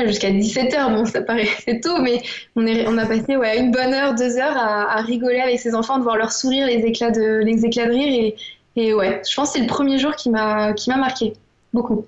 jusqu'à 0.06 0.32
17h, 0.32 0.94
bon, 0.94 1.06
ça 1.06 1.22
paraît 1.22 1.48
c'est 1.66 1.82
tôt, 1.82 2.02
mais 2.02 2.22
on, 2.56 2.66
est, 2.66 2.88
on 2.88 2.98
a 2.98 3.06
passé 3.06 3.36
ouais, 3.36 3.60
une 3.60 3.72
bonne 3.72 3.94
heure, 3.94 4.16
deux 4.16 4.38
heures 4.38 4.58
à, 4.58 5.02
rigoler 5.02 5.40
avec 5.40 5.60
ses 5.60 5.76
enfants, 5.76 5.98
de 5.98 6.04
voir 6.04 6.18
leur 6.18 6.32
sourire, 6.32 6.68
les 6.68 6.86
éclats 6.86 7.12
de, 7.12 7.42
les 7.44 7.66
éclats 7.66 7.88
de 7.88 7.92
rire. 7.92 8.36
Et, 8.76 8.82
et 8.82 8.94
ouais, 8.94 9.22
je 9.30 9.36
pense 9.36 9.52
que 9.52 9.58
c'est 9.58 9.64
le 9.64 9.68
premier 9.68 10.00
jour 10.00 10.16
qui 10.16 10.30
m'a 10.30 10.74
marqué, 10.88 11.34
beaucoup. 11.74 12.06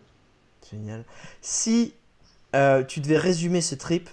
Génial. 0.72 1.04
Si 1.42 1.94
euh, 2.56 2.84
tu 2.84 3.00
devais 3.00 3.18
résumer 3.18 3.62
ce 3.62 3.76
trip 3.76 4.10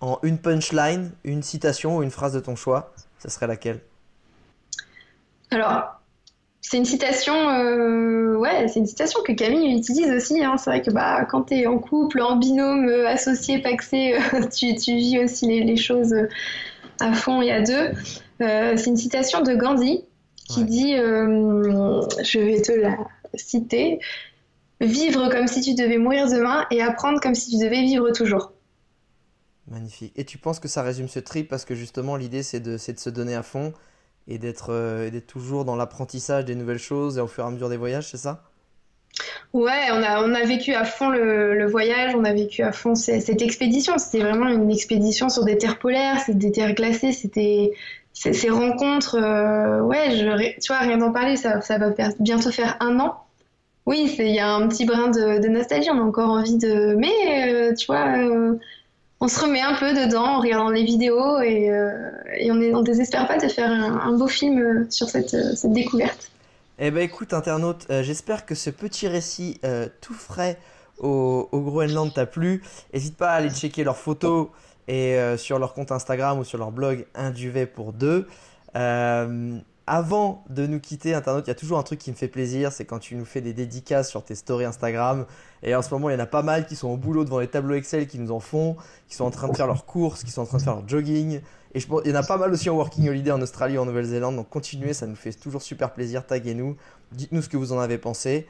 en 0.00 0.18
une 0.22 0.38
punchline, 0.38 1.12
une 1.24 1.42
citation 1.42 1.98
ou 1.98 2.02
une 2.02 2.10
phrase 2.10 2.32
de 2.32 2.40
ton 2.40 2.56
choix, 2.56 2.92
ça 3.18 3.28
serait 3.28 3.46
laquelle? 3.46 3.80
Alors, 5.50 5.96
c'est 6.68 6.78
une 6.78 6.84
citation, 6.84 7.34
euh, 7.48 8.34
ouais, 8.34 8.66
c'est 8.66 8.80
une 8.80 8.86
citation 8.86 9.20
que 9.22 9.32
Camille 9.32 9.78
utilise 9.78 10.10
aussi. 10.10 10.42
Hein. 10.42 10.56
C'est 10.56 10.70
vrai 10.70 10.82
que 10.82 10.90
bah, 10.90 11.24
quand 11.24 11.44
tu 11.44 11.54
es 11.54 11.66
en 11.66 11.78
couple, 11.78 12.20
en 12.20 12.36
binôme, 12.36 12.88
euh, 12.88 13.06
associé, 13.06 13.60
paxé, 13.60 14.14
euh, 14.14 14.40
tu, 14.56 14.74
tu, 14.74 14.96
vis 14.96 15.20
aussi 15.20 15.46
les, 15.46 15.76
choses 15.76 16.12
à 16.98 17.12
fond 17.12 17.40
et 17.40 17.52
à 17.52 17.60
deux. 17.60 17.92
c'est 18.40 18.86
une 18.86 18.96
citation 18.96 19.42
de 19.42 19.54
Gandhi 19.54 20.02
qui 20.48 20.64
dit, 20.64 20.96
je 20.96 22.38
vais 22.38 22.62
te 22.62 22.72
la 22.72 22.96
citer, 23.34 24.00
vivre 24.80 25.28
comme 25.28 25.46
si 25.46 25.60
tu 25.60 25.74
devais 25.74 25.98
mourir 25.98 26.28
demain 26.28 26.66
et 26.70 26.82
apprendre 26.82 27.20
comme 27.20 27.34
si 27.34 27.50
tu 27.50 27.64
devais 27.64 27.82
vivre 27.82 28.10
toujours. 28.10 28.52
Magnifique. 29.68 30.12
Et 30.16 30.24
tu 30.24 30.38
penses 30.38 30.60
que 30.60 30.68
ça 30.68 30.82
résume 30.82 31.08
ce 31.08 31.18
trip 31.18 31.48
parce 31.48 31.64
que 31.64 31.74
justement 31.74 32.16
l'idée 32.16 32.42
c'est 32.42 32.60
de, 32.60 32.72
de 32.72 32.98
se 32.98 33.10
donner 33.10 33.34
à 33.34 33.42
fond 33.42 33.72
et 34.28 34.40
euh, 34.68 35.10
d'être 35.10 35.26
toujours 35.26 35.64
dans 35.64 35.76
l'apprentissage 35.76 36.44
des 36.44 36.54
nouvelles 36.54 36.78
choses 36.78 37.18
et 37.18 37.20
au 37.20 37.26
fur 37.26 37.44
et 37.44 37.46
à 37.46 37.50
mesure 37.50 37.68
des 37.68 37.76
voyages, 37.76 38.08
c'est 38.10 38.16
ça? 38.16 38.42
Ouais, 39.52 39.88
on 39.92 40.02
a, 40.02 40.22
on 40.22 40.34
a 40.34 40.44
vécu 40.44 40.74
à 40.74 40.84
fond 40.84 41.08
le, 41.08 41.66
voyage, 41.66 42.14
on 42.14 42.24
a 42.24 42.32
vécu 42.32 42.62
à 42.62 42.72
fond 42.72 42.94
cette 42.94 43.40
expédition. 43.40 43.96
C'était 43.98 44.20
vraiment 44.20 44.48
une 44.48 44.70
expédition 44.70 45.28
sur 45.28 45.44
des 45.44 45.56
terres 45.56 45.78
polaires, 45.78 46.20
c'est 46.24 46.36
des 46.36 46.52
terres 46.52 46.74
glacées, 46.74 47.12
c'était 47.12 47.72
ces 48.12 48.50
rencontres. 48.50 49.16
Euh, 49.16 49.80
ouais, 49.80 50.10
tu 50.60 50.66
vois, 50.68 50.78
rien 50.80 50.98
d'en 50.98 51.12
parler, 51.12 51.36
ça, 51.36 51.60
va 51.78 51.90
bientôt 52.18 52.50
faire 52.50 52.76
un 52.80 52.98
an. 53.00 53.22
Oui, 53.86 54.12
il 54.18 54.34
y 54.34 54.40
a 54.40 54.52
un 54.52 54.66
petit 54.66 54.84
brin 54.84 55.08
de, 55.08 55.48
nostalgie, 55.48 55.88
on 55.90 55.98
a 55.98 56.02
encore 56.02 56.30
envie 56.30 56.58
de. 56.58 56.96
Mais, 56.96 57.70
euh, 57.70 57.74
tu 57.74 57.86
vois, 57.86 58.18
on 59.20 59.28
se 59.28 59.40
remet 59.40 59.60
un 59.60 59.74
peu 59.74 59.94
dedans 59.94 60.36
en 60.36 60.40
regardant 60.40 60.70
les 60.70 60.84
vidéos 60.84 61.40
et, 61.40 61.70
euh, 61.70 62.10
on 62.50 62.54
ne 62.54 62.82
désespère 62.82 63.26
pas 63.26 63.38
de 63.38 63.48
faire 63.48 63.70
un, 63.70 64.12
beau 64.12 64.26
film 64.28 64.58
euh, 64.58 64.86
sur 64.90 65.08
cette, 65.08 65.34
euh, 65.34 65.54
cette, 65.54 65.72
découverte. 65.72 66.30
Eh 66.78 66.90
ben 66.90 67.02
écoute 67.02 67.32
internaute, 67.32 67.86
j'espère 68.02 68.44
que 68.44 68.54
ce 68.54 68.68
petit 68.68 69.08
récit 69.08 69.58
tout 70.02 70.12
frais 70.12 70.58
au, 70.98 71.48
Groenland 71.50 72.12
t'a 72.12 72.26
plu. 72.26 72.62
N'hésite 72.92 73.16
pas 73.16 73.30
à 73.30 73.36
aller 73.36 73.48
checker 73.48 73.82
leurs 73.82 73.96
photos 73.96 74.48
et 74.86 75.18
sur 75.38 75.58
leur 75.58 75.72
compte 75.72 75.90
Instagram 75.90 76.38
ou 76.38 76.44
sur 76.44 76.58
leur 76.58 76.72
blog 76.72 77.06
Un 77.14 77.30
duvet 77.30 77.64
pour 77.64 77.94
deux 77.94 78.28
avant 79.86 80.44
de 80.50 80.66
nous 80.66 80.80
quitter, 80.80 81.14
internaute, 81.14 81.46
il 81.46 81.50
y 81.50 81.52
a 81.52 81.56
toujours 81.56 81.78
un 81.78 81.82
truc 81.84 82.00
qui 82.00 82.10
me 82.10 82.16
fait 82.16 82.28
plaisir, 82.28 82.72
c'est 82.72 82.84
quand 82.84 82.98
tu 82.98 83.14
nous 83.14 83.24
fais 83.24 83.40
des 83.40 83.52
dédicaces 83.52 84.10
sur 84.10 84.24
tes 84.24 84.34
stories 84.34 84.64
Instagram. 84.64 85.26
Et 85.62 85.74
en 85.76 85.82
ce 85.82 85.90
moment, 85.94 86.10
il 86.10 86.14
y 86.14 86.16
en 86.16 86.20
a 86.20 86.26
pas 86.26 86.42
mal 86.42 86.66
qui 86.66 86.74
sont 86.74 86.88
au 86.88 86.96
boulot 86.96 87.24
devant 87.24 87.38
les 87.38 87.46
tableaux 87.46 87.74
Excel, 87.76 88.08
qui 88.08 88.18
nous 88.18 88.32
en 88.32 88.40
font, 88.40 88.76
qui 89.08 89.14
sont 89.14 89.24
en 89.24 89.30
train 89.30 89.48
de 89.48 89.56
faire 89.56 89.68
leurs 89.68 89.86
courses, 89.86 90.24
qui 90.24 90.30
sont 90.30 90.42
en 90.42 90.46
train 90.46 90.58
de 90.58 90.62
faire 90.62 90.74
leur 90.74 90.88
jogging. 90.88 91.40
Et 91.74 91.80
je, 91.80 91.86
il 92.04 92.10
y 92.10 92.12
en 92.12 92.16
a 92.16 92.24
pas 92.24 92.36
mal 92.36 92.52
aussi 92.52 92.68
en 92.68 92.74
Working 92.74 93.08
Holiday 93.08 93.30
en 93.30 93.40
Australie 93.40 93.78
en 93.78 93.86
Nouvelle-Zélande. 93.86 94.34
Donc 94.34 94.48
continuez, 94.48 94.92
ça 94.92 95.06
nous 95.06 95.14
fait 95.14 95.32
toujours 95.32 95.62
super 95.62 95.92
plaisir. 95.92 96.26
Taguez-nous, 96.26 96.76
dites-nous 97.12 97.42
ce 97.42 97.48
que 97.48 97.56
vous 97.56 97.72
en 97.72 97.78
avez 97.78 97.98
pensé. 97.98 98.48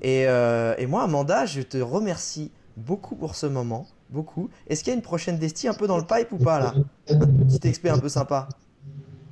Et, 0.00 0.24
euh, 0.26 0.74
et 0.78 0.86
moi, 0.86 1.04
Amanda, 1.04 1.46
je 1.46 1.60
te 1.60 1.78
remercie 1.78 2.50
beaucoup 2.76 3.14
pour 3.14 3.36
ce 3.36 3.46
moment. 3.46 3.86
Beaucoup. 4.10 4.50
Est-ce 4.66 4.82
qu'il 4.82 4.90
y 4.90 4.94
a 4.94 4.96
une 4.96 5.02
prochaine 5.02 5.38
Desti 5.38 5.68
un 5.68 5.74
peu 5.74 5.86
dans 5.86 5.96
le 5.96 6.04
pipe 6.04 6.32
ou 6.32 6.38
pas 6.38 6.58
là? 6.58 6.74
Petit 7.06 7.68
expert 7.68 7.94
un 7.94 7.98
peu 7.98 8.08
sympa. 8.08 8.48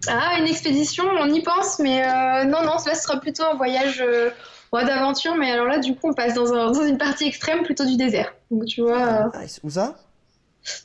Ah, 0.08 0.38
une 0.38 0.46
expédition, 0.46 1.04
on 1.04 1.28
y 1.28 1.42
pense, 1.42 1.78
mais 1.78 2.02
euh, 2.02 2.44
non, 2.44 2.62
non, 2.64 2.78
cela 2.78 2.94
sera 2.94 3.20
plutôt 3.20 3.44
un 3.44 3.54
voyage 3.54 4.00
euh, 4.00 4.30
d'aventure, 4.72 5.34
mais 5.36 5.50
alors 5.50 5.66
là, 5.66 5.78
du 5.78 5.94
coup, 5.94 6.08
on 6.08 6.14
passe 6.14 6.34
dans, 6.34 6.72
dans, 6.72 6.84
une 6.84 6.98
partie 6.98 7.24
extrême 7.24 7.62
plutôt 7.62 7.84
du 7.84 7.96
désert. 7.96 8.34
Donc, 8.50 8.64
tu 8.64 8.82
vois. 8.82 9.02
Euh, 9.02 9.28
ah, 9.32 9.40
où 9.62 9.70
ça? 9.70 9.96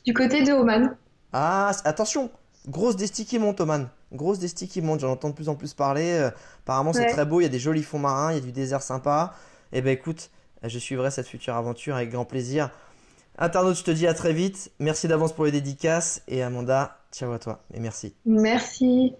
Du 0.04 0.12
côté 0.12 0.42
de 0.42 0.52
Oman. 0.52 0.96
Ah, 1.32 1.70
attention 1.84 2.30
Grosse 2.68 2.96
destie 2.96 3.24
qui 3.24 3.38
monte, 3.38 3.60
Oman. 3.60 3.88
Grosse 4.12 4.38
destie 4.38 4.68
qui 4.68 4.82
monte, 4.82 5.00
j'en 5.00 5.12
entends 5.12 5.30
de 5.30 5.34
plus 5.34 5.48
en 5.48 5.54
plus 5.54 5.72
parler. 5.72 6.30
apparemment, 6.64 6.92
c'est 6.92 7.06
très 7.06 7.24
beau, 7.24 7.40
il 7.40 7.44
y 7.44 7.46
a 7.46 7.50
des 7.50 7.58
jolis 7.58 7.82
fonds 7.82 7.98
marins, 7.98 8.32
il 8.32 8.34
y 8.36 8.38
a 8.38 8.42
du 8.42 8.52
désert 8.52 8.82
sympa. 8.82 9.34
Eh 9.72 9.82
ben, 9.82 9.90
écoute, 9.90 10.30
je 10.62 10.78
suivrai 10.78 11.10
cette 11.10 11.28
future 11.28 11.54
aventure 11.54 11.96
avec 11.96 12.10
grand 12.10 12.24
plaisir. 12.24 12.70
Internaute, 13.38 13.76
je 13.76 13.84
te 13.84 13.90
dis 13.90 14.06
à 14.06 14.14
très 14.14 14.32
vite. 14.32 14.72
Merci 14.78 15.08
d'avance 15.08 15.32
pour 15.32 15.44
les 15.44 15.52
dédicaces. 15.52 16.22
Et 16.26 16.42
Amanda, 16.42 16.98
ciao 17.16 17.32
à 17.32 17.38
toi 17.38 17.64
et 17.72 17.80
merci. 17.80 18.14
Merci. 18.26 19.16